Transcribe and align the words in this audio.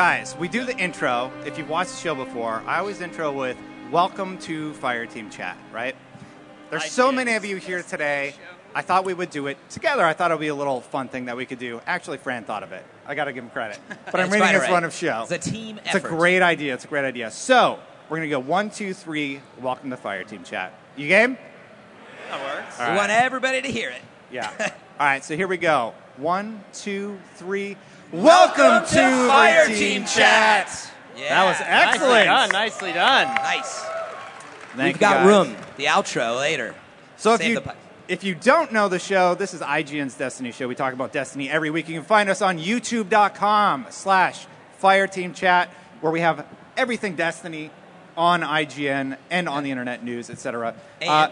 guys, 0.00 0.34
we 0.38 0.48
do 0.48 0.64
the 0.64 0.74
intro. 0.78 1.30
If 1.44 1.58
you've 1.58 1.68
watched 1.68 1.90
the 1.90 1.98
show 1.98 2.14
before, 2.14 2.62
I 2.66 2.78
always 2.78 3.02
intro 3.02 3.30
with 3.30 3.58
"Welcome 3.92 4.38
to 4.38 4.72
Fire 4.72 5.04
Team 5.04 5.28
Chat." 5.28 5.58
Right? 5.74 5.94
There's 6.70 6.84
I 6.84 6.86
so 6.86 7.12
many 7.12 7.34
of 7.34 7.44
you 7.44 7.56
here 7.56 7.82
today. 7.82 8.32
I 8.74 8.80
thought 8.80 9.04
we 9.04 9.12
would 9.12 9.28
do 9.28 9.46
it 9.48 9.58
together. 9.68 10.02
I 10.02 10.14
thought 10.14 10.30
it 10.30 10.34
would 10.36 10.40
be 10.40 10.48
a 10.48 10.54
little 10.54 10.80
fun 10.80 11.08
thing 11.08 11.26
that 11.26 11.36
we 11.36 11.44
could 11.44 11.58
do. 11.58 11.82
Actually, 11.86 12.16
Fran 12.16 12.44
thought 12.44 12.62
of 12.62 12.72
it. 12.72 12.82
I 13.06 13.14
got 13.14 13.24
to 13.24 13.34
give 13.34 13.44
him 13.44 13.50
credit. 13.50 13.78
But 14.10 14.22
I'm 14.22 14.30
reading 14.30 14.48
his 14.48 14.62
all 14.62 14.70
run 14.70 14.84
of 14.84 14.94
show. 14.94 15.26
It's 15.28 15.46
a 15.46 15.50
team 15.50 15.78
It's 15.84 15.94
a 15.94 16.00
great 16.00 16.40
idea. 16.40 16.72
It's 16.72 16.86
a 16.86 16.88
great 16.88 17.04
idea. 17.04 17.30
So 17.30 17.78
we're 18.08 18.16
gonna 18.16 18.30
go 18.30 18.40
one, 18.40 18.70
two, 18.70 18.94
three. 18.94 19.42
Welcome 19.60 19.90
to 19.90 19.98
Fire 19.98 20.24
Team 20.24 20.44
Chat. 20.44 20.72
You 20.96 21.08
game? 21.08 21.36
That 22.30 22.40
works. 22.40 22.80
All 22.80 22.90
We 22.90 22.96
want 22.96 23.12
everybody 23.12 23.60
to 23.60 23.68
hear 23.68 23.90
it. 23.90 24.00
Yeah. 24.32 24.50
All 24.98 25.06
right. 25.06 25.22
So 25.22 25.36
here 25.36 25.46
we 25.46 25.58
go. 25.58 25.92
One, 26.16 26.64
two, 26.72 27.18
three. 27.34 27.76
Welcome, 28.12 28.88
to, 28.88 29.26
Fire 29.28 29.68
the 29.68 29.74
Team 29.74 30.04
Chat. 30.04 30.90
Yeah, 31.16 31.28
That 31.28 31.44
was 31.44 31.60
Nicely 31.60 32.18
excellent. 32.18 32.24
done. 32.26 32.48
Nicely 32.50 32.92
done. 32.92 33.34
Nice. 33.36 33.84
Thank 34.74 34.94
We've 34.94 34.98
got 35.00 35.18
guys. 35.18 35.26
room. 35.26 35.56
The 35.76 35.84
outro 35.84 36.36
later. 36.38 36.74
So 37.16 37.34
if 37.34 37.40
Save 37.40 37.48
you 37.50 37.54
the 37.56 37.60
pi- 37.60 37.74
if 38.08 38.24
you 38.24 38.34
don't 38.34 38.72
know 38.72 38.88
the 38.88 38.98
show, 38.98 39.36
this 39.36 39.54
is 39.54 39.60
IGN's 39.60 40.14
Destiny 40.14 40.50
show. 40.50 40.66
We 40.66 40.74
talk 40.74 40.92
about 40.92 41.12
Destiny 41.12 41.48
every 41.48 41.70
week. 41.70 41.88
You 41.88 41.94
can 41.94 42.04
find 42.04 42.28
us 42.28 42.42
on 42.42 42.58
YouTube.com 42.58 43.86
slash 43.90 44.46
Fireteam 44.82 45.32
Chat, 45.34 45.68
where 46.00 46.10
we 46.10 46.20
have 46.20 46.44
everything 46.76 47.14
Destiny 47.14 47.70
on 48.16 48.40
IGN 48.42 49.16
and 49.30 49.48
on 49.48 49.62
the 49.62 49.70
internet 49.70 50.02
news, 50.02 50.30
etc. 50.30 50.74
And 51.00 51.10
Uh, 51.10 51.28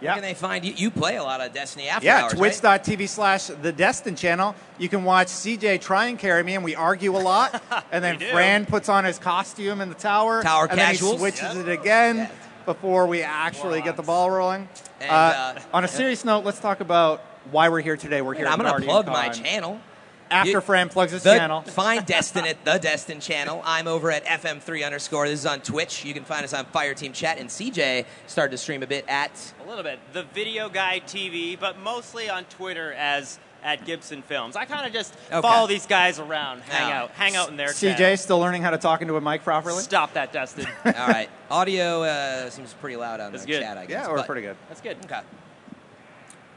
where 0.00 0.10
yeah. 0.10 0.14
can 0.14 0.22
they 0.22 0.34
find 0.34 0.64
you? 0.64 0.72
You 0.72 0.90
play 0.90 1.16
a 1.16 1.22
lot 1.22 1.40
of 1.40 1.52
Destiny 1.52 1.88
after 1.88 2.06
Yeah, 2.06 2.24
hours, 2.24 2.32
right? 2.34 2.38
twitch.tv 2.38 3.08
slash 3.08 3.46
the 3.46 3.72
Destin 3.72 4.14
channel. 4.16 4.54
You 4.78 4.88
can 4.88 5.04
watch 5.04 5.28
CJ 5.28 5.80
try 5.80 6.06
and 6.06 6.18
carry 6.18 6.42
me, 6.42 6.54
and 6.54 6.64
we 6.64 6.74
argue 6.74 7.16
a 7.16 7.18
lot. 7.18 7.62
and 7.92 8.04
then 8.04 8.18
Fran 8.18 8.66
puts 8.66 8.88
on 8.88 9.04
his 9.04 9.18
costume 9.18 9.80
in 9.80 9.88
the 9.88 9.94
tower. 9.94 10.42
Tower 10.42 10.66
and 10.70 10.78
then 10.78 10.90
he 10.90 10.96
switches 10.96 11.42
Yep. 11.42 11.56
it 11.56 11.68
again 11.68 12.16
Yeah. 12.16 12.30
before 12.66 13.06
we 13.06 13.22
actually 13.22 13.80
get 13.82 13.96
the 13.96 14.02
ball 14.02 14.30
rolling. 14.30 14.68
And, 15.00 15.10
Uh, 15.10 15.14
uh, 15.14 15.60
on 15.74 15.84
a 15.84 15.88
serious 15.88 16.24
note, 16.24 16.44
let's 16.44 16.60
talk 16.60 16.80
about 16.80 17.22
why 17.50 17.68
we're 17.68 17.80
here 17.80 17.96
today. 17.96 18.22
We're 18.22 18.34
here 18.34 18.46
I'm 18.46 18.58
going 18.58 18.80
to 18.80 18.86
plug 18.86 19.06
my 19.06 19.28
channel. 19.28 19.80
After 20.30 20.50
You- 20.50 20.60
Fran 20.60 20.88
plugs 20.88 21.12
his 21.12 21.22
The, 21.22 21.36
channel. 21.36 21.60
Find 21.66 22.04
Destin 22.04 22.46
at 22.46 22.64
the 22.64 22.78
Destin 22.78 23.20
channel. 23.20 23.62
I'm 23.64 23.86
over 23.86 24.10
at 24.10 24.24
FM3 24.24 24.84
underscore. 24.84 25.28
This 25.28 25.40
is 25.40 25.46
on 25.46 25.60
Twitch. 25.60 26.04
You 26.04 26.14
can 26.14 26.24
find 26.24 26.44
us 26.44 26.52
on 26.52 26.64
Fire 26.66 26.94
Team 26.94 27.12
Chat. 27.12 27.38
And 27.38 27.48
CJ 27.48 28.06
started 28.26 28.50
to 28.50 28.58
stream 28.58 28.82
a 28.82 28.86
bit 28.86 29.04
at. 29.08 29.52
A 29.64 29.68
little 29.68 29.84
bit. 29.84 30.00
The 30.12 30.24
Video 30.24 30.68
Guy 30.68 31.00
TV, 31.06 31.58
but 31.58 31.78
mostly 31.78 32.28
on 32.28 32.44
Twitter 32.44 32.92
as 32.94 33.38
at 33.62 33.84
Gibson 33.84 34.22
Films. 34.22 34.54
I 34.54 34.64
kind 34.64 34.86
of 34.86 34.92
just 34.92 35.12
Okay. 35.32 35.40
follow 35.40 35.66
these 35.66 35.86
guys 35.86 36.20
around, 36.20 36.60
hang 36.62 36.88
Yeah. 36.88 37.02
out, 37.02 37.10
hang 37.12 37.34
out 37.34 37.48
in 37.48 37.56
their 37.56 37.68
CJ 37.68 37.96
channel. 37.98 38.16
still 38.16 38.38
learning 38.38 38.62
how 38.62 38.70
to 38.70 38.78
talk 38.78 39.02
into 39.02 39.16
a 39.16 39.20
mic 39.20 39.42
properly. 39.42 39.82
Stop 39.82 40.12
that, 40.12 40.32
Dustin. 40.32 40.66
All 40.84 40.92
right. 40.92 41.28
Audio 41.50 42.02
uh, 42.04 42.50
seems 42.50 42.74
pretty 42.74 42.94
loud 42.96 43.18
on 43.18 43.32
That's 43.32 43.44
the 43.44 43.50
good. 43.52 43.62
chat, 43.62 43.76
I 43.76 43.86
guess. 43.86 44.04
Yeah, 44.04 44.10
we're 44.10 44.18
but- 44.18 44.26
pretty 44.26 44.42
good. 44.42 44.56
That's 44.68 44.80
good. 44.80 44.98
Okay. 45.04 45.20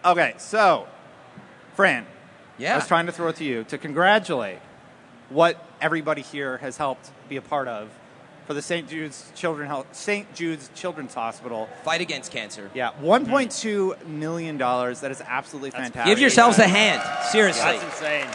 Okay, 0.06 0.34
so 0.38 0.88
Fran, 1.76 2.06
Yeah. 2.60 2.74
I 2.74 2.76
was 2.76 2.88
trying 2.88 3.06
to 3.08 3.12
throw 3.12 3.30
it 3.30 3.38
to 3.38 3.44
you 3.44 3.64
to 3.66 3.78
congratulate 3.78 4.60
what 5.30 5.64
everybody 5.82 6.22
here 6.22 6.58
has 6.58 6.78
helped 6.78 7.10
be 7.30 7.38
a 7.38 7.42
part 7.42 7.68
of 7.68 7.90
for 8.48 8.54
the 8.54 8.62
St. 8.62 8.90
Jude's 8.90 9.32
Children 9.36 9.68
Health, 9.68 9.88
St. 9.94 10.34
Jude's 10.34 10.70
Children's 10.76 11.14
Hospital. 11.14 11.70
Fight 11.84 12.02
against 12.02 12.32
cancer. 12.32 12.70
Yeah, 12.74 12.92
1.2 13.02 14.08
million 14.08 14.58
dollars. 14.58 15.02
That 15.02 15.12
is 15.12 15.22
absolutely 15.22 15.70
That's 15.70 15.84
fantastic. 15.84 16.12
Give 16.12 16.20
yourselves 16.20 16.58
a 16.60 16.68
hand. 16.68 17.02
Seriously. 17.32 17.64
That's 17.64 17.84
insane. 17.84 18.28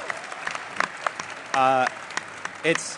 Uh, 1.52 1.86
it's 2.64 2.96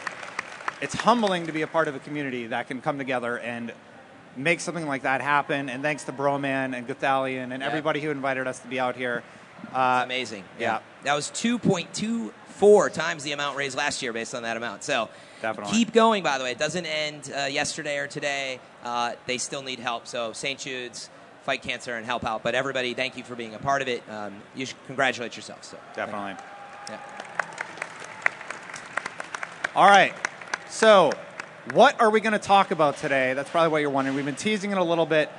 it's 0.80 0.94
humbling 0.94 1.46
to 1.46 1.52
be 1.52 1.62
a 1.62 1.66
part 1.66 1.88
of 1.88 1.94
a 1.94 1.98
community 1.98 2.48
that 2.48 2.68
can 2.68 2.80
come 2.82 2.98
together 2.98 3.38
and 3.38 3.72
make 4.36 4.60
something 4.60 4.86
like 4.86 5.02
that 5.02 5.22
happen. 5.22 5.70
And 5.70 5.82
thanks 5.82 6.04
to 6.04 6.12
Broman 6.12 6.76
and 6.76 6.86
Gothalion 6.86 7.50
and 7.52 7.62
Yeah. 7.62 7.66
everybody 7.66 8.00
who 8.00 8.10
invited 8.10 8.46
us 8.46 8.58
to 8.60 8.68
be 8.68 8.78
out 8.78 8.94
here. 8.94 9.22
Uh, 9.72 10.02
Amazing. 10.04 10.44
yeah. 10.58 10.80
That 11.04 11.14
was 11.14 11.30
2.24 11.30 12.92
times 12.92 13.22
the 13.22 13.32
amount 13.32 13.56
raised 13.56 13.76
last 13.76 14.02
year 14.02 14.12
based 14.12 14.34
on 14.34 14.42
that 14.42 14.56
amount. 14.56 14.82
So 14.82 15.08
Definitely. 15.42 15.72
keep 15.72 15.92
going, 15.92 16.22
by 16.22 16.38
the 16.38 16.44
way. 16.44 16.52
It 16.52 16.58
doesn't 16.58 16.86
end 16.86 17.32
uh, 17.36 17.44
yesterday 17.44 17.98
or 17.98 18.06
today. 18.06 18.60
Uh, 18.84 19.12
they 19.26 19.38
still 19.38 19.62
need 19.62 19.78
help. 19.78 20.06
So 20.06 20.32
St. 20.32 20.58
Jude's, 20.58 21.10
fight 21.46 21.62
cancer 21.62 21.94
and 21.94 22.04
help 22.04 22.24
out. 22.24 22.42
But 22.42 22.56
everybody, 22.56 22.92
thank 22.92 23.16
you 23.16 23.22
for 23.22 23.36
being 23.36 23.54
a 23.54 23.58
part 23.58 23.80
of 23.80 23.86
it. 23.86 24.02
Um, 24.10 24.42
you 24.56 24.66
should 24.66 24.84
congratulate 24.86 25.36
yourself. 25.36 25.62
So 25.62 25.78
Definitely. 25.94 26.34
Yeah. 26.90 26.98
All 29.76 29.86
right. 29.86 30.12
So, 30.68 31.12
what 31.72 32.00
are 32.00 32.10
we 32.10 32.20
going 32.20 32.32
to 32.32 32.38
talk 32.38 32.70
about 32.72 32.96
today? 32.96 33.34
That's 33.34 33.48
probably 33.48 33.70
what 33.70 33.80
you're 33.80 33.90
wondering. 33.90 34.16
We've 34.16 34.24
been 34.24 34.34
teasing 34.34 34.72
it 34.72 34.78
a 34.78 34.82
little 34.82 35.06
bit. 35.06 35.30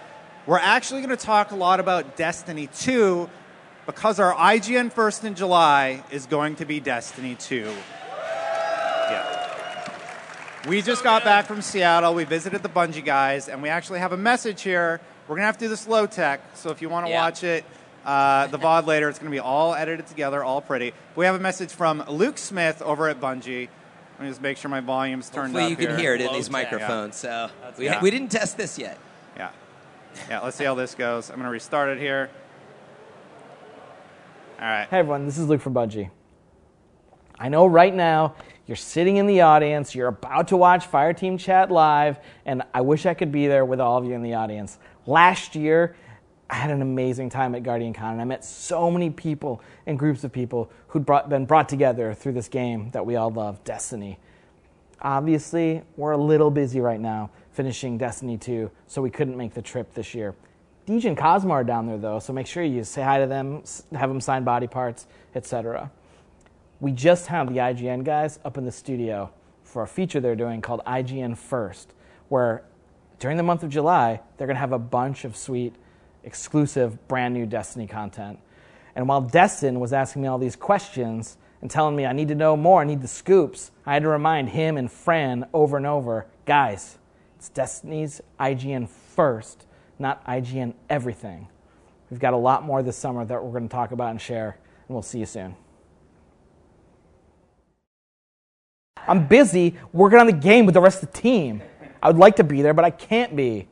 We're 0.45 0.59
actually 0.59 1.01
going 1.01 1.15
to 1.15 1.25
talk 1.25 1.51
a 1.51 1.55
lot 1.55 1.81
about 1.81 2.15
Destiny 2.15 2.67
2 2.67 3.29
because 3.87 4.19
our 4.19 4.33
IGN 4.35 4.91
first 4.91 5.23
in 5.23 5.33
July 5.33 6.03
is 6.11 6.27
going 6.27 6.55
to 6.57 6.65
be 6.65 6.79
Destiny 6.79 7.33
2. 7.35 7.73
Yeah. 9.09 9.89
We 10.67 10.81
just 10.81 11.03
got 11.03 11.23
back 11.23 11.45
from 11.45 11.61
Seattle. 11.63 12.13
We 12.13 12.25
visited 12.25 12.61
the 12.61 12.69
Bungie 12.69 13.03
guys, 13.03 13.47
and 13.47 13.63
we 13.63 13.69
actually 13.69 13.99
have 13.99 14.11
a 14.11 14.17
message 14.17 14.61
here. 14.61 14.99
We're 15.27 15.35
going 15.35 15.43
to 15.43 15.47
have 15.47 15.57
to 15.57 15.65
do 15.65 15.69
this 15.69 15.87
low 15.87 16.05
tech, 16.05 16.41
so 16.53 16.69
if 16.69 16.81
you 16.81 16.89
want 16.89 17.05
to 17.05 17.11
Yeah. 17.11 17.21
watch 17.23 17.43
it, 17.43 17.63
uh, 18.05 18.47
the 18.47 18.57
VOD 18.59 18.85
later, 18.85 19.09
it's 19.09 19.19
going 19.19 19.31
to 19.31 19.35
be 19.35 19.39
all 19.39 19.73
edited 19.73 20.07
together, 20.07 20.43
all 20.43 20.61
pretty. 20.61 20.93
We 21.15 21.25
have 21.25 21.35
a 21.35 21.39
message 21.39 21.71
from 21.71 22.03
Luke 22.07 22.37
Smith 22.37 22.81
over 22.81 23.07
at 23.09 23.19
Bungie. 23.19 23.69
Let 24.17 24.23
me 24.23 24.29
just 24.29 24.41
make 24.41 24.57
sure 24.57 24.69
my 24.69 24.79
volume's 24.81 25.29
turned 25.29 25.53
Hopefully 25.53 25.63
up 25.63 25.69
you 25.71 25.75
can 25.87 25.87
here. 25.97 25.97
hear 25.97 26.15
it 26.15 26.21
in 26.21 26.33
these 26.33 26.45
tech. 26.45 26.51
microphones. 26.53 27.15
So 27.17 27.49
we, 27.77 27.85
yeah. 27.85 28.01
we 28.01 28.09
didn't 28.11 28.29
test 28.29 28.57
this 28.57 28.77
yet. 28.79 28.97
Yeah. 29.37 29.49
Yeah, 30.29 30.39
let's 30.39 30.57
see 30.57 30.63
how 30.63 30.73
this 30.75 30.95
goes. 30.95 31.29
I'm 31.29 31.35
going 31.35 31.45
to 31.45 31.51
restart 31.51 31.89
it 31.89 31.99
here. 31.99 32.29
All 34.59 34.65
right. 34.65 34.87
Hey 34.89 34.97
everyone, 34.97 35.25
this 35.25 35.37
is 35.37 35.47
Luke 35.47 35.61
from 35.61 35.75
Bungie. 35.75 36.09
I 37.37 37.47
know 37.47 37.67
right 37.67 37.93
now 37.93 38.33
you're 38.65 38.75
sitting 38.75 39.17
in 39.17 39.27
the 39.27 39.41
audience, 39.41 39.93
you're 39.93 40.07
about 40.07 40.47
to 40.47 40.57
watch 40.57 40.89
Fireteam 40.89 41.37
Chat 41.37 41.69
live, 41.69 42.17
and 42.43 42.63
I 42.73 42.81
wish 42.81 43.05
I 43.05 43.13
could 43.13 43.31
be 43.31 43.45
there 43.45 43.65
with 43.65 43.79
all 43.79 43.99
of 43.99 44.05
you 44.05 44.13
in 44.13 44.23
the 44.23 44.33
audience. 44.33 44.79
Last 45.05 45.53
year, 45.53 45.95
I 46.49 46.55
had 46.55 46.71
an 46.71 46.81
amazing 46.81 47.29
time 47.29 47.53
at 47.53 47.61
Guardian 47.61 47.93
Con, 47.93 48.13
and 48.13 48.21
I 48.21 48.23
met 48.23 48.43
so 48.43 48.89
many 48.89 49.11
people 49.11 49.61
and 49.85 49.99
groups 49.99 50.23
of 50.23 50.31
people 50.31 50.71
who'd 50.87 51.05
brought, 51.05 51.29
been 51.29 51.45
brought 51.45 51.69
together 51.69 52.15
through 52.15 52.33
this 52.33 52.47
game 52.47 52.89
that 52.93 53.05
we 53.05 53.15
all 53.15 53.29
love, 53.29 53.63
Destiny. 53.63 54.17
Obviously, 55.03 55.83
we're 55.97 56.13
a 56.13 56.17
little 56.17 56.49
busy 56.49 56.79
right 56.79 56.99
now 56.99 57.29
finishing 57.51 57.99
Destiny 57.99 58.39
2, 58.39 58.71
so 58.87 59.03
we 59.03 59.11
couldn't 59.11 59.37
make 59.37 59.53
the 59.53 59.61
trip 59.61 59.93
this 59.93 60.15
year. 60.15 60.33
Deej 60.87 61.03
and 61.03 61.17
Cosmo 61.17 61.51
are 61.51 61.65
down 61.65 61.85
there 61.85 61.97
though, 61.97 62.19
so 62.19 62.31
make 62.31 62.47
sure 62.47 62.63
you 62.63 62.81
say 62.85 63.03
hi 63.03 63.19
to 63.19 63.27
them, 63.27 63.61
have 63.91 64.09
them 64.09 64.21
sign 64.21 64.45
body 64.45 64.67
parts, 64.67 65.05
etc. 65.35 65.91
We 66.79 66.93
just 66.93 67.27
have 67.27 67.53
the 67.53 67.59
IGN 67.59 68.05
guys 68.05 68.39
up 68.45 68.57
in 68.57 68.63
the 68.63 68.71
studio 68.71 69.29
for 69.65 69.83
a 69.83 69.87
feature 69.87 70.21
they're 70.21 70.33
doing 70.33 70.61
called 70.61 70.81
IGN 70.87 71.37
First, 71.37 71.93
where 72.29 72.63
during 73.19 73.35
the 73.35 73.43
month 73.43 73.63
of 73.63 73.69
July, 73.69 74.21
they're 74.37 74.47
going 74.47 74.55
to 74.55 74.61
have 74.61 74.71
a 74.71 74.79
bunch 74.79 75.25
of 75.25 75.35
sweet, 75.35 75.75
exclusive, 76.23 77.05
brand 77.09 77.33
new 77.33 77.45
Destiny 77.45 77.85
content. 77.85 78.39
And 78.95 79.09
while 79.09 79.21
Destin 79.21 79.81
was 79.81 79.91
asking 79.91 80.21
me 80.21 80.29
all 80.29 80.37
these 80.37 80.55
questions 80.55 81.37
and 81.61 81.69
telling 81.69 81.97
me 81.97 82.05
I 82.05 82.13
need 82.13 82.29
to 82.29 82.35
know 82.35 82.55
more, 82.55 82.81
I 82.81 82.85
need 82.85 83.01
the 83.01 83.09
scoops, 83.09 83.71
I 83.85 83.93
had 83.93 84.03
to 84.03 84.09
remind 84.09 84.49
him 84.49 84.77
and 84.77 84.89
Fran 84.89 85.47
over 85.53 85.75
and 85.75 85.85
over 85.85 86.27
guys, 86.45 86.97
it's 87.35 87.49
Destiny's 87.49 88.21
IGN 88.39 88.87
First, 88.87 89.66
not 89.99 90.25
IGN 90.25 90.73
Everything. 90.89 91.47
We've 92.09 92.19
got 92.19 92.33
a 92.33 92.37
lot 92.37 92.63
more 92.63 92.81
this 92.83 92.95
summer 92.95 93.25
that 93.25 93.43
we're 93.43 93.51
going 93.51 93.67
to 93.67 93.73
talk 93.73 93.91
about 93.91 94.11
and 94.11 94.21
share, 94.21 94.57
and 94.87 94.95
we'll 94.95 95.01
see 95.01 95.19
you 95.19 95.25
soon. 95.25 95.55
I'm 99.07 99.27
busy 99.27 99.75
working 99.93 100.19
on 100.19 100.27
the 100.27 100.33
game 100.33 100.65
with 100.65 100.73
the 100.73 100.81
rest 100.81 101.03
of 101.03 101.11
the 101.11 101.19
team. 101.19 101.61
I 102.01 102.07
would 102.07 102.17
like 102.17 102.37
to 102.37 102.43
be 102.43 102.61
there, 102.61 102.73
but 102.73 102.85
I 102.85 102.89
can't 102.89 103.35
be. 103.35 103.67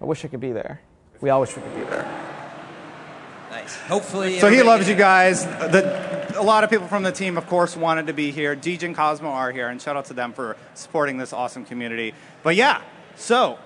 I 0.00 0.04
wish 0.04 0.24
I 0.24 0.28
could 0.28 0.40
be 0.40 0.52
there. 0.52 0.80
We 1.20 1.30
all 1.30 1.40
wish 1.40 1.54
we 1.56 1.62
could 1.62 1.74
be 1.74 1.84
there. 1.84 2.20
Nice. 3.50 3.76
Hopefully. 3.82 4.38
So 4.38 4.48
he 4.48 4.62
loves 4.62 4.88
you 4.88 4.94
guys. 4.94 5.44
The, 5.44 6.38
a 6.38 6.42
lot 6.42 6.64
of 6.64 6.70
people 6.70 6.86
from 6.86 7.02
the 7.02 7.12
team, 7.12 7.36
of 7.36 7.46
course, 7.46 7.76
wanted 7.76 8.06
to 8.06 8.12
be 8.12 8.30
here. 8.30 8.56
Deej 8.56 8.82
and 8.82 8.94
Cosmo 8.94 9.28
are 9.28 9.52
here, 9.52 9.68
and 9.68 9.80
shout 9.80 9.96
out 9.96 10.06
to 10.06 10.14
them 10.14 10.32
for 10.32 10.56
supporting 10.74 11.18
this 11.18 11.32
awesome 11.32 11.64
community. 11.64 12.14
But 12.42 12.56
yeah, 12.56 12.80
so 13.16 13.58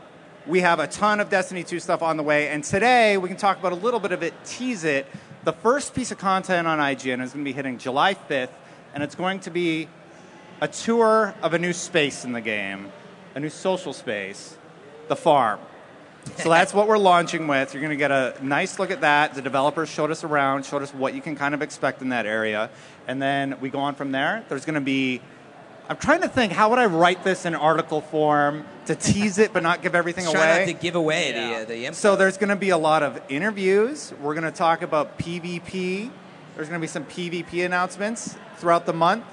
we 0.47 0.61
have 0.61 0.79
a 0.79 0.87
ton 0.87 1.21
of 1.21 1.31
Destiny 1.31 1.65
2 1.65 1.81
stuff 1.81 2.03
on 2.03 2.17
the 2.17 2.23
way, 2.23 2.49
and 2.49 2.63
today 2.63 3.17
we 3.17 3.29
can 3.29 3.37
talk 3.37 3.59
about 3.59 3.73
a 3.73 3.77
little 3.77 4.01
bit 4.01 4.13
of 4.13 4.23
it, 4.23 4.35
tease 4.45 4.85
it. 4.85 5.07
The 5.45 5.53
first 5.53 5.95
piece 5.95 6.11
of 6.11 6.19
content 6.19 6.67
on 6.67 6.79
IGN 6.79 7.23
is 7.23 7.33
going 7.33 7.45
to 7.45 7.49
be 7.49 7.53
hitting 7.53 7.79
July 7.79 8.15
5th, 8.15 8.51
and 8.93 9.03
it's 9.03 9.15
going 9.15 9.41
to 9.41 9.51
be 9.51 9.89
a 10.61 10.69
tour 10.69 11.35
of 11.43 11.55
a 11.55 11.59
new 11.59 11.73
space 11.73 12.25
in 12.25 12.33
the 12.33 12.41
game, 12.41 12.93
a 13.35 13.41
new 13.41 13.49
social 13.49 13.93
space, 13.93 14.57
the 15.09 15.17
farm. 15.17 15.61
So 16.39 16.49
that's 16.49 16.73
what 16.73 16.89
we're 16.89 16.99
launching 16.99 17.47
with. 17.47 17.75
You're 17.75 17.83
going 17.83 17.91
to 17.91 17.97
get 17.97 18.11
a 18.11 18.35
nice 18.43 18.79
look 18.79 18.91
at 18.91 19.03
that. 19.03 19.35
The 19.35 19.43
developers 19.43 19.89
showed 19.89 20.11
us 20.11 20.25
around, 20.25 20.65
showed 20.65 20.83
us 20.83 20.93
what 20.93 21.15
you 21.15 21.21
can 21.21 21.37
kind 21.37 21.55
of 21.55 21.63
expect 21.63 22.01
in 22.03 22.11
that 22.11 22.25
area. 22.25 22.71
And 23.07 23.21
then 23.21 23.61
we 23.61 23.69
go 23.69 23.79
on 23.81 23.95
from 23.95 24.13
there. 24.13 24.45
There's 24.49 24.65
going 24.65 24.75
to 24.75 24.81
be 24.81 25.21
I'm 25.89 25.97
trying 25.99 26.23
to 26.23 26.29
think 26.29 26.53
how 26.53 26.71
would 26.71 26.79
I 26.79 26.87
write 26.87 27.25
this 27.25 27.45
in 27.45 27.55
article 27.55 28.01
form 28.01 28.65
to 28.87 28.95
tease 28.95 29.39
it 29.39 29.53
but 29.53 29.63
not 29.63 29.83
give 29.83 29.95
everything 29.95 30.25
Try 30.25 30.33
not 30.33 30.57
away. 30.57 30.67
to 30.67 30.73
give 30.73 30.95
away 30.95 31.33
the 31.33 31.55
uh, 31.57 31.65
the 31.67 31.85
info. 31.87 31.97
So 31.97 32.17
there's 32.17 32.39
going 32.39 32.49
to 32.49 32.57
be 32.57 32.71
a 32.71 32.79
lot 32.79 33.03
of 33.03 33.21
interviews. 33.29 34.13
We're 34.21 34.35
going 34.35 34.45
to 34.51 34.57
talk 34.57 34.83
about 34.83 35.19
PvP. 35.19 36.11
There's 36.57 36.69
going 36.69 36.81
to 36.81 36.85
be 36.85 36.87
some 36.87 37.05
PvP 37.05 37.65
announcements 37.67 38.37
throughout 38.57 38.87
the 38.87 38.93
month. 38.95 39.25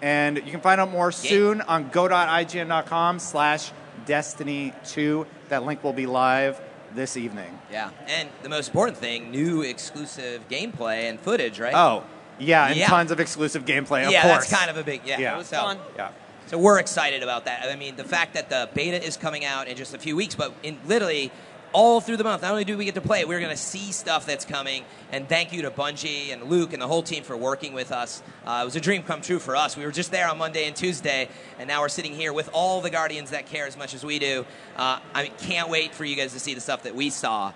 And 0.00 0.36
you 0.38 0.50
can 0.50 0.60
find 0.60 0.80
out 0.80 0.90
more 0.90 1.12
soon 1.12 1.60
on 1.60 1.88
go.ign.com 1.90 3.18
slash 3.18 3.70
destiny2. 4.06 5.26
That 5.48 5.64
link 5.64 5.84
will 5.84 5.92
be 5.92 6.06
live 6.06 6.60
this 6.94 7.16
evening. 7.16 7.58
yeah, 7.70 7.90
and 8.06 8.28
the 8.42 8.48
most 8.50 8.68
important 8.68 8.98
thing, 8.98 9.30
new 9.30 9.62
exclusive 9.62 10.46
gameplay 10.48 11.08
and 11.08 11.18
footage, 11.18 11.58
right? 11.58 11.72
Oh, 11.74 12.04
yeah, 12.42 12.68
and 12.68 12.76
Yeah. 12.76 12.86
tons 12.88 13.10
of 13.10 13.20
exclusive 13.20 13.64
gameplay, 13.64 14.04
of 14.04 14.12
yeah, 14.12 14.22
course. 14.22 14.48
that's 14.48 14.52
kind 14.52 14.70
of 14.70 14.76
a 14.76 14.84
big 14.84 15.02
yeah. 15.04 15.18
Yeah. 15.18 15.34
It 15.34 15.38
was 15.38 15.48
so, 15.48 15.56
fun. 15.58 15.78
Yeah. 15.96 16.08
So 16.46 16.58
we're 16.58 16.78
excited 16.78 17.22
about 17.22 17.46
that. 17.46 17.66
I 17.70 17.76
mean, 17.76 17.96
the 17.96 18.04
fact 18.04 18.34
that 18.34 18.50
the 18.50 18.68
beta 18.74 19.02
is 19.02 19.16
coming 19.16 19.44
out 19.44 19.68
in 19.68 19.76
just 19.76 19.94
a 19.94 19.98
few 19.98 20.16
weeks, 20.16 20.34
but 20.34 20.52
in 20.62 20.78
literally 20.86 21.32
all 21.72 22.02
through 22.02 22.18
the 22.18 22.24
month, 22.24 22.42
not 22.42 22.50
only 22.50 22.64
do 22.64 22.76
we 22.76 22.84
get 22.84 22.94
to 22.96 23.00
play 23.00 23.20
it, 23.20 23.28
we're 23.28 23.40
going 23.40 23.50
to 23.50 23.56
see 23.56 23.92
stuff 23.92 24.26
that's 24.26 24.44
coming. 24.44 24.84
And 25.10 25.26
thank 25.26 25.54
you 25.54 25.62
to 25.62 25.70
Bungie 25.70 26.30
and 26.30 26.44
Luke 26.50 26.74
and 26.74 26.82
the 26.82 26.86
whole 26.86 27.02
team 27.02 27.22
for 27.24 27.34
working 27.34 27.72
with 27.72 27.90
us. 27.90 28.22
Uh, 28.44 28.60
it 28.62 28.64
was 28.66 28.76
a 28.76 28.80
dream 28.80 29.02
come 29.02 29.22
true 29.22 29.38
for 29.38 29.56
us. 29.56 29.74
We 29.74 29.86
were 29.86 29.92
just 29.92 30.10
there 30.10 30.28
on 30.28 30.36
Monday 30.36 30.66
and 30.66 30.76
Tuesday, 30.76 31.28
and 31.58 31.66
now 31.68 31.80
we're 31.80 31.88
sitting 31.88 32.14
here 32.14 32.34
with 32.34 32.50
all 32.52 32.82
the 32.82 32.90
Guardians 32.90 33.30
that 33.30 33.46
care 33.46 33.66
as 33.66 33.78
much 33.78 33.94
as 33.94 34.04
we 34.04 34.18
do. 34.18 34.44
Uh, 34.76 34.98
I 35.14 35.28
can't 35.38 35.70
wait 35.70 35.94
for 35.94 36.04
you 36.04 36.16
guys 36.16 36.34
to 36.34 36.40
see 36.40 36.52
the 36.52 36.60
stuff 36.60 36.82
that 36.82 36.94
we 36.94 37.08
saw. 37.08 37.52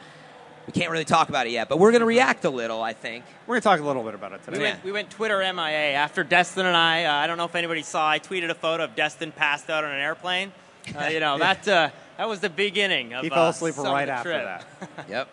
We 0.67 0.73
can't 0.73 0.91
really 0.91 1.05
talk 1.05 1.29
about 1.29 1.47
it 1.47 1.51
yet, 1.51 1.69
but 1.69 1.79
we're 1.79 1.93
going 1.93 2.01
to 2.01 2.07
react 2.07 2.45
a 2.45 2.51
little, 2.51 2.83
I 2.83 2.93
think. 2.93 3.25
We're 3.47 3.55
going 3.55 3.61
to 3.63 3.65
talk 3.65 3.81
a 3.81 3.85
little 3.85 4.03
bit 4.03 4.15
about 4.15 4.33
it 4.33 4.43
today. 4.45 4.59
We 4.59 4.65
went, 4.65 4.85
we 4.85 4.93
went 4.93 5.11
Twitter 5.11 5.39
MIA 5.39 5.95
after 5.95 6.25
Destin 6.25 6.67
and 6.67 6.77
I. 6.77 7.05
Uh, 7.05 7.13
I 7.13 7.27
don't 7.29 7.37
know 7.39 7.45
if 7.45 7.55
anybody 7.55 7.83
saw. 7.83 8.09
I 8.09 8.19
tweeted 8.19 8.51
a 8.51 8.55
photo 8.55 8.85
of 8.85 8.97
Destin 8.97 9.31
passed 9.31 9.71
out 9.71 9.85
on 9.85 9.93
an 9.93 10.01
airplane. 10.01 10.53
Uh, 10.97 11.07
you 11.07 11.19
know 11.19 11.37
that 11.37 11.67
uh, 11.67 11.91
that 12.17 12.29
was 12.29 12.39
the 12.39 12.49
beginning. 12.49 13.13
Of, 13.13 13.25
He 13.25 13.29
fell 13.29 13.47
uh, 13.47 13.51
asleep 13.51 13.75
some 13.75 13.87
right 13.87 14.09
after 14.09 14.31
trip. 14.31 14.45
that. 14.45 15.09
Yep. 15.09 15.29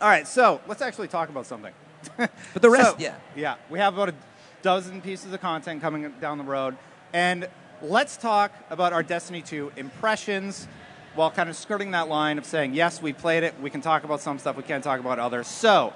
All 0.00 0.08
right, 0.08 0.26
so 0.26 0.60
let's 0.66 0.82
actually 0.82 1.06
talk 1.06 1.28
about 1.28 1.46
something. 1.46 1.72
But 2.16 2.60
the 2.60 2.68
rest, 2.68 2.90
So, 2.90 2.96
yeah. 2.98 3.14
Yeah, 3.36 3.54
we 3.70 3.78
have 3.78 3.94
about 3.94 4.08
a 4.08 4.14
dozen 4.62 5.00
pieces 5.00 5.32
of 5.32 5.40
content 5.40 5.80
coming 5.80 6.12
down 6.20 6.38
the 6.38 6.44
road. 6.44 6.76
And 7.12 7.48
let's 7.80 8.16
talk 8.16 8.52
about 8.68 8.92
our 8.92 9.04
Destiny 9.04 9.42
2 9.42 9.72
impressions 9.76 10.66
while 11.16 11.30
kind 11.30 11.48
of 11.48 11.56
skirting 11.56 11.90
that 11.92 12.08
line 12.08 12.38
of 12.38 12.44
saying, 12.44 12.74
yes, 12.74 13.00
we 13.02 13.12
played 13.12 13.42
it, 13.42 13.54
we 13.60 13.70
can 13.70 13.80
talk 13.80 14.04
about 14.04 14.20
some 14.20 14.38
stuff, 14.38 14.56
we 14.56 14.62
can't 14.62 14.84
talk 14.84 15.00
about 15.00 15.18
others. 15.18 15.46
So, 15.48 15.92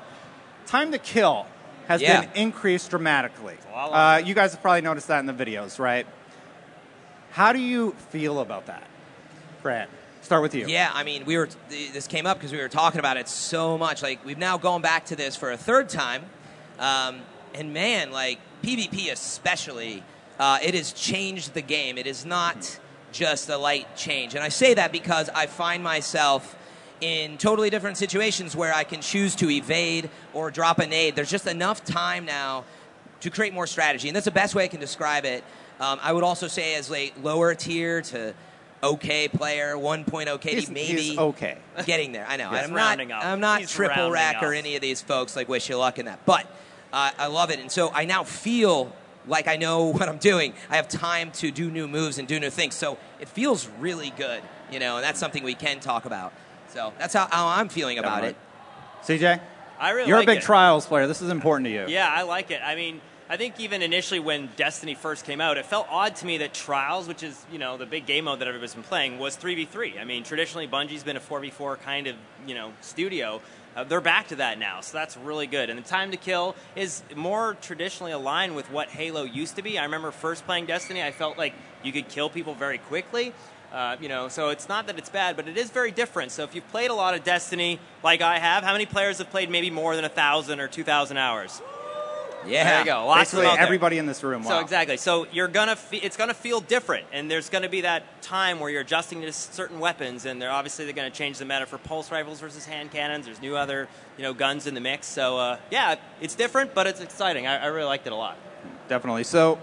time 0.66 0.90
to 0.92 0.98
kill 0.98 1.46
has 1.88 2.00
Yeah. 2.00 2.22
been 2.22 2.30
increased 2.34 2.90
dramatically. 2.90 3.56
Uh, 3.74 4.20
you 4.24 4.34
guys 4.34 4.52
have 4.52 4.62
probably 4.62 4.80
noticed 4.80 5.08
that 5.08 5.20
in 5.20 5.26
the 5.26 5.32
videos, 5.32 5.78
right? 5.78 6.06
How 7.32 7.52
do 7.52 7.58
you 7.60 7.94
feel 8.10 8.40
about 8.40 8.66
that? 8.66 8.84
Fran, 9.62 9.88
start 10.22 10.42
with 10.42 10.54
you. 10.54 10.66
Yeah, 10.66 10.90
I 10.92 11.04
mean, 11.04 11.24
we 11.26 11.36
were. 11.36 11.48
This 11.68 12.06
came 12.06 12.26
up 12.26 12.38
because 12.38 12.50
we 12.52 12.58
were 12.58 12.68
talking 12.68 12.98
about 12.98 13.16
it 13.18 13.28
so 13.28 13.76
much. 13.76 14.02
Like 14.02 14.24
we've 14.24 14.38
now 14.38 14.56
gone 14.58 14.80
back 14.82 15.04
to 15.06 15.16
this 15.16 15.36
for 15.36 15.52
a 15.52 15.56
third 15.56 15.88
time, 15.90 16.24
um, 16.78 17.20
and 17.54 17.72
man, 17.74 18.10
like 18.10 18.38
PvP 18.64 19.12
especially, 19.12 20.02
uh, 20.38 20.58
it 20.62 20.74
has 20.74 20.92
changed 20.92 21.54
the 21.54 21.60
game. 21.62 21.98
It 21.98 22.06
is 22.06 22.24
not 22.24 22.80
just 23.12 23.48
a 23.48 23.56
light 23.56 23.96
change, 23.96 24.34
and 24.34 24.42
I 24.44 24.48
say 24.48 24.74
that 24.74 24.92
because 24.92 25.28
I 25.34 25.46
find 25.46 25.82
myself 25.82 26.56
in 27.00 27.38
totally 27.38 27.70
different 27.70 27.96
situations 27.96 28.54
where 28.54 28.74
I 28.74 28.84
can 28.84 29.00
choose 29.00 29.34
to 29.36 29.50
evade 29.50 30.10
or 30.34 30.50
drop 30.50 30.78
a 30.78 30.86
nade. 30.86 31.16
There's 31.16 31.30
just 31.30 31.46
enough 31.46 31.82
time 31.84 32.26
now 32.26 32.64
to 33.20 33.30
create 33.30 33.54
more 33.54 33.66
strategy, 33.66 34.08
and 34.08 34.14
that's 34.16 34.26
the 34.26 34.30
best 34.30 34.54
way 34.54 34.64
I 34.64 34.68
can 34.68 34.80
describe 34.80 35.24
it. 35.24 35.44
Um, 35.80 35.98
I 36.02 36.12
would 36.12 36.24
also 36.24 36.46
say 36.46 36.74
as 36.74 36.90
like 36.90 37.14
lower 37.22 37.54
tier 37.54 38.02
to 38.02 38.34
okay 38.82 39.28
player, 39.28 39.76
1.0 39.76 40.06
KD, 40.40 40.48
He's- 40.50 40.68
maybe 40.68 41.00
he's 41.02 41.18
okay. 41.18 41.56
getting 41.86 42.12
there. 42.12 42.26
I 42.28 42.36
know. 42.36 42.48
I'm 42.50 42.72
not. 42.72 43.00
up. 43.00 43.24
I'm 43.24 43.40
not 43.40 43.62
triple 43.66 44.10
rack 44.10 44.42
or 44.42 44.52
any 44.52 44.76
of 44.76 44.82
these 44.82 45.00
folks. 45.00 45.36
Like 45.36 45.48
wish 45.48 45.68
you 45.68 45.76
luck 45.78 45.98
in 45.98 46.06
that, 46.06 46.24
but 46.26 46.46
uh, 46.92 47.10
I 47.18 47.26
love 47.28 47.50
it, 47.50 47.60
and 47.60 47.70
so 47.72 47.90
I 47.92 48.04
now 48.04 48.24
feel 48.24 48.94
like 49.26 49.48
I 49.48 49.56
know 49.56 49.84
what 49.92 50.08
I'm 50.08 50.18
doing. 50.18 50.54
I 50.68 50.76
have 50.76 50.88
time 50.88 51.30
to 51.32 51.50
do 51.50 51.70
new 51.70 51.88
moves 51.88 52.18
and 52.18 52.26
do 52.26 52.38
new 52.40 52.50
things, 52.50 52.74
so 52.74 52.98
it 53.20 53.28
feels 53.28 53.68
really 53.78 54.12
good. 54.16 54.42
You 54.70 54.78
know, 54.78 54.96
and 54.96 55.04
that's 55.04 55.18
something 55.18 55.42
we 55.42 55.54
can 55.54 55.80
talk 55.80 56.04
about. 56.04 56.32
So 56.68 56.92
that's 56.98 57.14
how, 57.14 57.26
how 57.30 57.48
I'm 57.48 57.68
feeling 57.68 57.98
about 57.98 58.22
it. 58.24 58.36
CJ? 59.02 59.40
I 59.80 59.90
really 59.90 60.08
You're 60.08 60.18
like 60.18 60.28
a 60.28 60.32
big 60.32 60.38
it. 60.38 60.44
trials 60.44 60.86
player. 60.86 61.06
This 61.06 61.22
is 61.22 61.30
important 61.30 61.66
to 61.66 61.72
you. 61.72 61.86
Yeah, 61.88 62.08
I 62.08 62.22
like 62.22 62.50
it. 62.50 62.60
I 62.62 62.76
mean, 62.76 63.00
I 63.30 63.36
think 63.36 63.58
even 63.58 63.80
initially 63.80 64.20
when 64.20 64.48
Destiny 64.56 64.94
first 64.94 65.24
came 65.24 65.40
out, 65.40 65.56
it 65.56 65.64
felt 65.64 65.86
odd 65.88 66.16
to 66.16 66.26
me 66.26 66.38
that 66.38 66.52
Trials, 66.52 67.08
which 67.08 67.22
is 67.22 67.46
you 67.52 67.58
know 67.58 67.76
the 67.76 67.86
big 67.86 68.04
game 68.04 68.24
mode 68.24 68.40
that 68.40 68.48
everybody's 68.48 68.74
been 68.74 68.82
playing, 68.82 69.18
was 69.18 69.36
three 69.36 69.54
v 69.54 69.64
three. 69.64 69.98
I 69.98 70.04
mean, 70.04 70.22
traditionally 70.22 70.66
Bungie's 70.68 71.02
been 71.02 71.16
a 71.16 71.20
four 71.20 71.40
v 71.40 71.50
four 71.50 71.76
kind 71.76 72.06
of 72.08 72.16
you 72.46 72.54
know 72.54 72.72
studio. 72.80 73.40
Uh, 73.76 73.84
they're 73.84 74.00
back 74.00 74.28
to 74.28 74.36
that 74.36 74.58
now, 74.58 74.80
so 74.80 74.98
that's 74.98 75.16
really 75.16 75.46
good. 75.46 75.70
And 75.70 75.78
the 75.78 75.88
time 75.88 76.10
to 76.10 76.16
kill 76.16 76.56
is 76.74 77.02
more 77.14 77.56
traditionally 77.60 78.12
aligned 78.12 78.56
with 78.56 78.70
what 78.70 78.88
Halo 78.88 79.22
used 79.22 79.56
to 79.56 79.62
be. 79.62 79.78
I 79.78 79.84
remember 79.84 80.10
first 80.10 80.44
playing 80.44 80.66
Destiny, 80.66 81.02
I 81.02 81.12
felt 81.12 81.38
like 81.38 81.54
you 81.84 81.92
could 81.92 82.08
kill 82.08 82.28
people 82.28 82.54
very 82.54 82.78
quickly. 82.78 83.32
Uh, 83.72 83.96
you 84.00 84.08
know, 84.08 84.26
so 84.26 84.48
it's 84.48 84.68
not 84.68 84.88
that 84.88 84.98
it's 84.98 85.08
bad, 85.08 85.36
but 85.36 85.46
it 85.46 85.56
is 85.56 85.70
very 85.70 85.92
different. 85.92 86.32
So 86.32 86.42
if 86.42 86.56
you've 86.56 86.68
played 86.70 86.90
a 86.90 86.94
lot 86.94 87.14
of 87.14 87.22
Destiny, 87.22 87.78
like 88.02 88.20
I 88.20 88.40
have, 88.40 88.64
how 88.64 88.72
many 88.72 88.86
players 88.86 89.18
have 89.18 89.30
played 89.30 89.48
maybe 89.48 89.70
more 89.70 89.94
than 89.94 90.04
a 90.04 90.08
thousand 90.08 90.58
or 90.58 90.66
two 90.66 90.82
thousand 90.82 91.18
hours? 91.18 91.62
Yeah. 92.46 92.64
There 92.64 92.78
you 92.80 92.84
go. 92.86 93.06
Lots 93.06 93.20
Basically, 93.20 93.44
of 93.44 93.50
them 93.50 93.56
there. 93.56 93.64
everybody 93.66 93.98
in 93.98 94.06
this 94.06 94.22
room. 94.22 94.42
So 94.44 94.60
exactly. 94.60 94.96
So 94.96 95.26
you're 95.32 95.48
gonna 95.48 95.76
fe- 95.76 95.98
it's 95.98 96.16
gonna 96.16 96.34
feel 96.34 96.60
different, 96.60 97.06
and 97.12 97.30
there's 97.30 97.48
gonna 97.50 97.68
be 97.68 97.82
that 97.82 98.22
time 98.22 98.60
where 98.60 98.70
you're 98.70 98.80
adjusting 98.80 99.20
to 99.22 99.32
certain 99.32 99.78
weapons, 99.78 100.24
and 100.24 100.40
they're 100.40 100.50
obviously 100.50 100.84
they're 100.84 100.94
gonna 100.94 101.10
change 101.10 101.38
the 101.38 101.44
meta 101.44 101.66
for 101.66 101.78
pulse 101.78 102.10
rifles 102.10 102.40
versus 102.40 102.64
hand 102.66 102.90
cannons. 102.90 103.26
There's 103.26 103.42
new 103.42 103.56
other 103.56 103.88
you 104.16 104.22
know 104.22 104.32
guns 104.32 104.66
in 104.66 104.74
the 104.74 104.80
mix. 104.80 105.06
So 105.06 105.38
uh, 105.38 105.56
yeah, 105.70 105.96
it's 106.20 106.34
different, 106.34 106.74
but 106.74 106.86
it's 106.86 107.00
exciting. 107.00 107.46
I, 107.46 107.64
I 107.64 107.66
really 107.66 107.86
liked 107.86 108.06
it 108.06 108.12
a 108.12 108.16
lot. 108.16 108.36
Definitely. 108.88 109.24
So, 109.24 109.58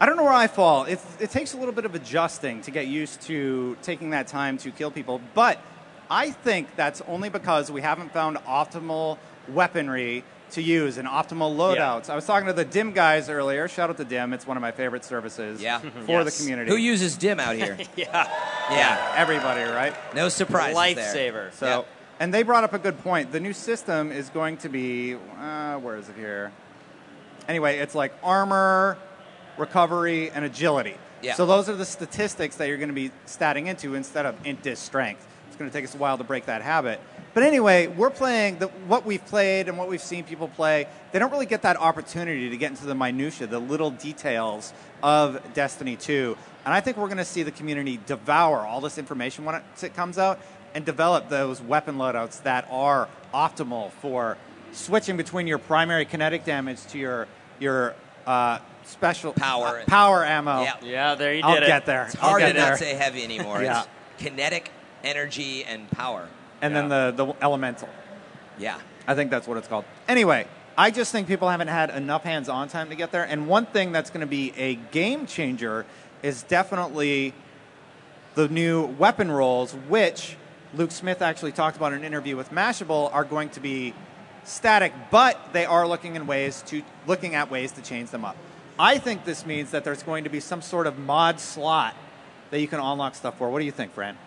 I 0.00 0.06
don't 0.06 0.16
know 0.16 0.24
where 0.24 0.32
I 0.32 0.46
fall. 0.46 0.84
It, 0.84 0.98
it 1.20 1.30
takes 1.30 1.52
a 1.52 1.56
little 1.58 1.74
bit 1.74 1.84
of 1.84 1.94
adjusting 1.94 2.62
to 2.62 2.70
get 2.70 2.86
used 2.86 3.20
to 3.22 3.76
taking 3.82 4.10
that 4.10 4.26
time 4.28 4.56
to 4.58 4.70
kill 4.70 4.90
people, 4.90 5.20
but 5.34 5.58
I 6.10 6.30
think 6.30 6.74
that's 6.76 7.02
only 7.08 7.28
because 7.28 7.70
we 7.70 7.82
haven't 7.82 8.12
found 8.12 8.36
optimal 8.38 9.18
weaponry 9.48 10.24
to 10.56 10.62
use 10.62 10.96
and 10.98 11.06
optimal 11.06 11.54
loadouts. 11.56 12.10
I 12.10 12.16
was 12.16 12.24
talking 12.26 12.46
to 12.48 12.52
the 12.52 12.64
DIM 12.64 12.92
guys 12.92 13.28
earlier. 13.28 13.68
Shout 13.68 13.90
out 13.90 13.96
to 13.98 14.04
DIM. 14.04 14.32
It's 14.32 14.46
one 14.46 14.56
of 14.56 14.60
my 14.60 14.72
favorite 14.72 15.04
services 15.04 15.62
Yeah. 15.62 15.78
for 16.06 16.24
the 16.24 16.30
community. 16.30 16.70
Who 16.70 16.76
uses 16.76 17.16
dim 17.16 17.38
out 17.38 17.54
here? 17.56 17.76
Yeah, 17.96 18.28
yeah. 18.70 19.12
Everybody, 19.16 19.62
right? 19.62 19.94
No 20.14 20.28
surprise. 20.28 20.74
lifesaver. 20.74 21.52
So, 21.52 21.66
Yep. 21.66 21.86
and 22.20 22.34
they 22.34 22.42
brought 22.42 22.64
up 22.64 22.72
a 22.74 22.78
good 22.78 22.98
point. 23.02 23.32
The 23.32 23.40
new 23.40 23.52
system 23.52 24.10
is 24.12 24.28
going 24.30 24.56
to 24.58 24.68
be, 24.68 25.14
uh, 25.38 25.76
where 25.76 25.96
is 25.96 26.08
it 26.08 26.16
here? 26.16 26.52
Anyway, 27.48 27.78
it's 27.78 27.94
like 27.94 28.12
armor, 28.22 28.96
recovery, 29.58 30.30
and 30.30 30.44
agility. 30.44 30.96
Yeah. 31.22 31.34
So 31.34 31.46
those 31.46 31.68
are 31.68 31.74
the 31.76 31.84
statistics 31.84 32.56
that 32.56 32.68
you're 32.68 32.76
going 32.78 32.88
to 32.88 32.94
be 32.94 33.10
statting 33.26 33.66
into 33.66 33.94
instead 33.94 34.26
of 34.26 34.34
int 34.46 34.62
dis 34.62 34.80
strength. 34.80 35.26
It's 35.56 35.58
going 35.60 35.70
to 35.70 35.74
take 35.74 35.86
us 35.86 35.94
a 35.94 35.98
while 35.98 36.18
to 36.18 36.24
break 36.24 36.44
that 36.46 36.60
habit. 36.60 37.00
But 37.32 37.42
anyway, 37.42 37.86
we're 37.86 38.10
playing 38.10 38.58
the, 38.58 38.66
what 38.88 39.06
we've 39.06 39.24
played 39.24 39.68
and 39.68 39.78
what 39.78 39.88
we've 39.88 40.02
seen 40.02 40.22
people 40.22 40.48
play. 40.48 40.86
They 41.12 41.18
don't 41.18 41.30
really 41.30 41.46
get 41.46 41.62
that 41.62 41.78
opportunity 41.78 42.50
to 42.50 42.56
get 42.58 42.72
into 42.72 42.84
the 42.84 42.94
minutia, 42.94 43.46
the 43.46 43.58
little 43.58 43.90
details 43.90 44.74
of 45.02 45.40
Destiny 45.54 45.96
2. 45.96 46.36
And 46.66 46.74
I 46.74 46.80
think 46.82 46.98
we're 46.98 47.06
going 47.06 47.16
to 47.16 47.24
see 47.24 47.42
the 47.42 47.50
community 47.52 47.98
devour 48.04 48.66
all 48.66 48.82
this 48.82 48.98
information 48.98 49.46
when 49.46 49.62
it 49.82 49.94
comes 49.96 50.18
out 50.18 50.40
and 50.74 50.84
develop 50.84 51.30
those 51.30 51.62
weapon 51.62 51.96
loadouts 51.96 52.42
that 52.42 52.68
are 52.70 53.08
optimal 53.32 53.92
for 53.92 54.36
switching 54.72 55.16
between 55.16 55.46
your 55.46 55.56
primary 55.56 56.04
kinetic 56.04 56.44
damage 56.44 56.84
to 56.88 56.98
your 56.98 57.28
your 57.58 57.94
uh, 58.26 58.58
special 58.84 59.32
Power. 59.32 59.80
uh, 59.80 59.84
power 59.86 60.22
ammo. 60.22 60.60
Yeah. 60.60 60.74
Yeah, 60.82 61.14
there 61.14 61.32
you 61.32 61.40
did 61.40 61.48
I'll 61.48 61.62
it. 61.62 61.66
get 61.66 61.86
there. 61.86 62.04
It's 62.08 62.16
I'll 62.16 62.28
hard 62.28 62.42
to 62.42 62.52
not 62.52 62.76
say 62.78 62.92
heavy 62.92 63.24
anymore. 63.24 63.62
Yeah. 63.62 63.80
It's 63.80 63.88
kinetic, 64.24 64.70
energy, 65.04 65.64
and 65.64 65.90
power. 65.90 66.28
And 66.62 66.74
then 66.74 66.88
the 66.88 67.12
the 67.16 67.34
elemental. 67.42 67.88
Yeah. 68.58 68.78
I 69.06 69.14
think 69.14 69.30
that's 69.30 69.46
what 69.46 69.56
it's 69.56 69.68
called. 69.68 69.84
Anyway, 70.08 70.46
I 70.76 70.90
just 70.90 71.12
think 71.12 71.28
people 71.28 71.48
haven't 71.48 71.68
had 71.68 71.90
enough 71.90 72.24
hands-on 72.24 72.68
time 72.68 72.90
to 72.90 72.96
get 72.96 73.12
there. 73.12 73.24
And 73.24 73.46
one 73.46 73.66
thing 73.66 73.92
that's 73.92 74.10
going 74.10 74.22
to 74.22 74.26
be 74.26 74.52
a 74.56 74.74
game 74.74 75.26
changer 75.26 75.86
is 76.22 76.42
definitely 76.42 77.32
the 78.34 78.48
new 78.48 78.84
weapon 78.84 79.30
rolls, 79.30 79.72
which 79.88 80.36
Luke 80.74 80.90
Smith 80.90 81.22
actually 81.22 81.52
talked 81.52 81.76
about 81.76 81.92
in 81.92 82.00
an 82.00 82.04
interview 82.04 82.36
with 82.36 82.50
Mashable, 82.50 83.14
are 83.14 83.24
going 83.24 83.48
to 83.50 83.60
be 83.60 83.94
static, 84.44 84.92
but 85.10 85.38
they 85.52 85.64
are 85.64 85.86
looking 85.86 86.16
in 86.16 86.26
ways 86.26 86.62
to 86.66 86.82
looking 87.06 87.34
at 87.34 87.50
ways 87.50 87.72
to 87.72 87.82
change 87.82 88.10
them 88.10 88.24
up. 88.24 88.36
I 88.78 88.98
think 88.98 89.24
this 89.24 89.46
means 89.46 89.70
that 89.70 89.84
there's 89.84 90.02
going 90.02 90.24
to 90.24 90.30
be 90.30 90.40
some 90.40 90.60
sort 90.60 90.86
of 90.86 90.98
mod 90.98 91.40
slot 91.40 91.94
that 92.50 92.60
you 92.60 92.68
can 92.68 92.80
unlock 92.80 93.14
stuff 93.14 93.38
for. 93.38 93.50
What 93.50 93.60
do 93.60 93.64
you 93.64 93.72
think, 93.72 93.92
Fran? 93.92 94.18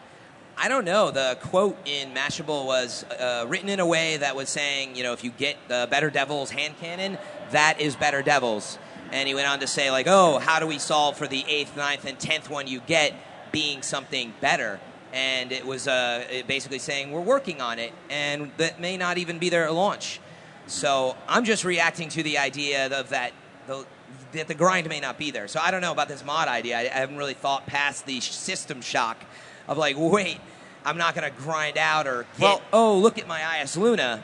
I 0.62 0.68
don't 0.68 0.84
know. 0.84 1.10
The 1.10 1.38
quote 1.40 1.78
in 1.88 2.14
Mashable 2.14 2.66
was 2.66 3.06
uh, 3.06 3.46
written 3.48 3.70
in 3.70 3.80
a 3.80 3.86
way 3.86 4.18
that 4.18 4.36
was 4.36 4.50
saying, 4.50 4.94
you 4.94 5.04
know, 5.04 5.14
if 5.14 5.24
you 5.24 5.32
get 5.32 5.56
the 5.70 5.88
Better 5.90 6.10
Devils 6.10 6.52
hand 6.52 6.78
cannon, 6.82 7.18
that 7.52 7.80
is 7.80 7.96
Better 7.96 8.22
Devils. 8.22 8.78
And 9.14 9.26
he 9.26 9.34
went 9.34 9.48
on 9.48 9.62
to 9.62 9.68
say, 9.68 9.90
like, 9.90 10.06
oh, 10.10 10.38
how 10.38 10.60
do 10.60 10.68
we 10.68 10.78
solve 10.78 11.16
for 11.16 11.28
the 11.28 11.46
eighth, 11.48 11.78
ninth, 11.78 12.04
and 12.04 12.20
tenth 12.20 12.50
one 12.50 12.68
you 12.68 12.82
get 12.82 13.14
being 13.54 13.82
something 13.82 14.34
better? 14.42 14.82
And 15.14 15.54
it 15.54 15.66
was 15.66 15.88
uh, 15.88 16.44
basically 16.46 16.80
saying 16.80 17.12
we're 17.12 17.22
working 17.22 17.62
on 17.62 17.80
it, 17.80 17.94
and 18.10 18.52
that 18.58 18.82
may 18.82 18.98
not 18.98 19.18
even 19.18 19.40
be 19.40 19.48
there 19.48 19.64
at 19.64 19.74
launch. 19.74 20.20
So 20.68 21.16
I'm 21.30 21.46
just 21.46 21.64
reacting 21.64 22.10
to 22.10 22.22
the 22.22 22.38
idea 22.38 22.88
of 22.88 23.10
that 23.10 23.32
the, 23.66 23.86
that 24.34 24.50
the 24.50 24.56
grind 24.56 24.90
may 24.90 25.00
not 25.00 25.18
be 25.18 25.32
there. 25.32 25.48
So 25.48 25.62
I 25.64 25.72
don't 25.72 25.82
know 25.82 25.94
about 25.94 26.10
this 26.10 26.26
mod 26.26 26.50
idea. 26.50 26.78
I, 26.78 26.82
I 26.82 27.00
haven't 27.00 27.18
really 27.18 27.34
thought 27.34 27.66
past 27.66 28.06
the 28.06 28.20
system 28.20 28.82
shock 28.82 29.24
of 29.70 29.78
like, 29.78 29.96
wait, 29.98 30.40
I'm 30.84 30.98
not 30.98 31.16
going 31.16 31.32
to 31.32 31.38
grind 31.40 31.78
out 31.78 32.08
or 32.08 32.24
get, 32.38 32.42
Well- 32.42 32.62
oh, 32.74 32.98
look 32.98 33.18
at 33.18 33.28
my 33.28 33.40
Eyasluna. 33.40 34.22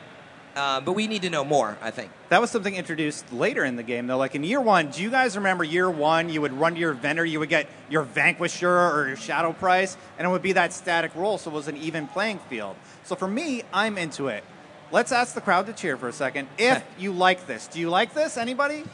Uh, 0.54 0.80
but 0.80 0.92
we 0.92 1.06
need 1.06 1.20
to 1.20 1.28
know 1.28 1.44
more, 1.44 1.76
I 1.82 1.90
think. 1.90 2.10
That 2.30 2.40
was 2.40 2.50
something 2.50 2.74
introduced 2.74 3.30
later 3.30 3.62
in 3.62 3.76
the 3.76 3.82
game, 3.82 4.06
though. 4.06 4.16
Like 4.16 4.34
in 4.34 4.42
year 4.42 4.58
one, 4.60 4.90
do 4.90 5.02
you 5.02 5.10
guys 5.10 5.36
remember 5.36 5.64
year 5.64 5.90
one? 5.90 6.30
You 6.30 6.40
would 6.40 6.54
run 6.54 6.72
to 6.72 6.80
your 6.80 6.94
vendor, 6.94 7.26
you 7.26 7.38
would 7.40 7.50
get 7.50 7.68
your 7.90 8.04
Vanquisher 8.04 8.66
or 8.66 9.06
your 9.06 9.18
Shadow 9.18 9.52
Price, 9.52 9.98
and 10.18 10.26
it 10.26 10.30
would 10.30 10.40
be 10.40 10.52
that 10.52 10.72
static 10.72 11.14
roll, 11.14 11.36
so 11.36 11.50
it 11.50 11.54
was 11.54 11.68
an 11.68 11.76
even 11.76 12.08
playing 12.08 12.38
field. 12.48 12.76
So 13.04 13.14
for 13.16 13.28
me, 13.28 13.64
I'm 13.70 13.98
into 13.98 14.28
it. 14.28 14.44
Let's 14.90 15.12
ask 15.12 15.34
the 15.34 15.42
crowd 15.42 15.66
to 15.66 15.74
cheer 15.74 15.98
for 15.98 16.08
a 16.08 16.12
second 16.12 16.48
if 16.58 16.82
you 16.98 17.12
like 17.12 17.46
this. 17.46 17.68
Do 17.68 17.78
you 17.78 17.90
like 17.90 18.14
this? 18.14 18.38
Anybody? 18.38 18.84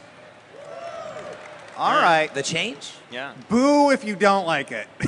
All 1.77 1.93
right. 2.01 2.31
The 2.33 2.43
change? 2.43 2.91
Yeah. 3.09 3.33
Boo 3.47 3.91
if 3.91 4.03
you 4.03 4.17
don't 4.17 4.45
like 4.45 4.73
it. 4.73 4.87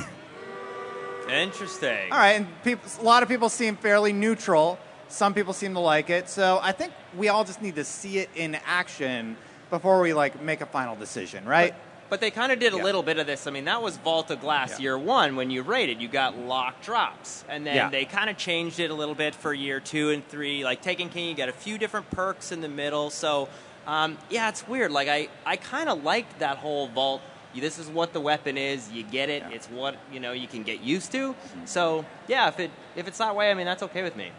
Interesting. 1.28 2.12
All 2.12 2.18
right, 2.18 2.32
and 2.32 2.46
people, 2.62 2.88
a 3.00 3.02
lot 3.04 3.22
of 3.22 3.28
people 3.28 3.48
seem 3.48 3.76
fairly 3.76 4.12
neutral. 4.12 4.78
Some 5.08 5.34
people 5.34 5.52
seem 5.52 5.74
to 5.74 5.80
like 5.80 6.10
it. 6.10 6.28
So 6.28 6.58
I 6.62 6.72
think 6.72 6.92
we 7.16 7.28
all 7.28 7.44
just 7.44 7.62
need 7.62 7.76
to 7.76 7.84
see 7.84 8.18
it 8.18 8.30
in 8.34 8.56
action 8.66 9.36
before 9.70 10.00
we 10.00 10.12
like 10.14 10.40
make 10.42 10.60
a 10.60 10.66
final 10.66 10.96
decision, 10.96 11.44
right? 11.44 11.74
But 12.08 12.20
they 12.20 12.30
kind 12.30 12.52
of 12.52 12.60
did 12.60 12.72
a 12.72 12.76
Yeah. 12.76 12.82
little 12.84 13.02
bit 13.02 13.18
of 13.18 13.26
this. 13.26 13.48
I 13.48 13.50
mean, 13.50 13.64
that 13.64 13.82
was 13.82 13.96
Vault 13.96 14.30
of 14.30 14.40
Glass 14.40 14.72
Yeah. 14.78 14.82
year 14.82 14.98
one 14.98 15.34
when 15.34 15.50
you 15.50 15.62
rated. 15.62 16.00
You 16.00 16.06
got 16.06 16.38
lock 16.38 16.80
drops. 16.82 17.44
And 17.48 17.66
then 17.66 17.74
Yeah. 17.74 17.88
they 17.90 18.04
kind 18.04 18.30
of 18.30 18.36
changed 18.36 18.78
it 18.78 18.90
a 18.90 18.94
little 18.94 19.16
bit 19.16 19.34
for 19.34 19.52
year 19.52 19.80
two 19.80 20.10
and 20.10 20.26
three. 20.28 20.62
Like 20.64 20.82
Taken 20.82 21.08
King, 21.08 21.28
you 21.28 21.34
got 21.34 21.48
a 21.48 21.52
few 21.52 21.78
different 21.78 22.08
perks 22.12 22.52
in 22.52 22.60
the 22.60 22.68
middle. 22.68 23.10
So, 23.10 23.48
um, 23.88 24.18
yeah, 24.30 24.48
it's 24.48 24.66
weird. 24.68 24.92
Like, 24.92 25.08
I, 25.08 25.28
I 25.44 25.56
kind 25.56 25.88
of 25.88 26.04
liked 26.04 26.38
that 26.38 26.58
whole 26.58 26.86
Vault. 26.88 27.22
This 27.60 27.78
is 27.78 27.88
what 27.88 28.12
the 28.12 28.20
weapon 28.20 28.56
is. 28.58 28.90
You 28.90 29.02
get 29.02 29.28
it. 29.28 29.42
Yeah. 29.48 29.54
It's 29.56 29.66
what, 29.68 29.96
you 30.12 30.20
know, 30.20 30.32
you 30.32 30.46
can 30.48 30.62
get 30.62 30.80
used 30.80 31.12
to. 31.12 31.32
Mm-hmm. 31.32 31.66
So, 31.66 32.04
yeah, 32.28 32.48
if, 32.48 32.60
it, 32.60 32.70
if 32.94 33.08
it's 33.08 33.18
that 33.18 33.34
way, 33.36 33.50
I 33.50 33.54
mean, 33.54 33.66
that's 33.66 33.82
okay 33.84 34.02
with 34.02 34.16
me. 34.16 34.30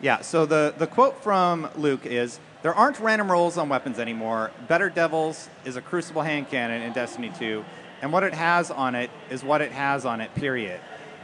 Yeah, 0.00 0.20
so 0.20 0.44
the, 0.44 0.74
the 0.76 0.86
quote 0.86 1.22
from 1.22 1.68
Luke 1.76 2.04
is 2.04 2.38
There 2.62 2.74
aren't 2.74 2.98
random 2.98 3.30
rolls 3.30 3.56
on 3.56 3.68
weapons 3.68 3.98
anymore. 3.98 4.50
Better 4.68 4.90
Devils 4.90 5.48
is 5.64 5.76
a 5.76 5.80
crucible 5.80 6.22
hand 6.22 6.50
cannon 6.50 6.82
in 6.82 6.92
Destiny 6.92 7.30
2, 7.38 7.64
and 8.02 8.12
what 8.12 8.22
it 8.24 8.34
has 8.34 8.70
on 8.70 8.94
it 8.94 9.10
is 9.30 9.44
what 9.44 9.60
it 9.62 9.72
has 9.72 10.04
on 10.04 10.20
it, 10.20 10.34
period. 10.34 10.80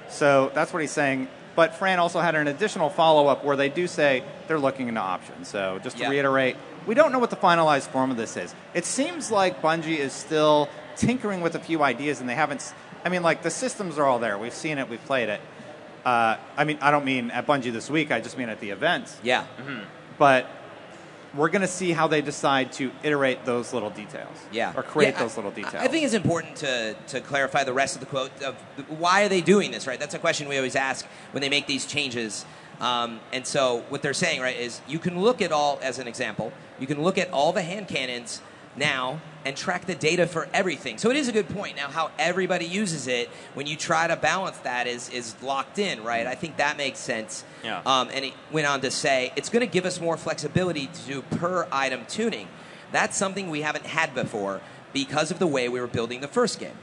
So 0.09 0.51
that's 0.55 0.73
what 0.73 0.81
he's 0.81 0.91
saying. 0.93 1.29
But 1.57 1.75
Fran 1.75 1.99
also 1.99 2.21
had 2.21 2.37
an 2.37 2.47
additional 2.47 2.89
follow 2.91 3.27
up 3.27 3.45
where 3.45 3.57
they 3.57 3.69
do 3.69 3.87
say 3.87 4.23
they're 4.47 4.59
looking 4.59 4.89
into 4.89 5.01
options. 5.01 5.49
So 5.49 5.81
just 5.83 5.97
to 5.99 6.05
Yeah. 6.05 6.11
reiterate, 6.11 6.57
we 6.87 6.95
don't 6.95 7.13
know 7.13 7.19
what 7.19 7.31
the 7.31 7.37
finalized 7.37 7.89
form 7.89 8.11
of 8.11 8.17
this 8.17 8.37
is. 8.37 8.55
It 8.73 8.85
seems 8.87 9.31
like 9.31 9.61
Bungie 9.61 9.99
is 9.99 10.13
still 10.13 10.69
tinkering 11.01 11.41
with 11.41 11.55
a 11.55 11.59
few 11.61 11.83
ideas, 11.83 12.21
and 12.21 12.29
they 12.29 12.35
haven't. 12.35 12.75
I 13.05 13.09
mean, 13.09 13.23
like 13.23 13.43
the 13.43 13.51
systems 13.51 13.99
are 13.99 14.05
all 14.05 14.19
there. 14.19 14.39
We've 14.39 14.55
seen 14.55 14.79
it. 14.79 14.89
We've 14.89 15.05
played 15.07 15.29
it. 15.31 15.41
Uh, 16.05 16.37
I 16.57 16.65
mean, 16.65 16.79
I 16.81 16.91
don't 16.91 17.05
mean 17.05 17.31
at 17.31 17.47
Bungie 17.47 17.73
this 17.73 17.91
week. 17.91 18.11
I 18.13 18.21
just 18.21 18.37
mean 18.39 18.49
at 18.49 18.61
the 18.61 18.71
event. 18.71 19.15
Yeah. 19.23 19.47
But 20.19 20.47
we're 21.35 21.49
going 21.49 21.63
to 21.63 21.69
see 21.69 21.93
how 21.93 22.09
they 22.09 22.21
decide 22.23 22.73
to 22.73 22.91
iterate 23.03 23.45
those 23.45 23.73
little 23.73 23.91
details. 23.91 24.37
Yeah. 24.53 24.73
Or 24.77 24.83
create 24.83 25.15
Yeah, 25.15 25.21
those 25.21 25.37
little 25.37 25.53
I- 25.53 25.55
details. 25.55 25.75
I 25.77 25.89
think 25.89 26.05
it's 26.05 26.15
important 26.15 26.57
to, 26.57 26.95
to 27.09 27.21
clarify 27.21 27.65
the 27.65 27.73
rest 27.73 27.95
of 27.95 28.01
the 28.01 28.07
quote 28.07 28.43
of 28.43 28.55
why 28.89 29.23
are 29.25 29.29
they 29.29 29.41
doing 29.41 29.71
this, 29.71 29.87
right? 29.87 29.99
That's 30.01 30.15
a 30.15 30.19
question 30.19 30.49
we 30.49 30.57
always 30.57 30.77
ask 30.77 31.07
when 31.33 31.41
they 31.41 31.49
make 31.49 31.67
these 31.67 31.87
changes. 31.87 32.45
Um, 32.81 33.21
and 33.33 33.47
so 33.47 33.85
what 33.91 34.03
they're 34.03 34.13
saying, 34.15 34.41
right, 34.41 34.57
is 34.59 34.81
you 34.89 34.99
can 34.99 35.21
look 35.21 35.41
at 35.41 35.53
all, 35.53 35.79
as 35.83 35.99
an 35.99 36.09
example, 36.09 36.53
you 36.79 36.87
can 36.87 37.03
look 37.03 37.17
at 37.19 37.31
all 37.31 37.53
the 37.53 37.63
hand 37.63 37.89
cannons 37.89 38.41
now 38.77 39.21
and 39.45 39.57
track 39.57 39.87
the 39.87 39.95
data 39.95 40.27
for 40.27 40.49
everything. 40.53 40.99
So 40.99 41.11
it 41.11 41.17
is 41.17 41.29
a 41.29 41.33
good 41.33 41.49
point. 41.49 41.77
Now, 41.77 41.89
how 41.89 42.11
everybody 42.19 42.67
uses 42.67 43.07
it 43.07 43.29
when 43.55 43.67
you 43.67 43.77
try 43.77 44.07
to 44.07 44.17
balance 44.17 44.59
that 44.59 44.87
is 44.87 45.09
is 45.11 45.41
locked 45.43 45.79
in, 45.79 46.05
right? 46.05 46.27
I 46.27 46.35
think 46.35 46.57
that 46.59 46.77
makes 46.77 46.99
sense. 46.99 47.45
Yeah. 47.65 47.83
Um, 47.85 48.09
and 48.13 48.25
he 48.25 48.35
went 48.53 48.67
on 48.67 48.81
to 48.83 48.91
say 48.91 49.33
it's 49.37 49.49
going 49.49 49.67
to 49.67 49.73
give 49.73 49.85
us 49.85 50.01
more 50.01 50.17
flexibility 50.17 50.87
to 50.87 51.01
do 51.07 51.23
per 51.23 51.67
item 51.73 52.05
tuning. 52.09 52.49
That's 52.93 53.17
something 53.17 53.51
we 53.51 53.63
haven't 53.63 53.87
had 53.87 54.15
before 54.15 54.61
because 54.93 55.31
of 55.31 55.39
the 55.39 55.47
way 55.47 55.69
we 55.69 55.81
were 55.81 55.87
building 55.87 56.21
the 56.21 56.29
first 56.29 56.59
game. 56.59 56.77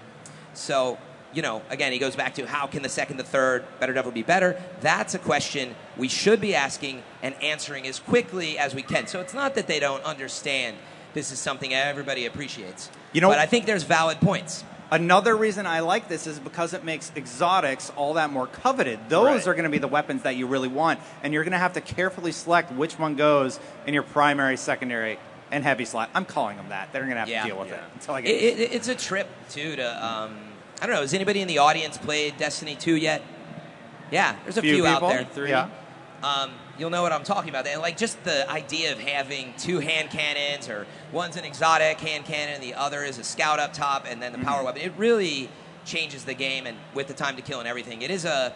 So, 0.53 0.97
you 1.33 1.41
know, 1.41 1.61
again, 1.69 1.91
he 1.91 1.99
goes 1.99 2.15
back 2.15 2.35
to 2.35 2.47
how 2.47 2.67
can 2.67 2.81
the 2.81 2.89
second, 2.89 3.17
the 3.17 3.23
third, 3.23 3.65
better 3.79 3.93
devil 3.93 4.11
be 4.11 4.23
better? 4.23 4.61
That's 4.81 5.13
a 5.13 5.19
question 5.19 5.75
we 5.97 6.07
should 6.07 6.39
be 6.39 6.55
asking 6.55 7.03
and 7.21 7.35
answering 7.43 7.85
as 7.85 7.99
quickly 7.99 8.57
as 8.57 8.73
we 8.73 8.81
can. 8.81 9.07
So 9.07 9.19
it's 9.19 9.33
not 9.33 9.55
that 9.55 9.67
they 9.67 9.79
don't 9.79 10.03
understand 10.03 10.77
this 11.17 11.31
is 11.31 11.39
something 11.39 11.73
everybody 11.73 12.27
appreciates. 12.27 12.89
You 13.11 13.21
know- 13.21 13.29
but 13.29 13.39
I 13.39 13.47
think 13.47 13.65
there's 13.65 13.81
valid 13.83 14.21
points. 14.21 14.63
Another 14.91 15.35
reason 15.35 15.65
I 15.65 15.79
like 15.81 16.07
this 16.07 16.27
is 16.27 16.39
because 16.39 16.73
it 16.73 16.83
makes 16.85 17.11
exotics 17.15 17.91
all 17.97 18.13
that 18.13 18.29
more 18.29 18.45
coveted. 18.47 18.99
Those 19.09 19.25
Right. 19.25 19.47
are 19.47 19.53
going 19.53 19.63
to 19.65 19.69
be 19.69 19.79
the 19.79 19.87
weapons 19.87 20.21
that 20.21 20.35
you 20.37 20.45
really 20.47 20.67
want, 20.69 20.99
and 21.23 21.33
you're 21.33 21.43
going 21.43 21.51
to 21.53 21.57
have 21.57 21.73
to 21.73 21.81
carefully 21.81 22.31
select 22.31 22.71
which 22.71 22.97
one 22.99 23.15
goes 23.15 23.59
in 23.87 23.93
your 23.93 24.03
primary, 24.03 24.55
secondary, 24.57 25.17
and 25.51 25.63
heavy 25.63 25.83
slot. 25.85 26.09
I'm 26.13 26.23
calling 26.23 26.55
them 26.55 26.69
that. 26.69 26.93
They're 26.93 27.01
going 27.01 27.15
to 27.15 27.19
have 27.19 27.27
Yeah. 27.29 27.41
to 27.41 27.47
deal 27.49 27.57
with 27.59 27.69
Yeah. 27.69 27.75
it 27.75 27.83
until 27.95 28.13
I 28.15 28.21
get. 28.21 28.29
it, 28.29 28.59
it's 28.71 28.87
a 28.87 28.95
trip 28.95 29.27
too 29.49 29.75
to 29.75 30.05
um, 30.05 30.37
I 30.81 30.85
don't 30.85 30.93
know. 30.95 31.01
Has 31.01 31.13
anybody 31.15 31.41
in 31.41 31.47
the 31.47 31.57
audience 31.57 31.97
played 31.97 32.37
Destiny 32.37 32.75
2 32.75 32.95
yet? 32.95 33.23
Yeah, 34.11 34.35
there's 34.43 34.57
a 34.57 34.61
few, 34.61 34.85
out 34.85 35.01
there. 35.01 35.25
Three. 35.33 35.49
Yeah. 35.49 35.67
um, 36.23 36.51
you'll 36.77 36.89
know 36.89 37.01
what 37.01 37.11
I'm 37.11 37.23
talking 37.23 37.49
about. 37.49 37.67
And 37.67 37.81
like 37.81 37.97
just 37.97 38.23
the 38.23 38.49
idea 38.49 38.91
of 38.91 38.99
having 38.99 39.53
two 39.57 39.79
hand 39.79 40.09
cannons, 40.09 40.69
or 40.69 40.85
one's 41.11 41.37
an 41.37 41.45
exotic 41.45 41.99
hand 41.99 42.25
cannon, 42.25 42.55
and 42.55 42.63
the 42.63 42.73
other 42.73 43.03
is 43.03 43.17
a 43.17 43.23
scout 43.23 43.59
up 43.59 43.73
top, 43.73 44.05
and 44.07 44.21
then 44.21 44.31
the 44.31 44.39
power 44.39 44.63
weapon. 44.63 44.81
It 44.81 44.93
really 44.97 45.49
changes 45.85 46.25
the 46.25 46.33
game, 46.33 46.67
and 46.67 46.77
with 46.93 47.07
the 47.07 47.13
time 47.13 47.35
to 47.35 47.41
kill 47.41 47.59
and 47.59 47.67
everything, 47.67 48.01
it 48.01 48.11
is 48.11 48.25
a. 48.25 48.53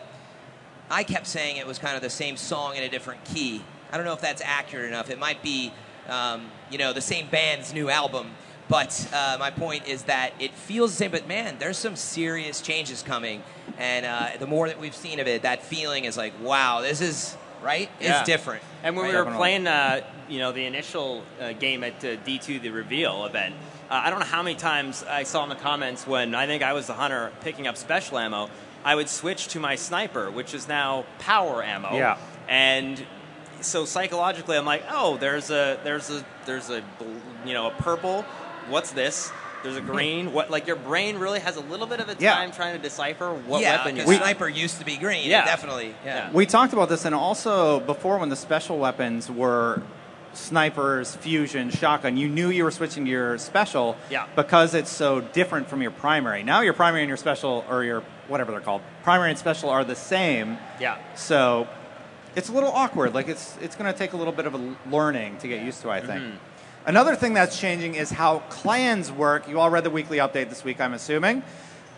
I 0.89 1.03
kept 1.03 1.25
saying 1.25 1.55
it 1.55 1.65
was 1.65 1.79
kind 1.79 1.95
of 1.95 2.01
the 2.01 2.09
same 2.09 2.35
song 2.35 2.75
in 2.75 2.83
a 2.83 2.89
different 2.89 3.23
key. 3.23 3.63
I 3.91 3.97
don't 3.97 4.05
know 4.05 4.13
if 4.13 4.21
that's 4.21 4.41
accurate 4.43 4.87
enough. 4.87 5.09
It 5.09 5.19
might 5.19 5.41
be, 5.41 5.71
um, 6.09 6.49
you 6.69 6.77
know, 6.77 6.91
the 6.91 7.01
same 7.01 7.27
band's 7.29 7.73
new 7.73 7.89
album. 7.89 8.31
But 8.67 9.09
uh, 9.13 9.37
my 9.39 9.51
point 9.51 9.87
is 9.87 10.03
that 10.03 10.31
it 10.39 10.53
feels 10.53 10.91
the 10.91 10.97
same. 10.97 11.11
But 11.11 11.27
man, 11.27 11.57
there's 11.59 11.77
some 11.77 11.95
serious 11.95 12.61
changes 12.61 13.01
coming, 13.01 13.43
and 13.77 14.05
uh, 14.05 14.29
the 14.39 14.47
more 14.47 14.67
that 14.67 14.79
we've 14.79 14.95
seen 14.95 15.19
of 15.19 15.27
it, 15.27 15.41
that 15.41 15.63
feeling 15.63 16.05
is 16.05 16.17
like, 16.17 16.33
wow, 16.41 16.81
this 16.81 17.01
is 17.01 17.35
right. 17.61 17.89
Yeah. 17.99 18.19
It's 18.19 18.25
different. 18.27 18.63
And 18.83 18.95
when 18.95 19.05
right? 19.05 19.13
we 19.13 19.31
were 19.31 19.37
playing, 19.37 19.67
uh, 19.67 20.01
you 20.29 20.39
know, 20.39 20.51
the 20.51 20.65
initial 20.65 21.23
uh, 21.39 21.53
game 21.53 21.83
at 21.83 22.03
uh, 22.03 22.17
D2, 22.17 22.61
the 22.61 22.69
reveal 22.69 23.25
event, 23.25 23.55
uh, 23.89 24.01
I 24.03 24.09
don't 24.09 24.19
know 24.19 24.25
how 24.25 24.43
many 24.43 24.55
times 24.55 25.03
I 25.03 25.23
saw 25.23 25.43
in 25.43 25.49
the 25.49 25.55
comments 25.55 26.07
when 26.07 26.33
I 26.33 26.47
think 26.47 26.63
I 26.63 26.73
was 26.73 26.87
the 26.87 26.93
hunter 26.93 27.31
picking 27.41 27.67
up 27.67 27.77
special 27.77 28.17
ammo, 28.17 28.49
I 28.83 28.95
would 28.95 29.09
switch 29.09 29.49
to 29.49 29.59
my 29.59 29.75
sniper, 29.75 30.31
which 30.31 30.53
is 30.53 30.67
now 30.67 31.05
power 31.19 31.63
ammo. 31.63 31.93
Yeah. 31.93 32.17
And 32.47 33.05
so 33.61 33.85
psychologically, 33.85 34.57
I'm 34.57 34.65
like, 34.65 34.83
oh, 34.89 35.17
there's 35.17 35.51
a 35.51 35.79
there's 35.83 36.09
a 36.09 36.25
there's 36.45 36.69
a 36.69 36.83
you 37.45 37.53
know 37.53 37.67
a 37.67 37.71
purple. 37.71 38.23
What's 38.69 38.91
this? 38.91 39.31
There's 39.63 39.75
a 39.77 39.81
green. 39.81 40.33
What 40.33 40.49
like 40.49 40.67
your 40.67 40.75
brain 40.75 41.17
really 41.17 41.39
has 41.39 41.55
a 41.57 41.61
little 41.61 41.87
bit 41.87 41.99
of 41.99 42.09
a 42.09 42.15
Yeah. 42.19 42.33
time 42.35 42.51
trying 42.51 42.75
to 42.75 42.81
decipher 42.81 43.33
what 43.33 43.61
yeah, 43.61 43.77
weapon 43.77 43.95
you 43.95 44.01
because 44.03 44.15
have. 44.17 44.23
sniper 44.23 44.47
used 44.49 44.79
to 44.79 44.85
be 44.85 44.97
green. 44.97 45.29
Yeah. 45.29 45.45
definitely. 45.45 45.95
Yeah. 46.05 46.27
Yeah. 46.27 46.31
We 46.31 46.45
talked 46.45 46.73
about 46.73 46.89
this, 46.89 47.05
and 47.05 47.13
also 47.15 47.79
before 47.81 48.17
when 48.17 48.29
the 48.29 48.35
special 48.35 48.77
weapons 48.79 49.29
were 49.29 49.81
snipers, 50.33 51.13
fusion, 51.15 51.69
shotgun, 51.69 52.15
you 52.17 52.29
knew 52.29 52.49
you 52.49 52.63
were 52.63 52.71
switching 52.71 53.03
to 53.05 53.11
your 53.11 53.37
special 53.37 53.97
Yeah. 54.09 54.25
because 54.35 54.73
it's 54.73 54.89
so 54.89 55.19
different 55.21 55.67
from 55.69 55.81
your 55.81 55.91
primary. 55.91 56.41
Now 56.41 56.61
your 56.61 56.73
primary 56.73 57.03
and 57.03 57.09
your 57.09 57.17
special, 57.17 57.65
or 57.69 57.83
your 57.83 58.01
whatever 58.29 58.51
they're 58.51 58.61
called, 58.61 58.81
primary 59.03 59.29
and 59.31 59.37
special 59.39 59.69
are 59.69 59.83
the 59.83 59.95
same. 59.95 60.57
Yeah. 60.79 60.95
So 61.15 61.67
it's 62.35 62.47
a 62.47 62.53
little 62.53 62.71
awkward. 62.71 63.13
Like 63.13 63.27
it's 63.27 63.57
it's 63.61 63.75
going 63.75 63.91
to 63.91 63.97
take 63.97 64.13
a 64.13 64.17
little 64.17 64.31
bit 64.33 64.45
of 64.45 64.55
a 64.55 64.75
learning 64.89 65.37
to 65.39 65.47
get 65.49 65.63
used 65.63 65.81
to. 65.81 65.91
I 65.91 65.99
think. 65.99 66.21
Mm-hmm. 66.23 66.37
Another 66.85 67.15
thing 67.15 67.35
that's 67.35 67.59
changing 67.59 67.93
is 67.93 68.09
how 68.09 68.39
clans 68.49 69.11
work. 69.11 69.47
You 69.47 69.59
all 69.59 69.69
read 69.69 69.83
the 69.83 69.91
weekly 69.91 70.17
update 70.17 70.49
this 70.49 70.63
week, 70.63 70.81
I'm 70.81 70.93
assuming. 70.93 71.43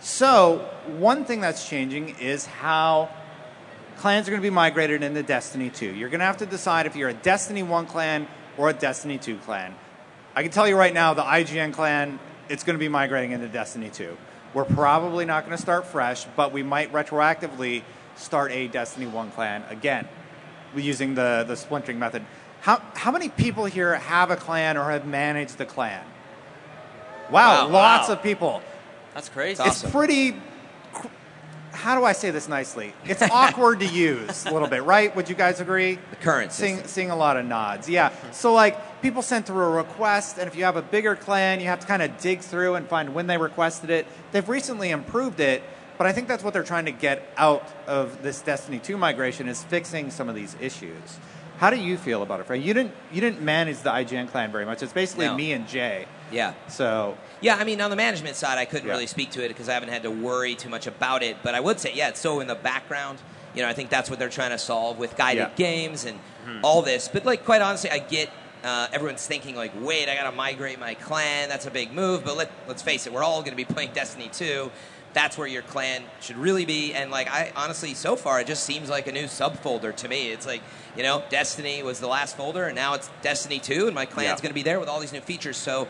So 0.01 0.69
one 0.97 1.23
thing 1.23 1.39
that's 1.39 1.67
changing 1.67 2.17
is 2.19 2.45
how 2.45 3.09
clans 3.95 4.27
are 4.27 4.31
going 4.31 4.41
to 4.41 4.45
be 4.45 4.53
migrated 4.53 5.01
into 5.01 5.23
Destiny 5.23 5.69
2. 5.69 5.93
You're 5.93 6.09
going 6.09 6.19
to 6.19 6.25
have 6.25 6.37
to 6.37 6.45
decide 6.45 6.85
if 6.85 6.97
you're 6.97 7.07
a 7.07 7.13
Destiny 7.13 7.63
1 7.63 7.85
clan 7.85 8.27
or 8.57 8.69
a 8.69 8.73
Destiny 8.73 9.17
2 9.17 9.37
clan. 9.37 9.73
I 10.35 10.43
can 10.43 10.51
tell 10.51 10.67
you 10.67 10.75
right 10.75 10.93
now, 10.93 11.13
the 11.13 11.23
IGN 11.23 11.71
clan, 11.71 12.19
it's 12.49 12.65
going 12.65 12.75
to 12.75 12.79
be 12.79 12.89
migrating 12.89 13.31
into 13.31 13.47
Destiny 13.47 13.89
2. 13.89 14.17
We're 14.53 14.65
probably 14.65 15.23
not 15.23 15.45
going 15.45 15.55
to 15.55 15.61
start 15.61 15.85
fresh, 15.85 16.25
but 16.35 16.51
we 16.51 16.61
might 16.61 16.91
retroactively 16.91 17.83
start 18.17 18.51
a 18.51 18.67
Destiny 18.67 19.05
1 19.05 19.31
clan 19.31 19.63
again 19.69 20.09
using 20.75 21.15
the, 21.15 21.45
the 21.47 21.55
splintering 21.55 21.99
method. 21.99 22.25
How, 22.63 22.81
how 22.95 23.11
many 23.11 23.27
people 23.27 23.65
here 23.65 23.95
have 23.95 24.31
a 24.31 24.37
clan 24.37 24.77
or 24.77 24.89
have 24.89 25.05
managed 25.05 25.57
the 25.57 25.65
clan? 25.65 26.01
Wow, 27.29 27.65
Wow, 27.65 27.67
lots 27.67 28.07
wow. 28.07 28.15
of 28.15 28.23
people. 28.23 28.61
That's 29.13 29.27
crazy. 29.27 29.61
Awesome. 29.61 29.85
It's 29.87 29.93
pretty. 29.93 30.37
How 31.73 31.99
do 31.99 32.05
I 32.05 32.13
say 32.13 32.31
this 32.31 32.47
nicely? 32.47 32.93
It's 33.03 33.21
awkward 33.21 33.81
to 33.81 33.85
use 33.85 34.45
a 34.45 34.53
little 34.53 34.69
bit, 34.69 34.83
right? 34.83 35.13
Would 35.13 35.27
you 35.27 35.35
guys 35.35 35.59
agree? 35.59 35.99
The 36.11 36.15
current 36.15 36.53
Seeing, 36.53 36.85
seeing 36.85 37.09
a 37.11 37.17
lot 37.17 37.35
of 37.35 37.45
nods. 37.45 37.89
Yeah. 37.89 38.13
So, 38.31 38.53
like, 38.53 39.01
people 39.01 39.21
sent 39.21 39.45
through 39.45 39.65
a 39.65 39.69
request, 39.71 40.37
and 40.37 40.47
if 40.47 40.55
you 40.55 40.63
have 40.63 40.77
a 40.77 40.81
bigger 40.81 41.17
clan, 41.17 41.59
you 41.59 41.65
have 41.65 41.81
to 41.81 41.87
kind 41.87 42.01
of 42.01 42.17
dig 42.19 42.39
through 42.39 42.75
and 42.75 42.87
find 42.87 43.13
when 43.13 43.27
they 43.27 43.37
requested 43.37 43.89
it. 43.89 44.07
They've 44.31 44.47
recently 44.47 44.91
improved 44.91 45.41
it, 45.41 45.63
but 45.97 46.07
I 46.07 46.13
think 46.13 46.29
that's 46.29 46.45
what 46.45 46.53
they're 46.53 46.63
trying 46.63 46.85
to 46.85 46.91
get 46.93 47.27
out 47.35 47.67
of 47.87 48.23
this 48.23 48.39
Destiny 48.41 48.79
2 48.79 48.95
migration 48.95 49.49
is 49.49 49.61
fixing 49.65 50.11
some 50.11 50.29
of 50.29 50.35
these 50.35 50.55
issues. 50.61 51.17
How 51.57 51.69
do 51.69 51.77
you 51.77 51.97
feel 51.97 52.23
about 52.23 52.39
it, 52.39 52.45
Frank? 52.47 52.63
You 52.65 52.73
didn't 52.73 52.93
you 53.11 53.21
didn't 53.21 53.41
manage 53.41 53.77
the 53.79 53.89
IGN 53.91 54.29
clan 54.29 54.51
very 54.51 54.65
much. 54.65 54.81
It's 54.83 54.93
basically 54.93 55.27
No. 55.27 55.35
me 55.35 55.53
and 55.53 55.67
Jay. 55.67 56.05
Yeah. 56.31 56.53
So 56.67 57.17
Yeah, 57.41 57.55
I 57.55 57.63
mean, 57.63 57.79
on 57.81 57.89
the 57.89 57.95
management 57.95 58.35
side, 58.35 58.57
I 58.57 58.65
couldn't 58.65 58.87
Yeah. 58.87 58.93
really 58.93 59.07
speak 59.07 59.31
to 59.31 59.43
it 59.43 59.49
because 59.49 59.69
I 59.69 59.73
haven't 59.73 59.89
had 59.89 60.03
to 60.03 60.11
worry 60.11 60.55
too 60.55 60.69
much 60.69 60.87
about 60.87 61.21
it. 61.23 61.37
But 61.43 61.55
I 61.55 61.59
would 61.59 61.79
say, 61.79 61.91
yeah, 61.93 62.09
it's 62.09 62.19
so 62.19 62.39
in 62.39 62.47
the 62.47 62.55
background. 62.55 63.19
You 63.53 63.61
know, 63.61 63.69
I 63.69 63.73
think 63.73 63.89
that's 63.89 64.09
what 64.09 64.17
they're 64.17 64.29
trying 64.29 64.49
to 64.51 64.57
solve 64.57 64.97
with 64.97 65.15
guided 65.15 65.43
Yeah. 65.43 65.55
games 65.55 66.05
and 66.05 66.19
all 66.63 66.81
this. 66.81 67.07
But 67.07 67.25
like, 67.25 67.45
quite 67.45 67.61
honestly, 67.61 67.89
I 67.91 67.99
get 67.99 68.29
uh, 68.63 68.87
everyone's 68.93 69.27
thinking 69.27 69.55
like, 69.57 69.73
wait, 69.81 70.07
I 70.07 70.15
got 70.15 70.23
to 70.23 70.31
migrate 70.31 70.79
my 70.79 70.93
clan. 70.93 71.49
That's 71.49 71.65
a 71.65 71.69
big 71.71 71.91
move. 71.91 72.23
But 72.23 72.37
let 72.37 72.49
let's 72.67 72.81
face 72.81 73.05
it, 73.05 73.11
we're 73.13 73.21
all 73.23 73.41
going 73.41 73.51
to 73.51 73.57
be 73.57 73.65
playing 73.65 73.91
Destiny 73.93 74.29
2. 74.31 74.71
That's 75.13 75.37
where 75.37 75.47
your 75.47 75.61
clan 75.61 76.03
should 76.21 76.37
really 76.37 76.65
be. 76.65 76.93
And 76.93 77.11
like, 77.11 77.29
I 77.29 77.51
honestly, 77.55 77.93
so 77.93 78.15
far, 78.15 78.41
it 78.41 78.47
just 78.47 78.63
seems 78.63 78.89
like 78.89 79.07
a 79.07 79.11
new 79.11 79.25
subfolder 79.25 79.95
to 79.97 80.07
me. 80.07 80.29
It's 80.29 80.45
like, 80.45 80.61
you 80.97 81.03
know, 81.03 81.23
Destiny 81.29 81.83
was 81.83 81.99
the 81.99 82.07
last 82.07 82.35
folder, 82.35 82.65
and 82.65 82.75
now 82.75 82.95
it's 82.95 83.09
Destiny 83.21 83.59
2, 83.59 83.85
and 83.87 83.95
my 83.95 84.05
clan's 84.05 84.39
Yeah. 84.39 84.43
going 84.43 84.49
to 84.49 84.55
be 84.55 84.63
there 84.63 84.79
with 84.79 84.89
all 84.89 84.99
these 84.99 85.13
new 85.13 85.21
features. 85.21 85.57
So 85.57 85.87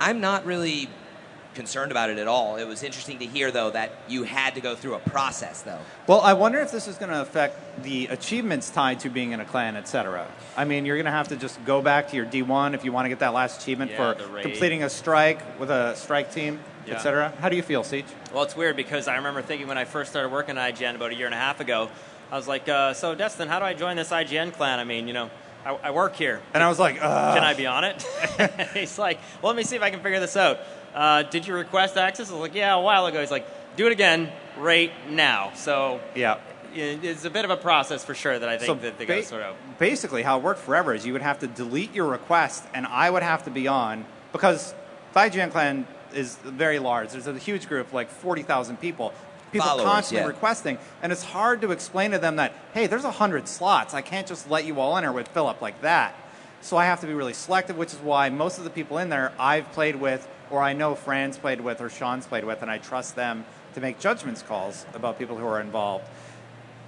I'm 0.00 0.20
not 0.20 0.44
really 0.44 0.88
concerned 1.54 1.90
about 1.90 2.10
it 2.10 2.18
at 2.18 2.28
all. 2.28 2.56
It 2.56 2.68
was 2.68 2.82
interesting 2.82 3.18
to 3.20 3.24
hear, 3.24 3.50
though, 3.50 3.70
that 3.70 3.90
you 4.08 4.24
had 4.24 4.54
to 4.56 4.60
go 4.60 4.74
through 4.76 4.92
a 4.94 4.98
process, 4.98 5.62
though. 5.62 5.78
Well, 6.06 6.20
I 6.20 6.34
wonder 6.34 6.58
if 6.58 6.70
this 6.70 6.86
is 6.86 6.96
going 6.96 7.10
to 7.10 7.22
affect 7.22 7.82
the 7.82 8.08
achievements 8.08 8.68
tied 8.68 9.00
to 9.00 9.08
being 9.08 9.32
in 9.32 9.40
a 9.40 9.44
clan, 9.46 9.74
etc. 9.74 10.26
I 10.54 10.66
mean, 10.66 10.84
you're 10.84 10.96
going 10.96 11.06
to 11.06 11.10
have 11.12 11.28
to 11.28 11.36
just 11.36 11.64
go 11.64 11.80
back 11.80 12.10
to 12.10 12.16
your 12.16 12.26
D1 12.26 12.74
if 12.74 12.84
you 12.84 12.92
want 12.92 13.06
to 13.06 13.08
get 13.08 13.20
that 13.20 13.32
last 13.32 13.62
achievement 13.62 13.90
Yeah, 13.92 14.12
for 14.12 14.42
completing 14.42 14.82
a 14.82 14.90
strike 14.90 15.58
with 15.58 15.70
a 15.70 15.96
strike 15.96 16.30
team, 16.30 16.60
Yeah. 16.86 16.94
etc. 16.94 17.32
How 17.40 17.48
do 17.48 17.56
you 17.56 17.62
feel, 17.62 17.82
CJ? 17.82 18.04
Well, 18.32 18.44
it's 18.44 18.56
weird 18.56 18.76
because 18.76 19.08
I 19.08 19.16
remember 19.16 19.42
thinking 19.42 19.66
when 19.68 19.78
I 19.78 19.84
first 19.84 20.10
started 20.10 20.30
working 20.30 20.56
at 20.56 20.74
IGN 20.74 20.94
about 20.94 21.10
a 21.10 21.14
year 21.14 21.26
and 21.26 21.34
a 21.34 21.38
half 21.38 21.60
ago, 21.60 21.88
I 22.30 22.36
was 22.36 22.48
like, 22.48 22.68
uh, 22.68 22.94
so 22.94 23.14
Destin, 23.14 23.48
how 23.48 23.58
do 23.58 23.64
I 23.64 23.74
join 23.74 23.96
this 23.96 24.10
IGN 24.10 24.52
clan? 24.52 24.78
I 24.78 24.84
mean, 24.84 25.06
you 25.08 25.14
know, 25.14 25.30
I, 25.64 25.74
I 25.84 25.90
work 25.90 26.14
here. 26.14 26.40
And 26.54 26.62
I 26.62 26.68
was 26.68 26.78
like, 26.78 27.02
uh, 27.02 27.34
Can 27.34 27.42
I 27.44 27.54
be 27.54 27.66
on 27.66 27.84
it? 27.84 28.04
He's 28.74 28.98
like, 28.98 29.18
well, 29.42 29.52
let 29.52 29.56
me 29.56 29.64
see 29.64 29.76
if 29.76 29.82
I 29.82 29.90
can 29.90 30.00
figure 30.00 30.20
this 30.20 30.36
out. 30.36 30.60
Uh, 30.94 31.22
did 31.24 31.46
you 31.46 31.54
request 31.54 31.96
access? 31.96 32.30
I 32.30 32.32
was 32.32 32.40
like, 32.40 32.54
yeah, 32.54 32.74
a 32.74 32.80
while 32.80 33.06
ago. 33.06 33.20
He's 33.20 33.30
like, 33.30 33.46
do 33.76 33.86
it 33.86 33.92
again 33.92 34.30
right 34.56 34.92
now. 35.10 35.52
So 35.54 36.00
yeah. 36.14 36.38
it's 36.74 37.24
a 37.24 37.30
bit 37.30 37.44
of 37.44 37.50
a 37.50 37.56
process 37.56 38.04
for 38.04 38.14
sure 38.14 38.38
that 38.38 38.48
I 38.48 38.58
think 38.58 38.66
So 38.66 38.74
that 38.74 38.98
they 38.98 39.06
got 39.06 39.14
to 39.16 39.20
ba- 39.20 39.26
sort 39.26 39.42
of. 39.42 39.56
basically, 39.78 40.22
how 40.22 40.38
it 40.38 40.42
worked 40.42 40.60
forever 40.60 40.94
is 40.94 41.04
you 41.04 41.12
would 41.12 41.22
have 41.22 41.40
to 41.40 41.46
delete 41.46 41.94
your 41.94 42.06
request, 42.06 42.64
and 42.72 42.86
I 42.86 43.10
would 43.10 43.22
have 43.22 43.44
to 43.44 43.50
be 43.50 43.66
on 43.68 44.04
because 44.32 44.74
the 45.12 45.20
IGN 45.20 45.50
clan 45.50 45.86
is 46.14 46.36
very 46.36 46.78
large. 46.78 47.10
There's 47.10 47.26
a 47.26 47.38
huge 47.38 47.68
group, 47.68 47.92
like 47.92 48.08
forty 48.08 48.42
thousand 48.42 48.80
people. 48.80 49.12
People 49.52 49.68
Followers, 49.68 49.84
constantly 49.86 50.22
yeah. 50.22 50.28
requesting, 50.28 50.78
and 51.02 51.12
it's 51.12 51.22
hard 51.22 51.60
to 51.60 51.70
explain 51.70 52.10
to 52.10 52.18
them 52.18 52.36
that 52.36 52.52
hey, 52.74 52.86
there's 52.88 53.04
hundred 53.04 53.46
slots. 53.48 53.94
I 53.94 54.02
can't 54.02 54.26
just 54.26 54.50
let 54.50 54.64
you 54.64 54.80
all 54.80 54.96
in 54.96 55.04
there 55.04 55.12
with 55.12 55.28
fill 55.28 55.46
up 55.46 55.62
like 55.62 55.80
that. 55.82 56.14
So 56.60 56.76
I 56.76 56.86
have 56.86 57.00
to 57.02 57.06
be 57.06 57.14
really 57.14 57.32
selective, 57.32 57.76
which 57.78 57.92
is 57.92 57.98
why 58.00 58.28
most 58.28 58.58
of 58.58 58.64
the 58.64 58.70
people 58.70 58.98
in 58.98 59.08
there 59.08 59.32
I've 59.38 59.70
played 59.72 59.96
with, 59.96 60.26
or 60.50 60.60
I 60.60 60.72
know 60.72 60.96
Fran's 60.96 61.38
played 61.38 61.60
with, 61.60 61.80
or 61.80 61.88
Sean's 61.88 62.26
played 62.26 62.44
with, 62.44 62.60
and 62.62 62.70
I 62.70 62.78
trust 62.78 63.14
them 63.14 63.44
to 63.74 63.80
make 63.80 64.00
judgments 64.00 64.42
calls 64.42 64.84
about 64.94 65.18
people 65.18 65.36
who 65.36 65.46
are 65.46 65.60
involved. 65.60 66.04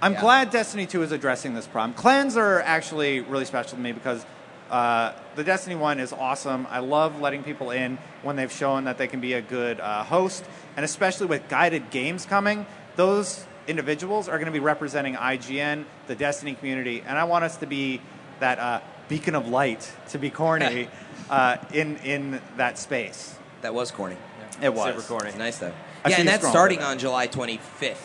I'm 0.01 0.13
Yeah. 0.13 0.21
glad 0.21 0.49
Destiny 0.49 0.85
2 0.85 1.03
is 1.03 1.11
addressing 1.11 1.53
this 1.53 1.67
problem. 1.67 1.93
Clans 1.93 2.35
are 2.35 2.61
actually 2.61 3.21
really 3.21 3.45
special 3.45 3.71
to 3.77 3.79
me 3.83 3.91
because 3.91 4.25
uh, 4.69 5.13
the 5.35 5.43
Destiny 5.43 5.75
1 5.75 5.99
is 5.99 6.13
awesome. 6.13 6.67
I 6.69 6.79
love 6.79 7.19
letting 7.19 7.43
people 7.43 7.71
in 7.71 7.97
when 8.21 8.35
they've 8.35 8.51
shown 8.51 8.83
that 8.83 8.97
they 8.97 9.07
can 9.07 9.19
be 9.19 9.33
a 9.33 9.41
good 9.41 9.79
uh, 9.79 10.03
host, 10.03 10.43
and 10.75 10.85
especially 10.85 11.27
with 11.27 11.47
guided 11.49 11.89
games 11.89 12.25
coming, 12.25 12.65
those 12.95 13.45
individuals 13.67 14.27
are 14.27 14.37
going 14.37 14.47
to 14.47 14.51
be 14.51 14.59
representing 14.59 15.15
IGN, 15.15 15.85
the 16.07 16.15
Destiny 16.15 16.55
community, 16.55 17.03
and 17.05 17.17
I 17.17 17.23
want 17.23 17.45
us 17.45 17.57
to 17.57 17.67
be 17.67 18.01
that 18.39 18.59
uh, 18.59 18.81
beacon 19.07 19.35
of 19.35 19.47
light, 19.47 19.91
to 20.09 20.17
be 20.17 20.29
corny, 20.29 20.87
uh, 21.29 21.57
in, 21.73 21.97
in 21.97 22.41
that 22.57 22.77
space. 22.77 23.35
That 23.61 23.73
was 23.73 23.91
corny. 23.91 24.17
It 24.61 24.73
was. 24.73 24.95
Super 24.95 25.07
corny. 25.07 25.29
It's 25.29 25.37
nice, 25.37 25.57
though. 25.57 25.73
I 26.03 26.09
yeah, 26.09 26.19
and 26.19 26.27
that's 26.27 26.47
starting 26.47 26.79
on 26.79 26.97
July 26.99 27.27
25th. 27.27 27.97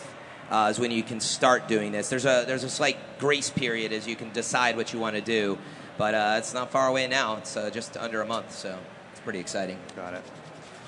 Uh, 0.49 0.67
is 0.69 0.77
when 0.77 0.91
you 0.91 1.01
can 1.01 1.19
start 1.19 1.67
doing 1.67 1.91
this. 1.91 2.07
There's 2.09 2.25
a 2.25 2.43
there's 2.45 2.63
a 2.63 2.69
slight 2.69 2.97
grace 3.17 3.49
period 3.49 3.91
as 3.91 4.07
you 4.07 4.15
can 4.15 4.31
decide 4.31 4.77
what 4.77 4.93
you 4.93 4.99
want 4.99 5.15
to 5.15 5.21
do, 5.21 5.57
but 5.97 6.13
uh, 6.13 6.35
it's 6.37 6.53
not 6.53 6.71
far 6.71 6.87
away 6.87 7.07
now. 7.07 7.37
It's 7.37 7.55
uh, 7.55 7.69
just 7.69 7.97
under 7.97 8.21
a 8.21 8.25
month, 8.25 8.51
so 8.51 8.77
it's 9.11 9.21
pretty 9.21 9.39
exciting. 9.39 9.79
Got 9.95 10.13
it. 10.15 10.23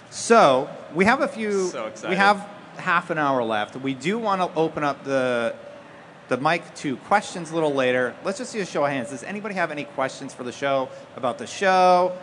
So 0.10 0.70
we 0.94 1.06
have 1.06 1.22
a 1.22 1.28
few. 1.28 1.68
So 1.68 1.88
excited. 1.88 2.10
We 2.10 2.16
have 2.16 2.48
half 2.78 3.10
an 3.10 3.18
hour 3.18 3.44
left. 3.44 3.76
We 3.76 3.94
do 3.94 4.18
want 4.18 4.42
to 4.42 4.58
open 4.58 4.84
up 4.84 5.04
the 5.04 5.56
the 6.28 6.38
mic 6.38 6.74
to 6.76 6.98
questions 6.98 7.52
a 7.52 7.54
little 7.54 7.74
later. 7.74 8.16
Let's 8.24 8.38
just 8.38 8.52
see 8.52 8.60
a 8.60 8.66
show 8.66 8.84
of 8.86 8.92
hands. 8.92 9.10
Does 9.10 9.24
anybody 9.24 9.56
have 9.56 9.72
any 9.72 9.86
questions 9.86 10.34
for 10.34 10.44
the 10.44 10.52
show 10.52 10.90
about 11.16 11.38
the 11.38 11.48
show? 11.48 12.18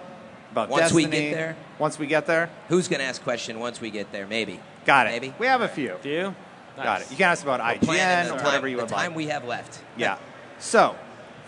About 0.52 0.68
Destiny? 0.70 1.04
Once 1.04 1.12
we 1.12 1.20
get 1.20 1.32
there? 1.34 1.56
Once 1.78 1.98
we 1.98 2.06
get 2.06 2.26
there. 2.26 2.50
Who's 2.68 2.86
going 2.86 3.00
to 3.00 3.06
ask 3.06 3.22
question 3.22 3.58
once 3.58 3.80
we 3.80 3.90
get 3.90 4.12
there? 4.12 4.26
Maybe. 4.26 4.60
Got 4.84 5.08
it. 5.08 5.10
Maybe. 5.10 5.34
We 5.38 5.46
have 5.46 5.62
a 5.62 5.68
few. 5.68 5.96
Do 6.02 6.08
you? 6.08 6.34
Got 6.76 7.02
it. 7.02 7.10
You 7.10 7.16
can 7.16 7.30
ask 7.30 7.42
about 7.42 7.60
We're 7.60 7.94
IGN 7.94 8.26
or 8.26 8.28
the 8.38 8.44
whatever 8.44 8.66
time, 8.66 8.68
you 8.68 8.76
the 8.76 8.86
time 8.86 9.14
we 9.14 9.26
have 9.26 9.44
left. 9.44 9.80
Yeah. 9.96 10.18
So, 10.58 10.96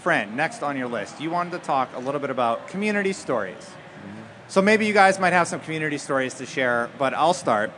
Fran, 0.06 0.36
next 0.36 0.62
on 0.62 0.76
your 0.76 0.86
list, 0.86 1.20
you 1.20 1.30
wanted 1.30 1.50
to 1.50 1.58
talk 1.58 1.88
a 1.96 1.98
little 1.98 2.20
bit 2.20 2.30
about 2.30 2.68
community 2.68 3.12
stories. 3.12 3.72
So 4.46 4.62
maybe 4.62 4.86
you 4.86 4.92
guys 4.92 5.18
might 5.18 5.32
have 5.32 5.48
some 5.48 5.58
community 5.58 5.98
stories 5.98 6.34
to 6.34 6.46
share, 6.46 6.88
but 6.96 7.12
I'll 7.12 7.34
start. 7.34 7.72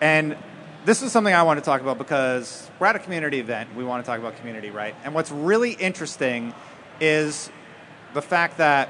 And 0.00 0.36
this 0.84 1.00
is 1.00 1.12
something 1.12 1.32
I 1.32 1.44
want 1.44 1.60
to 1.60 1.64
talk 1.64 1.80
about 1.80 1.96
because 1.96 2.68
we're 2.80 2.88
at 2.88 2.96
a 2.96 2.98
community 2.98 3.38
event. 3.38 3.72
We 3.76 3.84
want 3.84 4.04
to 4.04 4.10
talk 4.10 4.18
about 4.18 4.36
community, 4.38 4.70
right? 4.70 4.96
And 5.04 5.14
what's 5.14 5.30
really 5.30 5.74
interesting 5.74 6.54
is 7.00 7.52
the 8.14 8.22
fact 8.22 8.58
that, 8.58 8.88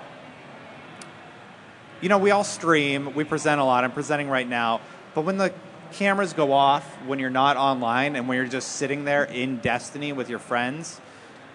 you 2.00 2.08
know, 2.08 2.16
we 2.16 2.30
all 2.30 2.44
stream, 2.44 3.14
we 3.14 3.24
present 3.24 3.60
a 3.60 3.64
lot. 3.64 3.84
I'm 3.84 3.92
presenting 3.92 4.30
right 4.30 4.48
now. 4.48 4.80
But 5.14 5.26
when 5.26 5.36
the 5.36 5.52
cameras 5.92 6.32
go 6.32 6.54
off, 6.54 6.86
when 7.04 7.18
you're 7.18 7.28
not 7.28 7.58
online 7.58 8.16
and 8.16 8.26
when 8.26 8.38
you're 8.38 8.46
just 8.46 8.76
sitting 8.76 9.04
there 9.04 9.24
in 9.24 9.58
Destiny 9.58 10.14
with 10.14 10.30
your 10.30 10.38
friends, 10.38 11.02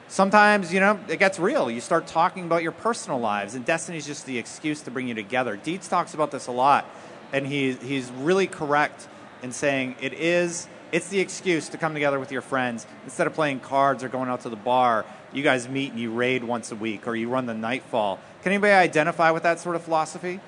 sometimes, 0.08 0.74
you 0.74 0.80
know, 0.80 1.00
it 1.08 1.20
gets 1.20 1.40
real. 1.40 1.70
You 1.70 1.82
start 1.82 2.08
talking 2.08 2.46
about 2.46 2.64
your 2.64 2.72
personal 2.72 3.20
lives, 3.20 3.56
and 3.56 3.66
Destiny's 3.66 4.06
just 4.06 4.26
the 4.26 4.38
excuse 4.38 4.82
to 4.82 4.92
bring 4.92 5.08
you 5.08 5.14
together. 5.14 5.58
Dietz 5.58 5.88
talks 5.88 6.14
about 6.14 6.32
this 6.32 6.48
a 6.48 6.52
lot, 6.52 6.86
and 7.32 7.46
he, 7.48 7.74
he's 7.74 8.10
really 8.12 8.48
correct 8.48 9.08
in 9.42 9.52
saying 9.52 9.96
it 10.02 10.14
is 10.14 10.68
it's 10.92 11.08
the 11.08 11.20
excuse 11.20 11.70
to 11.70 11.78
come 11.80 11.96
together 11.96 12.20
with 12.20 12.32
your 12.32 12.44
friends 12.44 12.86
instead 13.04 13.26
of 13.26 13.34
playing 13.34 13.60
cards 13.60 14.04
or 14.04 14.10
going 14.10 14.30
out 14.30 14.42
to 14.42 14.50
the 14.50 14.56
bar. 14.56 15.06
You 15.34 15.42
guys 15.42 15.68
meet 15.68 15.90
and 15.90 16.00
you 16.00 16.12
raid 16.12 16.44
once 16.44 16.72
a 16.72 16.76
week, 16.76 17.08
or 17.08 17.16
you 17.16 17.30
run 17.30 17.48
the 17.48 17.56
Nightfall. 17.56 18.20
Can 18.44 18.52
anybody 18.52 18.74
identify 18.74 19.32
with 19.32 19.44
that 19.44 19.60
sort 19.60 19.76
of 19.76 19.84
philosophy? 19.84 20.40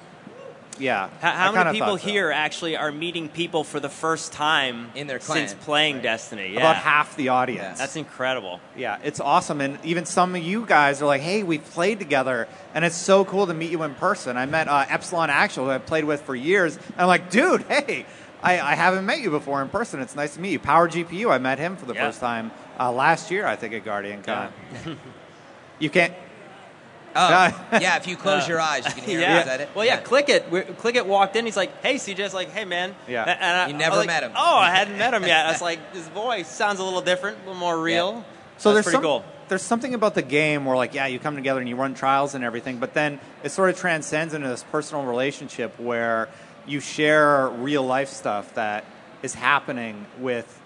Yeah. 0.80 1.10
How, 1.22 1.32
how 1.32 1.52
many 1.52 1.72
people 1.72 1.98
thought 1.98 2.02
so. 2.02 2.08
here 2.08 2.32
actually 2.32 2.76
are 2.78 2.92
meeting 2.92 3.30
people 3.30 3.64
for 3.64 3.80
the 3.80 3.90
first 3.90 4.32
time 4.34 4.92
In 4.96 5.08
their 5.08 5.20
clan. 5.20 5.48
since 5.48 5.64
playing 5.66 6.02
Destiny? 6.02 6.54
Yeah. 6.54 6.60
About 6.60 6.76
half 6.78 7.16
the 7.16 7.30
audience. 7.30 7.78
That's 7.80 7.96
incredible. 7.96 8.60
Yeah, 8.76 9.00
it's 9.04 9.20
awesome. 9.20 9.62
And 9.62 9.78
even 9.86 10.06
some 10.06 10.36
of 10.36 10.42
you 10.44 10.66
guys 10.66 11.02
are 11.02 11.06
like, 11.06 11.22
hey, 11.22 11.44
we 11.44 11.58
played 11.60 12.00
together, 12.00 12.48
and 12.74 12.84
it's 12.84 12.96
so 12.96 13.24
cool 13.26 13.48
to 13.48 13.54
meet 13.54 13.72
you 13.72 13.84
in 13.84 13.96
person. 13.96 14.38
I 14.38 14.46
met 14.46 14.68
uh, 14.68 14.86
Epsilon 14.90 15.30
Actual, 15.30 15.66
who 15.66 15.72
I've 15.72 15.86
played 15.86 16.04
with 16.06 16.22
for 16.24 16.36
years. 16.36 16.76
And 16.76 16.86
I'm 17.00 17.08
like, 17.08 17.30
dude, 17.30 17.62
hey, 17.64 18.06
I, 18.44 18.60
I 18.60 18.76
haven't 18.76 19.06
met 19.06 19.20
you 19.22 19.32
before 19.32 19.62
in 19.62 19.70
person. 19.70 20.02
It's 20.02 20.16
nice 20.16 20.36
to 20.36 20.42
meet 20.42 20.52
you. 20.52 20.60
Power 20.60 20.90
GPU, 20.90 21.32
I 21.32 21.38
met 21.38 21.58
him 21.58 21.78
for 21.78 21.86
the 21.86 21.94
Yeah. 21.94 22.08
first 22.08 22.20
time 22.20 22.52
uh, 22.80 22.92
last 22.92 23.32
year, 23.32 23.46
I 23.48 23.56
think, 23.56 23.74
at 23.74 23.86
Guardian 23.86 24.22
Con. 24.24 24.52
you 25.80 25.90
can't. 25.90 26.14
Oh, 27.16 27.30
yeah. 27.80 27.96
If 27.98 28.08
you 28.08 28.18
close 28.18 28.48
your 28.48 28.60
eyes, 28.60 28.86
you 28.86 28.92
can 28.94 29.04
hear. 29.04 29.20
yeah. 29.22 29.40
Is 29.40 29.46
that 29.46 29.62
it? 29.62 29.70
Well, 29.74 29.86
yeah, 29.86 29.98
Click 30.02 30.30
It. 30.30 30.52
we 30.52 30.62
click 30.62 30.96
It 30.96 31.06
walked 31.06 31.36
in. 31.36 31.46
He's 31.46 31.56
like, 31.58 31.82
"Hey, 31.82 31.96
CJ." 31.96 32.20
I 32.20 32.24
was 32.24 32.34
like, 32.34 32.50
"Hey, 32.52 32.66
man." 32.66 32.96
Yeah. 33.08 33.24
And 33.24 33.58
I, 33.58 33.68
You 33.68 33.74
never 33.74 33.92
was 33.92 34.00
like, 34.00 34.08
met 34.08 34.24
him. 34.24 34.32
Oh, 34.36 34.58
I 34.58 34.72
hadn't 34.72 34.98
met 34.98 35.14
him 35.14 35.24
yet. 35.24 35.46
I 35.46 35.52
was 35.52 35.62
like, 35.62 35.80
his 35.94 36.08
voice 36.10 36.48
sounds 36.50 36.80
a 36.80 36.84
little 36.84 37.02
different, 37.02 37.38
a 37.38 37.40
little 37.42 37.56
more 37.56 37.80
real. 37.80 38.26
So 38.58 38.74
That's 38.74 38.86
there's 38.86 38.86
pretty 38.86 38.96
some, 38.96 39.02
cool. 39.04 39.26
There's 39.48 39.62
something 39.62 39.94
about 39.94 40.16
the 40.16 40.22
game 40.22 40.66
where, 40.66 40.76
like, 40.76 40.94
yeah, 40.94 41.06
you 41.08 41.20
come 41.20 41.36
together 41.36 41.60
and 41.60 41.70
you 41.70 41.76
run 41.76 41.94
trials 41.94 42.34
and 42.36 42.44
everything, 42.44 42.78
but 42.78 42.94
then 42.94 43.20
it 43.44 43.50
sort 43.52 43.70
of 43.70 43.78
transcends 43.78 44.34
into 44.34 44.48
this 44.48 44.64
personal 44.64 45.06
relationship 45.06 45.80
where 45.80 46.30
you 46.66 46.80
share 46.80 47.48
real 47.50 47.84
life 47.84 48.10
stuff 48.10 48.54
that 48.56 48.86
is 49.22 49.36
happening 49.36 50.06
with 50.20 50.62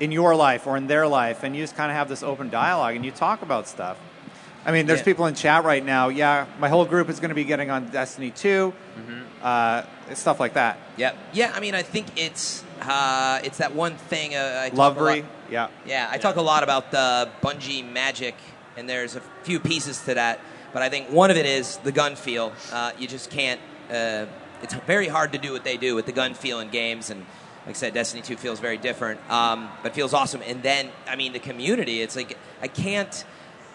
in 0.00 0.12
your 0.12 0.36
life 0.36 0.66
or 0.66 0.76
in 0.76 0.86
their 0.86 1.08
life, 1.08 1.42
and 1.42 1.56
you 1.56 1.62
just 1.62 1.76
kind 1.76 1.90
of 1.90 1.96
have 1.96 2.08
this 2.08 2.22
open 2.22 2.50
dialogue 2.50 2.94
and 2.94 3.04
you 3.04 3.10
talk 3.10 3.42
about 3.42 3.66
stuff. 3.66 3.98
I 4.68 4.72
mean, 4.72 4.86
there's 4.86 5.00
Yeah. 5.00 5.04
people 5.06 5.24
in 5.26 5.34
chat 5.34 5.64
right 5.64 5.82
now. 5.84 6.08
Yeah, 6.10 6.44
my 6.60 6.68
whole 6.68 6.84
group 6.84 7.08
is 7.08 7.20
going 7.20 7.30
to 7.30 7.34
be 7.34 7.44
getting 7.44 7.70
on 7.70 7.86
Destiny 7.88 8.30
2, 8.30 8.72
Mm-hmm. 8.98 9.22
uh, 9.42 9.82
stuff 10.14 10.38
like 10.38 10.52
that. 10.54 10.76
Yep. 10.98 11.16
Yeah, 11.32 11.52
I 11.54 11.60
mean, 11.60 11.74
I 11.74 11.82
think 11.82 12.06
it's 12.16 12.62
uh, 12.82 13.40
it's 13.42 13.58
that 13.58 13.74
one 13.74 13.96
thing. 13.96 14.34
Uh, 14.36 14.60
I 14.64 14.68
talk 14.68 14.74
a 14.74 14.76
lot- 14.76 14.96
Lovery, 14.98 15.24
yeah. 15.50 15.68
Yeah, 15.86 16.08
I 16.10 16.18
talk 16.18 16.36
a 16.36 16.42
lot 16.42 16.62
about 16.62 16.90
the 16.90 17.28
Bungie 17.42 17.82
magic, 17.90 18.34
and 18.76 18.88
there's 18.88 19.16
a 19.16 19.22
few 19.42 19.58
pieces 19.58 19.98
to 20.04 20.14
that. 20.14 20.38
But 20.74 20.82
I 20.82 20.90
think 20.90 21.10
one 21.10 21.30
of 21.30 21.36
it 21.38 21.46
is 21.46 21.78
the 21.78 21.92
gun 21.92 22.14
feel. 22.14 22.52
Uh, 22.70 22.92
you 22.98 23.08
just 23.08 23.30
can't. 23.30 23.60
Uh, 23.90 24.26
it's 24.62 24.74
very 24.86 25.08
hard 25.08 25.32
to 25.32 25.38
do 25.38 25.52
what 25.52 25.64
they 25.64 25.76
do 25.78 25.94
with 25.94 26.04
the 26.06 26.12
gun 26.12 26.34
feel 26.34 26.60
in 26.60 26.68
games, 26.68 27.08
and 27.10 27.20
like 27.66 27.74
I 27.74 27.78
said, 27.78 27.94
Destiny 27.94 28.22
2 28.22 28.36
feels 28.36 28.60
very 28.60 28.76
different, 28.76 29.18
um, 29.30 29.70
but 29.82 29.94
feels 29.94 30.12
awesome. 30.14 30.42
And 30.46 30.62
then, 30.62 30.90
I 31.08 31.16
mean, 31.16 31.32
the 31.32 31.38
community. 31.38 32.02
It's 32.02 32.16
like 32.16 32.36
I 32.62 32.68
can't. 32.68 33.24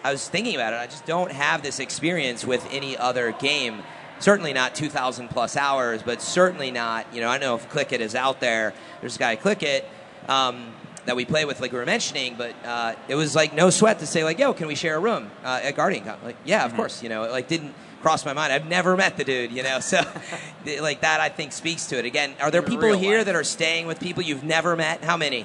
I 0.04 0.12
was 0.12 0.28
thinking 0.28 0.54
about 0.54 0.72
it. 0.74 0.76
I 0.76 0.86
just 0.86 1.06
don't 1.06 1.32
have 1.32 1.62
this 1.62 1.80
experience 1.80 2.44
with 2.44 2.66
any 2.70 2.96
other 2.96 3.32
game. 3.32 3.82
Certainly 4.20 4.52
not 4.52 4.74
2,000 4.74 5.28
plus 5.28 5.56
hours, 5.56 6.02
but 6.02 6.22
certainly 6.22 6.70
not. 6.70 7.06
You 7.12 7.20
know, 7.22 7.28
I 7.28 7.38
know 7.38 7.54
if 7.56 7.68
Click 7.70 7.92
It 7.92 8.00
is 8.00 8.14
out 8.14 8.38
there. 8.40 8.74
There's 9.00 9.16
a 9.16 9.18
guy 9.18 9.36
Click 9.36 9.62
It. 9.62 9.88
Um, 10.28 10.72
that 11.06 11.16
we 11.16 11.26
play 11.26 11.44
with, 11.44 11.60
like 11.60 11.70
we 11.70 11.78
were 11.78 11.84
mentioning, 11.84 12.34
but 12.38 12.54
uh, 12.64 12.94
it 13.08 13.14
was 13.14 13.34
like 13.36 13.52
no 13.52 13.68
sweat 13.68 13.98
to 13.98 14.06
say 14.06 14.24
like, 14.24 14.38
"Yo, 14.38 14.54
can 14.54 14.66
we 14.68 14.74
share 14.74 14.96
a 14.96 14.98
room 14.98 15.30
uh, 15.44 15.60
at 15.62 15.76
Guardian 15.76 16.02
Con?" 16.02 16.16
Like, 16.24 16.36
yeah, 16.46 16.64
of 16.64 16.70
Mm-hmm. 16.70 16.76
course. 16.80 17.02
You 17.02 17.10
know, 17.10 17.24
it, 17.24 17.30
like 17.30 17.46
didn't 17.46 17.74
cross 18.00 18.24
my 18.24 18.32
mind. 18.32 18.54
I've 18.54 18.66
never 18.66 18.96
met 18.96 19.18
the 19.18 19.24
dude, 19.24 19.52
you 19.52 19.62
know, 19.62 19.80
so 19.92 20.00
like 20.80 21.02
that 21.02 21.20
I 21.20 21.28
think 21.28 21.52
speaks 21.52 21.84
to 21.88 21.98
it. 21.98 22.06
Again, 22.06 22.32
are 22.40 22.50
there 22.50 22.62
people 22.62 22.96
here 22.96 23.18
life. 23.18 23.26
that 23.26 23.34
are 23.36 23.44
staying 23.44 23.86
with 23.86 24.00
people 24.00 24.22
you've 24.22 24.44
never 24.44 24.76
met? 24.76 25.04
How 25.04 25.18
many? 25.18 25.44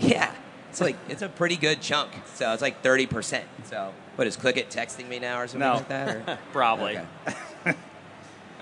Yeah, 0.00 0.34
it's 0.72 0.80
like 0.80 0.96
it's 1.08 1.22
a 1.22 1.28
pretty 1.28 1.56
good 1.56 1.80
chunk. 1.80 2.10
So 2.34 2.52
it's 2.52 2.62
like 2.62 2.82
thirty 2.82 3.06
percent. 3.06 3.44
So 3.64 3.92
what 4.16 4.26
is 4.26 4.36
Click 4.36 4.56
It 4.56 4.70
texting 4.70 5.08
me 5.08 5.18
now 5.18 5.38
or 5.38 5.46
something 5.46 5.60
No. 5.68 5.74
like 5.74 5.88
that? 5.88 6.16
Or? 6.28 6.38
Probably. 6.52 6.98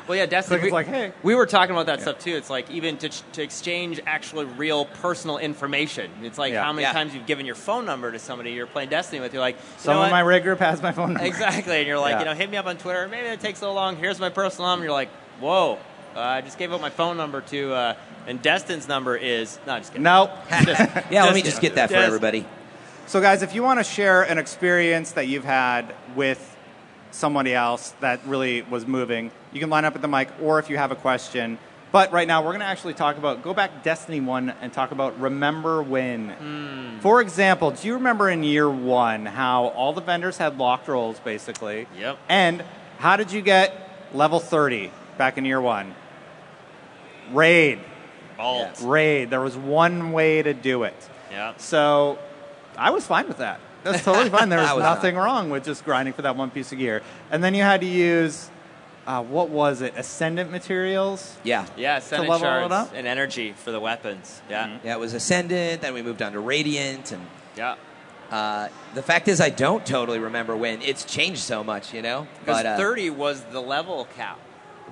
Well, 0.09 0.19
yeah, 0.19 0.27
Destiny. 0.27 0.57
Like, 0.57 0.65
we, 0.65 0.71
like, 0.73 0.87
hey. 0.89 1.13
we 1.23 1.37
were 1.37 1.47
talking 1.47 1.73
about 1.73 1.87
that 1.87 2.01
stuff 2.01 2.19
too. 2.19 2.35
It's 2.35 2.51
like 2.51 2.69
even 2.69 2.97
to, 2.99 3.09
to 3.11 3.43
exchange 3.43 4.01
actually 4.07 4.45
real 4.47 4.87
personal 4.87 5.39
information. 5.39 6.11
It's 6.23 6.37
like 6.37 6.53
Yeah. 6.53 6.65
how 6.65 6.73
many 6.73 6.83
Yeah. 6.83 6.93
times 6.93 7.15
you've 7.15 7.27
given 7.27 7.47
your 7.47 7.55
phone 7.55 7.87
number 7.87 8.11
to 8.11 8.19
somebody 8.19 8.51
you're 8.51 8.67
playing 8.67 8.89
Destiny 8.89 9.21
with. 9.21 9.33
You're 9.33 9.43
like, 9.43 9.55
you 9.57 9.63
Some 9.77 9.95
know 9.95 10.11
my 10.11 10.21
rig 10.21 10.43
group 10.43 10.59
has 10.59 10.83
my 10.83 10.91
phone 10.91 11.13
number. 11.13 11.25
exactly, 11.29 11.77
and 11.77 11.87
you're 11.87 11.99
like, 12.01 12.15
Yeah. 12.15 12.19
you 12.21 12.25
know, 12.25 12.35
hit 12.35 12.51
me 12.51 12.57
up 12.57 12.67
on 12.67 12.77
Twitter. 12.77 13.07
Maybe 13.07 13.29
it 13.29 13.39
takes 13.39 13.61
so 13.61 13.73
long. 13.73 13.95
Here's 13.95 14.19
my 14.19 14.31
personal 14.31 14.71
number. 14.71 14.85
You're 14.87 14.95
like, 14.95 15.11
whoa. 15.39 15.79
Uh, 16.15 16.21
I 16.21 16.41
just 16.41 16.59
gave 16.59 16.73
out 16.73 16.81
my 16.81 16.91
phone 16.91 17.17
number 17.17 17.41
to, 17.43 17.73
uh, 17.73 17.95
and 18.27 18.43
Destin's 18.43 18.89
number 18.89 19.17
is 19.17 19.59
no, 19.67 19.79
just 19.79 19.93
kidding. 19.93 20.03
Nope. 20.03 20.31
yeah, 20.51 21.25
let 21.25 21.35
me 21.35 21.43
just 21.43 21.61
get 21.61 21.77
that 21.77 21.89
for 21.89 21.95
just- 21.95 22.07
everybody. 22.07 22.47
So, 23.07 23.21
guys, 23.21 23.43
if 23.43 23.57
you 23.57 23.65
want 23.65 23.81
to 23.81 23.85
share 23.85 24.23
an 24.23 24.39
experience 24.39 25.13
that 25.13 25.27
you've 25.27 25.45
had 25.45 25.97
with 26.15 26.57
somebody 27.11 27.53
else 27.53 27.93
that 27.99 28.21
really 28.25 28.63
was 28.63 28.87
moving, 28.87 29.33
you 29.53 29.59
can 29.59 29.69
line 29.69 29.85
up 29.85 29.97
at 29.97 30.03
the 30.03 30.07
mic, 30.07 30.29
or 30.41 30.61
if 30.61 30.71
you 30.71 30.77
have 30.77 30.93
a 30.93 30.95
question. 30.95 31.59
But 31.93 32.13
right 32.13 32.29
now, 32.29 32.43
we're 32.43 32.51
going 32.51 32.61
to 32.61 32.67
actually 32.67 32.95
talk 32.95 33.19
about 33.19 33.43
go 33.43 33.53
back 33.53 33.83
Destiny 33.83 34.21
One 34.21 34.51
and 34.61 34.73
talk 34.73 34.93
about 34.93 35.19
remember 35.21 35.83
when. 35.83 36.99
For 37.01 37.21
example, 37.21 37.73
do 37.73 37.89
you 37.89 37.95
remember 37.95 38.31
in 38.31 38.45
year 38.45 38.71
one 38.71 39.27
how 39.27 39.69
all 39.69 39.93
the 39.93 40.01
vendors 40.01 40.39
had 40.39 40.57
locked 40.59 40.87
rolls, 40.87 41.19
basically? 41.19 41.89
Yep. 41.99 42.19
And 42.29 42.65
how 42.99 43.17
did 43.17 43.33
you 43.33 43.43
get 43.43 44.09
level 44.15 44.39
thirty 44.39 44.93
back 45.19 45.37
in 45.37 45.45
year 45.45 45.61
one? 45.61 45.97
Raid, 47.33 47.79
Vault. 48.37 48.81
raid. 48.83 49.31
There 49.31 49.41
was 49.41 49.57
one 49.57 50.13
way 50.13 50.43
to 50.43 50.55
do 50.55 50.85
it. 50.85 51.09
Yeah. 51.31 51.55
So 51.57 52.19
I 52.77 52.91
was 52.91 53.07
fine 53.07 53.29
with 53.29 53.39
that. 53.39 53.61
That's 53.85 54.05
totally 54.05 54.31
fine. 54.39 54.49
There 54.49 54.59
was 54.61 54.73
was 54.75 54.83
nothing 54.83 55.17
wrong 55.17 55.51
with 55.51 55.65
just 55.65 55.85
grinding 55.85 56.15
for 56.15 56.23
that 56.23 56.37
one 56.37 56.51
piece 56.51 56.73
of 56.73 56.79
gear. 56.79 57.03
And 57.31 57.43
then 57.43 57.55
you 57.55 57.63
had 57.63 57.81
to 57.81 57.87
use, 57.87 58.51
uh, 59.07 59.23
what 59.23 59.49
was 59.49 59.81
it, 59.81 59.95
Ascendant 59.97 60.51
materials? 60.51 61.37
Yeah. 61.45 61.67
Yeah, 61.77 61.97
Ascendant 61.99 62.31
level 62.31 62.47
it 62.47 62.51
shards 62.51 62.73
up? 62.75 62.93
and 62.95 63.07
energy 63.07 63.53
for 63.53 63.71
the 63.71 63.81
weapons. 63.81 64.43
Yeah. 64.51 64.79
Yeah, 64.85 64.95
it 64.95 65.01
was 65.01 65.15
Ascendant, 65.15 65.81
then 65.83 65.95
we 65.95 66.03
moved 66.03 66.21
on 66.21 66.33
to 66.33 66.41
Radiant, 66.41 67.13
and 67.13 67.27
Yeah. 67.57 67.77
uh, 68.31 68.69
the 68.95 69.03
fact 69.03 69.29
is, 69.29 69.41
I 69.41 69.49
don't 69.51 69.87
totally 69.87 70.19
remember 70.19 70.55
when. 70.57 70.83
It's 70.83 71.05
changed 71.05 71.41
so 71.41 71.65
much, 71.65 71.95
you 71.95 72.03
know? 72.03 72.27
Because 72.41 72.59
But, 72.63 72.67
uh, 72.67 72.77
30 72.77 73.11
was 73.11 73.43
the 73.51 73.61
level 73.63 74.07
cap 74.17 74.39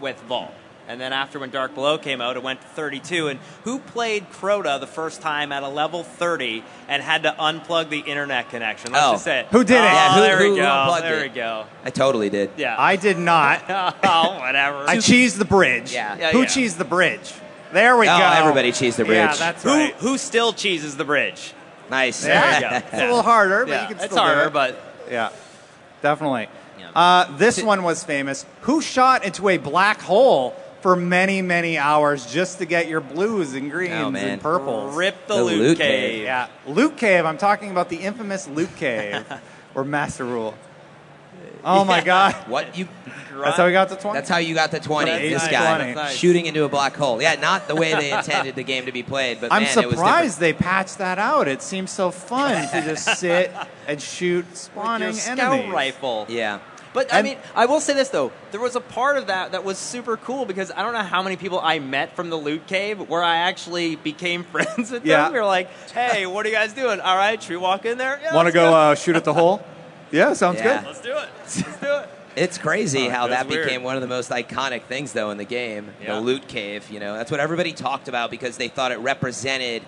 with 0.01 0.19
Vault. 0.23 0.55
And 0.89 0.99
then 0.99 1.13
after 1.13 1.39
when 1.39 1.51
Dark 1.51 1.75
Below 1.75 1.99
came 1.99 2.23
out, 2.23 2.37
it 2.37 2.43
went 2.43 2.63
to 2.63 2.67
32. 2.69 3.29
And 3.29 3.39
who 3.65 3.79
played 3.79 4.31
Crota 4.31 4.81
the 4.81 4.87
first 4.87 5.21
time 5.21 5.53
at 5.53 5.63
a 5.63 5.69
level 5.69 6.03
30 6.03 6.65
and 6.89 7.03
had 7.03 7.25
to 7.25 7.35
unplug 7.39 7.91
the 7.91 7.99
internet 8.01 8.49
connection? 8.49 8.93
Let's 8.93 9.05
Oh. 9.07 9.13
just 9.13 9.25
say 9.25 9.41
it. 9.41 9.47
Who 9.51 9.65
did 9.65 9.77
it? 9.77 9.81
Oh, 9.81 9.83
Yeah, 9.85 10.15
who- 10.15 10.21
there 10.23 10.39
who 10.39 10.51
we 10.53 10.57
go. 10.57 10.99
there 11.03 11.19
it? 11.19 11.23
we 11.25 11.29
go. 11.29 11.67
I 11.85 11.91
totally 11.91 12.31
did. 12.31 12.51
Yeah. 12.57 12.75
I 12.79 12.97
did 12.97 13.19
not. 13.19 13.63
oh, 13.69 14.39
whatever. 14.41 14.85
I 14.89 14.97
cheesed 14.97 15.37
the 15.39 15.45
bridge. 15.45 15.93
Yeah. 15.93 16.17
Yeah, 16.19 16.31
Who 16.33 16.41
yeah. 16.41 16.47
cheesed 16.47 16.79
the 16.79 16.85
bridge? 16.87 17.35
There 17.73 17.99
we 17.99 18.09
Oh, 18.09 18.17
go. 18.19 18.25
everybody 18.25 18.73
cheesed 18.73 18.97
the 18.97 19.05
bridge. 19.05 19.17
Yeah, 19.17 19.27
bridge. 19.27 19.39
that's 19.39 19.63
who, 19.63 19.69
right. 19.71 19.95
who 19.99 20.17
still 20.17 20.55
cheeses 20.55 20.97
the 20.97 21.05
bridge? 21.05 21.53
Nice. 21.91 22.23
There 22.23 22.55
you 22.55 22.61
go. 22.63 22.69
It's 22.77 22.93
a 22.95 22.97
little 22.97 23.23
harder, 23.23 23.67
but 23.67 23.73
Yeah, 23.73 23.81
you 23.83 23.87
can 23.89 23.97
it's 23.97 24.05
still 24.07 24.17
do 24.17 24.23
harder, 24.23 24.47
it. 24.47 24.53
but 24.55 24.81
Yeah, 25.11 25.29
definitely. 26.01 26.49
Yeah. 26.81 26.91
Uh, 26.95 27.37
this 27.37 27.63
one 27.63 27.83
was 27.83 28.03
famous. 28.05 28.47
Who 28.63 28.81
shot 28.81 29.25
into 29.25 29.51
a 29.51 29.59
black 29.59 30.01
hole 30.01 30.57
for 30.81 30.95
many, 30.97 31.43
many 31.43 31.77
hours 31.79 32.31
just 32.33 32.59
to 32.59 32.65
get 32.67 32.89
your 32.89 33.01
blues 33.01 33.55
and 33.55 33.67
oh, 33.67 33.75
greens 33.75 33.93
Oh, 33.95 34.15
and 34.17 34.41
purples? 34.41 34.95
rip 34.97 35.27
the, 35.27 35.37
The 35.37 35.43
loot, 35.45 35.59
loot 35.59 35.79
cave. 35.79 36.11
cave. 36.11 36.23
Yeah, 36.25 36.49
Loot 36.67 36.97
Cave. 36.97 37.25
I'm 37.25 37.39
talking 37.39 37.71
about 37.71 37.89
the 37.89 37.97
infamous 37.97 38.47
Loot 38.49 38.75
Cave 38.77 39.25
or 39.75 39.85
Master 39.85 40.25
Rahool. 40.25 40.55
Oh 41.65 41.85
my 41.85 42.01
God, 42.01 42.35
What 42.49 42.79
you? 42.79 42.89
that's 43.37 43.57
how 43.57 43.67
we 43.67 43.73
got 43.73 43.89
to 43.89 43.97
20. 43.97 44.17
That's 44.17 44.29
how 44.29 44.37
you 44.39 44.55
got 44.55 44.71
the 44.71 44.79
twenty. 44.79 45.11
That's 45.11 45.23
this 45.25 45.43
nice. 45.43 45.51
guy 45.51 45.77
20. 45.79 45.95
Nice. 45.95 46.17
shooting 46.17 46.47
into 46.47 46.63
a 46.63 46.69
black 46.69 46.97
hole. 46.97 47.21
Yeah, 47.21 47.35
not 47.35 47.67
the 47.67 47.75
way 47.75 47.93
they 47.95 48.13
intended 48.13 48.55
the 48.55 48.63
game 48.63 48.87
to 48.87 48.93
be 48.93 49.03
played, 49.03 49.41
but 49.41 49.53
I'm 49.53 49.65
man, 49.65 49.79
it 49.79 49.87
was 49.87 49.97
surprised 49.97 50.39
they 50.41 50.53
patched 50.53 50.99
that 50.99 51.19
out. 51.19 51.49
It 51.49 51.61
seems 51.61 51.91
so 51.91 52.13
fun 52.13 52.69
to 52.71 52.81
just 52.83 53.19
sit 53.19 53.53
and 53.89 54.01
shoot 54.01 54.47
With 54.47 54.57
spawning 54.57 55.09
your 55.09 55.13
scout 55.15 55.55
enemies. 55.55 55.73
rifle. 55.75 56.27
Yeah. 56.29 56.61
But 56.93 57.13
I 57.13 57.19
And- 57.19 57.27
mean, 57.29 57.39
I 57.55 57.67
will 57.67 57.81
say 57.81 57.93
this 57.95 58.09
though: 58.09 58.33
there 58.51 58.61
was 58.61 58.77
a 58.77 58.81
part 58.81 59.17
of 59.17 59.27
that 59.29 59.53
that 59.53 59.65
was 59.65 59.79
super 59.79 60.17
cool 60.17 60.45
because 60.47 60.71
I 60.75 60.83
don't 60.83 60.93
know 60.93 61.03
how 61.03 61.23
many 61.23 61.37
people 61.37 61.61
I 61.63 61.79
met 61.79 62.15
from 62.17 62.31
the 62.31 62.37
loot 62.37 62.67
cave 62.67 63.09
where 63.09 63.23
I 63.23 63.37
actually 63.37 63.97
became 63.97 64.43
friends 64.53 64.91
with 64.91 65.05
Yeah. 65.05 65.25
them. 65.25 65.33
We 65.35 65.39
were 65.41 65.45
like, 65.47 65.69
"Hey, 65.93 66.27
what 66.27 66.45
are 66.47 66.49
you 66.49 66.55
guys 66.55 66.73
doing? 66.73 67.01
All 67.01 67.17
right, 67.17 67.41
should 67.43 67.51
we 67.51 67.57
walk 67.57 67.85
in 67.85 67.99
there? 67.99 68.19
Yeah, 68.23 68.35
Want 68.35 68.47
to 68.53 68.59
let's 68.59 68.71
go 68.71 68.75
uh, 68.75 68.95
shoot 68.95 69.17
at 69.17 69.25
the 69.25 69.35
hole? 69.35 69.63
Yeah, 70.11 70.33
sounds 70.33 70.59
Yeah. 70.61 70.79
good. 70.79 70.87
Let's 70.87 71.01
do 71.01 71.11
it. 71.17 71.29
Let's 71.39 71.63
do 71.81 71.95
it." 71.97 72.09
It's 72.37 72.57
crazy 72.57 73.09
Oh, 73.09 73.11
how 73.11 73.27
that 73.29 73.49
weird. 73.49 73.65
became 73.67 73.83
one 73.83 73.97
of 73.97 74.01
the 74.01 74.07
most 74.07 74.31
iconic 74.31 74.83
things, 74.83 75.13
though, 75.13 75.31
in 75.31 75.39
the 75.39 75.45
game. 75.45 75.91
Yeah. 76.01 76.15
The 76.15 76.21
loot 76.21 76.47
cave, 76.47 76.89
you 76.89 77.01
know, 77.01 77.15
that's 77.17 77.33
what 77.33 77.41
everybody 77.41 77.73
talked 77.73 78.07
about 78.07 78.31
because 78.31 78.57
they 78.57 78.69
thought 78.69 78.93
it 78.93 78.99
represented 79.01 79.83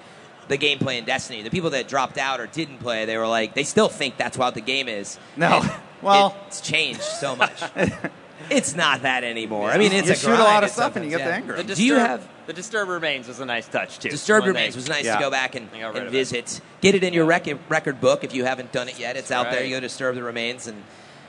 the 0.48 0.58
gameplay 0.58 0.98
in 0.98 1.04
Destiny. 1.04 1.42
The 1.42 1.50
people 1.50 1.70
that 1.70 1.86
dropped 1.86 2.18
out 2.18 2.40
or 2.40 2.48
didn't 2.48 2.78
play, 2.78 3.04
they 3.04 3.16
were 3.16 3.28
like, 3.28 3.54
they 3.54 3.62
still 3.62 3.88
think 3.88 4.16
that's 4.16 4.36
what 4.36 4.54
the 4.54 4.60
game 4.60 4.88
is. 4.88 5.16
No. 5.36 5.60
And 5.60 5.70
Well- 6.02 6.36
it's 6.46 6.60
changed 6.60 7.02
so 7.02 7.36
much. 7.36 7.62
it's 8.50 8.74
not 8.74 9.02
that 9.02 9.22
anymore. 9.24 9.70
I 9.70 9.78
mean, 9.78 9.92
it's 9.92 10.06
you 10.08 10.12
a 10.12 10.16
shoot 10.16 10.30
a 10.38 10.42
lot 10.42 10.64
of 10.64 10.70
stuff 10.70 10.96
and 10.96 11.04
you 11.04 11.10
get 11.10 11.20
sometimes, 11.20 11.46
the 11.46 11.52
anger. 11.52 11.62
The 11.62 11.74
Do 11.74 11.84
you 11.84 11.94
have- 11.96 12.26
the 12.46 12.52
Disturb 12.52 12.88
remains 12.88 13.28
was 13.28 13.38
a 13.38 13.46
nice 13.46 13.68
touch 13.68 13.98
too. 14.00 14.08
Disturbed 14.08 14.44
when 14.46 14.54
they- 14.54 14.60
Remains 14.60 14.76
was 14.76 14.88
nice 14.88 15.04
Yeah. 15.04 15.16
to 15.16 15.20
go 15.20 15.30
back 15.30 15.54
and, 15.54 15.70
They 15.70 15.80
got 15.80 15.88
rid 15.94 15.98
and 15.98 16.08
of 16.08 16.14
it. 16.14 16.16
visit. 16.16 16.60
Get 16.80 16.94
it 16.94 17.04
in 17.04 17.12
your 17.12 17.24
record, 17.26 17.58
record 17.68 18.00
book 18.00 18.24
if 18.24 18.34
you 18.34 18.44
haven't 18.44 18.72
done 18.72 18.88
it 18.88 18.98
yet. 18.98 19.16
It's 19.16 19.30
out 19.30 19.50
there. 19.50 19.62
You 19.64 19.76
go 19.76 19.80
Disturb 19.80 20.14
the 20.16 20.22
Remains 20.22 20.66
and 20.66 20.82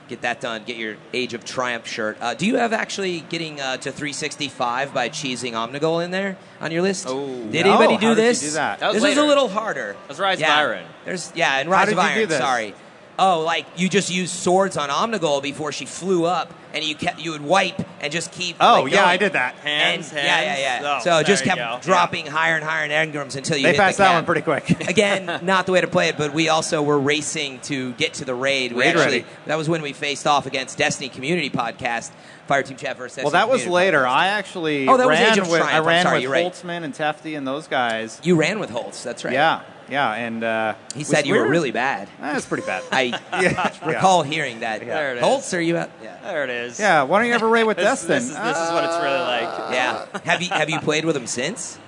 get 0.08 0.22
that 0.22 0.40
done. 0.40 0.64
Get 0.66 0.76
your 0.78 0.96
Age 1.14 1.32
of 1.32 1.44
Triumph 1.44 1.86
shirt. 1.86 2.16
Uh, 2.20 2.34
do 2.34 2.44
you 2.44 2.56
have 2.56 2.72
actually 2.72 3.20
getting 3.20 3.60
uh, 3.60 3.76
to 3.76 3.92
365 3.92 4.92
by 4.92 5.08
cheesing 5.08 5.52
Omnigul 5.52 6.04
in 6.04 6.10
there 6.10 6.36
on 6.60 6.72
your 6.72 6.82
list? 6.82 7.06
Oh. 7.08 7.26
did 7.50 7.66
No, 7.66 7.70
anybody 7.78 7.94
how 7.94 8.00
do 8.00 8.00
did 8.00 8.02
you 8.08 8.14
this? 8.16 8.40
do 8.40 8.50
that? 8.52 8.80
That 8.80 8.92
was 8.94 9.02
this 9.02 9.10
was 9.16 9.18
a 9.18 9.26
little 9.26 9.48
harder. 9.48 9.94
That's 10.08 10.18
Rise 10.18 10.38
of 10.38 10.40
yeah. 10.40 10.56
Iron. 10.56 10.84
There's 11.04 11.30
yeah, 11.36 11.58
and 11.58 11.68
How 11.68 11.74
Rise 11.76 11.88
did 11.90 11.98
of 11.98 12.04
you 12.04 12.10
do 12.14 12.18
Iron. 12.20 12.28
this? 12.30 12.38
Sorry. 12.38 12.74
Oh, 13.18 13.40
like 13.42 13.66
you 13.76 13.88
just 13.88 14.10
used 14.10 14.34
swords 14.34 14.76
on 14.76 14.88
Omnigul 14.88 15.42
before 15.42 15.70
she 15.70 15.84
flew 15.84 16.24
up, 16.24 16.52
and 16.72 16.82
you 16.82 16.94
kept 16.94 17.20
you 17.20 17.32
would 17.32 17.42
wipe 17.42 17.80
and 18.00 18.10
just 18.10 18.32
keep. 18.32 18.56
Oh, 18.58 18.82
like, 18.82 18.92
yeah, 18.92 18.98
going. 19.00 19.08
I 19.10 19.16
did 19.18 19.32
that. 19.34 19.54
Hands, 19.56 20.08
And- 20.08 20.16
yeah, 20.16 20.40
yeah, 20.42 20.58
yeah. 20.80 20.96
Oh, 20.98 21.04
so 21.04 21.18
it 21.18 21.26
just 21.26 21.44
kept 21.44 21.58
go. 21.58 21.78
dropping 21.82 22.24
higher 22.26 22.54
and 22.56 22.64
higher 22.64 22.84
in 22.86 22.90
engrams 22.90 23.36
until 23.36 23.58
you 23.58 23.64
They 23.64 23.74
passed 23.74 23.98
the 23.98 24.04
that 24.04 24.14
one 24.14 24.24
pretty 24.24 24.40
quick. 24.40 24.70
Again, 24.88 25.40
not 25.44 25.66
the 25.66 25.72
way 25.72 25.82
to 25.82 25.86
play 25.88 26.08
it, 26.08 26.16
but 26.16 26.32
we 26.32 26.48
also 26.48 26.82
were 26.82 26.98
racing 26.98 27.60
to 27.60 27.92
get 27.92 28.14
to 28.14 28.24
the 28.24 28.34
raid. 28.34 28.72
We 28.72 28.80
Raid 28.80 28.96
actually 28.96 29.04
ready. 29.20 29.24
that 29.46 29.58
was 29.58 29.68
when 29.68 29.82
we 29.82 29.92
faced 29.92 30.26
off 30.26 30.46
against 30.46 30.78
Destiny 30.78 31.10
Community 31.10 31.50
Podcast, 31.50 32.10
Fireteam 32.48 32.78
Chat 32.78 32.96
versus 32.96 33.16
Destiny 33.16 33.24
Well, 33.24 33.32
that 33.32 33.48
was 33.50 33.62
Community 33.64 33.70
later. 33.92 33.98
Podcast. 34.04 34.08
I 34.08 34.26
actually 34.28 34.88
Oh, 34.88 34.96
that 34.96 35.06
was 35.06 35.18
ran 35.18 35.32
Age 35.32 35.38
of 35.38 35.50
with 35.50 35.60
Triumph. 35.60 35.84
I 35.84 35.86
ran 35.86 36.02
sorry, 36.04 36.20
with 36.26 36.30
right. 36.30 36.46
Holtzman 36.46 36.82
and 36.82 36.94
Tefty 36.94 37.34
and 37.36 37.46
those 37.46 37.68
guys. 37.68 38.18
You 38.24 38.36
ran 38.36 38.58
with 38.58 38.70
Holtz, 38.70 39.02
that's 39.02 39.22
right. 39.24 39.34
Yeah, 39.34 39.60
yeah, 39.92 40.12
and 40.14 40.42
uh, 40.42 40.74
He 40.94 41.04
said 41.04 41.26
you 41.26 41.34
were 41.34 41.46
really 41.46 41.70
bad. 41.70 42.08
That's 42.18 42.46
pretty 42.46 42.64
bad. 42.64 42.82
I 42.90 43.02
yeah, 43.42 43.74
recall 43.86 44.22
hearing 44.22 44.60
that. 44.60 44.80
There 44.80 45.12
it 45.12 45.18
is. 45.18 45.22
Holtz, 45.22 45.52
are 45.52 45.60
you 45.60 45.76
out? 45.76 45.90
Yeah. 46.02 46.18
There 46.22 46.44
it 46.44 46.50
is. 46.50 46.80
Yeah, 46.80 47.02
why 47.02 47.18
don't 47.18 47.28
you 47.28 47.34
ever 47.34 47.48
raid 47.48 47.64
with 47.64 47.76
This, 47.82 47.84
Destin? 47.84 48.08
this, 48.14 48.24
is, 48.24 48.30
this 48.30 48.56
is 48.56 48.72
what 48.72 48.84
it's 48.84 48.96
really 48.96 49.20
like. 49.20 49.72
Yeah. 49.72 50.06
have 50.24 50.40
you 50.40 50.48
have 50.48 50.70
you 50.70 50.80
played 50.80 51.04
with 51.04 51.14
him 51.14 51.26
since? 51.26 51.78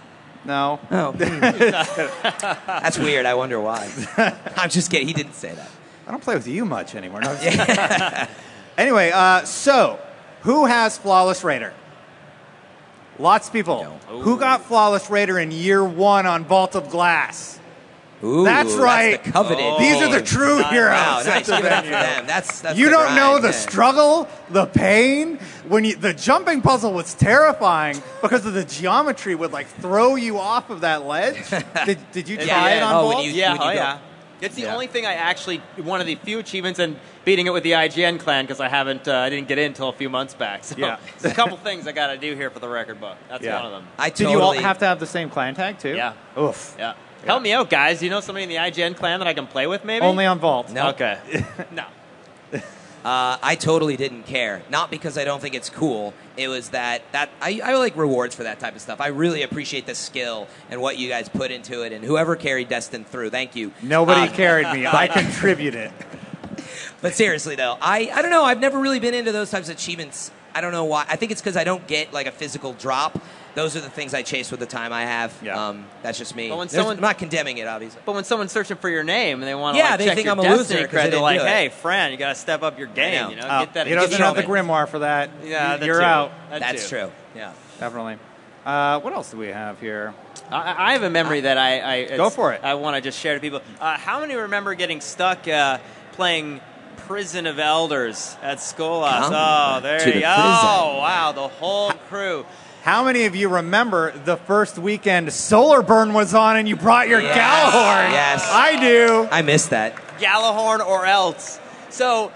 No. 0.44 0.78
Oh, 0.90 1.12
that's 1.12 2.98
weird. 2.98 3.24
I 3.24 3.32
wonder 3.32 3.58
why. 3.58 3.90
I'm 4.58 4.68
just 4.68 4.90
kidding. 4.90 5.08
He 5.08 5.14
didn't 5.14 5.32
say 5.32 5.54
that. 5.54 5.70
I 6.06 6.10
don't 6.10 6.22
play 6.22 6.34
with 6.34 6.46
you 6.46 6.66
much 6.66 6.94
anymore. 6.94 7.22
No, 7.22 7.30
I'm 7.30 7.42
just 7.42 7.66
kidding. 7.66 8.28
anyway, 8.76 9.10
uh, 9.14 9.44
so 9.44 9.98
who 10.42 10.66
has 10.66 10.98
Flawless 10.98 11.42
Raider? 11.42 11.72
Lots 13.18 13.46
of 13.46 13.54
people. 13.54 13.84
Who 14.08 14.38
got 14.38 14.64
Flawless 14.66 15.08
Raider 15.08 15.38
in 15.38 15.50
year 15.50 15.82
one 15.82 16.26
on 16.26 16.44
Vault 16.44 16.74
of 16.74 16.90
Glass? 16.90 17.58
Ooh, 18.24 18.44
That's 18.44 18.74
right. 18.74 19.22
the 19.22 19.30
coveted. 19.32 19.78
These 19.78 20.02
are 20.02 20.10
the 20.10 20.22
true 20.22 20.60
nice. 20.60 20.70
heroes. 20.72 20.90
Wow, 20.92 21.22
nice. 21.26 21.46
Give 21.46 21.64
it 21.64 21.72
up 21.72 21.84
for 21.84 21.90
them. 21.90 22.26
That's, 22.26 22.60
that's 22.62 22.78
you 22.78 22.87
the 22.87 22.90
don't 22.92 23.14
know 23.14 23.38
the 23.38 23.48
yeah. 23.48 23.52
struggle, 23.52 24.28
the 24.50 24.66
pain. 24.66 25.38
When 25.68 25.84
you, 25.84 25.96
the 25.96 26.14
jumping 26.14 26.62
puzzle 26.62 26.92
was 26.92 27.14
terrifying 27.14 28.02
because 28.22 28.46
of 28.46 28.54
the 28.54 28.64
geometry 28.64 29.34
would 29.34 29.52
like 29.52 29.66
throw 29.66 30.14
you 30.16 30.38
off 30.38 30.70
of 30.70 30.80
that 30.80 31.04
ledge. 31.04 31.37
did, 31.87 31.98
did 32.12 32.28
you 32.28 32.37
try 32.37 32.46
Yeah, 32.46 32.68
it 32.68 32.76
yeah. 32.78 32.87
on 32.87 32.94
Oh, 33.04 33.08
when 33.08 33.24
you- 33.24 33.30
Yeah, 33.32 33.56
oh 33.60 33.70
yeah. 33.70 33.98
It's 34.40 34.56
the 34.56 34.62
Yeah. 34.62 34.74
only 34.74 34.88
thing 34.88 35.06
I 35.06 35.14
actually 35.14 35.58
one 35.76 36.00
of 36.00 36.06
the 36.06 36.16
few 36.16 36.38
achievements 36.38 36.78
and 36.78 36.96
beating 37.24 37.46
it 37.46 37.52
with 37.52 37.62
the 37.62 37.72
IGN 37.72 38.18
clan 38.18 38.44
because 38.44 38.60
I 38.60 38.68
haven't 38.68 39.06
uh, 39.08 39.16
I 39.16 39.30
didn't 39.30 39.48
get 39.48 39.58
in 39.58 39.66
until 39.66 39.88
a 39.88 39.92
few 39.92 40.10
months 40.10 40.34
back. 40.34 40.64
So 40.64 40.74
Yeah. 40.76 40.98
there's 41.20 41.32
a 41.32 41.37
couple 41.37 41.56
things 41.56 41.87
I 41.87 41.92
got 41.92 42.08
to 42.08 42.18
do 42.18 42.34
here 42.34 42.50
for 42.50 42.58
the 42.58 42.68
record 42.68 43.00
book. 43.00 43.16
That's 43.28 43.44
Yeah. 43.44 43.56
one 43.56 43.66
of 43.66 43.72
them. 43.72 43.87
I 43.98 44.10
Did 44.10 44.30
you 44.30 44.40
all 44.40 44.52
have 44.52 44.78
to 44.78 44.87
have 44.87 44.98
the 45.00 45.06
same 45.06 45.30
clan 45.30 45.54
tag 45.54 45.78
too? 45.78 45.94
Yeah. 45.94 46.14
Oof. 46.38 46.74
Yeah. 46.78 46.94
Help 47.26 47.42
me 47.42 47.52
out, 47.52 47.70
guys. 47.70 48.02
You 48.02 48.10
know 48.10 48.20
somebody 48.20 48.44
in 48.44 48.48
the 48.48 48.56
IGN 48.56 48.96
clan 48.96 49.20
that 49.20 49.28
I 49.28 49.34
can 49.34 49.46
play 49.46 49.66
with? 49.66 49.84
Maybe 49.84 50.04
Only 50.04 50.26
on 50.26 50.38
Vault. 50.38 50.70
No. 50.70 50.88
Okay. 50.90 51.18
no. 51.72 51.84
Uh, 53.04 53.37
I 53.42 53.54
totally 53.54 53.98
didn't 53.98 54.22
care. 54.22 54.62
Not 54.70 54.90
because 54.90 55.18
I 55.18 55.24
don't 55.24 55.38
think 55.42 55.54
it's 55.54 55.68
cool. 55.68 56.14
It 56.38 56.48
was 56.48 56.70
that 56.70 57.02
that 57.12 57.28
I, 57.38 57.60
I 57.62 57.74
like 57.76 57.98
rewards 57.98 58.34
for 58.34 58.44
that 58.44 58.60
type 58.60 58.74
of 58.74 58.80
stuff. 58.80 58.98
I 58.98 59.08
really 59.08 59.42
appreciate 59.42 59.84
the 59.84 59.94
skill 59.94 60.48
and 60.70 60.80
what 60.80 60.96
you 60.96 61.10
guys 61.10 61.28
put 61.28 61.50
into 61.50 61.82
it, 61.82 61.92
and 61.92 62.02
whoever 62.02 62.34
carried 62.34 62.70
Destin 62.70 63.04
through. 63.04 63.28
Thank 63.28 63.56
you. 63.56 63.72
Nobody 63.82 64.22
Uh, 64.22 64.34
carried 64.34 64.72
me. 64.72 64.87
I 64.87 65.08
contributed. 65.12 65.92
But 67.02 67.12
seriously 67.12 67.56
though, 67.56 67.76
I 67.78 68.10
I 68.10 68.22
don't 68.22 68.30
know. 68.30 68.42
I've 68.44 68.60
never 68.60 68.78
really 68.78 69.00
been 69.00 69.12
into 69.12 69.32
those 69.32 69.50
types 69.50 69.68
of 69.68 69.74
achievements. 69.76 70.30
I 70.54 70.62
don't 70.62 70.72
know 70.72 70.84
why. 70.84 71.04
I 71.06 71.16
think 71.16 71.30
it's 71.30 71.42
because 71.42 71.58
I 71.58 71.64
don't 71.64 71.87
get 71.87 72.14
like 72.14 72.26
a 72.26 72.32
physical 72.32 72.72
drop. 72.72 73.20
Those 73.54 73.76
are 73.76 73.80
the 73.80 73.88
things 73.90 74.14
I 74.14 74.22
chase 74.22 74.50
with 74.50 74.58
the 74.60 74.66
time 74.66 74.92
I 74.92 75.02
have. 75.02 75.32
Yeah. 75.42 75.68
Um, 75.68 75.86
that's 76.02 76.18
just 76.18 76.34
me. 76.34 76.48
But 76.48 76.58
when 76.58 76.66
There's- 76.68 76.80
someone- 76.80 76.96
I'm 76.96 77.02
not 77.02 77.18
condemning 77.18 77.58
it, 77.58 77.68
obviously. 77.68 78.00
But 78.04 78.14
when 78.16 78.24
someone's 78.24 78.50
searching 78.52 78.76
for 78.76 78.88
your 78.88 79.04
name 79.04 79.40
and 79.40 79.48
they 79.48 79.54
want 79.54 79.76
to 79.76 79.78
Yeah, 79.78 79.90
like, 79.90 79.98
they 79.98 80.04
check 80.06 80.14
think 80.16 80.24
your 80.26 80.32
I'm 80.32 80.38
a 80.40 80.42
Destiny 80.42 80.80
loser 80.80 80.88
'cause 80.88 80.92
they 81.02 81.08
cred, 81.08 81.10
they're 81.12 81.20
like, 81.20 81.40
"Hey, 81.40 81.68
Fran, 81.68 82.10
you 82.10 82.16
got 82.16 82.30
to 82.30 82.34
step 82.34 82.62
up 82.64 82.78
your 82.78 82.88
game. 82.88 83.22
know. 83.22 83.30
You 83.30 83.36
know, 83.36 83.48
Oh, 83.48 83.60
get 83.60 83.74
that." 83.74 83.86
he 83.86 83.94
doesn't 83.94 84.10
get 84.10 84.20
have 84.20 84.34
the 84.36 84.42
grimoire 84.42 84.88
for 84.88 84.98
that. 85.00 85.30
Yeah, 85.44 85.76
that 85.76 85.86
you're 85.86 86.00
too. 86.00 86.04
out. 86.04 86.32
That 86.50 86.60
That's 86.60 86.82
too. 86.88 86.96
true. 86.96 87.12
Yeah. 87.36 87.52
Definitely. 87.78 88.18
Uh, 88.66 88.98
what 89.00 89.12
else 89.12 89.30
do 89.30 89.36
we 89.36 89.48
have 89.48 89.78
here? 89.78 90.14
I, 90.50 90.90
I 90.90 90.92
have 90.94 91.02
a 91.02 91.10
memory 91.10 91.42
that 91.42 91.56
I, 91.58 92.12
I 92.12 92.16
Go 92.16 92.30
for 92.30 92.52
it. 92.54 92.60
I 92.64 92.74
want 92.74 92.96
to 92.96 93.00
just 93.02 93.18
share 93.20 93.34
to 93.34 93.40
people. 93.40 93.60
Uh, 93.80 93.96
how 93.98 94.20
many 94.20 94.34
remember 94.34 94.74
getting 94.74 95.00
stuck 95.00 95.46
uh, 95.46 95.78
playing 96.12 96.60
Prison 97.06 97.46
of 97.46 97.58
Elders 97.58 98.36
at 98.42 98.58
Skolas? 98.58 99.28
Oh, 99.30 99.80
there 99.80 99.98
to 100.00 100.06
you 100.06 100.14
the 100.14 100.20
go. 100.20 100.26
prison. 100.26 100.48
Oh, 100.62 100.96
wow, 100.98 101.32
the 101.32 101.48
whole 101.48 101.92
crew. 102.08 102.46
How 102.85 103.03
many 103.03 103.25
of 103.25 103.35
you 103.35 103.49
remember 103.49 104.11
the 104.12 104.37
first 104.37 104.77
weekend 104.77 105.33
Solar 105.33 105.81
Burn 105.81 106.12
was 106.12 106.35
on 106.35 106.59
and 106.59 106.68
you 106.68 106.77
brought 106.77 107.09
your 107.09 107.23
Yes. 107.23 107.35
Gjallarhorn? 107.35 108.11
Yes. 108.12 108.47
I 108.53 108.79
do. 108.79 109.29
I 109.31 109.40
missed 109.40 109.70
that. 109.70 109.97
Gjallarhorn 110.18 110.87
or 110.87 111.07
else. 111.07 111.59
So, 111.88 112.31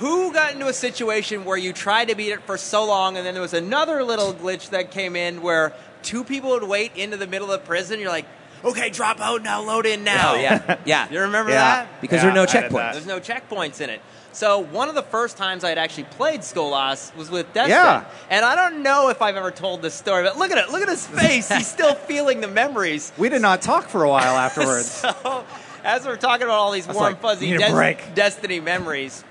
who 0.00 0.32
got 0.32 0.52
into 0.52 0.66
a 0.66 0.72
situation 0.72 1.44
where 1.44 1.56
you 1.56 1.72
tried 1.72 2.08
to 2.08 2.16
beat 2.16 2.32
it 2.32 2.42
for 2.42 2.58
so 2.58 2.84
long, 2.84 3.16
and 3.16 3.24
then 3.24 3.34
there 3.34 3.40
was 3.40 3.54
another 3.54 4.02
little 4.02 4.34
glitch 4.34 4.70
that 4.70 4.90
came 4.90 5.14
in 5.14 5.42
where 5.42 5.72
two 6.02 6.24
people 6.24 6.50
would 6.50 6.64
wait 6.64 6.96
into 6.96 7.16
the 7.16 7.28
middle 7.28 7.52
of 7.52 7.64
prison? 7.64 8.00
You're 8.00 8.08
like, 8.10 8.26
okay, 8.64 8.90
drop 8.90 9.20
out 9.20 9.44
now, 9.44 9.62
load 9.62 9.86
in 9.86 10.02
now. 10.02 10.32
Oh 10.34 10.40
yeah, 10.40 10.76
yeah. 10.84 11.08
You 11.12 11.20
remember 11.20 11.52
Yeah. 11.52 11.84
that? 11.84 12.00
Because 12.00 12.20
there 12.22 12.32
are 12.32 12.34
no 12.34 12.46
checkpoints. 12.46 12.94
There's 12.94 13.06
no 13.06 13.20
checkpoints 13.20 13.80
in 13.80 13.90
it. 13.90 14.00
So 14.34 14.58
one 14.58 14.88
of 14.88 14.96
the 14.96 15.02
first 15.02 15.36
times 15.36 15.62
I'd 15.62 15.78
actually 15.78 16.04
played 16.04 16.40
Skolas 16.40 17.14
was 17.14 17.30
with 17.30 17.52
Destin. 17.52 17.70
Yeah. 17.70 18.04
And 18.28 18.44
I 18.44 18.56
don't 18.56 18.82
know 18.82 19.08
if 19.08 19.22
I've 19.22 19.36
ever 19.36 19.52
told 19.52 19.80
this 19.80 19.94
story, 19.94 20.24
but 20.24 20.36
look 20.36 20.50
at 20.50 20.58
it. 20.58 20.70
Look 20.72 20.82
at 20.82 20.88
his 20.88 21.06
face. 21.06 21.48
He's 21.48 21.68
still 21.68 21.94
feeling 22.08 22.40
the 22.40 22.48
memories. 22.48 23.12
We 23.16 23.28
did 23.28 23.42
not 23.42 23.62
talk 23.62 23.88
for 23.88 24.02
a 24.02 24.08
while 24.10 24.36
afterwards. 24.36 25.04
So, 25.14 25.44
as 25.84 26.06
we're 26.06 26.16
talking 26.16 26.44
about 26.44 26.56
all 26.56 26.72
these 26.72 26.86
warm, 26.88 27.12
like, 27.12 27.20
fuzzy 27.20 27.56
Des- 27.56 27.98
Destiny 28.14 28.58
memories, 28.58 29.22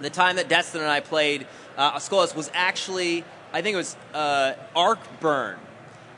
the 0.00 0.08
time 0.10 0.36
that 0.36 0.48
Destin 0.48 0.80
and 0.80 0.90
I 0.90 1.00
played 1.00 1.46
uh, 1.76 1.92
Skolas 1.96 2.34
was 2.34 2.50
actually, 2.54 3.22
I 3.52 3.62
think 3.62 3.74
it 3.74 3.76
was 3.76 3.96
uh, 4.14 4.54
Arc 4.74 4.98
Burn, 5.20 5.58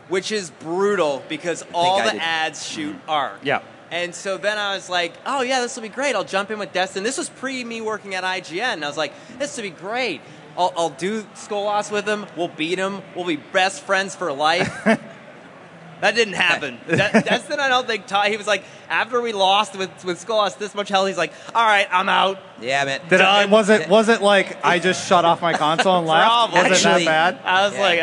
which 0.09 0.33
is 0.33 0.51
brutal 0.51 1.23
because 1.29 1.65
all 1.75 2.03
the 2.03 2.13
did. 2.13 2.21
ads 2.21 2.67
shoot 2.67 2.97
Arc. 3.09 3.41
Yeah. 3.43 3.63
And 3.93 4.15
so 4.15 4.39
then 4.39 4.57
I 4.57 4.75
was 4.75 4.89
like, 4.89 5.13
oh, 5.27 5.43
yeah, 5.43 5.61
this 5.61 5.77
will 5.77 5.83
be 5.83 5.91
great. 5.91 6.17
I'll 6.17 6.25
jump 6.25 6.51
in 6.51 6.59
with 6.59 6.73
Destin. 6.73 7.03
This 7.05 7.19
was 7.19 7.29
pre 7.29 7.63
me 7.63 7.83
working 7.83 8.15
at 8.15 8.25
IGN. 8.25 8.73
And 8.73 8.85
I 8.85 8.89
was 8.89 8.97
like, 8.97 9.13
this 9.39 9.55
will 9.57 9.65
be 9.65 9.71
great. 9.71 10.23
I'll, 10.57 10.73
I'll 10.77 10.89
do 10.91 11.23
Skolas 11.35 11.93
with 11.93 12.09
him. 12.09 12.25
We'll 12.35 12.49
beat 12.49 12.79
him. 12.79 13.03
We'll 13.15 13.27
be 13.27 13.37
best 13.37 13.83
friends 13.83 14.17
for 14.17 14.33
life. 14.33 14.73
that 16.01 16.15
didn't 16.15 16.35
happen. 16.35 16.79
That, 16.87 17.25
Destin, 17.27 17.61
I 17.61 17.69
don't 17.69 17.87
think, 17.87 18.07
taught. 18.07 18.29
He 18.29 18.37
was 18.39 18.47
like, 18.47 18.65
after 18.89 19.21
we 19.21 19.35
lost 19.35 19.77
with, 19.77 19.91
with 20.07 20.25
Skolas 20.27 20.57
this 20.57 20.75
much 20.75 20.89
hell, 20.89 21.05
he's 21.05 21.19
like, 21.19 21.33
all 21.55 21.65
right, 21.65 21.87
I'm 21.91 22.09
out. 22.09 22.39
Yeah, 22.63 22.85
man. 22.87 23.01
Did 23.11 23.21
I, 23.21 23.45
was 23.45 23.69
it 23.69 23.91
was 23.91 24.09
it 24.09 24.23
like 24.23 24.65
I 24.65 24.79
just 24.79 25.07
shut 25.07 25.27
off 25.27 25.43
my 25.43 25.53
console 25.53 25.99
and 25.99 26.07
left? 26.07 26.27
Probably. 26.27 26.61
Was 26.71 26.81
it 26.81 26.85
that 26.85 27.05
bad? 27.05 27.39
I 27.45 27.67
was 27.67 27.75
Yeah. 27.75 27.81
like, 27.81 27.99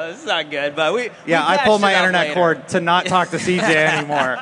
Yeah. 0.00 0.06
this 0.12 0.20
is 0.20 0.26
not 0.26 0.50
good. 0.50 0.76
But 0.76 0.94
we. 0.94 1.10
Yeah, 1.26 1.46
we 1.46 1.56
I 1.56 1.64
pulled 1.64 1.80
my 1.82 1.94
internet 1.94 2.28
later. 2.28 2.34
cord 2.34 2.68
to 2.68 2.80
not 2.80 3.04
talk 3.06 3.30
to 3.30 3.36
CJ 3.36 3.60
anymore. 3.74 4.38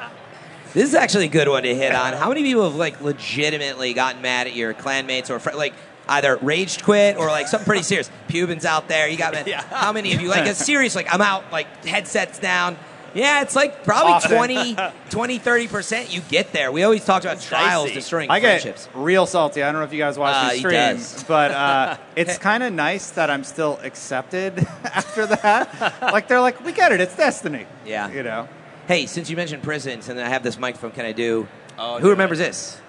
This 0.75 0.89
is 0.89 0.95
actually 0.95 1.27
a 1.27 1.29
good 1.29 1.49
one 1.49 1.63
to 1.63 1.75
hit 1.75 1.95
on. 1.95 2.13
How 2.15 2.29
many 2.29 2.43
people 2.43 2.65
have 2.65 2.75
like 2.75 3.01
legitimately 3.01 3.95
gotten 3.95 4.21
mad 4.23 4.47
at 4.49 4.55
your 4.57 4.75
clanmates 4.75 5.31
or 5.31 5.39
fr- 5.39 5.53
like 5.53 5.73
either 6.09 6.37
raged 6.37 6.83
quit 6.85 7.17
or 7.17 7.29
like 7.29 7.47
something 7.49 7.65
pretty 7.65 7.85
serious? 7.85 8.11
Pubin's 8.29 8.65
out 8.65 8.89
there. 8.89 9.09
You 9.09 9.17
got 9.17 9.47
Yeah. 9.47 9.63
how 9.63 9.93
many 9.93 10.13
of 10.15 10.21
you 10.21 10.29
like 10.29 10.47
a 10.47 10.55
serious 10.55 10.95
like 10.97 11.13
I'm 11.15 11.21
out 11.23 11.45
like 11.53 11.85
headsets 11.87 12.39
down. 12.41 12.77
Yeah, 13.15 13.43
it's 13.43 13.55
like 13.55 13.85
probably 13.85 14.15
Often. 14.15 14.37
20, 14.37 14.77
20, 15.11 15.39
30 15.39 15.69
percent. 15.69 16.13
You 16.13 16.21
get 16.23 16.53
there. 16.53 16.73
We 16.73 16.83
always 16.83 17.05
talked 17.05 17.25
about 17.25 17.41
trials 17.41 17.85
dicey. 17.85 17.95
destroying 17.95 18.29
I 18.29 18.41
get 18.41 18.61
friendships. 18.63 18.89
real 18.93 19.25
salty. 19.27 19.63
I 19.63 19.71
don't 19.71 19.81
know 19.81 19.85
if 19.87 19.93
you 19.93 20.01
guys 20.01 20.19
watch 20.19 20.35
Uh, 20.35 20.49
the 20.49 20.55
he 20.55 20.59
stream, 20.59 20.73
does. 20.75 21.23
but 21.23 21.53
uh, 21.53 21.97
it's 22.17 22.39
kind 22.39 22.65
of 22.65 22.73
nice 22.73 23.11
that 23.11 23.31
I'm 23.31 23.45
still 23.45 23.79
accepted 23.85 24.59
after 24.85 25.27
that. 25.27 26.03
like 26.03 26.27
they're 26.27 26.41
like, 26.41 26.65
we 26.65 26.73
get 26.73 26.91
it. 26.91 27.01
It's 27.01 27.15
Destiny. 27.17 27.67
Yeah. 27.87 28.11
You 28.11 28.25
know. 28.25 28.49
Hey, 28.87 29.07
since 29.07 29.31
you 29.31 29.37
mentioned 29.37 29.63
prisons 29.63 30.09
and 30.09 30.21
I 30.21 30.29
have 30.29 30.43
this 30.43 30.59
microphone, 30.59 30.91
can 30.93 31.07
I 31.07 31.13
do? 31.13 31.47
Oh, 31.79 31.95
Who 31.97 32.03
do 32.05 32.11
remembers 32.11 32.39
this? 32.39 32.81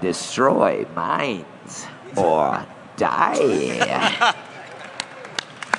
destroy 0.00 0.84
minds 0.94 1.86
or 2.16 2.66
die. 2.96 3.36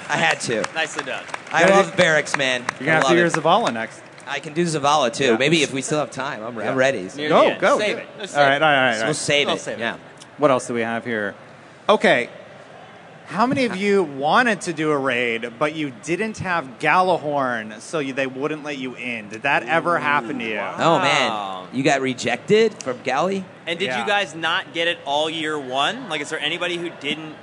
I 0.08 0.18
had 0.18 0.40
to. 0.42 0.64
Nicely 0.74 1.04
done. 1.04 1.24
I 1.52 1.62
Yeah, 1.68 1.76
love 1.76 1.92
you- 1.92 1.98
barracks, 1.98 2.36
man. 2.38 2.62
You're 2.80 2.86
gonna 2.88 2.92
have 2.94 3.04
love 3.04 3.12
to 3.12 3.18
hear 3.18 3.26
it. 3.26 3.34
Zavala 3.34 3.74
next. 3.74 4.02
I 4.28 4.40
can 4.40 4.54
do 4.54 4.64
Zavala 4.64 5.14
too. 5.14 5.26
Yeah. 5.26 5.38
Maybe 5.38 5.62
if 5.62 5.72
we 5.72 5.82
still 5.84 6.00
have 6.00 6.10
time, 6.12 6.42
I'm, 6.44 6.58
Yeah. 6.58 6.72
I'm 6.72 6.76
ready. 6.78 7.08
Near 7.16 7.30
Go, 7.30 7.58
go. 7.60 7.78
Save 7.80 7.96
go. 7.98 8.02
it. 8.02 8.08
Let's 8.18 8.34
All 8.34 8.40
save 8.40 8.48
right, 8.48 8.56
it. 8.56 8.64
all 8.64 8.70
right, 8.70 8.78
all 8.80 8.86
right. 8.92 8.98
So 9.00 9.06
we'll 9.06 9.14
save 9.14 9.48
We'll 9.48 9.56
it. 9.58 9.60
save 9.62 9.78
it. 9.78 9.82
yeah. 9.82 9.98
What 10.38 10.50
else 10.52 10.66
do 10.68 10.74
we 10.74 10.82
have 10.82 11.06
here? 11.06 11.36
Okay. 11.88 12.30
How 13.28 13.48
many 13.48 13.66
of 13.66 13.76
you 13.76 14.04
wanted 14.04 14.62
to 14.62 14.74
do 14.74 14.92
a 14.92 14.98
raid, 14.98 15.54
but 15.58 15.74
you 15.76 15.92
didn't 16.04 16.38
have 16.40 16.78
Gjallarhorn, 16.80 17.80
so 17.82 17.98
you, 18.00 18.14
they 18.14 18.28
wouldn't 18.28 18.64
let 18.64 18.78
you 18.78 18.96
in? 18.96 19.30
Did 19.30 19.42
that 19.42 19.64
ever 19.64 19.98
happen 19.98 20.38
to 20.40 20.46
you? 20.46 20.60
Oh 20.60 21.00
man, 21.00 21.68
you 21.74 21.84
got 21.84 22.02
rejected 22.02 22.82
from 22.84 23.02
Galley? 23.04 23.44
And 23.66 23.80
did 23.80 23.88
Yeah. 23.88 24.02
you 24.02 24.08
guys 24.08 24.36
not 24.36 24.74
get 24.74 24.88
it 24.88 25.00
all 25.06 25.30
year 25.30 25.58
one? 25.58 26.08
Like, 26.08 26.22
is 26.22 26.30
there 26.30 26.40
anybody 26.40 26.78
who 26.78 26.90
didn't? 27.00 27.36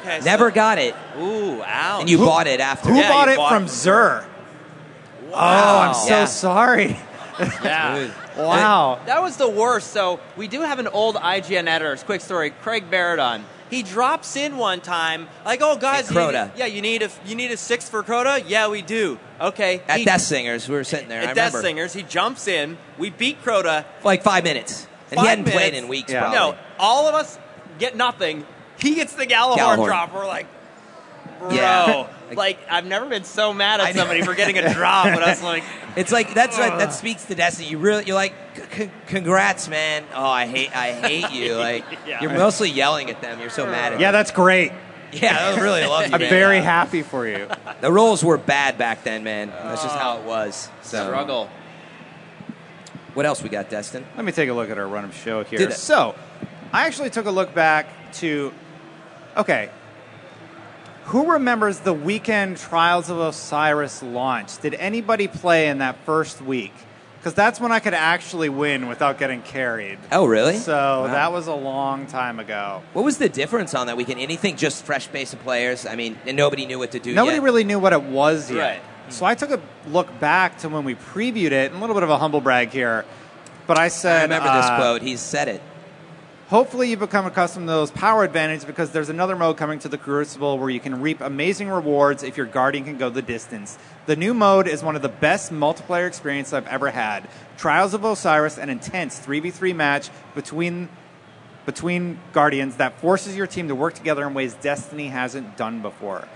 Okay. 0.00 0.20
so- 0.20 0.24
Never 0.24 0.50
got 0.52 0.78
it, 0.78 0.94
Ooh, 1.18 1.60
ouch. 1.62 2.00
and 2.02 2.10
you 2.10 2.18
bought 2.18 2.46
it 2.46 2.60
after. 2.60 2.90
Who 2.90 2.96
Yeah, 2.96 3.08
bought 3.10 3.26
you 3.28 3.34
it 3.34 3.36
bought 3.36 3.48
from 3.52 3.64
it. 3.64 3.70
Xur? 3.70 4.24
Oh, 5.32 5.78
I'm 5.80 5.94
so 5.94 6.08
Yeah. 6.08 6.24
sorry. 6.26 6.96
Yeah. 7.62 8.08
Wow. 8.38 8.98
That 9.04 9.20
was 9.22 9.36
the 9.36 9.48
worst. 9.48 9.92
So 9.92 10.20
we 10.38 10.48
do 10.48 10.62
have 10.62 10.78
an 10.78 10.88
old 10.88 11.16
IGN 11.16 11.68
editor. 11.68 11.94
Quick 12.06 12.22
story. 12.22 12.48
Craig 12.50 12.90
Baradon. 12.90 13.42
He 13.70 13.82
drops 13.82 14.36
in 14.36 14.56
one 14.56 14.80
time, 14.80 15.28
like, 15.44 15.60
"Oh, 15.62 15.76
guys, 15.76 16.10
you 16.10 16.20
need, 16.20 16.50
yeah, 16.56 16.66
you 16.66 16.80
need 16.80 17.02
a 17.02 17.10
you 17.24 17.34
need 17.34 17.50
a 17.50 17.56
six 17.56 17.88
for 17.88 18.02
Crota. 18.02 18.42
Yeah, 18.46 18.68
we 18.68 18.82
do. 18.82 19.18
Okay, 19.40 19.82
At 19.88 19.98
he, 19.98 20.04
Death 20.04 20.22
Singers, 20.22 20.68
we 20.68 20.76
were 20.76 20.84
sitting 20.84 21.08
there. 21.08 21.20
I 21.20 21.24
at 21.24 21.34
Death 21.34 21.52
remember, 21.52 21.68
Singers, 21.68 21.92
he 21.92 22.02
jumps 22.02 22.46
in. 22.48 22.78
We 22.98 23.10
beat 23.10 23.42
Crota. 23.42 23.84
For 24.00 24.04
like 24.04 24.22
five 24.22 24.44
minutes, 24.44 24.86
and 25.10 25.20
he 25.20 25.26
hadn't 25.26 25.44
played 25.46 25.74
in 25.74 25.88
weeks. 25.88 26.12
Yeah. 26.12 26.20
Probably. 26.20 26.38
No, 26.38 26.58
all 26.78 27.08
of 27.08 27.14
us 27.14 27.38
get 27.78 27.96
nothing. 27.96 28.46
He 28.78 28.94
gets 28.94 29.14
the 29.14 29.26
Gjallarhorn, 29.26 29.56
Gjallarhorn. 29.56 29.86
drop. 29.86 30.14
We're 30.14 30.26
like, 30.26 30.46
bro. 31.38 31.50
Yeah. 31.50 32.08
Like, 32.34 32.58
I've 32.68 32.84
never 32.86 33.06
been 33.06 33.22
so 33.24 33.52
mad 33.54 33.80
at 33.80 33.94
somebody 33.94 34.22
for 34.22 34.34
getting 34.34 34.58
a 34.58 34.72
drop, 34.74 35.04
but 35.06 35.22
I 35.22 35.30
was 35.30 35.42
like, 35.42 35.62
It's 35.96 36.12
like 36.12 36.34
that's 36.34 36.58
what, 36.58 36.78
that 36.78 36.92
speaks 36.92 37.24
to 37.26 37.34
Destiny. 37.34 37.68
You 37.70 37.78
really, 37.78 38.04
you're 38.04 38.16
like, 38.16 38.34
"C- 38.54 38.84
c- 38.84 38.90
congrats, 39.06 39.66
man. 39.68 40.04
Oh, 40.14 40.26
I 40.26 40.46
hate, 40.46 40.76
I 40.76 40.92
hate 40.92 41.32
you. 41.32 41.54
Like 41.58 41.84
Yeah. 42.06 42.20
you're 42.20 42.32
mostly 42.34 42.68
yelling 42.70 43.08
at 43.08 43.22
them. 43.22 43.40
You're 43.40 43.48
so 43.48 43.64
mad 43.64 43.94
at 43.94 44.00
Yeah, 44.00 44.08
them. 44.08 44.18
that's 44.18 44.30
great. 44.30 44.72
Yeah, 45.12 45.38
I 45.56 45.60
really 45.60 45.84
love 45.86 46.08
you. 46.08 46.14
I'm 46.14 46.20
man. 46.20 46.28
very 46.28 46.60
happy 46.60 47.02
for 47.02 47.26
you. 47.26 47.48
The 47.80 47.90
roles 47.92 48.22
were 48.24 48.36
bad 48.38 48.76
back 48.76 49.04
then, 49.04 49.22
man. 49.24 49.48
That's 49.48 49.82
just 49.82 49.96
how 49.96 50.18
it 50.18 50.24
was. 50.24 50.68
So, 50.82 51.06
Struggle. 51.06 51.48
what 53.14 53.24
else 53.26 53.42
we 53.42 53.48
got, 53.48 53.70
Destin? 53.70 54.04
Let 54.16 54.24
me 54.24 54.32
take 54.32 54.48
a 54.48 54.52
look 54.54 54.68
at 54.70 54.78
our 54.78 54.86
run 54.88 55.04
of 55.04 55.14
show 55.14 55.44
here. 55.44 55.58
Did 55.58 55.70
it. 55.70 55.74
So, 55.74 56.14
I 56.72 56.86
actually 56.86 57.10
took 57.10 57.26
a 57.26 57.30
look 57.30 57.54
back 57.54 57.86
to. 58.14 58.52
Okay. 59.36 59.70
Who 61.06 61.30
remembers 61.30 61.78
the 61.80 61.92
weekend 61.92 62.56
Trials 62.56 63.10
of 63.10 63.18
Osiris 63.20 64.02
launch? 64.02 64.58
Did 64.58 64.74
anybody 64.74 65.28
play 65.28 65.68
in 65.68 65.78
that 65.78 65.96
first 66.04 66.42
week? 66.42 66.72
Because 67.18 67.32
that's 67.32 67.60
when 67.60 67.70
I 67.70 67.78
could 67.78 67.94
actually 67.94 68.48
win 68.48 68.88
without 68.88 69.16
getting 69.16 69.40
carried. 69.42 69.98
Oh, 70.10 70.26
really? 70.26 70.56
So 70.56 70.72
Wow. 70.72 71.06
that 71.06 71.32
was 71.32 71.46
a 71.46 71.54
long 71.54 72.06
time 72.06 72.40
ago. 72.40 72.82
What 72.92 73.04
was 73.04 73.18
the 73.18 73.28
difference 73.28 73.72
on 73.72 73.86
that 73.86 73.96
weekend? 73.96 74.18
Anything 74.18 74.56
just 74.56 74.84
fresh 74.84 75.06
base 75.06 75.32
of 75.32 75.40
players? 75.44 75.86
I 75.86 75.94
mean, 75.94 76.18
and 76.26 76.36
nobody 76.36 76.66
knew 76.66 76.80
what 76.80 76.90
to 76.90 76.98
do. 76.98 77.14
Nobody 77.14 77.36
yet. 77.36 77.42
really 77.44 77.62
knew 77.62 77.78
what 77.78 77.92
it 77.92 78.02
was 78.02 78.50
yet. 78.50 78.58
Right. 78.58 79.12
So 79.12 79.24
I 79.24 79.36
took 79.36 79.50
a 79.50 79.60
look 79.88 80.18
back 80.18 80.58
to 80.58 80.68
when 80.68 80.82
we 80.82 80.96
previewed 80.96 81.52
it, 81.52 81.70
and 81.70 81.76
a 81.76 81.78
little 81.78 81.94
bit 81.94 82.02
of 82.02 82.10
a 82.10 82.18
humble 82.18 82.40
brag 82.40 82.70
here. 82.70 83.04
But 83.68 83.78
I 83.78 83.88
said, 83.88 84.18
I 84.18 84.22
remember 84.22 84.52
this 84.52 84.66
uh, 84.66 84.76
quote. 84.76 85.02
He's 85.02 85.20
said 85.20 85.46
it. 85.46 85.62
Hopefully, 86.48 86.88
you 86.88 86.96
become 86.96 87.26
accustomed 87.26 87.66
to 87.66 87.72
those 87.72 87.90
power 87.90 88.22
advantages 88.22 88.64
because 88.64 88.92
there's 88.92 89.08
another 89.08 89.34
mode 89.34 89.56
coming 89.56 89.80
to 89.80 89.88
the 89.88 89.98
Crucible 89.98 90.58
where 90.58 90.70
you 90.70 90.78
can 90.78 91.00
reap 91.00 91.20
amazing 91.20 91.68
rewards 91.68 92.22
if 92.22 92.36
your 92.36 92.46
Guardian 92.46 92.84
can 92.84 92.98
go 92.98 93.10
the 93.10 93.20
distance. 93.20 93.76
The 94.06 94.14
new 94.14 94.32
mode 94.32 94.68
is 94.68 94.80
one 94.80 94.94
of 94.94 95.02
the 95.02 95.08
best 95.08 95.52
multiplayer 95.52 96.06
experiences 96.06 96.54
I've 96.54 96.68
ever 96.68 96.90
had. 96.90 97.28
Trials 97.56 97.94
of 97.94 98.04
Osiris, 98.04 98.58
an 98.58 98.68
intense 98.68 99.18
3v3 99.18 99.74
match 99.74 100.08
between 100.36 100.88
between 101.64 102.20
Guardians 102.32 102.76
that 102.76 103.00
forces 103.00 103.36
your 103.36 103.48
team 103.48 103.66
to 103.66 103.74
work 103.74 103.94
together 103.94 104.24
in 104.24 104.32
ways 104.32 104.54
Destiny 104.54 105.08
hasn't 105.08 105.56
done 105.56 105.82
before. 105.82 106.28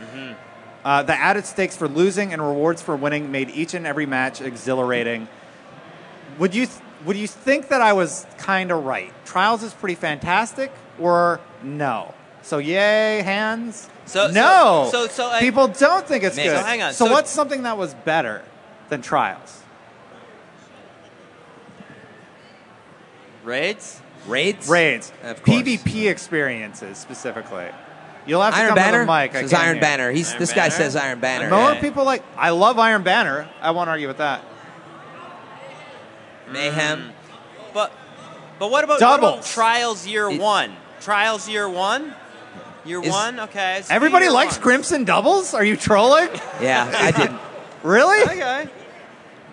Uh, 0.85 1.05
the 1.05 1.15
added 1.15 1.47
stakes 1.47 1.77
for 1.77 1.87
losing 1.87 2.33
and 2.33 2.43
rewards 2.43 2.83
for 2.83 2.97
winning 2.97 3.31
made 3.31 3.49
each 3.51 3.75
and 3.75 3.87
every 3.87 4.07
match 4.07 4.41
exhilarating. 4.41 5.29
Would 6.41 6.53
you 6.53 6.67
th- 6.67 6.81
would 7.05 7.17
you 7.17 7.27
think 7.27 7.69
that 7.69 7.81
I 7.81 7.93
was 7.93 8.27
kind 8.39 8.71
of 8.71 8.85
right? 8.85 9.13
Trials 9.25 9.63
is 9.63 9.73
pretty 9.75 9.95
fantastic, 9.95 10.73
or 10.99 11.41
no? 11.63 12.15
So 12.43 12.59
yay, 12.59 13.23
hands. 13.23 13.89
So- 14.07 14.27
so- 14.29 14.33
no. 14.33 14.89
so- 14.91 15.07
so 15.07 15.31
I- 15.31 15.41
people 15.41 15.69
don't 15.69 16.07
think 16.07 16.25
it's 16.25 16.37
Mix. 16.37 16.49
good. 16.49 16.59
So 16.59 16.65
hang 16.65 16.83
on, 16.83 16.93
So, 16.93 17.07
so- 17.07 17.13
what's 17.13 17.31
something 17.31 17.63
that 17.65 17.77
was 17.79 17.95
better 17.95 18.43
than 18.89 19.03
Trials? 19.03 19.59
Raids? 23.45 24.01
Raids? 24.27 24.69
Raids, 24.69 25.13
Of 25.23 25.43
course. 25.43 25.63
PvP 25.63 26.09
experiences 26.09 26.99
specifically. 26.99 27.67
You'll 28.27 28.43
have 28.43 28.53
to 28.53 28.59
Iron 28.61 28.69
come 28.69 28.75
Banner? 28.77 29.01
to 29.01 29.07
the 29.07 29.13
mic. 29.13 29.33
Says 29.33 29.55
Iron 29.55 29.75
hear. 29.77 29.81
Banner. 29.81 30.11
He's, 30.13 30.29
Iron 30.31 30.39
this 30.41 30.53
guy 30.53 30.69
says 30.69 30.95
Iron 30.95 31.21
Banner. 31.21 31.49
More 31.49 31.73
Yeah. 31.73 31.81
people 31.81 32.05
like. 32.05 32.23
I 32.37 32.51
love 32.51 32.79
Iron 32.79 33.03
Banner. 33.03 33.49
I 33.63 33.71
won't 33.71 33.89
argue 33.89 34.09
with 34.09 34.19
that. 34.19 34.43
Mayhem. 36.53 37.13
But 37.75 37.93
but 38.59 38.71
what 38.71 38.85
about, 38.85 39.01
what 39.01 39.19
about 39.19 39.21
Doubles. 39.21 39.53
Trials 39.55 40.07
Year 40.07 40.29
It- 40.31 40.41
One? 40.41 40.73
Trials 41.01 41.49
Year 41.49 41.69
One? 41.69 42.15
Year 42.85 43.03
Is- 43.03 43.11
One? 43.11 43.41
Okay. 43.41 43.75
let's 43.77 43.91
Everybody 43.91 44.27
year 44.27 44.33
likes 44.33 44.55
one. 44.57 44.63
Crimson 44.63 45.05
doubles. 45.05 45.55
Are 45.55 45.65
you 45.65 45.77
trolling? 45.77 46.29
Yeah, 46.61 46.91
I 46.95 47.11
didn't. 47.19 47.39
really? 47.83 48.23
Okay. 48.23 48.69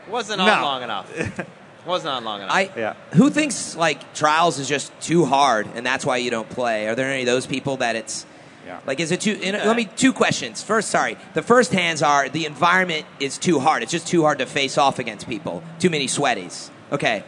Wasn't 0.09 0.39
on 0.41 0.47
No. 0.47 0.61
long 0.61 0.83
enough. 0.83 1.45
Wasn't 1.85 2.09
on 2.13 2.23
long 2.25 2.41
enough. 2.41 2.53
I 2.53 2.69
Yeah. 2.75 2.93
who 3.13 3.29
thinks 3.29 3.75
like 3.75 4.13
trials 4.13 4.59
is 4.59 4.67
just 4.67 4.91
too 5.01 5.25
hard 5.25 5.67
and 5.75 5.85
that's 5.85 6.05
why 6.05 6.17
you 6.17 6.29
don't 6.31 6.49
play? 6.49 6.87
Are 6.87 6.95
there 6.95 7.09
any 7.09 7.21
of 7.21 7.27
those 7.27 7.45
people 7.45 7.77
that 7.77 7.95
it's 7.95 8.25
Yeah. 8.65 8.79
like 8.85 8.99
is 8.99 9.11
it 9.11 9.21
too? 9.21 9.39
and 9.43 9.55
Okay. 9.55 9.65
Let 9.67 9.75
me 9.77 9.85
two 9.95 10.11
questions. 10.13 10.61
First, 10.63 10.89
sorry, 10.89 11.17
the 11.33 11.41
first 11.41 11.71
hands 11.71 12.01
are 12.01 12.27
the 12.29 12.45
environment 12.45 13.05
is 13.21 13.37
too 13.37 13.59
hard. 13.59 13.83
It's 13.83 13.91
just 13.91 14.07
too 14.07 14.23
hard 14.23 14.39
to 14.39 14.45
face 14.45 14.77
off 14.77 14.99
against 14.99 15.27
people. 15.29 15.63
Too 15.79 15.89
many 15.89 16.07
sweaties. 16.07 16.69
Okay. 16.91 17.23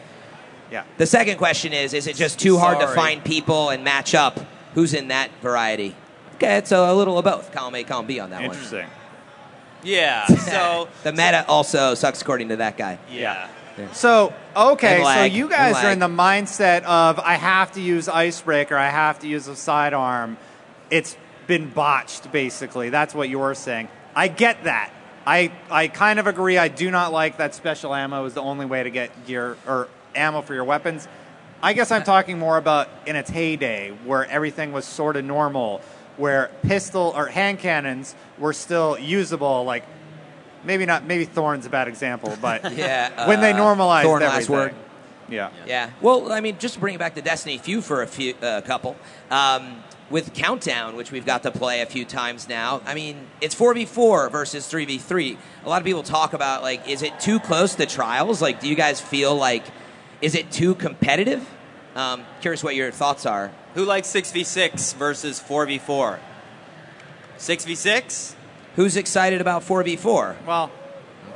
Yeah. 0.70 0.84
The 0.98 1.06
second 1.06 1.38
question 1.38 1.72
is: 1.72 1.94
Is 1.94 2.06
it 2.06 2.16
just 2.16 2.38
too 2.38 2.58
hard 2.58 2.78
to 2.80 2.84
Sorry. 2.86 2.96
find 2.96 3.24
people 3.24 3.70
and 3.70 3.82
match 3.84 4.14
up? 4.14 4.38
Who's 4.74 4.94
in 4.94 5.08
that 5.08 5.30
variety? 5.42 5.96
Okay, 6.36 6.56
it's 6.56 6.70
a, 6.72 6.76
a 6.76 6.94
little 6.94 7.18
of 7.18 7.24
both. 7.24 7.52
Column 7.52 7.74
A, 7.74 7.84
column 7.84 8.06
B 8.06 8.20
on 8.20 8.30
that 8.30 8.40
one. 8.40 8.50
Interesting. 8.50 8.86
yeah. 9.82 10.26
So 10.38 10.88
The 11.02 11.12
meta 11.12 11.44
also 11.48 11.94
sucks 11.94 12.22
according 12.22 12.48
to 12.50 12.56
that 12.56 12.76
guy. 12.76 12.98
yeah. 13.10 13.48
So 13.92 14.34
okay, 14.54 14.96
And 14.96 15.00
so 15.02 15.04
lag, 15.06 15.32
you 15.32 15.48
guys 15.48 15.76
and 15.76 15.86
are 15.86 15.90
in 15.92 15.98
the 16.00 16.08
mindset 16.08 16.82
of 16.82 17.18
I 17.18 17.34
have 17.34 17.72
to 17.72 17.80
use 17.80 18.08
icebreaker, 18.08 18.76
I 18.76 18.90
have 18.90 19.20
to 19.20 19.26
use 19.28 19.48
a 19.48 19.56
sidearm. 19.56 20.36
It's 20.90 21.16
been 21.46 21.70
botched, 21.70 22.30
basically. 22.30 22.90
That's 22.90 23.14
what 23.14 23.28
you're 23.30 23.54
saying. 23.54 23.88
I 24.14 24.28
get 24.28 24.64
that. 24.64 24.92
I 25.30 25.52
I 25.70 25.86
kind 25.86 26.18
of 26.18 26.26
agree. 26.26 26.58
I 26.58 26.66
do 26.66 26.90
not 26.90 27.12
like 27.12 27.36
that 27.36 27.54
special 27.54 27.94
ammo 27.94 28.24
is 28.24 28.34
the 28.34 28.42
only 28.42 28.66
way 28.66 28.82
to 28.82 28.90
get 28.90 29.26
gear 29.26 29.56
or 29.64 29.86
ammo 30.12 30.42
for 30.42 30.54
your 30.54 30.64
weapons. 30.64 31.06
I 31.62 31.72
guess 31.72 31.92
I'm 31.92 32.02
talking 32.02 32.36
more 32.36 32.56
about 32.56 32.88
in 33.06 33.14
its 33.14 33.30
heyday 33.30 33.90
where 34.04 34.24
everything 34.24 34.72
was 34.72 34.84
sort 34.84 35.16
of 35.16 35.24
normal, 35.24 35.82
where 36.16 36.50
pistol 36.62 37.12
or 37.14 37.26
hand 37.26 37.60
cannons 37.60 38.16
were 38.40 38.52
still 38.52 38.98
usable. 38.98 39.62
Like 39.62 39.84
maybe 40.64 40.84
not, 40.84 41.04
maybe 41.04 41.26
Thorn's 41.26 41.64
a 41.64 41.70
bad 41.70 41.86
example, 41.86 42.36
but 42.42 42.72
Yeah, 42.76 43.28
when 43.28 43.40
they 43.40 43.52
uh, 43.52 43.56
normalized 43.56 44.06
Thorn 44.06 44.22
last 44.22 44.50
everything. 44.50 44.54
word. 44.56 44.74
Yeah. 45.28 45.50
Yeah. 45.64 45.90
Well, 46.00 46.32
I 46.32 46.40
mean, 46.40 46.58
just 46.58 46.74
to 46.74 46.80
bring 46.80 46.96
it 46.96 46.98
back 46.98 47.14
to 47.14 47.22
Destiny, 47.22 47.56
few 47.58 47.82
for 47.82 48.02
a 48.02 48.06
few, 48.08 48.34
uh, 48.42 48.62
couple. 48.62 48.96
Um, 49.30 49.76
with 50.10 50.34
Countdown, 50.34 50.96
which 50.96 51.12
we've 51.12 51.24
got 51.24 51.44
to 51.44 51.50
play 51.50 51.80
a 51.80 51.86
few 51.86 52.04
times 52.04 52.48
now, 52.48 52.82
I 52.84 52.94
mean, 52.94 53.28
it's 53.40 53.54
4v4 53.54 54.30
versus 54.30 54.66
3v3. 54.70 55.38
A 55.64 55.68
lot 55.68 55.80
of 55.80 55.86
people 55.86 56.02
talk 56.02 56.32
about, 56.32 56.62
like, 56.62 56.88
is 56.88 57.02
it 57.02 57.18
too 57.20 57.38
close 57.40 57.76
to 57.76 57.86
trials? 57.86 58.42
Like, 58.42 58.60
do 58.60 58.68
you 58.68 58.74
guys 58.74 59.00
feel 59.00 59.34
like, 59.36 59.64
is 60.20 60.34
it 60.34 60.50
too 60.50 60.74
competitive? 60.74 61.48
Um, 61.94 62.24
curious 62.40 62.62
what 62.64 62.74
your 62.74 62.90
thoughts 62.90 63.24
are. 63.24 63.52
Who 63.74 63.84
likes 63.84 64.08
six 64.08 64.30
v 64.32 64.42
six 64.44 64.92
versus 64.94 65.38
four 65.40 65.64
v 65.66 65.78
four? 65.78 66.18
Six 67.36 67.64
v 67.64 67.74
six. 67.74 68.34
Who's 68.76 68.96
excited 68.96 69.40
about 69.40 69.62
4v4? 69.62 70.36
Well, 70.46 70.70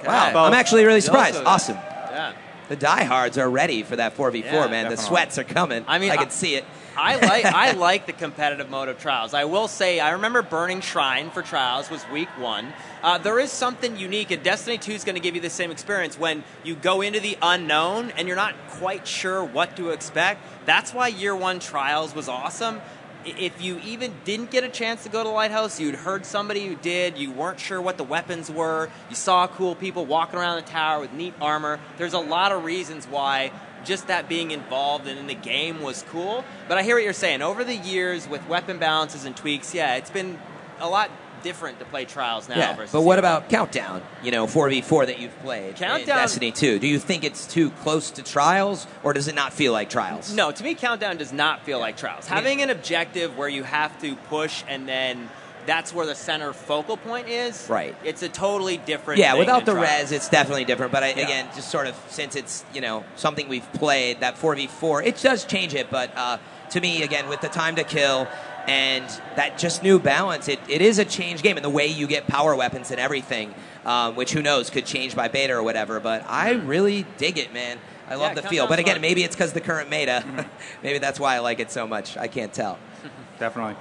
Wow, 0.07 0.33
both. 0.33 0.47
I'm 0.49 0.55
actually 0.55 0.85
really 0.85 1.01
surprised. 1.01 1.37
also- 1.37 1.49
Awesome. 1.49 1.77
Yeah. 1.77 2.33
The 2.69 2.77
diehards 2.77 3.39
are 3.39 3.49
ready 3.49 3.83
for 3.83 3.97
that 3.97 4.17
4v4, 4.17 4.45
Yeah, 4.45 4.67
man. 4.69 4.89
The 4.91 4.97
sweats 4.97 5.39
are 5.39 5.45
coming. 5.45 5.85
I 5.89 5.99
mean, 5.99 6.11
I 6.11 6.15
I- 6.15 6.17
can 6.19 6.31
see 6.31 6.55
it. 6.57 6.65
I 6.97 7.17
like 7.17 7.45
I 7.45 7.73
like 7.73 8.07
the 8.07 8.13
competitive 8.13 8.71
mode 8.71 8.89
of 8.89 8.99
trials. 8.99 9.35
I 9.35 9.45
will 9.45 9.69
say 9.69 10.01
I 10.01 10.13
remember 10.13 10.43
Burning 10.43 10.81
Shrine 10.81 11.31
for 11.31 11.43
trials 11.43 11.91
was 11.91 12.09
week 12.11 12.29
one. 12.39 12.73
Uh, 13.03 13.19
there 13.19 13.39
is 13.39 13.51
something 13.51 13.97
unique, 13.97 14.31
and 14.31 14.43
Destiny 14.43 14.79
Two 14.79 14.93
is 14.93 15.05
going 15.05 15.17
to 15.17 15.21
give 15.21 15.35
you 15.35 15.41
the 15.41 15.51
same 15.51 15.71
experience 15.71 16.19
when 16.19 16.45
you 16.63 16.75
go 16.75 17.01
into 17.01 17.21
the 17.21 17.37
unknown 17.43 18.13
and 18.17 18.29
you're 18.29 18.37
not 18.37 18.55
quite 18.69 19.07
sure 19.07 19.43
what 19.45 19.77
to 19.77 19.91
expect. 19.91 20.41
That's 20.67 20.95
why 20.95 21.09
Year 21.09 21.35
One 21.35 21.59
trials 21.59 22.15
was 22.15 22.29
awesome. 22.29 22.81
If 23.27 23.63
you 23.63 23.79
even 23.79 24.13
didn't 24.25 24.51
get 24.51 24.65
a 24.65 24.69
chance 24.69 25.03
to 25.05 25.09
go 25.09 25.23
to 25.23 25.31
Lighthouse, 25.31 25.81
you'd 25.81 25.95
heard 25.95 26.27
somebody 26.27 26.67
who 26.67 26.75
did. 26.75 27.17
You 27.17 27.31
weren't 27.33 27.59
sure 27.59 27.81
what 27.81 27.97
the 27.97 28.05
weapons 28.05 28.51
were. 28.51 28.91
You 29.09 29.17
saw 29.17 29.47
cool 29.47 29.75
people 29.75 30.05
walking 30.05 30.39
around 30.39 30.57
the 30.57 30.71
tower 30.71 31.01
with 31.01 31.13
neat 31.15 31.33
armor. 31.41 31.81
There's 31.97 32.13
a 32.13 32.19
lot 32.19 32.53
of 32.53 32.65
reasons 32.65 33.07
why 33.07 33.51
just 33.85 34.07
that 34.09 34.29
being 34.29 34.51
involved 34.51 35.07
and 35.07 35.19
in 35.19 35.27
the 35.27 35.35
game 35.35 35.81
was 35.83 36.05
cool. 36.09 36.45
But 36.69 36.79
I 36.79 36.83
hear 36.83 36.97
what 36.97 37.05
you're 37.05 37.13
saying. 37.13 37.43
Over 37.43 37.65
the 37.65 37.77
years, 37.77 38.29
with 38.29 38.47
weapon 38.49 38.79
balances 38.79 39.25
and 39.25 39.37
tweaks, 39.37 39.75
yeah, 39.75 39.97
it's 39.97 40.11
been 40.11 40.39
a 40.81 40.89
lot 40.89 41.11
different 41.43 41.79
to 41.79 41.85
play 41.85 42.07
Trials 42.07 42.49
now. 42.49 42.57
Yeah, 42.57 42.75
versus 42.75 42.93
but 42.93 43.03
what 43.03 43.19
about 43.19 43.51
Countdown? 43.51 44.03
You 44.23 44.31
know, 44.31 44.47
4v4 44.47 45.07
that 45.07 45.19
you've 45.19 45.39
played 45.41 45.77
Countdown- 45.77 46.17
Destiny 46.17 46.51
2. 46.51 46.79
Do 46.79 46.87
you 46.87 46.99
think 46.99 47.23
it's 47.23 47.47
too 47.47 47.71
close 47.71 48.11
to 48.13 48.23
Trials, 48.23 48.87
or 49.03 49.13
does 49.13 49.29
it 49.29 49.35
not 49.35 49.53
feel 49.53 49.73
like 49.73 49.91
Trials? 49.91 50.33
No, 50.35 50.51
to 50.51 50.65
me, 50.65 50.75
Countdown 50.75 51.19
does 51.19 51.33
not 51.33 51.63
feel 51.65 51.79
like 51.79 51.99
Trials. 51.99 52.27
Having 52.27 52.63
an 52.63 52.71
objective 52.71 53.37
where 53.37 53.49
you 53.49 53.63
have 53.63 54.01
to 54.01 54.17
push 54.17 54.65
and 54.67 54.89
then 54.89 55.29
that's 55.67 55.93
where 55.93 56.07
the 56.07 56.15
center 56.15 56.53
focal 56.53 56.97
point 56.97 57.29
is. 57.29 57.69
Right. 57.69 57.95
It's 58.05 58.23
a 58.23 58.29
totally 58.29 58.77
different. 58.79 59.21
Yeah, 59.21 59.33
thing 59.33 59.41
without 59.41 59.65
the 59.65 59.73
than 59.73 59.83
Trials. 59.83 60.03
res, 60.03 60.13
it's 60.13 60.29
definitely 60.29 60.65
different. 60.65 60.93
But 60.93 61.03
I, 61.03 61.09
Yeah. 61.09 61.25
again, 61.25 61.49
just 61.55 61.71
sort 61.71 61.87
of 61.87 61.95
since 62.09 62.37
it's 62.37 62.65
you 62.75 62.81
know 62.81 63.05
something 63.17 63.49
we've 63.49 63.71
played, 63.75 64.21
that 64.21 64.37
4v4, 64.37 65.05
it 65.07 65.21
does 65.23 65.45
change 65.45 65.75
it. 65.75 65.91
But 65.91 66.11
uh, 66.17 66.39
to 66.71 66.81
me, 66.81 67.03
again, 67.03 67.29
with 67.29 67.41
the 67.41 67.49
time 67.49 67.77
to 67.77 67.85
kill 67.85 68.27
and 68.67 69.05
that 69.37 69.59
just 69.59 69.83
new 69.83 69.99
balance, 69.99 70.49
it, 70.49 70.59
it 70.69 70.81
is 70.81 70.99
a 70.99 71.05
change 71.05 71.43
game 71.43 71.57
and 71.57 71.65
the 71.65 71.71
way 71.71 71.87
you 71.87 72.07
get 72.07 72.27
power 72.27 72.57
weapons 72.57 72.91
and 72.91 72.99
everything, 72.99 73.55
um, 73.85 74.17
which 74.17 74.33
who 74.33 74.41
knows 74.41 74.71
could 74.71 74.87
change 74.87 75.15
by 75.15 75.29
beta 75.29 75.53
or 75.55 75.63
whatever. 75.63 76.01
But 76.01 76.25
I 76.29 76.53
really 76.53 77.05
dig 77.19 77.37
it, 77.39 77.53
man. 77.53 77.79
I 78.09 78.15
love 78.17 78.35
Yeah, 78.35 78.43
the 78.43 78.49
feel. 78.49 78.67
But 78.67 78.79
again, 78.79 78.97
fun. 78.97 79.03
maybe 79.03 79.23
it's 79.23 79.35
because 79.35 79.53
the 79.55 79.61
current 79.61 79.89
meta. 79.91 80.47
maybe 80.83 80.99
that's 80.99 81.21
why 81.21 81.37
I 81.37 81.39
like 81.41 81.61
it 81.61 81.71
so 81.71 81.87
much. 81.87 82.17
I 82.17 82.27
can't 82.29 82.53
tell. 82.53 82.79
definitely. 83.39 83.77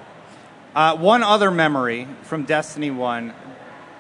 Uh, 0.76 0.96
one 0.98 1.22
other 1.24 1.52
memory 1.52 2.08
from 2.24 2.44
Destiny 2.44 2.90
1. 2.92 3.34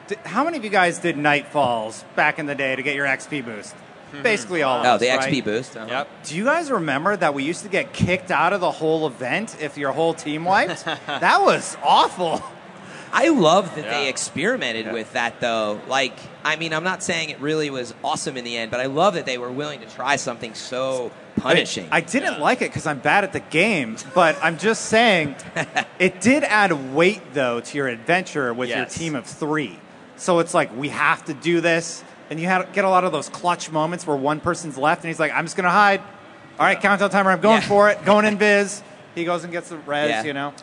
D- 0.08 0.16
how 0.26 0.44
many 0.44 0.58
of 0.58 0.64
you 0.64 0.70
guys 0.70 1.00
did 1.00 1.16
Nightfalls 1.16 2.04
back 2.16 2.40
in 2.40 2.46
the 2.46 2.56
day 2.56 2.76
to 2.76 2.82
get 2.82 2.96
your 2.96 3.06
XP 3.06 3.46
boost? 3.46 3.76
Basically 4.22 4.62
all 4.62 4.78
of 4.78 4.84
them. 4.84 4.92
Oh, 4.92 4.96
us, 4.96 5.02
the 5.02 5.08
right? 5.10 5.34
XP 5.34 5.44
boost. 5.44 5.76
uh-huh. 5.78 5.88
Yep. 5.90 6.08
Do 6.26 6.36
you 6.38 6.44
guys 6.46 6.70
remember 6.70 7.16
that 7.18 7.34
we 7.34 7.44
used 7.44 7.64
to 7.64 7.70
get 7.70 7.94
kicked 7.94 8.30
out 8.32 8.54
of 8.54 8.62
the 8.62 8.70
whole 8.72 9.08
event 9.08 9.56
if 9.60 9.78
your 9.78 9.92
whole 9.92 10.14
team 10.14 10.46
wiped? 10.46 10.86
that 11.08 11.42
was 11.42 11.76
awful. 11.84 12.44
I 13.12 13.30
love 13.30 13.76
that 13.76 13.86
Yeah. 13.86 13.92
they 13.92 14.10
experimented 14.10 14.88
Yeah. 14.88 14.94
with 14.94 15.14
that 15.14 15.40
though. 15.40 15.80
Like, 15.88 16.14
I 16.44 16.56
mean, 16.58 16.74
I'm 16.74 16.84
not 16.84 17.02
saying 17.02 17.30
it 17.30 17.40
really 17.40 17.70
was 17.72 17.94
awesome 18.04 18.38
in 18.38 18.44
the 18.44 18.56
end, 18.58 18.70
but 18.72 18.80
I 18.80 18.86
love 18.88 19.14
that 19.16 19.26
they 19.26 19.38
were 19.40 19.52
willing 19.52 19.80
to 19.82 19.88
try 19.88 20.16
something 20.16 20.54
so 20.54 21.12
punishing. 21.36 21.88
I 21.92 22.02
didn't 22.02 22.40
like 22.40 22.62
it 22.62 22.70
because 22.70 22.88
I'm 22.88 23.00
bad 23.00 23.24
at 23.24 23.34
the 23.34 23.40
game, 23.40 23.98
but 24.14 24.38
I'm 24.42 24.58
just 24.58 24.86
saying 24.86 25.36
it 26.00 26.22
did 26.22 26.44
add 26.44 26.94
weight 26.94 27.22
though 27.34 27.60
to 27.60 27.78
your 27.78 27.88
adventure 27.88 28.54
with 28.54 28.70
your 28.70 28.86
team 28.86 29.16
of 29.16 29.26
three. 29.26 29.80
So 30.16 30.40
it's 30.40 30.54
like 30.54 30.76
we 30.78 30.90
have 30.90 31.26
to 31.26 31.34
do 31.34 31.60
this, 31.60 32.04
and 32.30 32.40
you 32.40 32.48
have, 32.48 32.72
get 32.74 32.86
a 32.86 32.90
lot 32.90 33.04
of 33.04 33.12
those 33.12 33.30
clutch 33.30 33.72
moments 33.72 34.06
where 34.08 34.16
one 34.16 34.40
person's 34.40 34.78
left 34.78 35.04
and 35.04 35.10
he's 35.10 35.20
like, 35.20 35.32
"I'm 35.34 35.46
just 35.46 35.58
gonna 35.58 35.70
hide." 35.70 36.02
All 36.60 36.66
right, 36.66 36.80
countdown 36.80 37.10
timer. 37.10 37.32
I'm 37.32 37.42
going 37.42 37.62
Yeah. 37.62 37.68
for 37.68 37.90
it. 37.90 38.06
Going 38.06 38.26
in 38.26 38.38
biz. 38.38 38.84
He 39.16 39.26
goes 39.26 39.44
and 39.44 39.52
gets 39.52 39.70
the 39.70 39.78
res. 39.78 40.10
Yeah. 40.10 40.24
You 40.24 40.34
know. 40.34 40.54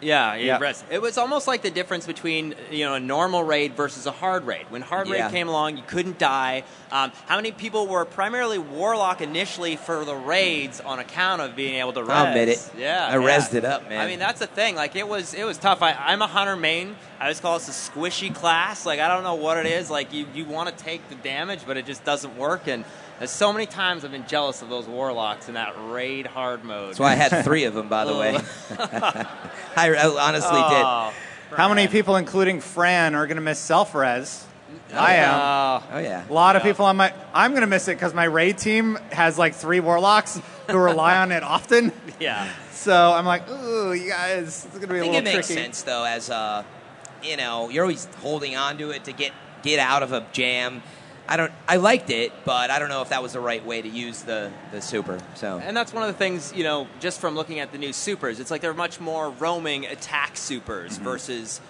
Yeah, 0.00 0.34
yeah, 0.34 0.58
rest. 0.58 0.84
It 0.90 1.02
was 1.02 1.18
almost 1.18 1.46
like 1.46 1.62
the 1.62 1.70
difference 1.70 2.06
between 2.06 2.54
you 2.70 2.84
know 2.84 2.94
a 2.94 3.00
normal 3.00 3.42
raid 3.42 3.74
versus 3.74 4.06
a 4.06 4.12
hard 4.12 4.46
raid. 4.46 4.66
When 4.70 4.82
hard 4.82 5.08
Yeah. 5.08 5.24
raid 5.24 5.32
came 5.32 5.48
along, 5.48 5.76
you 5.76 5.82
couldn't 5.86 6.18
die. 6.18 6.64
Um, 6.90 7.12
how 7.26 7.36
many 7.36 7.52
people 7.52 7.86
were 7.86 8.04
primarily 8.04 8.58
warlock 8.58 9.20
initially 9.20 9.76
for 9.76 10.04
the 10.04 10.14
raids 10.14 10.80
on 10.80 10.98
account 10.98 11.42
of 11.42 11.56
being 11.56 11.74
able 11.76 11.92
to 11.94 12.02
res? 12.02 12.10
I'll 12.10 12.26
admit 12.28 12.48
it. 12.48 12.70
Yeah, 12.78 13.06
I 13.10 13.18
yeah. 13.18 13.38
rezzed 13.38 13.54
it 13.54 13.64
up, 13.64 13.88
man. 13.88 14.00
I 14.00 14.06
mean, 14.06 14.18
that's 14.18 14.40
the 14.40 14.46
thing. 14.46 14.74
Like 14.74 14.96
it 14.96 15.06
was, 15.06 15.34
it 15.34 15.44
was 15.44 15.58
tough. 15.58 15.82
I, 15.82 15.92
I'm 15.92 16.22
a 16.22 16.26
hunter 16.26 16.56
main. 16.56 16.96
I 17.20 17.28
just 17.28 17.42
call 17.42 17.58
this 17.58 17.68
a 17.68 17.90
squishy 17.90 18.34
class. 18.34 18.86
Like 18.86 19.00
I 19.00 19.08
don't 19.08 19.24
know 19.24 19.34
what 19.34 19.58
it 19.58 19.66
is. 19.66 19.90
Like 19.90 20.12
you, 20.12 20.26
you 20.34 20.44
want 20.44 20.68
to 20.76 20.84
take 20.84 21.06
the 21.08 21.16
damage, 21.16 21.60
but 21.66 21.76
it 21.76 21.86
just 21.86 22.04
doesn't 22.04 22.36
work. 22.36 22.68
And 22.68 22.84
there's 23.18 23.30
so 23.30 23.52
many 23.52 23.66
times 23.66 24.04
I've 24.04 24.12
been 24.12 24.26
jealous 24.26 24.62
of 24.62 24.68
those 24.68 24.86
warlocks 24.86 25.48
in 25.48 25.54
that 25.54 25.74
raid 25.90 26.26
hard 26.26 26.64
mode. 26.64 26.90
That's 26.90 27.00
why 27.00 27.12
I 27.12 27.16
had 27.16 27.44
three 27.44 27.64
of 27.64 27.74
them, 27.74 27.88
by 27.88 28.04
the 28.04 28.14
way. 28.16 28.38
I, 28.78 29.26
I 29.76 30.04
honestly 30.28 30.50
Oh, 30.52 31.12
How 31.56 31.68
many 31.68 31.88
people, 31.88 32.16
including 32.16 32.60
Fran, 32.60 33.14
are 33.14 33.26
gonna 33.26 33.40
miss 33.40 33.58
self 33.58 33.94
res? 33.94 34.44
I 34.92 35.14
am. 35.16 35.34
oh. 35.34 35.84
Oh 35.92 35.98
yeah. 35.98 36.28
A 36.28 36.32
lot 36.32 36.56
of 36.56 36.62
people 36.62 36.84
on 36.84 36.96
my. 36.96 37.12
I'm 37.32 37.54
gonna 37.54 37.66
miss 37.66 37.88
it 37.88 37.94
because 37.96 38.12
my 38.14 38.24
raid 38.24 38.58
team 38.58 38.96
has 39.12 39.38
like 39.38 39.54
three 39.54 39.80
warlocks 39.80 40.40
who 40.70 40.76
rely 40.78 41.16
on 41.18 41.32
it 41.32 41.42
often. 41.42 41.92
Yeah. 42.20 42.52
So 42.72 43.12
I'm 43.12 43.24
like, 43.24 43.48
ooh, 43.48 43.92
you 43.92 44.08
guys, 44.10 44.66
it's 44.66 44.74
gonna 44.78 44.88
be 44.88 44.94
I 44.94 44.98
a 44.98 45.00
think 45.02 45.14
little 45.14 45.28
it 45.28 45.34
makes 45.34 45.46
tricky. 45.46 45.62
sense 45.62 45.82
though, 45.82 46.04
as 46.04 46.30
uh, 46.30 46.64
you 47.22 47.36
know, 47.36 47.68
you're 47.68 47.84
always 47.84 48.06
holding 48.20 48.56
on 48.56 48.76
to 48.78 48.90
it 48.90 49.04
to 49.04 49.12
get 49.12 49.30
get 49.62 49.78
out 49.78 50.02
of 50.02 50.12
a 50.12 50.26
jam. 50.32 50.82
I 51.28 51.36
don't. 51.36 51.52
I 51.68 51.76
liked 51.76 52.08
it, 52.10 52.32
but 52.46 52.70
I 52.70 52.78
don't 52.78 52.88
know 52.88 53.02
if 53.02 53.10
that 53.10 53.22
was 53.22 53.34
the 53.34 53.40
right 53.40 53.64
way 53.64 53.82
to 53.82 53.88
use 53.88 54.22
the 54.22 54.50
the 54.72 54.80
super. 54.80 55.18
So 55.34 55.60
And 55.62 55.76
that's 55.76 55.92
one 55.92 56.02
of 56.02 56.08
the 56.08 56.16
things, 56.18 56.52
you 56.56 56.64
know, 56.64 56.86
just 57.00 57.20
from 57.20 57.34
looking 57.34 57.60
at 57.60 57.70
the 57.70 57.78
new 57.78 57.92
supers, 57.92 58.40
it's 58.40 58.50
like 58.50 58.60
they're 58.62 58.72
much 58.74 58.98
more 59.00 59.30
roaming 59.30 59.84
attack 59.86 60.36
supers 60.36 60.94
Mm-hmm. 60.94 61.04
versus 61.04 61.60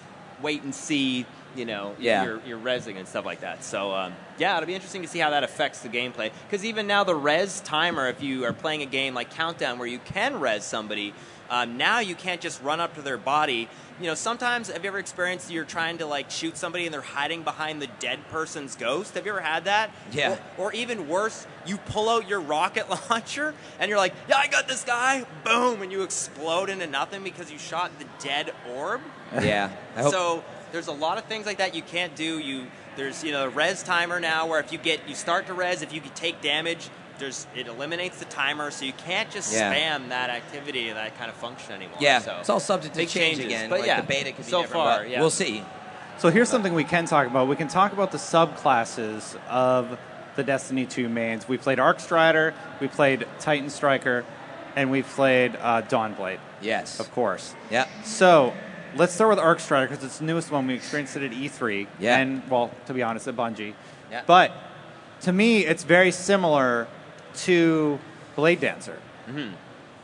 wait 0.41 0.63
and 0.63 0.73
see, 0.73 1.25
you 1.57 1.65
know, 1.65 1.93
Yeah. 1.99 2.23
your, 2.23 2.41
your 2.47 2.57
resing 2.57 2.95
and 2.97 3.05
stuff 3.05 3.25
like 3.25 3.41
that. 3.41 3.61
So, 3.65 3.93
um, 3.93 4.13
yeah, 4.37 4.55
it'll 4.55 4.67
be 4.67 4.73
interesting 4.75 5.01
to 5.01 5.07
see 5.09 5.19
how 5.19 5.31
that 5.31 5.43
affects 5.43 5.81
the 5.81 5.89
gameplay. 5.89 6.31
Because 6.47 6.63
even 6.63 6.87
now, 6.87 7.03
the 7.03 7.13
res 7.15 7.59
timer, 7.59 8.07
if 8.07 8.23
you 8.23 8.45
are 8.45 8.53
playing 8.53 8.81
a 8.81 8.85
game 8.85 9.13
like 9.13 9.29
Countdown 9.31 9.77
where 9.79 9.87
you 9.89 9.99
can 9.99 10.39
res 10.39 10.63
somebody, 10.63 11.13
um, 11.49 11.77
now 11.77 11.99
you 11.99 12.15
can't 12.15 12.41
just 12.41 12.61
run 12.61 12.79
up 12.79 12.95
to 12.95 13.01
their 13.01 13.17
body. 13.17 13.67
You 13.99 14.07
know, 14.07 14.15
sometimes 14.15 14.69
have 14.69 14.83
you 14.83 14.87
ever 14.87 14.99
experienced 14.99 15.51
you're 15.51 15.65
trying 15.65 15.97
to 15.97 16.05
like 16.05 16.31
shoot 16.31 16.55
somebody 16.55 16.85
and 16.85 16.93
they're 16.93 17.01
hiding 17.01 17.43
behind 17.43 17.81
the 17.81 17.87
dead 17.99 18.19
person's 18.29 18.75
ghost? 18.75 19.15
Have 19.15 19.25
you 19.25 19.31
ever 19.31 19.41
had 19.41 19.65
that? 19.65 19.91
Yeah. 20.11 20.37
Or, 20.57 20.67
or 20.67 20.73
even 20.73 21.09
worse, 21.09 21.45
you 21.65 21.77
pull 21.77 22.07
out 22.07 22.27
your 22.29 22.39
rocket 22.39 22.87
launcher 23.09 23.53
and 23.79 23.89
you're 23.89 23.97
like, 23.97 24.13
"Yeah, 24.29 24.37
I 24.37 24.47
got 24.47 24.67
this 24.67 24.83
guy!" 24.83 25.25
Boom, 25.43 25.81
and 25.81 25.91
you 25.91 26.03
explode 26.03 26.69
into 26.69 26.87
nothing 26.87 27.23
because 27.23 27.51
you 27.51 27.57
shot 27.57 27.91
the 27.99 28.05
dead 28.19 28.53
orb. 28.75 29.01
yeah. 29.33 29.71
So 29.97 30.43
there's 30.71 30.87
a 30.87 30.93
lot 30.93 31.17
of 31.17 31.25
things 31.25 31.45
like 31.45 31.57
that 31.57 31.75
you 31.75 31.81
can't 31.81 32.15
do. 32.15 32.39
You 32.39 32.67
there's 32.95 33.23
you 33.23 33.31
know 33.31 33.45
a 33.45 33.49
res 33.49 33.83
timer 33.83 34.19
now 34.19 34.47
where 34.47 34.59
if 34.59 34.71
you 34.71 34.77
get 34.77 35.07
you 35.07 35.15
start 35.15 35.47
to 35.47 35.53
res, 35.53 35.81
if 35.81 35.93
you 35.93 36.01
take 36.15 36.41
damage, 36.41 36.89
there's 37.19 37.47
it 37.55 37.67
eliminates 37.67 38.19
the 38.19 38.25
timer, 38.25 38.71
so 38.71 38.85
you 38.85 38.93
can't 38.93 39.29
just 39.29 39.53
Yeah. 39.53 39.73
spam 39.73 40.09
that 40.09 40.29
activity 40.29 40.91
that 40.91 41.17
kind 41.17 41.29
of 41.29 41.35
function 41.35 41.73
anymore. 41.73 41.97
yeah, 41.99 42.19
so. 42.19 42.37
it's 42.39 42.49
all 42.49 42.59
subject 42.59 42.95
to 42.95 43.01
change 43.01 43.13
changes, 43.37 43.45
again. 43.45 43.69
but 43.69 43.79
like 43.79 43.87
yeah, 43.87 44.01
the 44.01 44.07
beta 44.07 44.31
could 44.31 44.45
be 44.45 44.51
so 44.51 44.61
different, 44.61 44.83
far, 44.83 44.97
but 44.99 45.09
yeah. 45.09 45.19
we'll 45.19 45.29
see. 45.29 45.63
So 46.17 46.29
here's 46.29 46.49
something 46.49 46.73
we 46.73 46.83
can 46.83 47.05
talk 47.05 47.27
about. 47.27 47.47
We 47.47 47.55
can 47.55 47.67
talk 47.69 47.93
about 47.93 48.11
the 48.11 48.17
subclasses 48.17 49.37
of 49.47 49.97
the 50.35 50.43
Destiny 50.43 50.85
2 50.85 51.07
mains. 51.09 51.47
We 51.47 51.57
played 51.57 51.79
Arc 51.79 51.99
Strider, 51.99 52.53
we 52.81 52.87
played 52.87 53.25
Titan 53.39 53.69
Striker, 53.69 54.25
and 54.75 54.91
we 54.91 55.01
played 55.01 55.55
uh, 55.61 55.81
Dawnblade, 55.83 56.39
Yes. 56.61 56.99
of 56.99 57.11
course. 57.11 57.55
Yeah. 57.69 57.87
So 58.03 58.53
let's 58.95 59.13
start 59.13 59.29
with 59.29 59.39
Arc 59.39 59.59
Strider 59.59 59.87
because 59.87 60.03
it's 60.03 60.19
the 60.19 60.25
newest 60.25 60.51
one. 60.51 60.67
We 60.67 60.73
experienced 60.75 61.15
it 61.15 61.23
at 61.23 61.31
E3. 61.31 61.87
Yeah. 61.99 62.17
And, 62.17 62.47
well, 62.49 62.71
to 62.87 62.93
be 62.93 63.01
honest, 63.01 63.27
at 63.27 63.35
Bungie. 63.35 63.73
Yeah. 64.11 64.23
But 64.25 64.51
to 65.21 65.31
me, 65.33 65.65
it's 65.65 65.83
very 65.83 66.11
similar 66.11 66.87
to 67.37 67.99
Blade 68.35 68.59
Dancer. 68.59 68.99
Mm-hmm. 69.27 69.55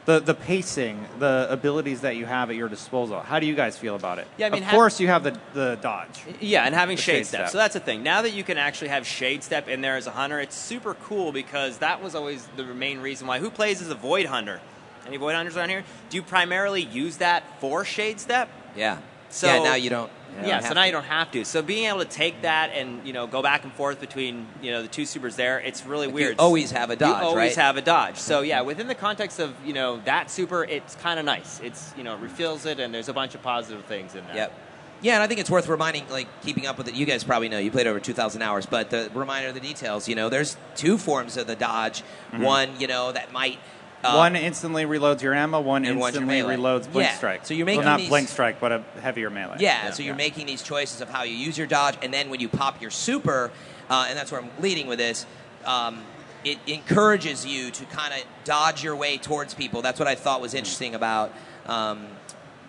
The, 0.06 0.20
the 0.20 0.36
pacing, 0.36 1.04
the 1.18 1.48
abilities 1.50 2.02
that 2.02 2.16
you 2.16 2.28
have 2.28 2.52
at 2.52 2.56
your 2.56 2.70
disposal. 2.70 3.22
How 3.22 3.40
do 3.40 3.48
you 3.48 3.56
guys 3.56 3.76
feel 3.76 3.96
about 3.96 4.20
it? 4.20 4.28
Yeah, 4.38 4.48
I 4.48 4.50
mean, 4.52 4.62
of 4.62 4.70
ha- 4.70 4.76
course 4.76 5.00
you 5.00 5.08
have 5.08 5.24
the, 5.24 5.36
the 5.56 5.80
dodge. 5.82 6.22
Yeah, 6.40 6.64
and 6.64 6.76
having 6.76 6.96
shade, 6.96 7.18
shade 7.18 7.26
step. 7.26 7.40
step. 7.40 7.50
So 7.50 7.58
that's 7.58 7.74
the 7.74 7.80
thing. 7.80 8.04
Now 8.04 8.22
that 8.22 8.30
you 8.32 8.44
can 8.44 8.60
actually 8.60 8.90
have 8.90 9.08
shade 9.08 9.42
step 9.44 9.68
in 9.68 9.82
there 9.82 9.98
as 9.98 10.06
a 10.06 10.12
hunter, 10.12 10.40
it's 10.40 10.56
super 10.56 10.94
cool 10.94 11.32
because 11.32 11.80
that 11.80 12.04
was 12.04 12.14
always 12.14 12.46
the 12.56 12.66
main 12.66 13.00
reason 13.00 13.26
why. 13.26 13.40
Who 13.40 13.50
plays 13.50 13.82
as 13.82 13.90
a 13.90 13.96
void 13.96 14.28
hunter? 14.28 14.62
Any 15.08 15.18
void 15.18 15.34
hunters 15.34 15.58
around 15.58 15.70
here? 15.70 15.84
Do 16.12 16.18
you 16.18 16.24
primarily 16.24 16.84
use 16.84 17.18
that 17.18 17.44
for 17.60 17.84
shade 17.84 18.20
step? 18.20 18.48
Yeah. 18.76 19.00
So 19.30 19.48
yeah. 19.48 19.64
Now 19.64 19.76
you 19.76 19.90
don't. 19.90 20.12
Yeah, 20.44 20.60
so 20.60 20.74
now 20.74 20.82
to. 20.82 20.86
you 20.88 20.92
don't 20.92 21.04
have 21.06 21.32
to. 21.32 21.46
So 21.46 21.62
being 21.62 21.86
able 21.86 22.00
to 22.00 22.06
take 22.06 22.42
that 22.42 22.72
and 22.74 23.06
you 23.06 23.14
know 23.14 23.28
go 23.28 23.42
back 23.42 23.64
and 23.64 23.74
forth 23.74 24.00
between 24.00 24.48
you 24.62 24.72
know 24.72 24.82
the 24.82 24.88
two 24.88 25.06
supers 25.06 25.36
there, 25.36 25.60
it's 25.60 25.86
really 25.86 26.08
Like, 26.08 26.16
weird. 26.16 26.32
you 26.32 26.40
always 26.40 26.72
have 26.72 26.90
a 26.90 26.96
dodge, 26.96 27.22
You 27.22 27.28
always 27.28 27.58
right? 27.58 27.64
have 27.64 27.78
a 27.78 27.82
dodge. 27.82 28.18
So 28.18 28.42
yeah, 28.42 28.58
mm-hmm. 28.58 28.68
within 28.68 28.88
the 28.88 28.96
context 28.96 29.40
of 29.40 29.54
you 29.66 29.74
know 29.74 30.02
that 30.06 30.30
super, 30.32 30.64
it's 30.64 30.96
kind 30.96 31.20
of 31.20 31.26
nice. 31.26 31.60
It's 31.62 31.94
you 31.98 32.04
know 32.04 32.16
it 32.16 32.20
refills 32.22 32.66
it, 32.66 32.80
and 32.80 32.94
there's 32.94 33.10
a 33.10 33.14
bunch 33.14 33.36
of 33.36 33.42
positive 33.42 33.86
things 33.86 34.16
in 34.16 34.26
there. 34.28 34.36
Yep. 34.36 34.60
Yeah, 35.02 35.16
and 35.16 35.24
I 35.24 35.28
think 35.28 35.40
it's 35.40 35.50
worth 35.50 35.68
reminding, 35.68 36.08
like 36.10 36.28
keeping 36.42 36.66
up 36.66 36.78
with 36.78 36.88
it. 36.88 36.96
You 36.96 37.06
guys 37.06 37.24
probably 37.24 37.50
know 37.50 37.60
you 37.60 37.70
played 37.70 37.86
over 37.86 38.00
two 38.00 38.14
thousand 38.14 38.42
hours, 38.42 38.66
but 38.66 38.90
the 38.90 39.12
reminder 39.14 39.50
of 39.50 39.54
the 39.54 39.60
details. 39.60 40.08
You 40.08 40.16
know, 40.16 40.30
there's 40.30 40.58
two 40.76 40.98
forms 40.98 41.38
of 41.38 41.48
the 41.48 41.56
dodge. 41.56 42.02
Mm-hmm. 42.32 42.42
One, 42.42 42.80
you 42.80 42.88
know, 42.88 43.12
that 43.12 43.32
might 43.32 43.60
uh, 44.06 44.16
one 44.18 44.36
instantly 44.36 44.86
reloads 44.86 45.22
your 45.22 45.34
ammo, 45.34 45.60
one 45.62 45.86
and 45.86 46.00
one's 46.00 46.16
your 46.16 46.24
instantly 46.24 46.56
melee. 46.56 46.80
reloads 46.80 46.92
blink 46.92 47.10
Yeah, 47.10 47.16
strike. 47.18 47.46
so 47.46 47.54
you're 47.54 47.66
well, 47.66 47.76
making 47.76 47.86
not 47.86 48.00
these- 48.00 48.10
blink 48.10 48.30
strike, 48.30 48.60
but 48.60 48.72
a 48.72 48.84
heavier 49.02 49.30
melee. 49.30 49.58
Yeah, 49.60 49.92
so 49.92 50.04
you're 50.04 50.16
making 50.16 50.46
these 50.46 50.62
choices 50.62 51.02
of 51.02 51.10
how 51.10 51.24
you 51.24 51.36
use 51.36 51.58
your 51.58 51.68
dodge, 51.68 51.96
and 52.02 52.14
then 52.14 52.30
when 52.30 52.40
you 52.40 52.48
pop 52.50 52.82
your 52.82 52.92
super, 52.92 53.52
uh, 53.90 54.06
and 54.10 54.18
that's 54.18 54.32
where 54.32 54.42
I'm 54.42 54.50
leading 54.60 54.88
with 54.88 55.00
this. 55.00 55.26
Um, 55.66 56.04
it 56.44 56.60
encourages 56.68 57.46
you 57.46 57.72
to 57.72 57.86
kind 57.86 58.14
of 58.14 58.22
dodge 58.44 58.84
your 58.84 58.96
way 58.96 59.18
towards 59.18 59.54
people. 59.56 59.82
That's 59.82 59.98
what 60.00 60.08
I 60.08 60.14
thought 60.16 60.42
was 60.42 60.54
interesting 60.54 60.94
about. 60.94 61.34
Um, 61.66 62.06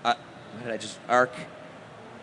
uh, 0.04 0.14
what 0.54 0.64
did 0.64 0.72
I 0.72 0.78
just 0.78 0.98
arc? 1.08 1.30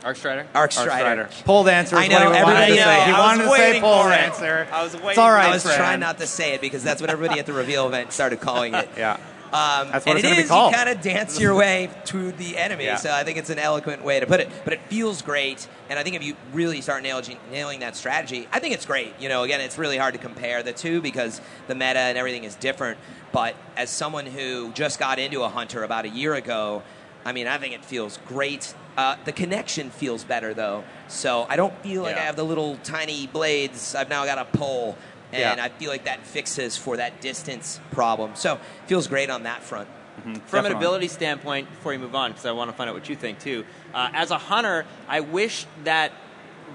Arc 0.04 0.18
Strider. 0.18 0.42
Arc 0.42 0.56
Arc 0.56 0.72
Strider. 0.72 0.90
Strider. 1.30 1.30
Pole 1.46 1.64
dancer. 1.64 1.96
I 1.96 2.08
know, 2.08 2.16
what 2.30 2.36
he 2.36 2.44
wanted 2.44 2.58
everybody 2.60 2.72
to 2.74 2.80
know, 2.80 2.86
say. 2.86 3.06
He 3.06 3.12
I 3.12 3.12
was 3.12 3.18
wanted 3.20 3.44
to 3.44 3.50
say 3.56 3.68
waiting 3.68 3.82
pole 3.82 4.04
for 4.04 4.12
it. 4.12 4.16
dancer. 4.16 4.68
I 4.72 4.84
was 4.84 4.94
It's 4.94 5.04
waiting 5.04 5.20
all 5.24 5.28
for 5.30 5.34
it. 5.34 5.36
right, 5.38 5.46
I 5.50 5.54
was 5.54 5.64
Fran. 5.64 5.78
trying 5.78 6.00
not 6.00 6.18
to 6.20 6.28
say 6.28 6.54
it 6.54 6.62
because 6.62 6.84
that's 6.84 7.02
what 7.02 7.10
everybody 7.10 7.40
at 7.40 7.46
the 7.46 7.54
reveal 7.54 7.88
event 7.88 8.12
started 8.12 8.40
calling 8.42 8.74
it. 8.74 8.90
Yeah. 8.98 9.18
Um, 9.54 9.92
That's 9.92 10.04
what 10.08 10.18
and 10.18 10.18
it's 10.18 10.26
it 10.28 10.32
gonna 10.32 10.42
be 10.42 10.48
called. 10.48 10.72
You 10.72 10.78
kind 10.78 10.90
of 10.90 11.02
dance 11.04 11.40
your 11.40 11.54
way 11.54 11.88
to 12.06 12.32
the 12.32 12.58
enemy. 12.58 12.86
Yeah. 12.86 12.96
So 12.96 13.12
I 13.12 13.24
think 13.24 13.38
it's 13.38 13.52
an 13.52 13.60
eloquent 13.60 14.04
way 14.04 14.20
to 14.20 14.26
put 14.26 14.40
it. 14.40 14.50
But 14.64 14.74
it 14.74 14.82
feels 14.88 15.22
great. 15.22 15.68
And 15.92 16.00
I 16.00 16.02
think 16.02 16.16
if 16.16 16.24
you 16.24 16.36
really 16.54 16.82
start 16.82 17.04
nailing, 17.04 17.38
nailing 17.52 17.82
that 17.82 17.96
strategy, 17.96 18.48
I 18.52 18.58
think 18.58 18.74
it's 18.74 18.88
great. 18.88 19.14
You 19.20 19.30
know, 19.30 19.44
again, 19.44 19.62
it's 19.62 19.78
really 19.78 19.98
hard 20.00 20.16
to 20.16 20.20
compare 20.20 20.64
the 20.64 20.74
two 20.74 21.02
because 21.02 21.40
the 21.68 21.76
meta 21.76 22.00
and 22.00 22.18
everything 22.18 22.46
is 22.46 22.56
different. 22.56 22.98
But 23.32 23.54
as 23.78 23.92
someone 23.92 24.26
who 24.26 24.72
just 24.72 24.98
got 24.98 25.20
into 25.20 25.44
a 25.44 25.50
hunter 25.50 25.84
about 25.84 26.06
a 26.06 26.10
year 26.10 26.34
ago, 26.34 26.82
I 27.24 27.32
mean, 27.32 27.46
I 27.46 27.60
think 27.60 27.76
it 27.76 27.86
feels 27.86 28.18
great. 28.28 28.74
Uh, 28.98 29.16
the 29.26 29.32
connection 29.32 29.90
feels 29.90 30.24
better 30.24 30.54
though, 30.54 30.84
so 31.08 31.46
I 31.50 31.56
don't 31.56 31.74
feel 31.82 32.04
like 32.04 32.16
Yeah. 32.16 32.22
I 32.22 32.26
have 32.26 32.36
the 32.36 32.46
little 32.46 32.78
tiny 32.84 33.26
blades. 33.28 33.96
I've 33.96 34.10
now 34.10 34.24
got 34.26 34.38
a 34.38 34.46
pole, 34.46 34.96
and 35.32 35.58
Yeah. 35.58 35.66
I 35.66 35.70
feel 35.70 35.90
like 35.90 36.06
that 36.06 36.26
fixes 36.26 36.78
for 36.78 36.98
that 36.98 37.20
distance 37.20 37.80
problem. 37.92 38.32
So 38.36 38.60
feels 38.86 39.08
great 39.08 39.30
on 39.32 39.44
that 39.44 39.64
front. 39.64 39.88
From 40.46 40.68
an 40.68 40.72
ability 40.72 41.08
standpoint, 41.08 41.70
before 41.72 41.92
you 41.92 41.98
move 42.00 42.14
on, 42.14 42.32
because 42.32 42.46
I 42.46 42.52
want 42.52 42.70
to 42.70 42.78
find 42.78 42.88
out 42.88 42.94
what 42.94 43.10
you 43.10 43.16
think 43.16 43.40
too. 43.40 43.66
Uh, 43.96 44.12
as 44.14 44.30
a 44.30 44.38
hunter, 44.38 44.86
I 45.10 45.22
wish 45.22 45.66
that 45.86 46.12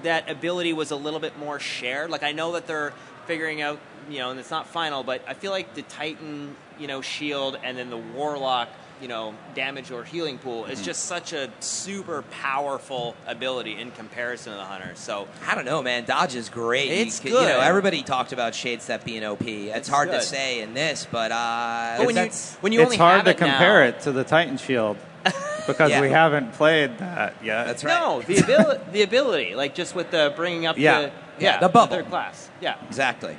that 0.03 0.29
ability 0.29 0.73
was 0.73 0.91
a 0.91 0.97
little 0.97 1.21
bit 1.21 1.39
more 1.39 1.61
shared. 1.61 2.11
Like 2.11 2.25
I 2.25 2.33
know 2.33 2.53
that 2.53 2.67
they're 2.67 2.93
figuring 3.27 3.63
out, 3.63 3.79
you 4.11 4.19
know, 4.19 4.31
and 4.33 4.41
it's 4.41 4.51
not 4.51 4.67
final, 4.67 5.05
but 5.05 5.23
I 5.27 5.35
feel 5.35 5.53
like 5.53 5.75
the 5.75 5.83
Titan, 5.83 6.57
you 6.81 6.89
know, 6.89 7.01
shield 7.01 7.59
and 7.63 7.79
then 7.79 7.91
the 7.91 7.97
Warlock, 7.97 8.69
you 9.01 9.09
know, 9.09 9.35
damage 9.55 9.91
or 9.91 10.05
healing 10.05 10.39
pool 10.39 10.63
Mm-hmm. 10.63 10.73
is 10.73 10.83
just 10.83 11.05
such 11.05 11.33
a 11.33 11.51
super 11.61 12.23
powerful 12.31 13.15
ability 13.27 13.75
in 13.81 13.91
comparison 13.93 14.53
to 14.53 14.59
the 14.59 14.65
hunter. 14.65 14.93
So 14.95 15.29
I 15.47 15.55
don't 15.55 15.65
know, 15.65 15.83
man. 15.83 16.05
Dodge 16.05 16.35
is 16.35 16.49
great. 16.49 16.91
It's 16.91 17.23
you, 17.25 17.31
c- 17.31 17.37
You 17.37 17.41
know, 17.43 17.57
good. 17.59 17.63
everybody 17.65 18.03
talked 18.03 18.33
about 18.33 18.55
Shade 18.55 18.83
Step 18.83 19.05
being 19.05 19.25
OP. 19.25 19.43
It's, 19.43 19.77
It's 19.77 19.89
hard 19.89 20.11
to 20.11 20.21
say 20.23 20.61
in 20.61 20.75
this, 20.75 21.07
but 21.11 21.31
uh, 21.33 21.95
But 21.99 22.07
when 22.07 22.17
you 22.17 22.23
that's- 22.23 22.57
when 22.61 22.73
you 22.73 22.81
it's 22.81 22.87
only 22.87 22.97
hard 22.97 23.17
have 23.17 23.25
to 23.27 23.31
it 23.31 23.41
now- 23.41 23.47
compare 23.53 23.85
it 23.85 24.01
to 24.01 24.13
the 24.13 24.25
Titan 24.25 24.57
Shield. 24.59 24.97
because 25.67 25.91
Yeah. 25.91 26.01
we 26.01 26.09
haven't 26.11 26.53
played 26.55 26.97
that 26.99 27.35
yet. 27.45 27.67
That's 27.67 27.85
right. 27.85 27.99
No, 28.01 28.23
the 28.23 28.39
ability, 28.39 28.85
the 28.93 29.03
ability, 29.03 29.55
like 29.55 29.75
just 29.75 29.95
with 29.95 30.11
the 30.11 30.33
bringing 30.35 30.65
up 30.67 30.79
Yeah. 30.79 31.01
the 31.03 31.11
Yeah, 31.41 31.59
the 31.59 31.69
bubble. 31.69 31.97
third 31.97 32.09
class. 32.09 32.49
Yeah, 32.61 32.77
Exactly. 32.87 33.37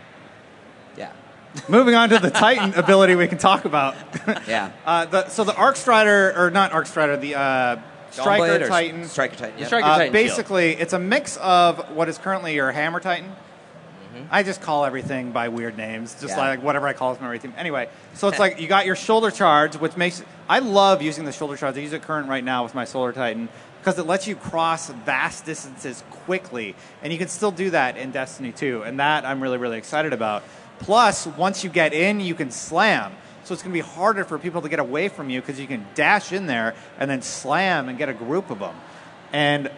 Yeah. 1.56 1.62
Moving 1.68 1.96
on 1.96 2.10
to 2.10 2.20
the 2.20 2.30
Titan 2.30 2.74
ability, 2.76 3.16
we 3.16 3.28
can 3.28 3.38
talk 3.38 3.66
about. 3.66 3.96
Yeah. 4.48 4.72
Uh, 4.86 5.06
the, 5.06 5.28
so 5.30 5.44
the 5.44 5.56
Arc 5.56 5.76
Strider, 5.76 6.34
or 6.38 6.52
not 6.52 6.72
Arc 6.72 6.86
Strider, 6.86 7.18
the 7.18 7.36
uh, 7.36 7.78
Striker 8.12 8.68
Titan. 8.68 9.06
Striker 9.06 9.36
Titan. 9.36 9.56
The 9.56 9.62
yeah. 9.62 9.68
Striker 9.68 9.86
Uh, 9.88 9.98
Titan 9.98 10.14
shield. 10.14 10.14
basically, 10.14 10.72
it's 10.74 10.94
a 10.94 11.00
mix 11.00 11.38
of 11.38 11.80
what 11.96 12.10
is 12.10 12.18
currently 12.18 12.54
your 12.56 12.72
Hammer 12.72 13.00
Titan. 13.00 13.26
Mm-hmm. 13.30 14.24
I 14.32 14.44
just 14.44 14.62
call 14.62 14.86
everything 14.86 15.32
by 15.32 15.50
weird 15.50 15.78
names, 15.78 16.14
just 16.20 16.36
Yeah. 16.36 16.50
like 16.50 16.64
whatever 16.64 16.88
I 16.88 16.94
call 16.94 17.12
it 17.14 17.18
from 17.18 17.26
everything. 17.26 17.54
Anyway, 17.58 17.90
so 18.14 18.28
it's 18.28 18.40
like 18.46 18.60
you 18.60 18.68
got 18.68 18.86
your 18.86 18.96
shoulder 18.96 19.32
charge, 19.32 19.76
which 19.78 19.96
makes 19.98 20.24
I 20.48 20.60
love 20.60 21.02
using 21.02 21.26
the 21.26 21.32
shoulder 21.32 21.56
charge. 21.58 21.78
I 21.78 21.82
use 21.82 21.94
it 21.94 22.02
current 22.04 22.28
right 22.28 22.44
now 22.44 22.64
with 22.64 22.76
my 22.76 22.86
Solar 22.86 23.14
Titan 23.14 23.50
because 23.80 23.98
it 23.98 24.06
lets 24.08 24.28
you 24.28 24.36
cross 24.36 24.90
vast 24.90 25.46
distances 25.46 26.04
quickly, 26.12 26.76
and 27.02 27.14
you 27.14 27.18
can 27.20 27.28
still 27.30 27.52
do 27.52 27.70
that 27.70 27.98
in 27.98 28.12
Destiny 28.12 28.52
2, 28.52 28.84
and 28.84 29.00
that 29.00 29.26
I'm 29.26 29.42
really 29.42 29.58
really 29.58 29.78
excited 29.78 30.14
about. 30.14 30.44
Plus, 30.80 31.28
once 31.28 31.64
you 31.64 31.70
get 31.70 31.94
in, 31.94 32.20
you 32.20 32.36
can 32.36 32.52
slam. 32.52 33.14
So 33.44 33.54
it's 33.54 33.64
going 33.64 33.74
to 33.74 33.84
be 33.84 33.88
harder 33.88 34.24
for 34.24 34.38
people 34.38 34.62
to 34.62 34.70
get 34.70 34.80
away 34.80 35.10
from 35.10 35.30
you 35.30 35.42
because 35.42 35.60
you 35.60 35.68
can 35.68 35.86
dash 35.96 36.32
in 36.32 36.46
there 36.46 36.76
and 36.98 37.10
then 37.10 37.22
slam 37.22 37.90
and 37.90 37.98
get 37.98 38.10
a 38.10 38.14
group 38.14 38.50
of 38.50 38.60
them. 38.60 38.76
And 39.34 39.72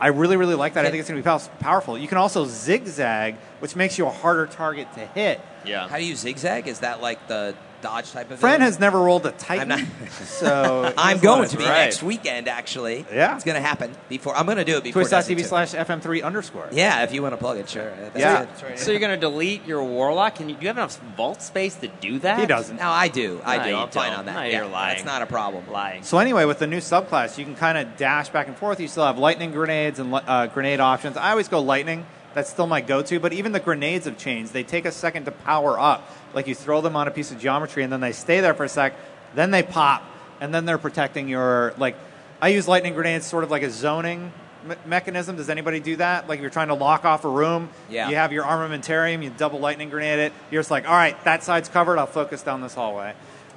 I 0.00 0.08
really, 0.08 0.36
really 0.36 0.56
like 0.56 0.74
that. 0.74 0.84
I 0.84 0.90
think 0.90 1.00
it's 1.00 1.08
going 1.08 1.22
to 1.22 1.40
be 1.40 1.60
powerful. 1.60 1.96
You 1.96 2.08
can 2.08 2.18
also 2.18 2.44
zigzag, 2.44 3.36
which 3.60 3.76
makes 3.76 3.98
you 3.98 4.06
a 4.06 4.10
harder 4.10 4.46
target 4.46 4.92
to 4.94 5.06
hit. 5.06 5.40
yeah. 5.64 5.86
How 5.86 5.98
do 5.98 6.04
you 6.04 6.16
zigzag? 6.16 6.66
Is 6.66 6.80
that 6.80 7.00
like 7.00 7.28
the 7.28 7.54
dodge 7.82 8.10
type 8.12 8.30
of 8.30 8.38
Fran 8.38 8.60
has 8.62 8.80
never 8.80 8.98
rolled 9.00 9.26
a 9.26 9.32
Titan, 9.32 9.70
I'm 9.72 9.80
not- 9.80 10.12
so 10.12 10.92
I'm 10.96 11.18
going 11.18 11.48
to 11.50 11.56
be 11.58 11.64
right. 11.64 11.84
next 11.84 12.02
weekend, 12.02 12.48
actually. 12.48 13.04
Yeah. 13.12 13.34
It's 13.34 13.44
going 13.44 13.60
to 13.60 13.66
happen 13.66 13.94
before. 14.08 14.34
I'm 14.34 14.46
going 14.46 14.56
to 14.58 14.64
do 14.64 14.78
it 14.78 14.84
before 14.84 15.02
Destiny 15.04 15.36
Twitch.tv 15.42 15.48
slash 15.48 15.72
FM3 15.74 16.22
underscore. 16.22 16.68
Yeah, 16.72 17.02
if 17.02 17.12
you 17.12 17.20
want 17.22 17.32
to 17.32 17.36
plug 17.36 17.58
it, 17.58 17.68
sure. 17.68 17.90
That's 17.90 18.18
Yeah. 18.18 18.42
it. 18.42 18.48
Right. 18.62 18.78
So 18.78 18.90
you're 18.90 19.00
gonna 19.00 19.16
delete 19.16 19.66
your 19.66 19.82
warlock? 19.84 20.36
Can 20.36 20.48
you, 20.48 20.54
do 20.54 20.62
you 20.62 20.68
have 20.68 20.76
enough 20.78 20.98
vault 21.16 21.42
space 21.42 21.74
to 21.76 21.88
do 21.88 22.18
that? 22.20 22.38
He 22.38 22.46
doesn't. 22.46 22.76
No, 22.76 22.88
I 22.88 23.08
do. 23.08 23.40
I 23.44 23.58
No, 23.58 23.64
do. 23.64 23.76
I'm 23.76 23.88
fine 23.90 24.12
on 24.12 24.26
that. 24.26 24.34
No, 24.34 24.42
yeah, 24.42 24.58
you're 24.58 24.66
lying. 24.66 24.94
That's 24.96 25.04
not 25.06 25.22
a 25.22 25.26
problem. 25.26 25.68
Lying. 25.70 26.02
So 26.04 26.18
anyway, 26.18 26.44
with 26.44 26.58
the 26.58 26.66
new 26.66 26.78
subclass, 26.78 27.38
you 27.38 27.44
can 27.44 27.54
kind 27.56 27.76
of 27.78 27.96
dash 27.96 28.28
back 28.30 28.46
and 28.48 28.56
forth. 28.56 28.80
You 28.80 28.88
still 28.88 29.04
have 29.04 29.18
lightning 29.18 29.50
grenades 29.52 29.98
and 29.98 30.14
uh, 30.14 30.46
grenade 30.46 30.80
options. 30.80 31.16
I 31.16 31.30
always 31.30 31.48
go 31.48 31.60
lightning. 31.60 32.06
That's 32.34 32.48
still 32.50 32.66
my 32.66 32.80
go-to. 32.80 33.20
But 33.20 33.32
even 33.32 33.52
the 33.52 33.60
grenades 33.60 34.06
have 34.06 34.16
changed. 34.18 34.52
They 34.52 34.62
take 34.62 34.84
a 34.84 34.92
second 34.92 35.24
to 35.26 35.32
power 35.32 35.78
up. 35.78 36.08
Like 36.34 36.46
you 36.46 36.54
throw 36.54 36.80
them 36.80 36.96
on 36.96 37.08
a 37.08 37.10
piece 37.10 37.30
of 37.30 37.38
geometry, 37.38 37.82
and 37.82 37.92
then 37.92 38.00
they 38.00 38.12
stay 38.12 38.40
there 38.40 38.54
for 38.54 38.64
a 38.64 38.68
sec. 38.68 38.94
Then 39.34 39.50
they 39.50 39.62
pop, 39.62 40.02
and 40.40 40.52
then 40.54 40.64
they're 40.64 40.78
protecting 40.78 41.28
your 41.28 41.74
like. 41.78 41.96
I 42.40 42.48
use 42.48 42.66
lightning 42.66 42.94
grenades 42.94 43.24
sort 43.26 43.44
of 43.44 43.50
like 43.50 43.62
a 43.62 43.70
zoning 43.70 44.32
me- 44.66 44.74
mechanism. 44.84 45.36
Does 45.36 45.48
anybody 45.48 45.78
do 45.78 45.94
that? 45.96 46.28
Like 46.28 46.38
if 46.38 46.40
you're 46.40 46.50
trying 46.50 46.68
to 46.68 46.74
lock 46.74 47.04
off 47.04 47.24
a 47.24 47.28
room, 47.28 47.68
Yeah. 47.88 48.08
you 48.08 48.16
have 48.16 48.32
your 48.32 48.44
armamentarium, 48.44 49.22
you 49.22 49.30
double 49.30 49.60
lightning 49.60 49.90
grenade 49.90 50.18
it. 50.18 50.32
You're 50.50 50.60
just 50.60 50.70
like, 50.70 50.88
all 50.88 50.94
right, 50.94 51.22
that 51.24 51.44
side's 51.44 51.68
covered. 51.68 51.98
I'll 51.98 52.06
focus 52.06 52.42
down 52.42 52.60
this 52.60 52.74
hallway. 52.74 53.14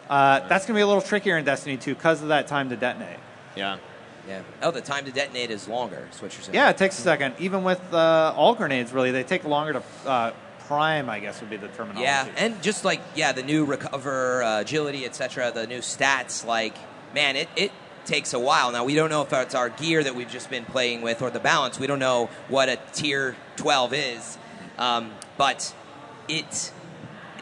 Uh, 0.08 0.42
that's 0.48 0.66
going 0.68 0.76
to 0.76 0.78
be 0.78 0.82
a 0.82 0.86
little 0.88 1.02
trickier 1.02 1.36
in 1.38 1.46
Destiny 1.46 1.78
2 1.78 1.96
because 1.96 2.22
of 2.22 2.28
that 2.28 2.46
time 2.48 2.70
to 2.70 2.76
detonate. 2.76 3.18
Yeah. 3.56 3.78
Yeah. 4.28 4.42
Oh, 4.62 4.72
the 4.72 4.82
time 4.82 5.06
to 5.06 5.12
detonate 5.12 5.52
is 5.52 5.68
longer. 5.68 6.08
Is 6.12 6.22
what 6.22 6.34
you're 6.34 6.42
saying? 6.44 6.56
Yeah, 6.56 6.70
it 6.70 6.78
takes 6.78 6.98
a 6.98 7.02
second. 7.02 7.36
Even 7.40 7.64
with 7.64 7.82
uh, 7.94 8.34
all 8.36 8.56
grenades, 8.56 8.92
really, 8.92 9.12
they 9.12 9.24
take 9.24 9.44
longer 9.44 9.74
to 9.74 9.84
uh, 10.10 10.32
prime. 10.68 11.10
I 11.10 11.20
guess 11.20 11.42
would 11.42 11.50
be 11.50 11.58
the 11.58 11.68
terminology. 11.70 12.04
Yeah, 12.04 12.28
and 12.38 12.62
just 12.62 12.86
like 12.86 13.02
yeah, 13.16 13.32
the 13.32 13.44
new 13.44 13.66
recover, 13.66 14.44
uh, 14.44 14.62
agility, 14.62 15.06
etc. 15.06 15.52
The 15.54 15.68
new 15.68 15.80
stats, 15.80 16.46
like 16.46 16.76
man, 17.14 17.36
it 17.36 17.50
it 17.56 17.72
takes 18.06 18.34
a 18.34 18.40
while. 18.40 18.72
Now 18.72 18.84
we 18.84 18.96
don't 18.96 19.10
know 19.10 19.22
if 19.22 19.32
it's 19.34 19.56
our 19.56 19.70
gear 19.70 20.04
that 20.04 20.16
we've 20.16 20.30
just 20.30 20.50
been 20.50 20.66
playing 20.66 21.02
with 21.02 21.22
or 21.22 21.30
the 21.30 21.40
balance. 21.40 21.80
We 21.80 21.88
don't 21.88 22.00
know 22.00 22.30
what 22.48 22.70
a 22.70 22.80
tier 22.94 23.36
twelve 23.56 23.94
is, 23.94 24.38
um, 24.78 25.12
but 25.38 25.74
it. 26.28 26.72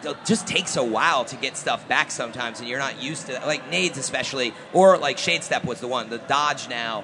It 0.05 0.17
just 0.25 0.47
takes 0.47 0.75
a 0.75 0.83
while 0.83 1.25
to 1.25 1.35
get 1.35 1.57
stuff 1.57 1.87
back 1.87 2.11
sometimes, 2.11 2.59
and 2.59 2.67
you're 2.67 2.79
not 2.79 3.01
used 3.01 3.27
to 3.27 3.33
that. 3.33 3.47
like 3.47 3.69
nades, 3.69 3.97
especially, 3.97 4.53
or 4.73 4.97
like 4.97 5.17
shade 5.17 5.43
step 5.43 5.65
was 5.65 5.79
the 5.79 5.87
one. 5.87 6.09
The 6.09 6.17
dodge 6.17 6.69
now, 6.69 7.03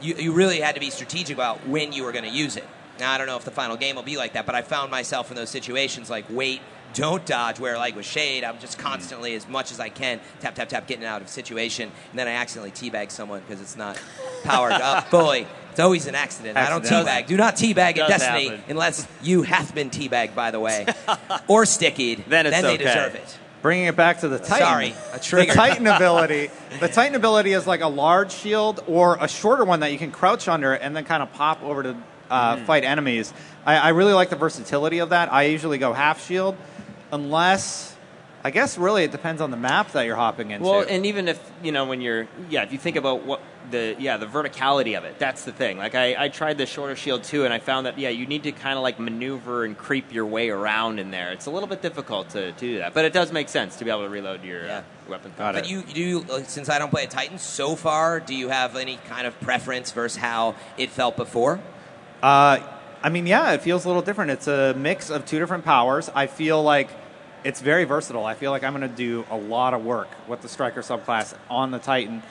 you, 0.00 0.14
you 0.16 0.32
really 0.32 0.60
had 0.60 0.74
to 0.74 0.80
be 0.80 0.90
strategic 0.90 1.36
about 1.36 1.66
when 1.66 1.92
you 1.92 2.04
were 2.04 2.12
going 2.12 2.24
to 2.24 2.30
use 2.30 2.56
it. 2.56 2.66
Now 2.98 3.12
I 3.12 3.18
don't 3.18 3.26
know 3.26 3.36
if 3.36 3.44
the 3.44 3.50
final 3.50 3.76
game 3.76 3.96
will 3.96 4.02
be 4.02 4.16
like 4.16 4.34
that, 4.34 4.46
but 4.46 4.54
I 4.54 4.62
found 4.62 4.90
myself 4.90 5.30
in 5.30 5.36
those 5.36 5.50
situations 5.50 6.10
like 6.10 6.26
wait, 6.28 6.60
don't 6.92 7.24
dodge. 7.24 7.58
Where 7.58 7.76
like 7.76 7.96
with 7.96 8.06
shade, 8.06 8.44
I'm 8.44 8.58
just 8.58 8.78
mm-hmm. 8.78 8.88
constantly 8.88 9.34
as 9.34 9.48
much 9.48 9.72
as 9.72 9.80
I 9.80 9.88
can 9.88 10.20
tap 10.40 10.54
tap 10.54 10.68
tap 10.68 10.86
getting 10.86 11.04
out 11.04 11.22
of 11.22 11.28
situation, 11.28 11.90
and 12.10 12.18
then 12.18 12.28
I 12.28 12.32
accidentally 12.32 12.72
teabag 12.72 13.10
someone 13.10 13.40
because 13.40 13.60
it's 13.60 13.76
not 13.76 14.00
powered 14.44 14.72
up 14.72 15.06
fully. 15.10 15.46
It's 15.70 15.80
always 15.80 16.06
an 16.06 16.14
accident. 16.14 16.56
I 16.56 16.68
don't 16.68 16.84
teabag. 16.84 17.26
Do 17.26 17.36
not 17.36 17.56
teabag 17.56 17.90
in 17.98 18.08
Destiny 18.08 18.48
happen. 18.48 18.64
unless 18.68 19.06
you 19.22 19.42
have 19.42 19.74
been 19.74 19.90
teabagged, 19.90 20.34
by 20.34 20.50
the 20.50 20.60
way, 20.60 20.86
or 21.48 21.64
stickied. 21.64 22.24
Then 22.28 22.46
it's 22.46 22.60
they 22.60 22.74
okay. 22.74 22.84
deserve 22.84 23.14
it. 23.14 23.38
Bringing 23.62 23.86
it 23.86 23.96
back 23.96 24.20
to 24.20 24.28
the 24.28 24.38
Titan. 24.38 24.66
Sorry, 24.66 24.94
a 25.10 25.18
the 25.18 25.20
trigger. 25.22 25.52
Titan 25.52 25.86
ability. 25.86 26.50
The 26.80 26.88
Titan 26.88 27.14
ability 27.14 27.52
is 27.52 27.66
like 27.66 27.82
a 27.82 27.88
large 27.88 28.32
shield 28.32 28.82
or 28.86 29.18
a 29.20 29.28
shorter 29.28 29.64
one 29.64 29.80
that 29.80 29.92
you 29.92 29.98
can 29.98 30.10
crouch 30.12 30.48
under 30.48 30.72
and 30.72 30.96
then 30.96 31.04
kind 31.04 31.22
of 31.22 31.32
pop 31.34 31.62
over 31.62 31.82
to 31.82 31.96
uh, 32.30 32.56
Mm-hmm. 32.56 32.64
fight 32.64 32.84
enemies. 32.84 33.34
I, 33.66 33.76
I 33.76 33.88
really 33.90 34.12
like 34.14 34.30
the 34.30 34.36
versatility 34.36 35.00
of 35.00 35.10
that. 35.10 35.32
I 35.32 35.42
usually 35.44 35.76
go 35.78 35.92
half 35.92 36.24
shield, 36.26 36.56
unless 37.12 37.94
I 38.42 38.50
guess 38.50 38.78
really 38.78 39.04
it 39.04 39.12
depends 39.12 39.42
on 39.42 39.50
the 39.50 39.56
map 39.58 39.92
that 39.92 40.06
you're 40.06 40.16
hopping 40.16 40.50
into. 40.50 40.66
Well, 40.66 40.84
and 40.88 41.04
even 41.04 41.28
if 41.28 41.38
you 41.62 41.72
know 41.72 41.84
when 41.84 42.00
you're 42.00 42.26
yeah, 42.48 42.62
if 42.62 42.72
you 42.72 42.78
think 42.78 42.96
about 42.96 43.24
what 43.24 43.42
the 43.70 43.94
yeah 43.98 44.16
the 44.16 44.24
verticality 44.26 44.96
of 44.96 45.04
it, 45.04 45.18
that's 45.18 45.44
the 45.44 45.52
thing. 45.52 45.76
Like 45.76 45.94
I, 45.94 46.24
I 46.24 46.28
tried 46.30 46.56
the 46.56 46.64
shorter 46.64 46.96
shield 46.96 47.22
too, 47.22 47.44
and 47.44 47.52
I 47.52 47.58
found 47.58 47.84
that 47.84 47.98
yeah, 47.98 48.08
you 48.08 48.26
need 48.26 48.44
to 48.44 48.52
kind 48.52 48.78
of 48.78 48.82
like 48.82 48.98
maneuver 48.98 49.64
and 49.64 49.76
creep 49.76 50.10
your 50.14 50.24
way 50.24 50.48
around 50.48 50.98
in 50.98 51.10
there. 51.10 51.32
It's 51.32 51.44
a 51.46 51.50
little 51.50 51.68
bit 51.68 51.82
difficult 51.82 52.30
to, 52.30 52.52
to 52.52 52.58
do 52.58 52.78
that, 52.78 52.94
but 52.94 53.04
it 53.04 53.12
does 53.12 53.30
make 53.30 53.50
sense 53.50 53.76
to 53.76 53.84
be 53.84 53.90
able 53.90 54.04
to 54.04 54.08
reload 54.08 54.42
your 54.42 54.64
Yeah. 54.64 54.78
uh, 54.78 54.82
weapon. 55.10 55.32
Got 55.36 55.54
But 55.54 55.64
it. 55.66 55.70
you, 55.70 55.82
do 55.82 56.00
you, 56.02 56.24
since 56.44 56.70
I 56.70 56.78
don't 56.78 56.90
play 56.90 57.04
a 57.04 57.08
Titan 57.08 57.36
so 57.38 57.76
far, 57.76 58.20
do 58.20 58.34
you 58.34 58.48
have 58.48 58.74
any 58.74 58.96
kind 59.06 59.26
of 59.26 59.38
preference 59.40 59.92
versus 59.92 60.16
how 60.16 60.54
it 60.78 60.88
felt 60.88 61.16
before? 61.18 61.60
Uh, 62.22 62.58
I 63.02 63.08
mean, 63.10 63.26
yeah, 63.26 63.52
it 63.52 63.60
feels 63.62 63.84
a 63.84 63.88
little 63.88 64.02
different. 64.02 64.30
It's 64.30 64.46
a 64.48 64.72
mix 64.74 65.10
of 65.10 65.26
two 65.26 65.38
different 65.38 65.64
powers. 65.66 66.10
I 66.14 66.26
feel 66.26 66.62
like 66.62 66.88
it's 67.44 67.60
very 67.60 67.84
versatile. 67.84 68.24
I 68.24 68.34
feel 68.34 68.50
like 68.50 68.64
I'm 68.64 68.74
going 68.74 68.88
to 68.88 68.96
do 68.96 69.24
a 69.30 69.36
lot 69.36 69.74
of 69.74 69.84
work 69.84 70.08
with 70.28 70.40
the 70.42 70.48
Striker 70.48 70.82
subclass 70.82 71.34
on 71.48 71.70
the 71.70 71.78
Titan. 71.78 72.22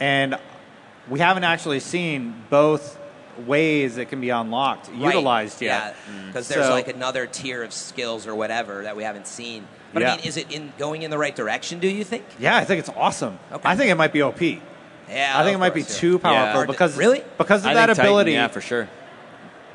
And 0.00 0.38
we 1.08 1.20
haven't 1.20 1.44
actually 1.44 1.80
seen 1.80 2.34
both 2.50 2.98
ways 3.46 3.96
it 3.98 4.06
can 4.08 4.20
be 4.20 4.30
unlocked, 4.30 4.92
utilized 4.92 5.62
yet. 5.62 5.94
Yeah, 6.08 6.26
because 6.26 6.48
there's 6.48 6.66
So- 6.66 6.72
like 6.72 6.88
another 6.88 7.26
tier 7.26 7.62
of 7.62 7.72
skills 7.72 8.26
or 8.26 8.34
whatever 8.34 8.82
that 8.82 8.96
we 8.96 9.04
haven't 9.04 9.26
seen. 9.28 9.66
But 9.92 10.02
Yeah. 10.02 10.12
I 10.12 10.16
mean, 10.16 10.26
is 10.26 10.36
it 10.36 10.50
in 10.52 10.72
going 10.76 11.02
in 11.02 11.10
the 11.10 11.18
right 11.18 11.34
direction? 11.34 11.78
Do 11.78 11.88
you 11.88 12.04
think? 12.04 12.24
Yeah, 12.38 12.56
I 12.56 12.64
think 12.64 12.80
it's 12.80 12.90
awesome. 12.96 13.38
Okay. 13.52 13.66
I 13.68 13.76
think 13.76 13.90
it 13.90 13.94
might 13.94 14.12
be 14.12 14.22
OP. 14.22 14.60
Yeah, 15.08 15.32
I 15.38 15.42
think 15.44 15.52
it 15.52 15.54
of 15.54 15.60
might 15.60 15.72
be 15.72 15.80
yeah. 15.80 15.86
too 15.86 16.18
powerful 16.18 16.52
Hard 16.52 16.66
to- 16.66 16.72
because 16.72 16.96
really 16.98 17.22
because 17.38 17.62
of 17.64 17.68
I 17.70 17.74
that 17.74 17.86
think 17.86 17.96
Titan, 17.96 18.10
ability. 18.10 18.32
yeah, 18.32 18.48
for 18.48 18.60
sure. 18.60 18.88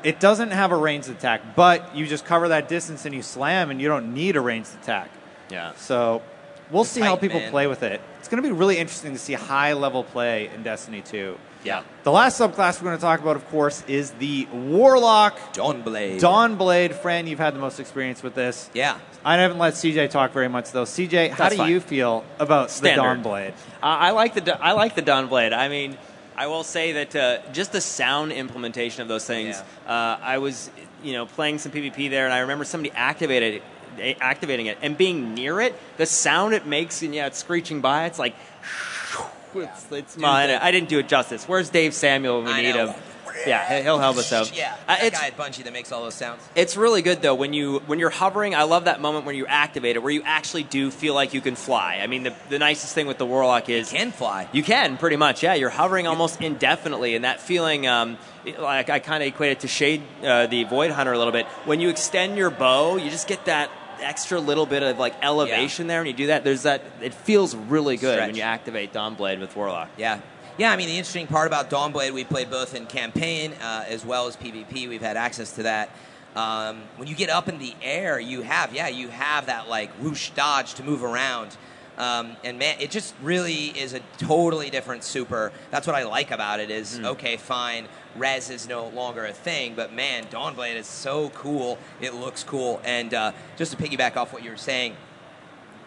It 0.04 0.20
doesn't 0.20 0.50
have 0.50 0.70
a 0.70 0.76
ranged 0.76 1.08
attack, 1.08 1.56
but 1.56 1.96
you 1.96 2.06
just 2.06 2.24
cover 2.24 2.48
that 2.48 2.68
distance 2.68 3.04
and 3.06 3.14
you 3.14 3.22
slam, 3.22 3.70
and 3.70 3.80
you 3.80 3.88
don't 3.88 4.14
need 4.14 4.36
a 4.36 4.40
ranged 4.40 4.74
attack. 4.80 5.10
Yeah. 5.50 5.72
So 5.76 6.22
we'll 6.70 6.84
see 6.84 7.00
how 7.00 7.16
people 7.16 7.40
man. 7.40 7.50
play 7.50 7.66
with 7.66 7.82
it. 7.82 8.00
It's 8.18 8.28
going 8.28 8.42
to 8.42 8.48
be 8.48 8.52
really 8.52 8.78
interesting 8.78 9.12
to 9.12 9.18
see 9.18 9.32
high 9.34 9.72
level 9.72 10.04
play 10.04 10.50
in 10.54 10.62
Destiny 10.62 11.00
2. 11.02 11.38
Yeah. 11.64 11.82
The 12.02 12.12
last 12.12 12.38
subclass 12.38 12.80
we're 12.80 12.88
going 12.88 12.98
to 12.98 13.02
talk 13.02 13.20
about, 13.20 13.36
of 13.36 13.48
course, 13.48 13.82
is 13.86 14.10
the 14.12 14.46
Warlock 14.52 15.38
Dawnblade. 15.54 16.20
Dawnblade. 16.20 16.94
Fran, 16.94 17.26
you've 17.26 17.38
had 17.38 17.54
the 17.54 17.58
most 17.58 17.80
experience 17.80 18.22
with 18.22 18.34
this. 18.34 18.70
Yeah. 18.74 18.98
I 19.24 19.36
haven't 19.36 19.58
let 19.58 19.74
CJ 19.74 20.10
talk 20.10 20.32
very 20.32 20.48
much 20.48 20.72
though. 20.72 20.84
CJ, 20.84 21.30
how 21.30 21.48
do 21.48 21.56
fine. 21.56 21.70
you 21.70 21.80
feel 21.80 22.24
about 22.38 22.70
Standard. 22.70 23.22
the 23.22 23.28
Dawnblade? 23.28 23.52
Uh, 23.52 23.86
I 23.86 24.10
like 24.10 24.34
the 24.34 24.62
I 24.62 24.72
like 24.72 24.94
the 24.94 25.02
Dawn 25.02 25.28
Blade. 25.28 25.54
I 25.54 25.68
mean, 25.68 25.96
I 26.36 26.46
will 26.48 26.64
say 26.64 26.92
that 26.92 27.16
uh, 27.16 27.52
just 27.52 27.72
the 27.72 27.80
sound 27.80 28.32
implementation 28.32 29.02
of 29.02 29.08
those 29.08 29.24
things. 29.24 29.56
Uh, 29.86 30.18
I 30.20 30.38
was, 30.38 30.70
you 31.02 31.12
know, 31.12 31.26
playing 31.26 31.58
some 31.58 31.70
PvP 31.70 32.10
there, 32.10 32.24
and 32.24 32.34
I 32.34 32.40
remember 32.40 32.64
somebody 32.64 32.92
activated 32.94 33.62
it, 33.98 34.16
activating 34.20 34.66
it, 34.66 34.78
and 34.82 34.98
being 34.98 35.34
near 35.34 35.60
it, 35.60 35.78
the 35.96 36.06
sound 36.06 36.54
it 36.54 36.66
makes, 36.66 37.02
and 37.02 37.14
yeah, 37.14 37.26
it's 37.26 37.38
screeching 37.38 37.80
by. 37.80 38.06
It's 38.06 38.18
like, 38.18 38.34
it's, 39.54 39.92
it's 39.92 40.16
mine. 40.16 40.50
I 40.50 40.70
didn't 40.70 40.88
do 40.88 40.98
it 40.98 41.08
justice. 41.08 41.46
Where's 41.46 41.70
Dave 41.70 41.94
Samuel 41.94 42.38
when 42.38 42.46
we 42.46 42.52
I 42.52 42.62
need 42.62 42.74
know. 42.74 42.88
him? 42.88 43.02
Yeah, 43.46 43.82
he'll 43.82 43.98
help 43.98 44.16
us 44.16 44.32
out. 44.32 44.56
Yeah, 44.56 44.74
Uh, 44.88 44.96
that 44.96 45.12
guy 45.12 45.26
at 45.26 45.36
Bungie 45.36 45.64
that 45.64 45.72
makes 45.72 45.90
all 45.92 46.02
those 46.02 46.14
sounds. 46.14 46.40
it's 46.54 46.76
really 46.76 47.02
good 47.02 47.20
though 47.22 47.34
when 47.34 47.52
you 47.52 47.80
when 47.86 47.98
you're 47.98 48.10
hovering. 48.10 48.54
I 48.54 48.62
love 48.62 48.84
that 48.84 49.00
moment 49.00 49.24
when 49.26 49.34
you 49.36 49.46
activate 49.46 49.96
it, 49.96 50.02
where 50.02 50.12
you 50.12 50.22
actually 50.24 50.62
do 50.62 50.90
feel 50.90 51.14
like 51.14 51.34
you 51.34 51.40
can 51.40 51.54
fly. 51.56 51.98
I 52.02 52.06
mean, 52.06 52.22
the, 52.22 52.34
the 52.48 52.58
nicest 52.58 52.94
thing 52.94 53.06
with 53.06 53.18
the 53.18 53.26
Warlock 53.26 53.68
is 53.68 53.92
you 53.92 53.98
Can 53.98 54.12
fly. 54.12 54.48
you 54.52 54.62
can 54.62 54.96
pretty 54.96 55.16
much, 55.16 55.42
yeah. 55.42 55.54
You're 55.54 55.70
hovering 55.70 56.06
almost 56.06 56.40
indefinitely, 56.40 57.14
and 57.16 57.24
that 57.24 57.40
feeling, 57.40 57.86
um, 57.86 58.18
like 58.58 58.90
I 58.90 58.98
kind 59.00 59.22
of 59.22 59.26
equate 59.28 59.52
it 59.52 59.60
to 59.60 59.68
Shade, 59.68 60.02
uh, 60.22 60.46
the 60.46 60.64
Void 60.64 60.90
Hunter, 60.90 61.12
a 61.12 61.18
little 61.18 61.32
bit. 61.32 61.46
When 61.64 61.80
you 61.80 61.88
extend 61.88 62.36
your 62.36 62.50
bow, 62.50 62.96
you 62.96 63.10
just 63.10 63.26
get 63.28 63.44
that 63.46 63.70
extra 64.00 64.38
little 64.40 64.66
bit 64.66 64.82
of 64.82 64.98
like 64.98 65.14
elevation 65.22 65.86
there. 65.86 66.00
When 66.00 66.06
you 66.08 66.12
do 66.12 66.26
that, 66.28 66.44
there's 66.44 66.62
that. 66.64 66.82
It 67.00 67.14
feels 67.14 67.54
really 67.54 67.96
good 67.96 68.14
Stretch. 68.14 68.28
when 68.28 68.36
you 68.36 68.42
activate 68.42 68.92
Dawnblade 68.92 69.40
with 69.40 69.54
Warlock. 69.56 69.88
Yeah. 69.96 70.20
Yeah, 70.56 70.70
I 70.70 70.76
mean, 70.76 70.86
the 70.86 70.96
interesting 70.96 71.26
part 71.26 71.48
about 71.48 71.68
Dawnblade, 71.68 72.12
we 72.12 72.22
played 72.22 72.48
both 72.48 72.76
in 72.76 72.86
campaign 72.86 73.54
uh, 73.54 73.86
as 73.88 74.06
well 74.06 74.28
as 74.28 74.36
PvP. 74.36 74.88
We've 74.88 75.02
had 75.02 75.16
access 75.16 75.50
to 75.56 75.64
that. 75.64 75.90
Um, 76.36 76.82
when 76.96 77.08
you 77.08 77.16
get 77.16 77.28
up 77.28 77.48
in 77.48 77.58
the 77.58 77.74
air, 77.82 78.20
you 78.20 78.42
have, 78.42 78.72
yeah, 78.72 78.86
you 78.86 79.08
have 79.08 79.46
that 79.46 79.68
like 79.68 79.90
whoosh 79.94 80.30
dodge 80.30 80.74
to 80.74 80.84
move 80.84 81.02
around. 81.02 81.56
Um, 81.98 82.36
and 82.44 82.56
man, 82.56 82.76
it 82.78 82.92
just 82.92 83.14
really 83.20 83.66
is 83.76 83.94
a 83.94 84.00
totally 84.18 84.70
different 84.70 85.02
super. 85.02 85.50
That's 85.72 85.88
what 85.88 85.96
I 85.96 86.04
like 86.04 86.30
about 86.30 86.60
it. 86.60 86.70
Is 86.70 87.00
okay, 87.00 87.36
fine. 87.36 87.88
Res 88.14 88.48
is 88.48 88.68
no 88.68 88.86
longer 88.86 89.24
a 89.26 89.32
thing, 89.32 89.74
but 89.74 89.92
man, 89.92 90.24
Dawnblade 90.26 90.76
is 90.76 90.86
so 90.86 91.30
cool. 91.30 91.78
It 92.00 92.14
looks 92.14 92.44
cool. 92.44 92.80
And 92.84 93.12
uh, 93.12 93.32
just 93.56 93.72
to 93.72 93.76
piggyback 93.76 94.16
off 94.16 94.32
what 94.32 94.44
you 94.44 94.50
were 94.50 94.56
saying, 94.56 94.94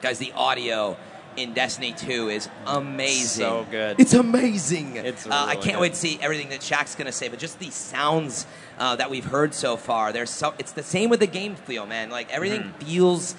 guys, 0.01 0.19
the 0.19 0.33
audio 0.33 0.97
in 1.37 1.53
Destiny 1.53 1.93
2 1.93 2.29
is 2.29 2.49
amazing. 2.65 3.45
So 3.45 3.65
good. 3.71 3.99
It's 3.99 4.13
amazing. 4.13 4.95
It's 4.97 5.25
uh, 5.25 5.29
I 5.31 5.53
can't 5.55 5.75
good. 5.75 5.79
wait 5.81 5.89
to 5.93 5.95
see 5.99 6.17
everything 6.21 6.49
that 6.49 6.61
Shaq's 6.61 6.95
going 6.95 7.05
to 7.05 7.11
say, 7.11 7.27
but 7.29 7.39
just 7.39 7.59
the 7.59 7.69
sounds 7.69 8.45
uh, 8.79 8.95
that 8.97 9.09
we've 9.09 9.25
heard 9.25 9.53
so 9.53 9.77
far. 9.77 10.11
There's 10.11 10.29
so 10.29 10.53
it's 10.59 10.71
the 10.73 10.83
same 10.83 11.09
with 11.09 11.19
the 11.19 11.27
game 11.27 11.55
feel, 11.55 11.85
man. 11.85 12.09
Like 12.09 12.31
everything 12.31 12.61
Mm-hmm. 12.63 12.85
feels 12.85 13.35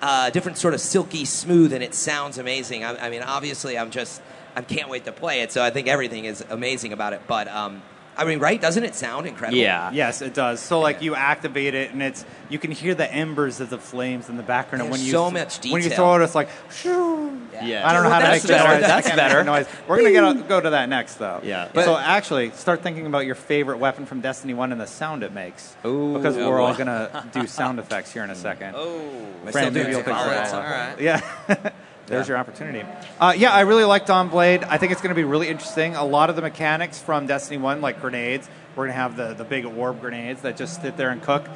uh, 0.00 0.30
different, 0.30 0.58
sort 0.58 0.74
of 0.74 0.80
silky 0.80 1.24
smooth, 1.24 1.72
and 1.72 1.82
it 1.82 1.94
sounds 1.94 2.36
amazing. 2.38 2.84
I, 2.84 3.06
I 3.06 3.10
mean, 3.10 3.22
obviously, 3.22 3.78
I'm 3.78 3.90
just 3.90 4.20
I 4.56 4.62
can't 4.62 4.88
wait 4.88 5.04
to 5.04 5.12
play 5.12 5.42
it. 5.42 5.52
So 5.52 5.62
I 5.62 5.70
think 5.70 5.86
everything 5.88 6.24
is 6.24 6.44
amazing 6.50 6.92
about 6.92 7.12
it. 7.12 7.20
But 7.28 7.46
um, 7.48 7.82
I 8.16 8.24
mean, 8.26 8.40
right? 8.40 8.60
Doesn't 8.60 8.84
it 8.84 8.94
sound 8.94 9.26
incredible? 9.26 9.58
Yeah. 9.58 9.90
Yes, 9.92 10.20
it 10.20 10.34
does. 10.34 10.60
So 10.60 10.80
like 10.80 11.00
you 11.00 11.14
activate 11.14 11.74
it, 11.74 11.92
and 11.92 12.02
it's 12.02 12.24
you 12.50 12.58
can 12.58 12.70
hear 12.70 12.94
the 12.94 13.10
embers 13.10 13.58
of 13.60 13.70
the 13.70 13.78
flames 13.78 14.28
in 14.28 14.36
the 14.36 14.42
background. 14.42 14.82
and 14.82 14.92
There's 14.92 15.00
when 15.00 15.06
you 15.06 15.12
so 15.12 15.30
much 15.30 15.62
when 15.64 15.82
you 15.82 15.88
detail. 15.88 15.96
throw 15.96 16.20
it, 16.20 16.24
it's 16.24 16.34
like. 16.34 16.48
Shoo. 16.70 17.40
Yeah. 17.62 17.88
I 17.88 17.92
don't 17.92 18.02
know 18.02 18.10
how 18.10 18.18
to 18.18 18.24
That's 18.26 18.42
make 18.44 18.48
the 18.48 18.48
better. 18.48 18.68
noise. 18.74 18.84
I 18.84 18.86
That's 18.88 19.06
can't 19.06 19.16
make 19.16 19.26
better. 19.28 19.38
the 19.38 19.44
noise. 19.44 19.66
We're 19.88 19.96
gonna 19.98 20.34
get 20.34 20.48
go 20.48 20.60
to 20.60 20.70
that 20.70 20.88
next, 20.88 21.14
though. 21.14 21.40
Yeah. 21.42 21.68
But, 21.72 21.84
so 21.84 21.96
actually, 21.96 22.50
start 22.50 22.82
thinking 22.82 23.06
about 23.06 23.24
your 23.24 23.34
favorite 23.34 23.78
weapon 23.78 24.04
from 24.04 24.20
Destiny 24.20 24.52
One 24.54 24.72
and 24.72 24.80
the 24.80 24.86
sound 24.86 25.22
it 25.22 25.32
makes. 25.32 25.74
Ooh. 25.86 26.14
because 26.14 26.36
Oh, 26.36 26.50
we're 26.50 26.60
all 26.60 26.74
gonna 26.74 27.28
do 27.32 27.46
sound 27.46 27.78
effects 27.78 28.12
here 28.12 28.24
in 28.24 28.30
a 28.30 28.34
second. 28.34 28.74
Oh, 28.76 29.26
Brandon, 29.52 29.74
maybe 29.74 29.90
you'll 29.90 29.98
all 29.98 30.04
pick 30.04 30.12
right, 30.12 30.26
that 30.26 30.52
all 30.54 30.60
up. 30.60 30.98
right. 30.98 31.00
Yeah. 31.00 31.70
There's 32.12 32.28
your 32.28 32.36
opportunity. 32.36 32.84
Uh, 33.18 33.32
yeah, 33.36 33.52
I 33.52 33.60
really 33.62 33.84
like 33.84 34.04
Dawn 34.06 34.28
Blade. 34.28 34.64
I 34.64 34.76
think 34.76 34.92
it's 34.92 35.00
going 35.00 35.14
to 35.14 35.18
be 35.20 35.24
really 35.24 35.48
interesting. 35.48 35.96
A 35.96 36.04
lot 36.04 36.28
of 36.30 36.36
the 36.36 36.42
mechanics 36.42 37.00
from 37.00 37.26
Destiny 37.26 37.56
1, 37.58 37.80
like 37.80 38.00
grenades, 38.00 38.48
we're 38.76 38.84
going 38.84 38.94
to 38.94 39.00
have 39.00 39.16
the, 39.16 39.32
the 39.34 39.44
big 39.44 39.64
orb 39.64 40.00
grenades 40.00 40.42
that 40.42 40.56
just 40.58 40.82
sit 40.82 40.96
there 40.98 41.08
and 41.10 41.22
cook. 41.22 41.46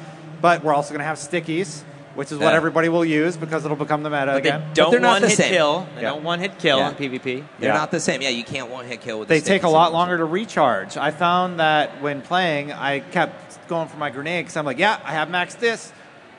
But 0.41 0.63
we're 0.63 0.73
also 0.73 0.89
going 0.89 0.99
to 0.99 1.05
have 1.05 1.17
stickies, 1.17 1.83
which 2.15 2.31
is 2.31 2.39
what 2.39 2.49
Yeah. 2.51 2.55
everybody 2.55 2.89
will 2.89 3.05
use 3.05 3.37
because 3.37 3.65
it'll 3.65 3.77
become 3.77 4.01
the 4.01 4.09
meta 4.09 4.25
But 4.27 4.43
they 4.43 4.49
again. 4.49 4.63
don't 4.73 4.89
they're 4.91 4.99
not 4.99 5.13
one 5.13 5.21
the 5.21 5.27
hit 5.29 5.37
same. 5.37 5.51
kill. 5.53 5.87
They 5.95 6.01
Yeah. 6.01 6.09
don't 6.09 6.23
one 6.23 6.39
hit 6.39 6.57
kill 6.57 6.79
Yeah. 6.79 6.89
in 6.89 6.95
PvP. 6.95 7.43
They're 7.59 7.69
Yeah. 7.69 7.73
not 7.77 7.91
the 7.91 7.99
same. 7.99 8.21
Yeah, 8.23 8.29
you 8.29 8.43
can't 8.43 8.69
one 8.69 8.85
hit 8.85 9.01
kill 9.01 9.19
with. 9.19 9.27
They 9.27 9.39
the 9.39 9.45
take 9.47 9.61
a 9.63 9.69
lot 9.69 9.93
longer 9.93 10.17
to 10.17 10.25
recharge. 10.25 10.97
I 10.97 11.11
found 11.11 11.59
that 11.59 12.01
when 12.01 12.21
playing, 12.21 12.71
I 12.73 12.99
kept 12.99 13.67
going 13.67 13.87
for 13.89 13.97
my 13.97 14.09
grenade 14.09 14.45
because 14.45 14.57
I'm 14.57 14.65
like, 14.65 14.79
yeah, 14.79 14.97
I 15.05 15.11
have 15.13 15.27
maxed 15.29 15.59
this. 15.59 15.91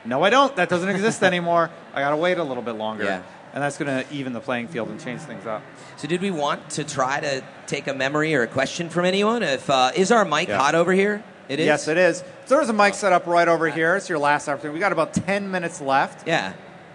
No, 0.05 0.23
I 0.23 0.29
don't. 0.29 0.55
That 0.55 0.69
doesn't 0.69 0.89
exist 0.89 1.23
anymore. 1.31 1.69
I 1.93 2.01
got 2.01 2.11
to 2.11 2.17
wait 2.17 2.37
a 2.37 2.43
little 2.43 2.63
bit 2.63 2.75
longer. 2.75 3.03
Yeah. 3.03 3.21
And 3.53 3.63
that's 3.63 3.77
going 3.77 4.03
to 4.05 4.13
even 4.13 4.33
the 4.33 4.39
playing 4.39 4.67
field 4.67 4.89
and 4.89 4.99
change 5.01 5.21
things 5.21 5.45
up. 5.47 5.63
So, 5.97 6.07
did 6.07 6.21
we 6.21 6.29
want 6.31 6.69
to 6.71 6.83
try 6.83 7.19
to 7.19 7.43
take 7.65 7.87
a 7.87 7.93
memory 7.93 8.35
or 8.35 8.43
a 8.43 8.47
question 8.47 8.89
from 8.89 9.05
anyone? 9.05 9.41
If 9.41 9.69
uh, 9.69 9.91
is 9.95 10.11
our 10.11 10.23
mic 10.23 10.47
Yeah. 10.49 10.57
hot 10.57 10.75
over 10.75 10.91
here? 10.93 11.23
It 11.47 11.59
is. 11.59 11.65
Yes, 11.65 11.87
it 11.87 11.97
is. 11.97 12.19
So 12.45 12.55
there's 12.57 12.69
a 12.69 12.73
mic 12.73 12.93
set 12.93 13.11
up 13.11 13.25
right 13.25 13.47
over 13.47 13.67
here. 13.69 13.95
It's 13.95 14.07
your 14.07 14.19
last 14.19 14.47
opportunity. 14.47 14.75
We 14.75 14.79
got 14.79 14.91
about 14.91 15.13
10 15.15 15.49
minutes 15.49 15.81
left. 15.81 16.27
Yeah. 16.27 16.53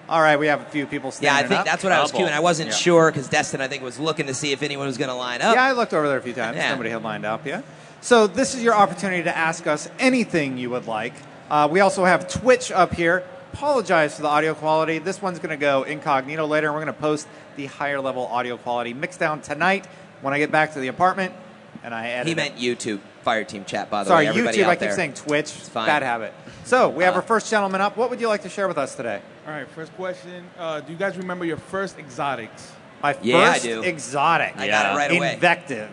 All 0.09 0.20
right, 0.20 0.38
we 0.38 0.46
have 0.46 0.61
a 0.61 0.64
few 0.66 0.86
people 0.86 1.11
standing. 1.11 1.34
Up. 1.34 1.40
Yeah, 1.40 1.44
I 1.44 1.48
think 1.48 1.61
up. 1.61 1.66
that's 1.66 1.82
what 1.82 1.92
I 1.92 2.00
was 2.00 2.12
Couple. 2.12 2.26
queuing. 2.28 2.32
I 2.32 2.38
wasn't 2.40 2.68
Yeah. 2.70 2.76
sure 2.76 3.11
because 3.11 3.26
Destin, 3.28 3.61
I 3.61 3.66
think, 3.68 3.82
was 3.82 3.98
looking 3.98 4.26
to 4.28 4.34
see 4.34 4.52
if 4.52 4.62
anyone 4.62 4.86
was 4.86 4.96
going 4.98 5.09
to 5.09 5.14
line 5.16 5.42
up. 5.42 5.55
Yeah, 5.57 5.64
I 5.64 5.72
looked 5.72 5.92
over 5.92 6.07
there 6.07 6.18
a 6.18 6.22
few 6.22 6.34
times. 6.34 6.57
Yeah. 6.57 6.68
Somebody 6.70 6.90
had 6.90 7.02
lined 7.02 7.24
up, 7.24 7.44
yeah. 7.46 7.62
So 8.00 8.26
this 8.28 8.55
is 8.55 8.62
your 8.62 8.74
opportunity 8.74 9.24
to 9.24 9.36
ask 9.36 9.66
us 9.66 9.88
anything 9.98 10.57
you 10.59 10.70
would 10.70 10.86
like. 10.86 11.14
Uh, 11.50 11.66
we 11.70 11.80
also 11.80 12.05
have 12.05 12.28
Twitch 12.28 12.70
up 12.70 12.94
here. 12.94 13.24
Apologize 13.55 14.16
for 14.16 14.22
the 14.22 14.28
audio 14.28 14.52
quality. 14.52 14.98
This 14.98 15.22
one's 15.22 15.38
going 15.38 15.50
to 15.50 15.57
go 15.57 15.84
incognito 15.84 16.44
later, 16.44 16.66
and 16.66 16.74
we're 16.74 16.82
going 16.84 16.92
to 16.92 17.00
post 17.00 17.28
the 17.55 17.66
higher 17.66 18.00
level 18.00 18.26
audio 18.26 18.57
quality 18.57 18.92
mixed 18.92 19.20
down 19.20 19.40
tonight 19.42 19.86
when 20.22 20.34
I 20.34 20.40
get 20.40 20.50
back 20.50 20.72
to 20.72 20.80
the 20.80 20.88
apartment. 20.88 21.32
And 21.84 21.94
I 21.94 22.09
edit 22.09 22.26
he 22.26 22.32
it. 22.32 22.36
meant 22.36 22.57
YouTube 22.57 22.98
Fireteam 23.24 23.64
Chat. 23.64 23.90
By 23.90 24.02
the 24.02 24.09
Sorry, 24.09 24.24
way, 24.24 24.28
everybody 24.30 24.59
YouTube. 24.59 24.62
out 24.64 24.70
I 24.70 24.74
keep 24.74 24.80
there. 24.80 24.92
saying 24.96 25.14
Twitch. 25.14 25.55
It's 25.57 25.68
fine. 25.68 25.86
Bad 25.86 26.02
habit. 26.02 26.34
So 26.64 26.88
we 26.88 27.05
have 27.05 27.14
Uh, 27.14 27.18
our 27.18 27.22
first 27.22 27.48
gentleman 27.48 27.80
up. 27.80 27.96
What 27.96 28.11
would 28.11 28.20
you 28.20 28.26
like 28.26 28.42
to 28.42 28.48
share 28.48 28.66
with 28.66 28.76
us 28.76 28.96
today? 28.96 29.20
All 29.46 29.52
right, 29.52 29.68
first 29.68 29.94
question. 29.94 30.46
Uh, 30.59 30.80
do 30.80 30.90
you 30.90 30.98
guys 30.98 31.16
remember 31.16 31.44
your 31.44 31.59
first 31.59 31.96
exotics? 31.96 32.72
My 33.05 33.16
Yeah, 33.22 33.38
I 33.38 33.52
first 33.52 33.62
do. 33.62 33.82
exotic. 33.82 34.55
I 34.57 34.66
got 34.66 34.94
it 34.94 34.98
right 34.98 35.16
away. 35.16 35.34
Invective. 35.34 35.90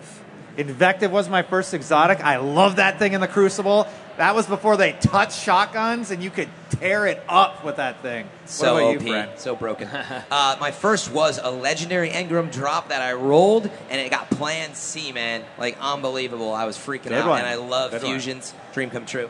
Invective 0.58 1.12
was 1.12 1.30
my 1.30 1.44
first 1.44 1.76
exotic. 1.76 2.22
I 2.24 2.38
love 2.38 2.78
that 2.78 2.98
thing 2.98 3.14
in 3.14 3.22
the 3.22 3.28
Crucible. 3.28 3.86
That 4.18 4.36
was 4.36 4.46
before 4.46 4.78
they 4.78 4.94
touched 4.94 5.40
shotguns, 5.40 6.12
and 6.12 6.22
you 6.24 6.30
could 6.30 6.50
tear 6.70 7.08
it 7.08 7.22
up 7.28 7.64
with 7.64 7.78
that 7.78 8.02
thing. 8.02 8.28
So 8.46 8.74
what 8.74 8.82
about 8.84 8.96
OP, 8.98 9.02
you, 9.04 9.08
friend? 9.10 9.32
so 9.38 9.56
broken. 9.56 9.88
uh, 10.32 10.58
my 10.60 10.72
first 10.72 11.12
was 11.12 11.40
a 11.42 11.50
legendary 11.50 12.10
Engram 12.10 12.52
drop 12.52 12.90
that 12.90 13.02
I 13.02 13.14
rolled, 13.14 13.70
and 13.90 14.02
it 14.02 14.12
got 14.12 14.30
Plan 14.30 14.76
C, 14.76 15.12
man. 15.12 15.44
Like 15.58 15.78
unbelievable. 15.82 16.54
I 16.54 16.66
was 16.66 16.78
freaking 16.78 17.04
Good 17.04 17.14
out, 17.14 17.28
one. 17.30 17.40
and 17.40 17.48
I 17.48 17.56
love 17.56 17.92
Good 17.92 18.04
one. 18.04 18.12
fusions. 18.12 18.54
Dream 18.74 18.90
come 18.90 19.06
true. 19.06 19.30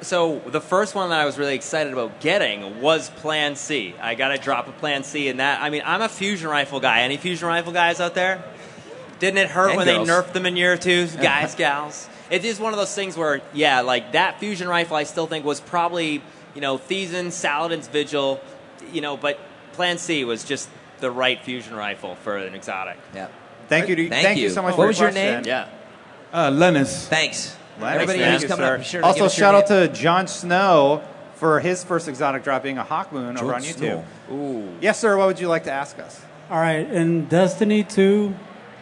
So 0.00 0.38
the 0.46 0.62
first 0.62 0.94
one 0.94 1.10
that 1.10 1.20
I 1.20 1.26
was 1.26 1.36
really 1.36 1.54
excited 1.54 1.92
about 1.92 2.20
getting 2.20 2.80
was 2.80 3.10
Plan 3.10 3.54
C. 3.54 3.94
I 4.00 4.14
got 4.14 4.32
a 4.32 4.38
drop 4.38 4.66
of 4.66 4.78
Plan 4.78 5.04
C, 5.04 5.28
and 5.28 5.40
that 5.40 5.60
I 5.60 5.68
mean 5.68 5.82
I'm 5.84 6.00
a 6.00 6.08
fusion 6.08 6.48
rifle 6.48 6.80
guy. 6.80 7.02
Any 7.02 7.18
fusion 7.18 7.46
rifle 7.48 7.72
guys 7.72 8.00
out 8.00 8.14
there? 8.14 8.42
Didn't 9.18 9.38
it 9.38 9.48
hurt 9.48 9.68
And 9.70 9.76
when 9.76 9.86
girls. 9.86 10.06
they 10.08 10.12
nerfed 10.12 10.32
them 10.32 10.46
in 10.46 10.56
year 10.56 10.76
two, 10.78 11.06
guys, 11.08 11.54
gals? 11.54 12.08
It 12.30 12.44
is 12.44 12.58
one 12.58 12.72
of 12.72 12.78
those 12.78 12.94
things 12.94 13.16
where, 13.16 13.42
yeah, 13.52 13.80
like 13.82 14.12
that 14.12 14.40
fusion 14.40 14.68
rifle, 14.68 14.96
I 14.96 15.04
still 15.04 15.26
think 15.26 15.44
was 15.44 15.60
probably 15.60 16.22
you 16.54 16.60
know 16.60 16.78
Thesan, 16.78 17.26
Saladin's 17.32 17.88
Vigil, 17.88 18.40
you 18.92 19.00
know, 19.00 19.16
but 19.16 19.38
Plan 19.72 19.98
C 19.98 20.24
was 20.24 20.44
just 20.44 20.68
the 21.00 21.10
right 21.10 21.40
fusion 21.40 21.74
rifle 21.74 22.14
for 22.16 22.36
an 22.36 22.54
exotic. 22.54 22.96
Yeah. 23.14 23.28
Thank 23.68 23.88
you. 23.88 23.96
To, 23.96 24.08
Thank 24.08 24.22
thank 24.24 24.38
you 24.38 24.44
you. 24.44 24.50
so 24.50 24.62
much 24.62 24.76
What 24.76 24.84
for 24.84 24.86
was 24.88 25.00
your 25.00 25.10
question. 25.10 25.42
name? 25.42 25.44
Yeah. 25.46 25.68
Uh, 26.32 26.50
Lennis. 26.50 27.08
Thanks. 27.08 27.56
Lennox, 27.80 27.94
Everybody 28.02 28.18
thank 28.20 28.32
who's 28.34 28.42
you, 28.42 28.48
coming 28.48 28.66
sir. 28.66 28.74
up, 28.74 28.78
be 28.80 28.84
sure 28.84 29.00
to 29.00 29.06
also, 29.06 29.16
give 29.18 29.26
us 29.26 29.38
your 29.38 29.46
shout 29.52 29.54
out 29.54 29.70
name. 29.70 29.88
to 29.88 29.94
John 29.94 30.26
Snow 30.28 31.02
for 31.34 31.60
his 31.60 31.82
first 31.82 32.06
exotic 32.08 32.44
drop 32.44 32.62
being 32.62 32.78
a 32.78 32.84
Hawkmoon 32.84 33.40
over 33.40 33.54
on 33.54 33.62
YouTube. 33.62 33.76
Snow. 33.76 34.04
Ooh. 34.30 34.68
Yes, 34.80 34.98
sir. 35.00 35.16
What 35.16 35.26
would 35.26 35.40
you 35.40 35.48
like 35.48 35.64
to 35.64 35.72
ask 35.72 35.98
us? 35.98 36.22
All 36.50 36.58
right, 36.58 36.88
in 36.88 37.24
Destiny 37.26 37.82
2, 37.82 38.34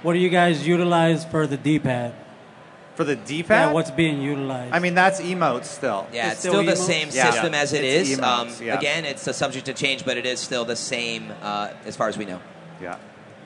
what 0.02 0.12
do 0.14 0.18
you 0.18 0.28
guys 0.28 0.66
utilize 0.66 1.24
for 1.24 1.46
the 1.46 1.56
D-pad? 1.56 2.12
For 2.94 3.04
the 3.04 3.16
D-pad? 3.16 3.68
Yeah, 3.68 3.72
what's 3.72 3.90
being 3.90 4.20
utilized? 4.20 4.74
I 4.74 4.78
mean, 4.78 4.94
that's 4.94 5.20
emotes 5.20 5.64
still. 5.64 6.06
Yeah, 6.12 6.24
It's 6.26 6.32
it's 6.32 6.40
still 6.40 6.52
still 6.52 6.64
the 6.64 6.76
same 6.76 7.08
Yeah. 7.10 7.30
system 7.30 7.54
as 7.54 7.72
it 7.72 7.84
It's 7.84 8.10
is. 8.10 8.18
emotes, 8.18 8.60
um, 8.60 8.66
yeah. 8.66 8.76
Again, 8.78 9.04
it's 9.06 9.26
a 9.26 9.32
subject 9.32 9.64
to 9.66 9.72
change, 9.72 10.04
but 10.04 10.18
it 10.18 10.26
is 10.26 10.40
still 10.40 10.64
the 10.66 10.76
same 10.76 11.32
uh, 11.42 11.70
as 11.86 11.96
far 11.96 12.08
as 12.08 12.18
we 12.18 12.26
know. 12.26 12.40
Yeah. 12.82 12.96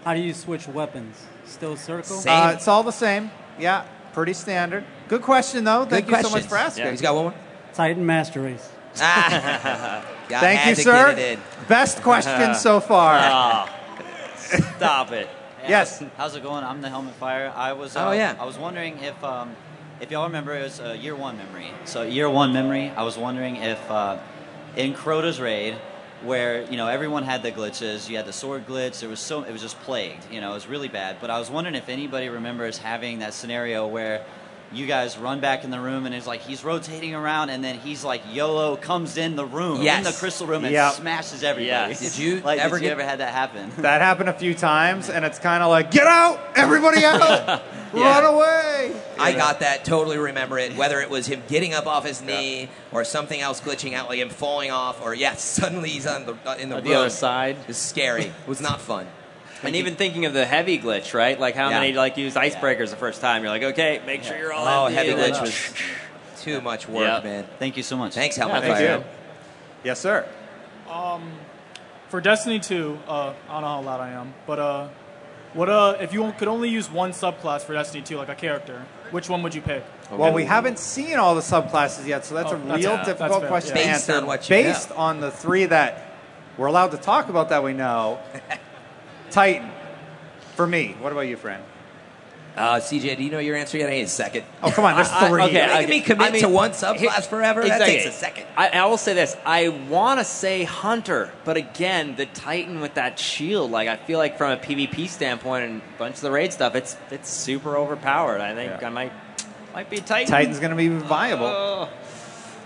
How 0.04 0.14
do 0.14 0.20
you 0.20 0.34
switch 0.34 0.66
weapons? 0.66 1.16
Still 1.46 1.76
circle? 1.76 2.16
Same. 2.16 2.32
Uh, 2.32 2.50
it's 2.52 2.66
all 2.66 2.82
the 2.82 2.90
same. 2.90 3.30
Yeah, 3.58 3.84
pretty 4.12 4.32
standard. 4.32 4.84
Good 5.08 5.22
question, 5.22 5.62
though. 5.64 5.84
Thank 5.84 6.06
Good 6.06 6.16
you 6.18 6.22
so 6.24 6.30
much 6.30 6.44
for 6.46 6.56
asking. 6.56 6.84
Yeah. 6.84 6.90
He's 6.90 7.00
got 7.00 7.14
one 7.14 7.24
more. 7.26 7.34
Titan 7.72 8.04
Master 8.04 8.40
Race. 8.40 8.68
Ah. 9.00 10.02
Thank 10.28 10.66
you, 10.66 10.74
sir. 10.82 11.10
Get 11.10 11.18
it 11.18 11.38
in. 11.38 11.44
Best 11.68 12.02
question 12.02 12.54
so 12.66 12.80
far. 12.80 13.16
Ah. 13.20 13.72
Stop 14.76 15.12
it. 15.12 15.28
Yes. 15.68 16.02
How's 16.16 16.36
it 16.36 16.42
going? 16.42 16.64
I'm 16.64 16.80
the 16.80 16.88
Helmet 16.88 17.14
Fire. 17.14 17.52
I 17.54 17.72
was. 17.72 17.96
Uh, 17.96 18.08
Oh, 18.08 18.12
yeah. 18.12 18.36
I 18.38 18.44
was 18.44 18.58
wondering 18.58 18.98
if, 18.98 19.22
um, 19.24 19.54
if 20.00 20.10
y'all 20.10 20.26
remember, 20.26 20.54
it 20.54 20.62
was 20.62 20.80
a 20.80 20.96
year 20.96 21.16
one 21.16 21.36
memory. 21.36 21.70
So 21.84 22.02
year 22.02 22.30
one 22.30 22.52
memory. 22.52 22.90
I 22.90 23.02
was 23.02 23.18
wondering 23.18 23.56
if 23.56 23.90
uh, 23.90 24.18
in 24.76 24.94
Crota's 24.94 25.40
raid, 25.40 25.74
where 26.22 26.62
you 26.70 26.76
know 26.76 26.86
everyone 26.88 27.24
had 27.24 27.42
the 27.42 27.52
glitches, 27.52 28.08
you 28.08 28.16
had 28.16 28.26
the 28.26 28.32
sword 28.32 28.66
glitch. 28.66 29.00
There 29.00 29.08
was 29.08 29.20
so 29.20 29.42
it 29.42 29.52
was 29.52 29.62
just 29.62 29.78
plagued. 29.80 30.30
You 30.30 30.40
know, 30.40 30.52
it 30.52 30.54
was 30.54 30.66
really 30.66 30.88
bad. 30.88 31.16
But 31.20 31.30
I 31.30 31.38
was 31.38 31.50
wondering 31.50 31.74
if 31.74 31.88
anybody 31.88 32.28
remembers 32.28 32.78
having 32.78 33.18
that 33.20 33.34
scenario 33.34 33.86
where. 33.86 34.24
You 34.72 34.86
guys 34.86 35.16
run 35.16 35.38
back 35.40 35.62
in 35.64 35.70
the 35.70 35.78
room 35.80 36.06
and 36.06 36.14
it's 36.14 36.26
like 36.26 36.40
he's 36.40 36.64
rotating 36.64 37.14
around 37.14 37.50
and 37.50 37.62
then 37.62 37.78
he's 37.78 38.02
like 38.04 38.22
YOLO 38.32 38.76
comes 38.76 39.16
in 39.16 39.36
the 39.36 39.44
room 39.46 39.80
Yes. 39.80 39.98
in 39.98 40.04
the 40.04 40.12
crystal 40.18 40.46
room 40.46 40.64
and 40.64 40.72
Yep. 40.72 40.94
smashes 40.94 41.44
everybody. 41.44 41.66
Yes. 41.66 42.00
Did 42.16 42.18
you 42.18 42.40
like 42.40 42.58
ever 42.58 42.76
did 42.76 42.82
you 42.84 42.88
get- 42.90 42.92
ever 43.00 43.08
had 43.08 43.20
that 43.20 43.32
happen? 43.32 43.70
That 43.78 44.00
happened 44.00 44.28
a 44.28 44.32
few 44.32 44.54
times, 44.54 45.08
and 45.08 45.24
it's 45.24 45.38
kind 45.38 45.62
of 45.62 45.70
like, 45.70 45.90
get 45.92 46.06
out! 46.08 46.40
Everybody 46.56 47.04
out! 47.04 47.62
Run 47.92 48.24
away! 48.24 48.92
I 49.18 49.32
got 49.32 49.60
that. 49.60 49.84
Totally 49.84 50.18
remember 50.18 50.58
it. 50.58 50.76
Whether 50.76 51.00
it 51.00 51.08
was 51.08 51.26
him 51.26 51.42
getting 51.48 51.72
up 51.72 51.86
off 51.86 52.04
his 52.04 52.20
knee 52.20 52.68
or 52.92 53.04
something 53.04 53.40
else 53.40 53.60
glitching 53.60 53.94
out, 53.94 54.08
like 54.08 54.18
him 54.18 54.28
falling 54.28 54.70
off, 54.72 55.00
or 55.02 55.14
yes, 55.14 55.42
suddenly 55.44 55.90
he's 55.90 56.06
on 56.06 56.26
the 56.26 56.36
uh, 56.44 56.56
in 56.58 56.68
the 56.70 56.76
On 56.76 56.82
room. 56.82 56.90
the 56.92 56.98
other 56.98 57.10
side. 57.10 57.56
It's 57.68 57.78
scary. 57.78 58.24
It 58.24 58.32
was 58.48 58.60
not 58.60 58.80
fun. 58.80 59.06
And 59.62 59.74
even 59.76 59.96
thinking 59.96 60.24
of 60.26 60.32
the 60.34 60.44
heavy 60.44 60.78
glitch, 60.78 61.14
right? 61.14 61.38
Like 61.40 61.54
how 61.54 61.70
Yeah. 61.70 61.80
many 61.80 61.92
like 61.92 62.16
use 62.16 62.34
icebreakers 62.34 62.90
the 62.90 62.96
first 62.96 63.20
time? 63.20 63.42
You're 63.42 63.50
like, 63.50 63.62
okay, 63.62 64.00
make 64.06 64.22
sure 64.22 64.36
you're 64.36 64.52
all. 64.52 64.66
Oh, 64.66 64.86
empty, 64.86 64.94
heavy 65.10 65.20
glitch 65.20 65.40
was 65.40 65.74
too 66.42 66.60
much 66.60 66.88
work, 66.88 67.24
Yeah. 67.24 67.30
man. 67.30 67.46
Thank 67.58 67.76
you 67.76 67.82
so 67.82 67.96
much. 67.96 68.14
Thanks, 68.14 68.36
Yeah, 68.36 68.44
Helmet 68.44 68.62
thank 68.62 68.76
Fire. 68.76 68.96
you. 68.98 69.04
Yes, 69.84 70.00
sir. 70.00 70.26
For 72.08 72.20
Destiny 72.20 72.60
2, 72.60 72.98
uh, 73.08 73.32
I 73.48 73.52
don't 73.52 73.62
know 73.62 73.68
how 73.68 73.80
loud 73.82 74.00
I 74.00 74.10
am, 74.10 74.32
but 74.46 74.58
uh, 74.58 74.88
What 75.54 75.68
uh, 75.70 75.96
if 76.00 76.12
you 76.12 76.32
could 76.38 76.48
only 76.48 76.68
use 76.68 76.90
one 76.90 77.10
subclass 77.12 77.62
for 77.62 77.72
Destiny 77.72 78.02
2, 78.02 78.16
like 78.18 78.28
a 78.28 78.34
character? 78.34 78.84
Which 79.10 79.28
one 79.30 79.42
would 79.42 79.54
you 79.54 79.62
pick? 79.62 79.82
Well, 80.10 80.32
we 80.32 80.44
haven't 80.44 80.78
seen 80.78 81.16
all 81.16 81.34
the 81.34 81.40
subclasses 81.40 82.06
yet, 82.06 82.24
so 82.26 82.34
that's 82.34 82.52
Oh, 82.52 82.56
a 82.56 82.58
that's- 82.58 82.76
real 82.78 82.90
yeah, 82.90 82.96
that's 82.96 83.08
difficult 83.08 83.40
fair, 83.40 83.48
question 83.48 83.76
yeah. 83.76 83.82
to 83.82 83.88
Based 83.88 84.10
answer. 84.10 84.20
on 84.20 84.26
what 84.26 84.48
you 84.50 84.56
based 84.56 84.90
know. 84.90 84.96
on 84.96 85.20
the 85.20 85.30
three 85.30 85.64
that 85.66 86.02
we're 86.58 86.66
allowed 86.66 86.90
to 86.92 86.96
talk 86.98 87.28
about 87.28 87.48
that 87.48 87.62
we 87.64 87.72
know. 87.72 88.18
Titan, 89.30 89.70
for 90.54 90.66
me. 90.66 90.96
What 91.00 91.12
about 91.12 91.22
you, 91.22 91.36
friend? 91.36 91.62
Uh, 92.56 92.76
CJ, 92.80 93.18
do 93.18 93.22
you 93.22 93.30
know 93.30 93.38
your 93.38 93.54
answer 93.54 93.76
yet? 93.76 93.88
I 93.90 93.92
need 93.92 94.02
a 94.02 94.08
second. 94.08 94.44
Oh, 94.62 94.70
come 94.70 94.86
on, 94.86 94.94
there's 94.94 95.10
I- 95.10 95.26
I- 95.26 95.28
three. 95.28 95.42
okay, 95.42 95.52
You're 95.58 95.66
making 95.74 95.90
me 95.90 96.00
commit 96.00 96.28
I 96.28 96.30
mean, 96.30 96.40
to 96.42 96.48
one 96.48 96.70
subclass 96.70 96.96
here- 96.96 97.10
forever? 97.10 97.60
That 97.60 97.72
exactly. 97.82 97.96
takes 97.98 98.06
a 98.06 98.12
second. 98.12 98.46
I, 98.56 98.68
I 98.70 98.86
will 98.86 98.96
say 98.96 99.12
this: 99.12 99.36
I 99.44 99.68
want 99.68 100.20
to 100.20 100.24
say 100.24 100.64
Hunter, 100.64 101.30
but 101.44 101.58
again, 101.58 102.16
the 102.16 102.24
Titan 102.24 102.80
with 102.80 102.94
that 102.94 103.18
shield, 103.18 103.70
like 103.72 103.88
I 103.88 103.96
feel 103.96 104.18
like 104.18 104.38
from 104.38 104.52
a 104.52 104.56
PvP 104.56 105.06
standpoint 105.06 105.64
and 105.66 105.82
a 105.82 105.98
bunch 105.98 106.14
of 106.14 106.20
the 106.22 106.30
raid 106.30 106.50
stuff, 106.50 106.74
it's 106.74 106.96
it's 107.10 107.28
super 107.28 107.76
overpowered. 107.76 108.40
I 108.40 108.54
think 108.54 108.80
Yeah. 108.80 108.86
I 108.86 108.90
might 108.90 109.12
might 109.74 109.90
be 109.90 109.98
Titan. 109.98 110.30
Titan's 110.30 110.58
going 110.58 110.70
to 110.70 110.76
be 110.76 110.88
viable. 110.88 111.44
Oh. 111.44 111.88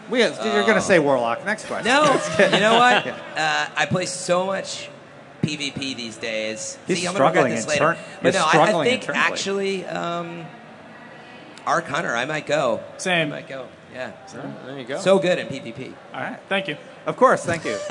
we, 0.08 0.20
you're 0.20 0.30
going 0.30 0.74
to 0.74 0.80
say 0.80 1.00
Warlock. 1.00 1.44
Next 1.44 1.64
question. 1.66 1.86
No, 1.86 2.04
you 2.38 2.60
know 2.60 2.78
what? 2.78 3.08
Uh, 3.08 3.66
I 3.76 3.86
play 3.86 4.06
so 4.06 4.46
much 4.46 4.88
PvP 5.42 5.96
these 5.96 6.16
days. 6.16 6.78
He's 6.86 7.00
See, 7.00 7.06
I'm 7.06 7.14
gonna 7.14 7.24
regret 7.26 7.32
struggling 7.34 7.54
this 7.54 7.64
in 7.64 7.68
later. 7.70 7.94
turn- 7.94 7.96
But 8.22 8.34
he's 8.34 8.42
no, 8.42 8.46
I, 8.46 8.80
I 8.80 8.84
think 8.84 9.08
actually, 9.08 9.84
um, 9.86 10.46
Arc 11.66 11.86
Hunter, 11.86 12.14
I 12.16 12.24
might 12.24 12.46
go. 12.46 12.80
I 12.94 12.98
Same. 12.98 13.30
might 13.30 13.48
go. 13.48 13.66
Yeah. 13.92 14.12
There 14.66 14.78
you 14.78 14.84
go. 14.84 14.98
So 15.00 15.18
good 15.18 15.38
in 15.38 15.48
PvP. 15.48 15.92
All 16.14 16.20
right. 16.20 16.38
Thank 16.48 16.68
you. 16.68 16.76
Of 17.06 17.16
course, 17.16 17.44
thank 17.44 17.64
you. 17.64 17.76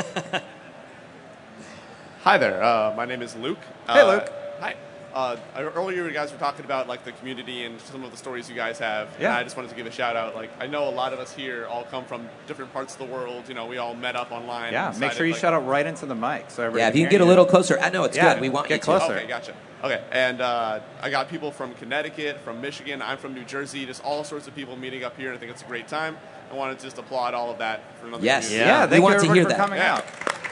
Hi 2.23 2.37
there. 2.37 2.61
Uh, 2.63 2.93
my 2.95 3.05
name 3.05 3.21
is 3.21 3.35
Luke. 3.35 3.57
Hey, 3.87 4.01
Uh, 4.01 4.07
Luke. 4.13 4.29
Hi. 4.59 4.75
Uh, 5.13 5.35
earlier, 5.57 6.05
you 6.07 6.11
guys 6.13 6.31
were 6.31 6.37
talking 6.37 6.65
about 6.65 6.87
like 6.87 7.03
the 7.03 7.11
community 7.13 7.63
and 7.63 7.79
some 7.81 8.03
of 8.03 8.11
the 8.11 8.17
stories 8.17 8.49
you 8.49 8.55
guys 8.55 8.77
have. 8.79 9.09
Yeah. 9.19 9.27
And 9.29 9.35
I 9.37 9.43
just 9.43 9.55
wanted 9.57 9.69
to 9.69 9.75
give 9.75 9.87
a 9.87 9.91
shout 9.91 10.15
out. 10.15 10.35
Like, 10.35 10.49
I 10.59 10.67
know 10.67 10.87
a 10.87 10.91
lot 10.91 11.13
of 11.13 11.19
us 11.19 11.33
here 11.33 11.65
all 11.67 11.83
come 11.83 12.05
from 12.05 12.29
different 12.47 12.71
parts 12.73 12.93
of 12.93 12.99
the 12.99 13.05
world. 13.13 13.47
You 13.47 13.55
know, 13.55 13.65
we 13.65 13.77
all 13.77 13.95
met 13.95 14.15
up 14.15 14.31
online. 14.31 14.73
yeah, 14.73 14.91
and 14.91 14.99
make 14.99 15.11
sure 15.13 15.25
you 15.25 15.33
like, 15.33 15.41
shout 15.41 15.53
out 15.53 15.65
right 15.65 15.85
into 15.85 16.05
the 16.05 16.15
mic. 16.15 16.51
So 16.51 16.63
everybody 16.63 16.81
Yeah, 16.81 16.87
if 16.89 16.95
you 16.95 17.03
can 17.05 17.11
hear 17.11 17.19
get 17.19 17.25
a 17.25 17.25
little 17.29 17.45
closer. 17.45 17.79
I 17.79 17.89
know 17.89 18.03
it's 18.03 18.15
Yeah, 18.15 18.33
good. 18.35 18.41
We 18.41 18.49
want 18.49 18.67
get 18.67 18.75
you 18.75 18.79
to. 18.79 18.85
closer. 18.85 19.13
Okay, 19.15 19.27
gotcha. 19.27 19.53
Okay, 19.83 20.03
and 20.11 20.41
uh, 20.41 20.81
I 21.01 21.09
got 21.09 21.29
people 21.29 21.51
from 21.51 21.73
Connecticut, 21.75 22.39
from 22.41 22.59
Michigan. 22.61 23.01
I'm 23.01 23.17
from 23.17 23.33
New 23.33 23.45
Jersey. 23.45 23.85
Just 23.85 24.03
all 24.03 24.23
sorts 24.23 24.47
of 24.47 24.53
people 24.53 24.75
meeting 24.75 25.03
up 25.05 25.15
here. 25.17 25.29
and 25.29 25.37
I 25.37 25.39
think 25.39 25.51
it's 25.51 25.61
a 25.61 25.65
great 25.65 25.87
time. 25.87 26.17
I 26.51 26.55
wanted 26.55 26.79
to 26.79 26.85
just 26.85 26.97
applaud 26.97 27.33
all 27.33 27.49
of 27.49 27.59
that 27.59 27.81
for 27.99 28.07
another 28.07 28.23
Yes. 28.25 28.47
community. 28.47 28.69
Yeah, 28.69 28.83
We 28.85 28.89
thank 28.91 29.03
want 29.03 29.21
you 29.23 29.27
to 29.29 29.33
hear 29.33 29.43
for 29.43 29.49
that. 29.49 29.57
coming 29.57 29.79
Yeah. 29.79 29.95
out. 29.95 30.05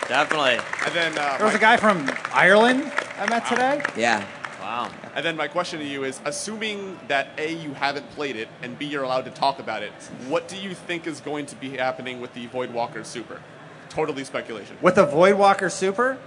Definitely. 0.08 0.60
And 0.86 0.95
then 0.95 1.12
uh, 1.18 1.36
There 1.38 1.45
was 1.45 1.53
my- 1.53 1.58
a 1.58 1.62
guy 1.62 1.76
from 1.78 2.10
Ireland 2.34 2.89
I 3.20 3.28
met 3.30 3.45
today. 3.47 3.82
Yeah. 3.97 4.24
Wow. 4.60 4.89
And 5.16 5.24
then 5.26 5.36
my 5.38 5.47
question 5.47 5.80
to 5.80 5.86
you 5.86 6.03
is: 6.03 6.20
Assuming 6.26 6.99
that 7.08 7.28
a 7.38 7.53
you 7.53 7.74
haven't 7.74 8.10
played 8.12 8.36
it 8.36 8.47
and 8.62 8.78
b 8.78 8.86
you're 8.86 9.03
allowed 9.03 9.26
to 9.26 9.32
talk 9.32 9.60
about 9.60 9.84
it, 9.84 9.91
what 10.28 10.47
do 10.47 10.58
you 10.58 10.74
think 10.74 11.08
is 11.08 11.20
going 11.22 11.45
to 11.47 11.55
be 11.55 11.78
happening 11.78 12.20
with 12.22 12.34
the 12.34 12.47
Voidwalker 12.47 13.05
Super? 13.05 13.41
Totally 13.89 14.24
speculation. 14.24 14.78
With 14.82 14.95
the 14.95 15.05
Voidwalker 15.08 15.72
Super, 15.72 16.18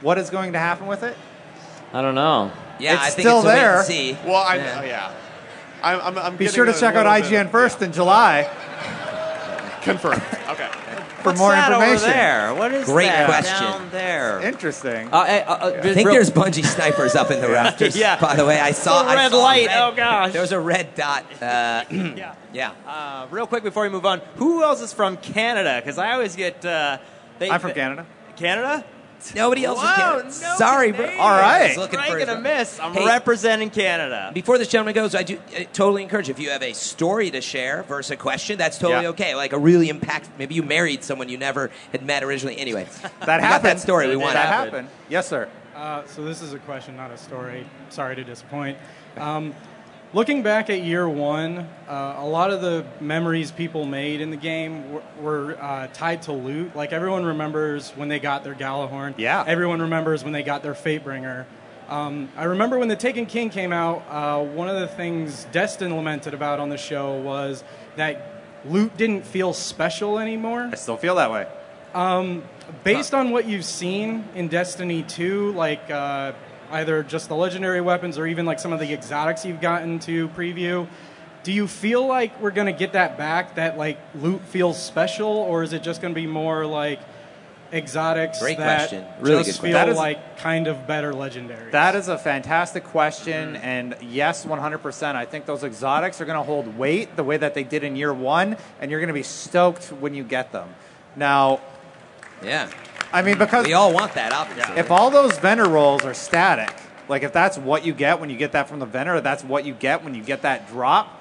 what 0.00 0.18
is 0.18 0.30
going 0.30 0.52
to 0.52 0.58
happen 0.58 0.86
with 0.86 1.02
it? 1.02 1.16
I 1.92 2.02
don't 2.02 2.14
know. 2.14 2.50
Yeah, 2.78 2.94
It's 2.94 3.02
I 3.02 3.10
think 3.10 3.20
still 3.28 3.38
it's 3.38 3.46
a 3.48 3.52
there. 3.52 3.76
and 3.78 3.86
see. 3.86 4.18
Well, 4.24 4.34
I 4.36 4.56
Yeah. 4.56 4.82
yeah. 4.82 4.86
yeah. 4.86 5.12
I'm, 5.82 6.00
I'm, 6.00 6.18
I'm 6.18 6.36
Be 6.36 6.48
sure 6.48 6.64
to 6.64 6.72
check 6.72 6.94
out 6.94 7.06
little 7.06 7.30
bit 7.30 7.38
IGN 7.38 7.44
of- 7.46 7.50
first 7.52 7.80
in 7.82 7.92
July 7.92 8.40
yeah. 8.40 9.80
Confirmed. 9.82 10.22
Okay. 10.50 10.68
For 11.26 11.30
What's 11.30 11.40
more 11.40 11.50
that 11.52 11.72
information. 11.72 11.96
over 11.96 12.06
there? 12.06 12.54
What 12.54 12.72
is 12.72 12.84
Great 12.86 13.06
that 13.08 13.26
question. 13.26 13.60
down 13.66 13.90
there? 13.90 14.40
Interesting. 14.42 15.08
Uh, 15.12 15.24
hey, 15.24 15.42
uh, 15.42 15.54
uh, 15.54 15.66
I 15.76 15.80
think 15.92 16.06
real- 16.06 16.14
there's 16.14 16.30
Bungie 16.30 16.64
snipers 16.64 17.16
up 17.16 17.32
in 17.32 17.40
the 17.40 17.48
rafters. 17.60 17.96
Yeah. 17.96 18.16
By 18.20 18.36
the 18.36 18.46
way, 18.46 18.60
I 18.60 18.70
saw 18.70 19.02
The 19.02 19.08
I 19.10 19.14
red 19.16 19.30
saw 19.32 19.38
a 19.38 19.42
light. 19.42 19.66
red- 19.66 19.76
Oh, 19.82 19.92
gosh. 19.96 20.32
There 20.32 20.40
was 20.40 20.52
a 20.52 20.60
red 20.60 20.94
dot. 20.94 21.24
Uh, 21.42 21.82
Yeah. 21.90 22.34
yeah. 22.52 22.70
Uh, 22.86 23.26
real 23.32 23.48
quick 23.48 23.64
before 23.64 23.82
we 23.82 23.88
move 23.88 24.06
on, 24.06 24.20
who 24.36 24.62
else 24.62 24.80
is 24.80 24.92
from 24.92 25.16
Canada? 25.16 25.80
Because 25.82 25.98
I 25.98 26.12
always 26.12 26.36
get. 26.36 26.64
Uh, 26.64 26.98
they, 27.40 27.50
I'm 27.50 27.58
from 27.58 27.72
Canada. 27.72 28.06
Canada? 28.36 28.84
Nobody 29.34 29.64
else 29.64 29.78
Whoa, 29.80 29.84
is 29.88 29.96
Canada. 29.96 30.24
no 30.42 30.56
Sorry, 30.56 30.92
bro. 30.92 31.00
Canadians. 31.00 31.20
All 31.22 31.30
right. 31.30 31.68
He's 31.68 31.76
looking 31.78 31.98
for 31.98 32.16
Rank 32.16 32.20
his- 32.20 32.28
and 32.28 32.38
a 32.38 32.40
miss. 32.40 32.80
I'm 32.80 32.92
Hey, 32.94 33.06
representing 33.06 33.70
Canada. 33.70 34.30
Before 34.34 34.58
this 34.58 34.68
gentleman 34.68 34.94
goes, 34.94 35.14
I 35.14 35.22
do 35.22 35.38
uh, 35.38 35.64
totally 35.72 36.02
encourage 36.02 36.28
if 36.28 36.38
you 36.38 36.50
have 36.50 36.62
a 36.62 36.72
story 36.72 37.30
to 37.30 37.40
share 37.40 37.82
versus 37.84 38.10
a 38.12 38.16
question, 38.16 38.58
that's 38.58 38.78
totally 38.78 39.02
Yeah. 39.02 39.08
okay. 39.10 39.34
Like 39.34 39.52
a 39.52 39.58
really 39.58 39.88
impact. 39.88 40.28
Maybe 40.38 40.54
you 40.54 40.62
married 40.62 41.02
someone 41.04 41.28
you 41.28 41.38
never 41.38 41.70
had 41.92 42.04
met 42.04 42.22
originally. 42.22 42.58
Anyway, 42.58 42.86
That 43.20 43.40
we 43.40 43.46
happened. 43.46 43.70
that 43.70 43.80
story. 43.80 44.08
We 44.08 44.16
want 44.16 44.34
That 44.34 44.42
to 44.42 44.48
happened. 44.48 44.72
happened. 44.72 44.88
Yes, 45.08 45.28
sir. 45.28 45.48
Uh, 45.74 46.04
so 46.06 46.22
this 46.24 46.40
is 46.42 46.52
a 46.54 46.58
question, 46.60 46.96
not 46.96 47.10
a 47.10 47.18
story. 47.18 47.66
Sorry 47.90 48.16
to 48.16 48.24
disappoint. 48.24 48.78
Um, 49.18 49.54
looking 50.12 50.42
back 50.42 50.70
at 50.70 50.82
year 50.82 51.08
one, 51.08 51.68
uh, 51.88 52.16
a 52.18 52.26
lot 52.26 52.50
of 52.50 52.60
the 52.60 52.84
memories 53.00 53.50
people 53.50 53.84
made 53.84 54.20
in 54.20 54.30
the 54.30 54.36
game 54.36 54.92
were, 54.92 55.02
were 55.20 55.62
uh, 55.62 55.88
tied 55.92 56.22
to 56.22 56.32
loot. 56.32 56.74
Like 56.74 56.92
everyone 56.92 57.24
remembers 57.24 57.90
when 57.90 58.08
they 58.08 58.18
got 58.18 58.44
their 58.44 58.54
Gjallarhorn. 58.54 59.14
Yeah. 59.18 59.44
Everyone 59.46 59.80
remembers 59.80 60.24
when 60.24 60.32
they 60.32 60.42
got 60.42 60.62
their 60.62 60.74
Fatebringer. 60.74 61.46
Um, 61.88 62.28
I 62.36 62.44
remember 62.44 62.78
when 62.78 62.88
the 62.88 62.96
Taken 62.96 63.26
King 63.26 63.50
came 63.50 63.72
out. 63.72 64.04
Uh, 64.08 64.42
one 64.44 64.68
of 64.68 64.80
the 64.80 64.88
things 64.88 65.46
Destin 65.52 65.94
lamented 65.94 66.34
about 66.34 66.58
on 66.58 66.68
the 66.68 66.78
show 66.78 67.20
was 67.20 67.62
that 67.94 68.42
loot 68.64 68.96
didn't 68.96 69.24
feel 69.24 69.52
special 69.52 70.18
anymore. 70.18 70.68
I 70.72 70.76
still 70.76 70.96
feel 70.96 71.14
that 71.16 71.30
way. 71.30 71.46
Based 72.82 73.14
on 73.14 73.30
what 73.30 73.46
you've 73.46 73.64
seen 73.64 74.24
in 74.34 74.48
Destiny 74.48 75.04
2, 75.04 75.52
like 75.52 75.88
uh, 75.90 76.32
either 76.70 77.02
just 77.02 77.28
the 77.28 77.36
legendary 77.36 77.80
weapons 77.80 78.18
or 78.18 78.26
even 78.26 78.46
like 78.46 78.58
some 78.58 78.72
of 78.72 78.80
the 78.80 78.92
exotics 78.92 79.44
you've 79.44 79.60
gotten 79.60 79.98
to 80.00 80.28
preview, 80.30 80.86
do 81.42 81.52
you 81.52 81.66
feel 81.68 82.06
like 82.06 82.40
we're 82.40 82.50
going 82.50 82.66
to 82.66 82.72
get 82.72 82.92
that 82.94 83.16
back? 83.16 83.54
That 83.54 83.78
like 83.78 83.98
loot 84.14 84.40
feels 84.42 84.82
special, 84.82 85.28
or 85.28 85.62
is 85.62 85.72
it 85.72 85.82
just 85.82 86.02
going 86.02 86.12
to 86.14 86.20
be 86.20 86.26
more 86.26 86.66
like 86.66 87.00
exotics 87.72 88.40
Great 88.40 88.58
that 88.58 88.88
question. 88.88 89.04
Really 89.20 89.44
just 89.44 89.60
good 89.60 89.68
feel 89.68 89.72
question. 89.72 89.86
That 89.86 89.88
is- 89.88 89.96
like 89.96 90.38
kind 90.38 90.66
of 90.66 90.86
better 90.86 91.12
legendaries? 91.12 91.72
That 91.72 91.94
is 91.94 92.08
a 92.08 92.18
fantastic 92.18 92.84
question, 92.84 93.54
mm-hmm. 93.54 93.64
and 93.64 93.96
yes, 94.00 94.44
100%. 94.44 95.14
I 95.14 95.24
think 95.24 95.46
those 95.46 95.64
exotics 95.64 96.20
are 96.20 96.24
going 96.24 96.38
to 96.38 96.44
hold 96.44 96.76
weight 96.76 97.16
the 97.16 97.24
way 97.24 97.36
that 97.36 97.54
they 97.54 97.64
did 97.64 97.84
in 97.84 97.96
year 97.96 98.12
one, 98.12 98.56
and 98.80 98.90
you're 98.90 99.00
going 99.00 99.08
to 99.08 99.14
be 99.14 99.22
stoked 99.22 99.92
when 99.92 100.14
you 100.14 100.24
get 100.24 100.52
them. 100.52 100.68
Now, 101.14 101.60
Yeah. 102.42 102.68
I 103.12 103.22
mean, 103.22 103.38
because 103.38 103.66
We 103.66 103.72
all 103.72 103.92
want 103.92 104.14
that, 104.14 104.32
obviously. 104.32 104.76
if 104.76 104.90
all 104.90 105.10
those 105.10 105.38
vendor 105.38 105.68
rolls 105.68 106.04
are 106.04 106.14
static, 106.14 106.74
like 107.08 107.22
if 107.22 107.32
that's 107.32 107.56
what 107.56 107.84
you 107.86 107.92
get 107.92 108.20
when 108.20 108.30
you 108.30 108.36
get 108.36 108.52
that 108.52 108.68
from 108.68 108.78
the 108.78 108.86
vendor, 108.86 109.20
that's 109.20 109.44
what 109.44 109.64
you 109.64 109.74
get 109.74 110.04
when 110.04 110.14
you 110.14 110.22
get 110.22 110.42
that 110.42 110.68
drop. 110.68 111.20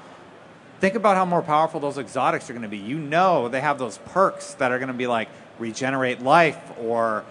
Think 0.80 0.96
about 0.96 1.16
how 1.16 1.26
more 1.26 1.42
powerful 1.42 1.80
those 1.80 1.98
exotics 1.98 2.50
are 2.50 2.54
going 2.54 2.64
to 2.64 2.70
be. 2.70 2.78
You 2.78 2.98
know 2.98 3.48
they 3.48 3.62
have 3.62 3.78
those 3.78 4.00
perks 4.00 4.56
that 4.56 4.72
are 4.72 4.78
going 4.78 4.90
to 4.90 4.94
be 4.94 5.08
like 5.08 5.30
regenerate 5.58 6.22
life 6.22 6.60
or 6.80 7.24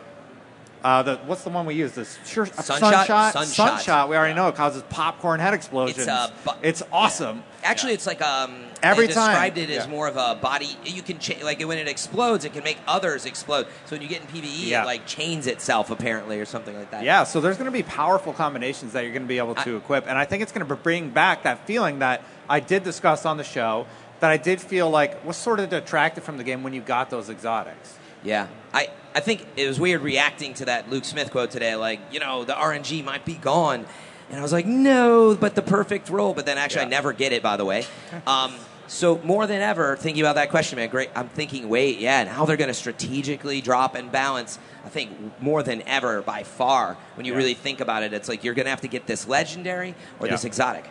uh, 0.84 1.02
the 1.02 1.16
what's 1.26 1.42
the 1.42 1.50
one 1.50 1.64
we 1.66 1.74
use? 1.74 1.92
This 1.92 2.18
sure, 2.26 2.44
Sunshot? 2.46 2.78
sunshot. 2.78 3.32
Sunshot. 3.32 3.46
Sunshot. 3.80 4.08
We 4.10 4.16
already 4.16 4.34
know 4.34 4.48
it 4.48 4.54
causes 4.54 4.82
popcorn 4.90 5.40
head 5.40 5.54
explosions. 5.54 6.06
uh, 6.06 6.30
bu- 6.44 6.50
it's 6.62 6.82
awesome. 6.92 7.42
Actually, 7.62 7.94
it's 7.94 8.06
like 8.06 8.20
um, 8.20 8.54
Every 8.82 9.06
they 9.06 9.14
time. 9.14 9.30
described 9.30 9.56
it 9.58 9.70
as 9.70 9.86
Yeah. 9.86 9.90
more 9.90 10.06
of 10.06 10.16
a 10.18 10.38
body. 10.40 10.76
You 10.84 11.00
can 11.00 11.18
cha- 11.18 11.42
like 11.42 11.60
when 11.66 11.78
it 11.78 11.88
explodes, 11.88 12.44
it 12.44 12.52
can 12.52 12.62
make 12.62 12.76
others 12.86 13.24
explode. 13.24 13.66
So 13.86 13.96
when 13.96 14.02
you 14.02 14.08
get 14.08 14.20
in 14.20 14.26
PVE, 14.26 14.68
Yeah. 14.68 14.82
it 14.82 14.86
like 14.86 15.06
chains 15.06 15.46
itself 15.46 15.90
apparently, 15.90 16.38
or 16.38 16.44
something 16.44 16.76
like 16.76 16.90
that. 16.90 17.02
Yeah, 17.02 17.24
so 17.24 17.40
there's 17.40 17.56
going 17.56 17.64
to 17.64 17.72
be 17.72 17.82
powerful 17.82 18.34
combinations 18.34 18.92
that 18.92 19.04
you're 19.04 19.12
going 19.12 19.22
to 19.22 19.28
be 19.28 19.38
able 19.38 19.54
to 19.54 19.76
equip, 19.76 20.06
and 20.06 20.18
I 20.18 20.26
think 20.26 20.42
it's 20.42 20.52
going 20.52 20.66
to 20.68 20.76
bring 20.76 21.08
back 21.08 21.44
that 21.44 21.66
feeling 21.66 22.00
that 22.00 22.22
I 22.48 22.60
did 22.60 22.84
discuss 22.84 23.24
on 23.24 23.38
the 23.38 23.44
show 23.44 23.86
that 24.20 24.30
I 24.30 24.36
did 24.36 24.60
feel 24.60 24.90
like 24.90 25.24
was 25.24 25.38
sort 25.38 25.60
of 25.60 25.70
detracted 25.70 26.24
from 26.24 26.36
the 26.36 26.44
game 26.44 26.62
when 26.62 26.74
you 26.74 26.82
got 26.82 27.08
those 27.08 27.30
exotics. 27.30 27.94
Yeah, 28.24 28.48
I, 28.72 28.88
I 29.14 29.20
think 29.20 29.46
it 29.56 29.68
was 29.68 29.78
weird 29.78 30.00
reacting 30.00 30.54
to 30.54 30.64
that 30.64 30.90
Luke 30.90 31.04
Smith 31.04 31.30
quote 31.30 31.50
today. 31.50 31.76
Like, 31.76 32.00
you 32.10 32.18
know, 32.20 32.44
the 32.44 32.54
RNG 32.54 33.04
might 33.04 33.24
be 33.24 33.34
gone, 33.34 33.84
and 34.30 34.38
I 34.38 34.42
was 34.42 34.52
like, 34.52 34.66
no, 34.66 35.36
but 35.36 35.54
the 35.54 35.62
perfect 35.62 36.08
role. 36.08 36.32
But 36.34 36.46
then 36.46 36.56
actually, 36.58 36.82
I 36.86 36.88
never 36.88 37.12
get 37.12 37.32
it. 37.32 37.42
By 37.42 37.56
the 37.58 37.64
way, 37.66 37.84
um, 38.26 38.54
so 38.86 39.18
more 39.24 39.46
than 39.46 39.60
ever, 39.62 39.96
thinking 39.96 40.22
about 40.22 40.36
that 40.36 40.50
question, 40.50 40.76
man. 40.76 40.88
Great. 40.88 41.10
I'm 41.14 41.28
thinking, 41.28 41.68
wait, 41.68 41.98
yeah, 41.98 42.20
and 42.20 42.28
how 42.28 42.44
they're 42.46 42.56
going 42.56 42.68
to 42.68 42.74
strategically 42.74 43.60
drop 43.60 43.94
and 43.94 44.10
balance. 44.10 44.58
I 44.84 44.88
think 44.88 45.10
more 45.40 45.62
than 45.62 45.82
ever, 45.82 46.20
by 46.22 46.42
far, 46.42 46.96
when 47.14 47.24
you 47.26 47.32
Yeah. 47.32 47.38
really 47.38 47.54
think 47.54 47.80
about 47.80 48.02
it, 48.02 48.12
it's 48.12 48.28
like 48.28 48.42
you're 48.44 48.54
going 48.54 48.64
to 48.66 48.70
have 48.70 48.82
to 48.82 48.88
get 48.88 49.06
this 49.06 49.26
legendary 49.28 49.94
or 50.20 50.26
Yeah. 50.26 50.32
this 50.32 50.44
exotic. 50.44 50.84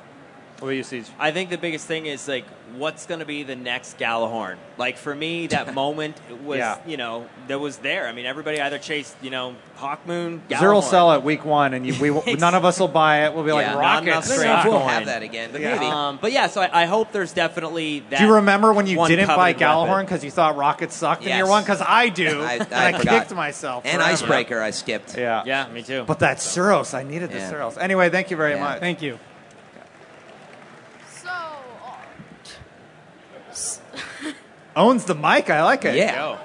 What 0.60 0.70
about 0.70 0.76
you, 0.78 0.84
CJ? 0.84 1.10
I 1.20 1.32
think 1.32 1.50
the 1.50 1.58
biggest 1.58 1.86
thing 1.88 2.06
is 2.06 2.26
like, 2.28 2.46
what's 2.78 3.06
going 3.06 3.20
to 3.20 3.26
be 3.26 3.44
the 3.44 3.56
next 3.56 3.98
Gjallarhorn? 3.98 4.56
Like 4.78 4.98
for 4.98 5.14
me, 5.14 5.48
that 5.48 5.74
moment 5.76 6.16
was, 6.46 6.60
Yeah. 6.60 6.78
you 6.88 6.96
know, 6.96 7.28
that 7.48 7.60
was 7.60 7.78
there. 7.80 8.08
I 8.08 8.14
mean, 8.14 8.26
everybody 8.26 8.62
either 8.62 8.78
chased, 8.80 9.16
you 9.22 9.30
know, 9.30 9.56
Hawkmoon, 9.78 10.40
Zero 10.58 10.80
sell 10.80 11.12
at 11.12 11.22
week 11.24 11.44
one, 11.44 11.74
and 11.74 11.86
you, 11.86 12.00
we 12.00 12.34
none 12.36 12.56
of 12.56 12.64
us 12.64 12.80
will 12.80 12.88
buy 12.88 13.26
it. 13.26 13.34
We'll 13.34 13.44
be 13.44 13.50
Yeah, 13.50 13.56
like 13.56 13.66
rockets. 13.76 13.82
rocket. 13.82 14.08
enough 14.08 14.24
straight 14.26 14.38
straight 14.60 14.64
we'll 14.72 14.80
coin. 14.80 14.90
have 14.90 15.06
that 15.08 15.22
again, 15.24 15.50
but 15.52 15.60
Yeah. 15.60 15.74
maybe. 15.74 15.86
Um, 15.88 16.18
but 16.22 16.32
yeah, 16.32 16.48
so 16.48 16.62
I, 16.62 16.84
I 16.84 16.86
hope 16.86 17.12
there's 17.12 17.34
definitely 17.34 18.00
that. 18.10 18.20
Do 18.20 18.26
you 18.26 18.36
remember 18.36 18.72
when 18.72 18.88
you 18.88 19.06
didn't 19.06 19.28
buy 19.28 19.52
coveted 19.52 19.68
weapon. 19.68 19.90
Gjallarhorn 19.90 20.02
because 20.06 20.24
you 20.24 20.32
thought 20.32 20.56
rockets 20.56 20.96
sucked 20.96 21.24
in 21.24 21.28
Yes. 21.30 21.38
year 21.40 21.48
one? 21.48 21.64
Because 21.64 21.82
I 21.86 22.08
do, 22.08 22.42
I, 22.44 22.54
and 22.54 22.74
I 22.74 22.88
I, 22.90 22.94
forgot. 23.00 23.20
kicked 23.24 23.36
myself. 23.36 23.86
And 23.86 23.96
forever. 23.96 24.12
Icebreaker, 24.14 24.62
I 24.62 24.70
skipped. 24.70 25.18
Yeah. 25.18 25.44
Yeah, 25.46 25.68
me 25.74 25.84
too. 25.84 26.06
But 26.08 26.20
that 26.20 26.38
Suros, 26.38 26.94
I 26.94 27.04
needed 27.04 27.32
the 27.32 27.40
Yeah. 27.40 27.52
Suros. 27.52 27.78
Anyway, 27.78 28.10
thank 28.10 28.32
you 28.32 28.38
very 28.38 28.54
Yeah. 28.54 28.60
much. 28.64 28.80
Thank 28.80 29.02
you. 29.02 29.20
So, 31.10 31.30
uh, 31.30 31.96
s- 33.50 33.82
Owns 34.76 35.06
the 35.06 35.16
mic. 35.16 35.50
I 35.50 35.64
like 35.64 35.86
it. 35.86 35.96
Yeah. 35.96 36.16
Go. 36.16 36.38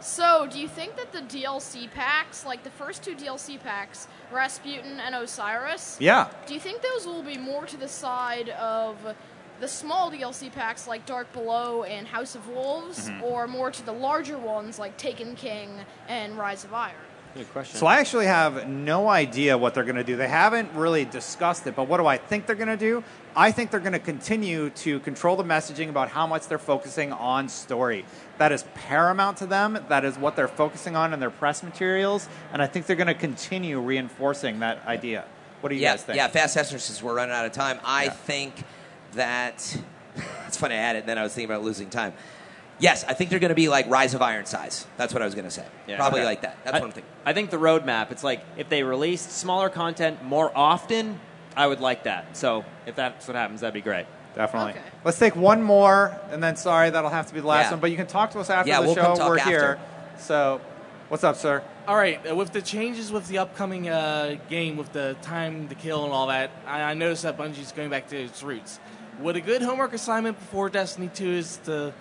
so 0.00 0.46
do 0.50 0.58
you 0.60 0.68
think 0.68 0.96
that 0.96 1.12
the 1.12 1.20
DLC 1.22 1.90
packs, 1.90 2.44
like 2.44 2.62
the 2.62 2.70
first 2.70 3.02
two 3.02 3.14
DLC 3.14 3.58
packs, 3.60 4.06
Rasputin 4.30 5.00
and 5.00 5.14
Osiris, 5.14 5.96
Yeah. 6.00 6.28
do 6.46 6.54
you 6.54 6.60
think 6.60 6.82
those 6.82 7.06
will 7.06 7.22
be 7.22 7.38
more 7.38 7.66
to 7.66 7.76
the 7.76 7.88
side 7.88 8.50
of 8.50 8.96
the 9.58 9.66
small 9.68 10.10
DLC 10.10 10.52
packs 10.52 10.86
like 10.86 11.06
Dark 11.06 11.32
Below 11.32 11.84
and 11.84 12.06
House 12.06 12.34
of 12.34 12.46
Wolves, 12.48 13.08
Mm-hmm. 13.08 13.24
or 13.24 13.46
more 13.48 13.70
to 13.70 13.82
the 13.86 13.92
larger 13.92 14.36
ones 14.38 14.78
like 14.78 14.96
Taken 14.98 15.34
King 15.34 15.70
and 16.08 16.36
Rise 16.36 16.62
of 16.64 16.74
Iron? 16.74 16.94
Good 17.34 17.50
question. 17.52 17.76
So 17.78 17.86
I 17.86 17.98
actually 17.98 18.26
have 18.26 18.66
no 18.68 19.08
idea 19.08 19.58
what 19.58 19.74
they're 19.74 19.84
going 19.84 19.96
to 19.96 20.04
do. 20.04 20.16
They 20.16 20.28
haven't 20.28 20.72
really 20.74 21.04
discussed 21.04 21.66
it, 21.66 21.74
but 21.76 21.88
what 21.88 21.98
do 21.98 22.06
I 22.06 22.16
think 22.18 22.46
they're 22.46 22.54
going 22.56 22.68
to 22.68 22.76
do? 22.78 23.02
I 23.38 23.52
think 23.52 23.70
they're 23.70 23.80
going 23.80 23.92
to 23.92 23.98
continue 23.98 24.70
to 24.70 24.98
control 25.00 25.36
the 25.36 25.44
messaging 25.44 25.90
about 25.90 26.08
how 26.08 26.26
much 26.26 26.48
they're 26.48 26.56
focusing 26.58 27.12
on 27.12 27.50
story. 27.50 28.06
That 28.38 28.50
is 28.50 28.64
paramount 28.74 29.36
to 29.38 29.46
them. 29.46 29.78
That 29.90 30.06
is 30.06 30.16
what 30.16 30.36
they're 30.36 30.48
focusing 30.48 30.96
on 30.96 31.12
in 31.12 31.20
their 31.20 31.30
press 31.30 31.62
materials, 31.62 32.28
and 32.52 32.62
I 32.62 32.66
think 32.66 32.86
they're 32.86 32.96
going 32.96 33.08
to 33.08 33.14
continue 33.14 33.78
reinforcing 33.78 34.60
that 34.60 34.86
idea. 34.86 35.26
What 35.60 35.68
do 35.68 35.74
you 35.74 35.82
yeah, 35.82 35.92
guys 35.92 36.04
think? 36.04 36.16
Yeah, 36.16 36.28
fast 36.28 36.56
answer 36.56 36.78
since 36.78 37.02
we're 37.02 37.14
running 37.14 37.34
out 37.34 37.44
of 37.44 37.52
time. 37.52 37.78
I 37.84 38.04
Yeah. 38.04 38.10
think 38.10 38.54
that 39.12 39.76
it's 40.46 40.56
funny 40.56 40.74
I 40.74 40.78
had 40.78 40.96
it, 40.96 41.00
and 41.00 41.08
then 41.08 41.18
I 41.18 41.22
was 41.22 41.34
thinking 41.34 41.50
about 41.50 41.62
losing 41.62 41.90
time. 41.90 42.14
Yes, 42.78 43.04
I 43.04 43.12
think 43.14 43.30
they're 43.30 43.38
going 43.38 43.50
to 43.50 43.54
be 43.54 43.68
like 43.68 43.88
Rise 43.88 44.12
of 44.14 44.20
Iron 44.22 44.44
size. 44.46 44.86
That's 44.96 45.12
what 45.12 45.22
I 45.22 45.24
was 45.26 45.34
going 45.34 45.46
to 45.46 45.50
say. 45.50 45.64
Yeah. 45.86 45.96
Probably 45.96 46.20
Okay. 46.20 46.26
like 46.26 46.42
that. 46.42 46.56
That's 46.64 46.76
I, 46.76 46.80
what 46.80 46.86
I'm 46.86 46.92
thinking. 46.92 47.10
I 47.24 47.32
think 47.34 47.50
the 47.50 47.56
roadmap. 47.58 48.10
It's 48.12 48.24
like 48.24 48.42
if 48.56 48.68
they 48.70 48.82
released 48.82 49.30
smaller 49.32 49.68
content 49.70 50.22
more 50.22 50.52
often, 50.54 51.18
I 51.56 51.66
would 51.66 51.80
like 51.80 52.04
that. 52.04 52.36
So 52.36 52.64
if 52.86 52.94
that's 52.96 53.26
what 53.26 53.36
happens, 53.36 53.62
that'd 53.62 53.74
be 53.74 53.80
great. 53.80 54.06
Definitely. 54.34 54.72
Okay. 54.72 54.80
Let's 55.02 55.18
take 55.18 55.34
one 55.34 55.62
more, 55.62 56.14
and 56.30 56.42
then 56.42 56.56
sorry, 56.56 56.90
that'll 56.90 57.08
have 57.10 57.26
to 57.28 57.34
be 57.34 57.40
the 57.40 57.46
last 57.46 57.66
Yeah. 57.66 57.70
one. 57.72 57.80
But 57.80 57.90
you 57.90 57.96
can 57.96 58.06
talk 58.06 58.32
to 58.32 58.40
us 58.40 58.50
after 58.50 58.68
Yeah, 58.68 58.80
the 58.80 58.86
we'll 58.86 58.94
show. 58.94 59.02
come 59.02 59.16
talk 59.16 59.28
We're 59.30 59.38
after. 59.38 59.50
here. 59.50 59.78
So, 60.18 60.60
what's 61.08 61.24
up, 61.24 61.36
sir? 61.36 61.62
All 61.88 61.96
right, 61.96 62.20
uh, 62.30 62.34
with 62.34 62.52
the 62.52 62.60
changes 62.60 63.10
with 63.10 63.26
the 63.28 63.38
upcoming 63.38 63.88
uh, 63.88 64.36
game, 64.50 64.76
with 64.76 64.92
the 64.92 65.16
time 65.22 65.68
to 65.68 65.74
kill 65.74 66.04
and 66.04 66.12
all 66.12 66.26
that, 66.26 66.50
I, 66.66 66.82
I 66.82 66.94
noticed 66.94 67.22
that 67.22 67.38
Bungie's 67.38 67.72
going 67.72 67.88
back 67.88 68.08
to 68.08 68.16
its 68.22 68.42
roots. 68.42 68.78
Would 69.20 69.36
a 69.36 69.40
good 69.40 69.62
homework 69.62 69.94
assignment 69.94 70.38
before 70.38 70.68
Destiny 70.68 71.08
2 71.14 71.30
is 71.30 71.56
to 71.64 71.94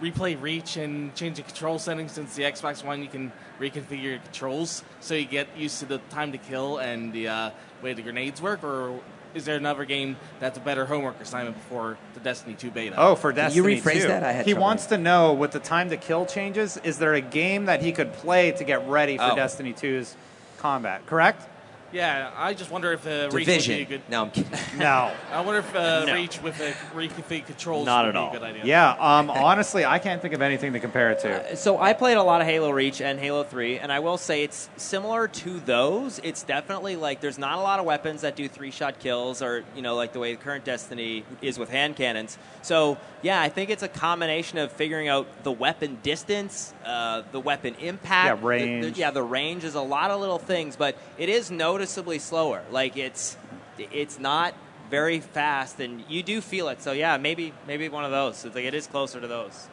replay 0.00 0.40
Reach 0.40 0.76
and 0.76 1.12
change 1.16 1.38
the 1.38 1.42
control 1.42 1.78
settings 1.80 2.12
since 2.12 2.36
the 2.36 2.42
Xbox 2.44 2.84
One 2.84 3.02
you 3.02 3.08
can 3.08 3.32
reconfigure 3.60 4.02
your 4.02 4.18
controls 4.18 4.84
so 5.00 5.14
you 5.14 5.24
get 5.24 5.48
used 5.56 5.78
to 5.80 5.86
the 5.86 5.98
time 6.10 6.32
to 6.32 6.38
kill 6.38 6.78
and 6.78 7.12
the 7.12 7.28
uh, 7.28 7.50
way 7.84 7.92
the 7.92 8.02
grenades 8.02 8.42
work? 8.42 8.64
Or 8.64 8.98
is 9.34 9.44
there 9.44 9.56
another 9.56 9.84
game 9.84 10.16
that's 10.40 10.58
a 10.58 10.60
better 10.60 10.86
homework 10.86 11.20
assignment 11.20 11.56
before 11.56 11.96
the 12.14 12.20
Destiny 12.20 12.54
2 12.54 12.70
beta? 12.72 12.96
Oh, 12.98 13.14
for 13.14 13.32
Destiny 13.32 13.62
Can 13.62 13.70
you 13.70 13.76
Destiny 13.76 13.96
rephrase 14.00 14.02
2. 14.02 14.08
that? 14.08 14.24
I 14.24 14.32
had 14.32 14.46
he 14.46 14.52
trouble. 14.52 14.66
wants 14.66 14.86
to 14.86 14.98
know 14.98 15.32
with 15.34 15.52
the 15.52 15.60
time 15.60 15.90
to 15.90 15.96
kill 15.96 16.26
changes, 16.26 16.78
is 16.78 16.98
there 16.98 17.14
a 17.14 17.20
game 17.20 17.66
that 17.66 17.82
he 17.82 17.92
could 17.92 18.12
play 18.12 18.50
to 18.52 18.64
get 18.64 18.88
ready 18.88 19.16
for 19.18 19.30
Oh. 19.32 19.36
Destiny 19.36 19.72
2's 19.72 20.16
combat? 20.58 21.06
Correct? 21.06 21.48
Yeah, 21.94 22.32
I 22.36 22.54
just 22.54 22.72
wonder 22.72 22.92
if 22.92 23.06
uh, 23.06 23.28
Reach 23.32 23.46
would 23.46 23.66
be 23.68 23.82
a 23.82 23.84
good. 23.84 24.02
No, 24.10 24.22
I'm 24.22 24.30
kidding. 24.32 24.50
No. 24.78 25.12
I 25.30 25.40
wonder 25.42 25.60
if 25.60 25.76
uh, 25.76 26.04
No. 26.04 26.14
Reach 26.14 26.42
with 26.42 26.58
a 26.60 26.72
reconfigured 26.92 27.46
controls 27.46 27.86
Not 27.86 28.04
would 28.06 28.08
at 28.08 28.12
be 28.14 28.18
all. 28.18 28.30
a 28.30 28.32
good 28.32 28.42
idea. 28.42 28.62
yeah. 28.64 28.96
Um, 28.98 29.30
honestly, 29.30 29.84
I 29.84 30.00
can't 30.00 30.20
think 30.20 30.34
of 30.34 30.42
anything 30.42 30.72
to 30.72 30.80
compare 30.80 31.12
it 31.12 31.20
to. 31.20 31.56
So 31.56 31.78
I 31.78 31.92
played 31.92 32.16
a 32.16 32.22
lot 32.24 32.40
of 32.40 32.48
Halo 32.48 32.70
Reach 32.72 33.00
and 33.00 33.20
Halo 33.20 33.44
3, 33.44 33.78
and 33.78 33.92
I 33.92 34.00
will 34.00 34.18
say 34.18 34.42
it's 34.42 34.68
similar 34.76 35.28
to 35.28 35.60
those. 35.60 36.18
It's 36.24 36.42
definitely 36.42 36.96
like 36.96 37.20
there's 37.20 37.38
not 37.38 37.58
a 37.58 37.62
lot 37.62 37.78
of 37.78 37.86
weapons 37.86 38.22
that 38.22 38.34
do 38.34 38.48
three 38.48 38.72
shot 38.72 38.98
kills, 38.98 39.40
or 39.40 39.62
you 39.76 39.82
know, 39.82 39.94
like 39.94 40.12
the 40.12 40.18
way 40.18 40.34
the 40.34 40.42
current 40.42 40.64
Destiny 40.64 41.24
is 41.42 41.60
with 41.60 41.68
hand 41.70 41.94
cannons. 41.94 42.36
So 42.62 42.98
yeah, 43.22 43.40
I 43.40 43.48
think 43.48 43.70
it's 43.70 43.84
a 43.84 43.88
combination 43.88 44.58
of 44.58 44.72
figuring 44.72 45.06
out 45.06 45.28
the 45.44 45.52
weapon 45.52 45.98
distance, 46.02 46.73
uh, 46.84 47.22
the 47.32 47.40
weapon 47.40 47.74
impact, 47.80 48.26
Yeah, 48.26 48.34
the- 48.34 48.40
the- 48.40 48.46
range. 48.46 48.98
yeah, 48.98 49.10
the 49.10 49.22
range 49.22 49.64
is 49.64 49.74
a 49.74 49.80
lot 49.80 50.10
of 50.10 50.20
little 50.20 50.38
things, 50.38 50.76
but 50.76 50.96
it 51.18 51.28
is 51.28 51.50
noticeably 51.50 52.18
slower. 52.18 52.62
Like 52.70 52.96
it's 52.96 53.36
it's 53.78 54.18
not 54.18 54.54
very 54.90 55.20
fast, 55.20 55.80
and 55.80 56.04
you 56.08 56.22
do 56.22 56.40
feel 56.40 56.68
it. 56.68 56.82
So 56.82 56.92
yeah, 56.92 57.16
maybe 57.16 57.52
maybe 57.66 57.88
one 57.88 58.04
of 58.04 58.10
those. 58.10 58.44
It's 58.44 58.54
like 58.54 58.64
it 58.64 58.74
is 58.74 58.86
closer 58.86 59.20
to 59.20 59.26
those. 59.26 59.68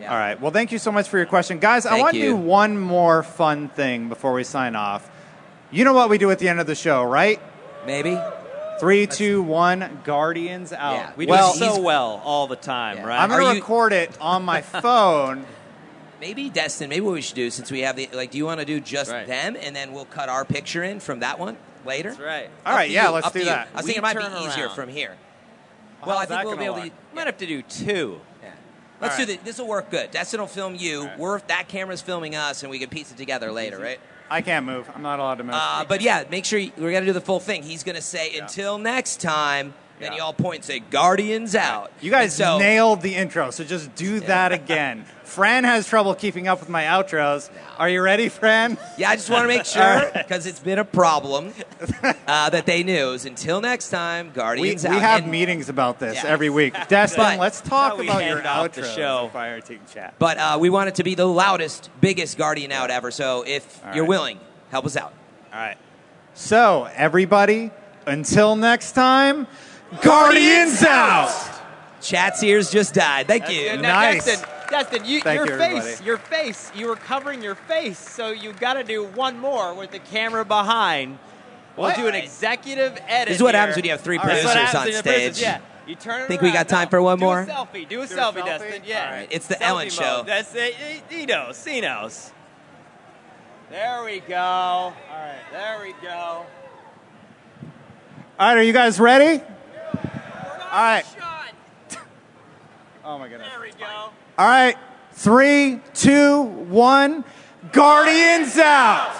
Yeah. 0.00 0.12
All 0.12 0.18
right. 0.18 0.40
Well, 0.40 0.50
thank 0.50 0.72
you 0.72 0.78
so 0.78 0.90
much 0.90 1.08
for 1.08 1.18
your 1.18 1.26
question. 1.26 1.58
Guys, 1.58 1.82
Thank 1.84 1.96
I 1.96 2.00
want 2.00 2.14
to 2.14 2.20
do 2.22 2.34
one 2.36 2.78
more 2.78 3.22
fun 3.22 3.68
thing 3.68 4.08
before 4.08 4.32
we 4.32 4.44
sign 4.44 4.74
off. 4.74 5.10
You 5.70 5.84
know 5.84 5.92
what 5.92 6.08
we 6.08 6.16
do 6.16 6.30
at 6.30 6.38
the 6.38 6.48
end 6.48 6.58
of 6.58 6.66
the 6.66 6.74
show, 6.74 7.04
right? 7.04 7.38
Maybe. 7.86 8.18
Three, 8.80 9.06
two, 9.06 9.42
one, 9.42 10.00
Guardians 10.04 10.72
out. 10.72 10.94
Yeah, 10.94 11.10
We 11.16 11.26
well, 11.26 11.52
do 11.52 11.58
so 11.58 11.80
well 11.82 12.22
all 12.24 12.46
the 12.46 12.56
time, 12.56 12.96
Yeah. 12.96 13.04
right? 13.08 13.20
I'm 13.20 13.28
going 13.28 13.42
Are 13.42 13.50
to 13.50 13.56
you- 13.56 13.60
record 13.60 13.92
it 13.92 14.10
on 14.22 14.42
my 14.42 14.62
phone. 14.62 15.44
Maybe 16.20 16.50
Destin. 16.50 16.88
Maybe 16.90 17.00
what 17.00 17.14
we 17.14 17.22
should 17.22 17.34
do 17.36 17.50
since 17.50 17.70
we 17.70 17.80
have 17.80 17.96
the 17.96 18.08
like. 18.12 18.30
Do 18.30 18.38
you 18.38 18.44
want 18.44 18.60
to 18.60 18.66
do 18.66 18.78
just 18.80 19.10
Right. 19.10 19.26
them 19.26 19.56
and 19.60 19.74
then 19.74 19.92
we'll 19.92 20.04
cut 20.04 20.28
our 20.28 20.44
picture 20.44 20.82
in 20.82 21.00
from 21.00 21.20
that 21.20 21.38
one 21.38 21.56
later? 21.86 22.10
That's 22.10 22.20
right. 22.20 22.50
All 22.66 22.72
Up 22.72 22.78
right, 22.78 22.90
yeah, 22.90 23.06
you, 23.08 23.14
let's 23.14 23.26
do 23.30 23.32
to 23.32 23.38
you. 23.40 23.44
that. 23.46 23.68
I 23.72 23.76
was 23.78 23.84
We 23.86 23.92
thinking 23.94 23.98
it 24.10 24.14
might 24.14 24.38
be 24.40 24.46
easier 24.46 24.66
around. 24.66 24.74
from 24.74 24.88
here. 24.90 25.16
Well, 26.00 26.08
Well, 26.10 26.18
I 26.18 26.26
think 26.26 26.44
we'll 26.44 26.56
be 26.56 26.64
gonna 26.66 26.78
able 26.82 26.88
to. 26.90 26.94
Might 27.14 27.26
have 27.26 27.38
to 27.38 27.46
do 27.46 27.62
two. 27.62 28.20
Yeah. 28.42 28.50
Let's 29.00 29.14
All 29.18 29.20
do 29.20 29.32
this. 29.32 29.38
This 29.44 29.58
will 29.58 29.66
work 29.66 29.90
good. 29.90 30.10
Destin 30.10 30.40
will 30.40 30.46
film 30.46 30.74
you. 30.74 31.08
We're 31.18 31.40
that 31.48 31.68
camera's 31.68 32.02
filming 32.02 32.36
us, 32.36 32.62
and 32.62 32.70
we 32.70 32.78
can 32.78 32.88
piece 32.90 33.10
it 33.10 33.16
together 33.16 33.50
later, 33.50 33.78
right? 33.78 33.98
I 34.30 34.42
can't 34.42 34.64
move. 34.64 34.88
I'm 34.94 35.02
not 35.02 35.18
allowed 35.18 35.36
to 35.38 35.44
move. 35.44 35.54
Uh, 35.56 35.84
but 35.88 36.02
yeah, 36.02 36.24
make 36.30 36.44
sure 36.44 36.58
you, 36.58 36.70
we're 36.78 36.92
gonna 36.92 37.06
do 37.06 37.12
the 37.12 37.20
full 37.20 37.40
thing. 37.40 37.62
He's 37.62 37.82
gonna 37.82 38.00
say 38.02 38.38
until 38.38 38.78
next 38.78 39.20
time. 39.20 39.74
Then 40.00 40.14
you 40.14 40.22
all 40.22 40.32
point 40.32 40.56
and 40.56 40.64
say 40.64 40.78
Guardians 40.80 41.54
out. 41.54 41.92
you 42.00 42.10
guys 42.10 42.34
so, 42.34 42.58
nailed 42.58 43.02
the 43.02 43.14
intro, 43.14 43.50
so 43.50 43.64
just 43.64 43.94
do 43.94 44.20
that 44.20 44.50
again. 44.52 45.04
Fran 45.24 45.62
has 45.62 45.86
trouble 45.86 46.14
keeping 46.16 46.48
up 46.48 46.58
with 46.58 46.68
my 46.68 46.84
outros. 46.84 47.50
Are 47.78 47.88
you 47.88 48.02
ready, 48.02 48.28
Fran? 48.28 48.76
Yeah, 48.98 49.10
I 49.10 49.14
just 49.16 49.30
want 49.30 49.44
to 49.44 49.48
make 49.48 49.64
sure 49.66 50.10
because 50.12 50.44
it's 50.46 50.58
been 50.58 50.80
a 50.80 50.84
problem 50.84 51.52
uh, 52.26 52.50
that 52.50 52.66
they 52.66 52.82
knew. 52.82 53.10
Is 53.12 53.26
until 53.26 53.60
next 53.60 53.90
time, 53.90 54.28
We, 54.28 54.32
Guardians 54.32 54.82
we 54.82 54.96
out. 54.96 55.00
have 55.02 55.22
And- 55.22 55.30
meetings 55.30 55.68
about 55.68 56.00
this 56.00 56.16
Yeah. 56.16 56.30
every 56.30 56.50
week. 56.50 56.74
Destin, 56.88 57.22
But- 57.22 57.38
let's 57.38 57.60
talk 57.60 57.96
we 57.98 58.08
about 58.08 58.24
your 58.24 58.40
hand 58.40 58.72
outro. 58.72 58.82
the 58.82 58.92
show. 58.94 59.30
Fireteam 59.32 59.78
Chat. 59.92 60.14
But 60.18 60.38
uh, 60.38 60.58
we 60.60 60.68
want 60.68 60.88
it 60.88 60.96
to 60.96 61.04
be 61.04 61.14
the 61.14 61.26
loudest, 61.28 61.90
biggest 62.00 62.36
Guardian 62.36 62.72
out 62.72 62.90
ever. 62.90 63.10
So 63.12 63.44
if 63.46 63.84
All 63.86 63.94
you're 63.94 64.06
willing, 64.06 64.40
help 64.70 64.84
us 64.86 64.96
out. 64.96 65.12
All 65.52 65.60
right. 65.60 65.76
So, 66.34 66.88
everybody, 66.96 67.70
until 68.06 68.56
next 68.56 68.92
time, 68.92 69.46
Guardians 70.02 70.82
out! 70.84 71.48
Chat's 72.00 72.42
ears 72.42 72.70
just 72.70 72.94
died. 72.94 73.26
Thank 73.26 73.42
That's 73.44 73.54
you. 73.54 73.62
good. 73.70 73.82
Now, 73.82 74.00
Nice. 74.00 74.24
Destin, 74.24 74.48
Destin, 74.70 75.04
you, 75.04 75.20
your 75.24 75.34
you, 75.46 75.58
face, 75.58 75.84
everybody. 75.84 76.04
your 76.04 76.16
face, 76.18 76.72
you 76.74 76.86
were 76.86 76.96
covering 76.96 77.42
your 77.42 77.56
face, 77.56 77.98
so 77.98 78.30
you 78.30 78.52
got 78.52 78.74
to 78.74 78.84
do 78.84 79.04
one 79.04 79.38
more 79.38 79.74
with 79.74 79.90
the 79.90 79.98
camera 79.98 80.44
behind. 80.44 81.18
We'll 81.76 81.88
What? 81.88 81.96
do 81.96 82.06
an 82.06 82.14
executive 82.14 82.98
edit. 83.08 83.28
This 83.28 83.36
is 83.36 83.42
what 83.42 83.54
here. 83.54 83.60
happens 83.60 83.76
when 83.76 83.84
you 83.84 83.90
have 83.90 84.00
three 84.00 84.16
All 84.18 84.24
right. 84.24 84.34
This 84.34 84.40
is 84.40 84.44
what 84.46 84.54
producers 84.54 84.72
happens 84.72 84.96
on 84.96 85.04
when 85.04 85.20
you 85.20 85.32
stage. 85.34 85.42
Yeah, 85.42 85.60
you 85.86 85.94
turn 85.96 86.22
it 86.22 86.28
Think 86.28 86.40
we 86.42 86.52
got 86.52 86.68
time 86.68 86.84
No, 86.86 86.90
for 86.90 87.02
one 87.02 87.18
do 87.18 87.24
more? 87.24 87.40
a 87.40 87.46
selfie. 87.46 87.88
Do 87.88 88.00
a 88.02 88.06
Do 88.06 88.14
a 88.14 88.16
selfie, 88.16 88.32
selfie? 88.40 88.44
Destin. 88.44 88.82
Yeah. 88.86 89.04
All 89.06 89.12
right. 89.12 89.28
It's 89.30 89.46
the 89.48 89.54
Selfie 89.56 89.60
Ellen 89.62 89.84
mode. 89.86 89.92
show. 89.92 90.22
That's 90.26 90.54
it. 90.54 90.74
He 91.10 91.26
knows. 91.26 91.64
He 91.64 91.80
knows. 91.80 92.32
There 93.70 94.04
we 94.04 94.20
go. 94.20 94.36
All 94.36 94.94
right. 95.10 95.34
There 95.52 95.80
we 95.84 95.92
go. 96.02 96.46
All 98.38 98.48
right, 98.48 98.56
are 98.56 98.62
you 98.62 98.72
guys 98.72 98.98
ready? 98.98 99.42
All 100.70 100.80
right. 100.80 101.04
Oh, 103.02 103.18
my 103.18 103.28
goodness. 103.28 103.48
There 103.50 103.60
we 103.60 103.70
go. 103.72 103.86
All 103.86 104.12
right. 104.46 104.76
Three, 105.12 105.80
two, 105.94 106.42
one. 106.42 107.24
Guardians 107.72 108.56
out! 108.56 109.12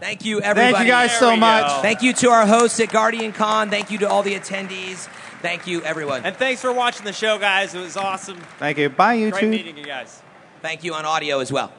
Thank 0.00 0.24
you, 0.24 0.40
everybody. 0.40 0.74
Thank 0.74 0.86
you 0.86 0.92
guys 0.92 1.10
There 1.10 1.18
so 1.20 1.36
much. 1.36 1.66
go. 1.66 1.82
Thank 1.82 2.02
you 2.02 2.12
to 2.14 2.30
our 2.30 2.46
hosts 2.46 2.78
at 2.80 2.88
GuardianCon. 2.90 3.70
Thank 3.70 3.90
you 3.90 3.98
to 3.98 4.08
all 4.08 4.22
the 4.22 4.34
attendees. 4.34 5.08
Thank 5.40 5.66
you, 5.66 5.82
everyone. 5.82 6.24
And 6.24 6.36
thanks 6.36 6.60
for 6.60 6.72
watching 6.72 7.04
the 7.04 7.12
show, 7.12 7.38
guys. 7.38 7.74
It 7.74 7.80
was 7.80 7.96
awesome. 7.96 8.38
Thank 8.58 8.78
you. 8.78 8.88
Bye, 8.88 9.18
YouTube. 9.18 9.32
Great 9.32 9.48
meeting 9.50 9.76
you 9.78 9.84
guys. 9.84 10.20
Thank 10.62 10.84
you 10.84 10.94
on 10.94 11.04
audio 11.04 11.40
as 11.40 11.50
well. 11.52 11.72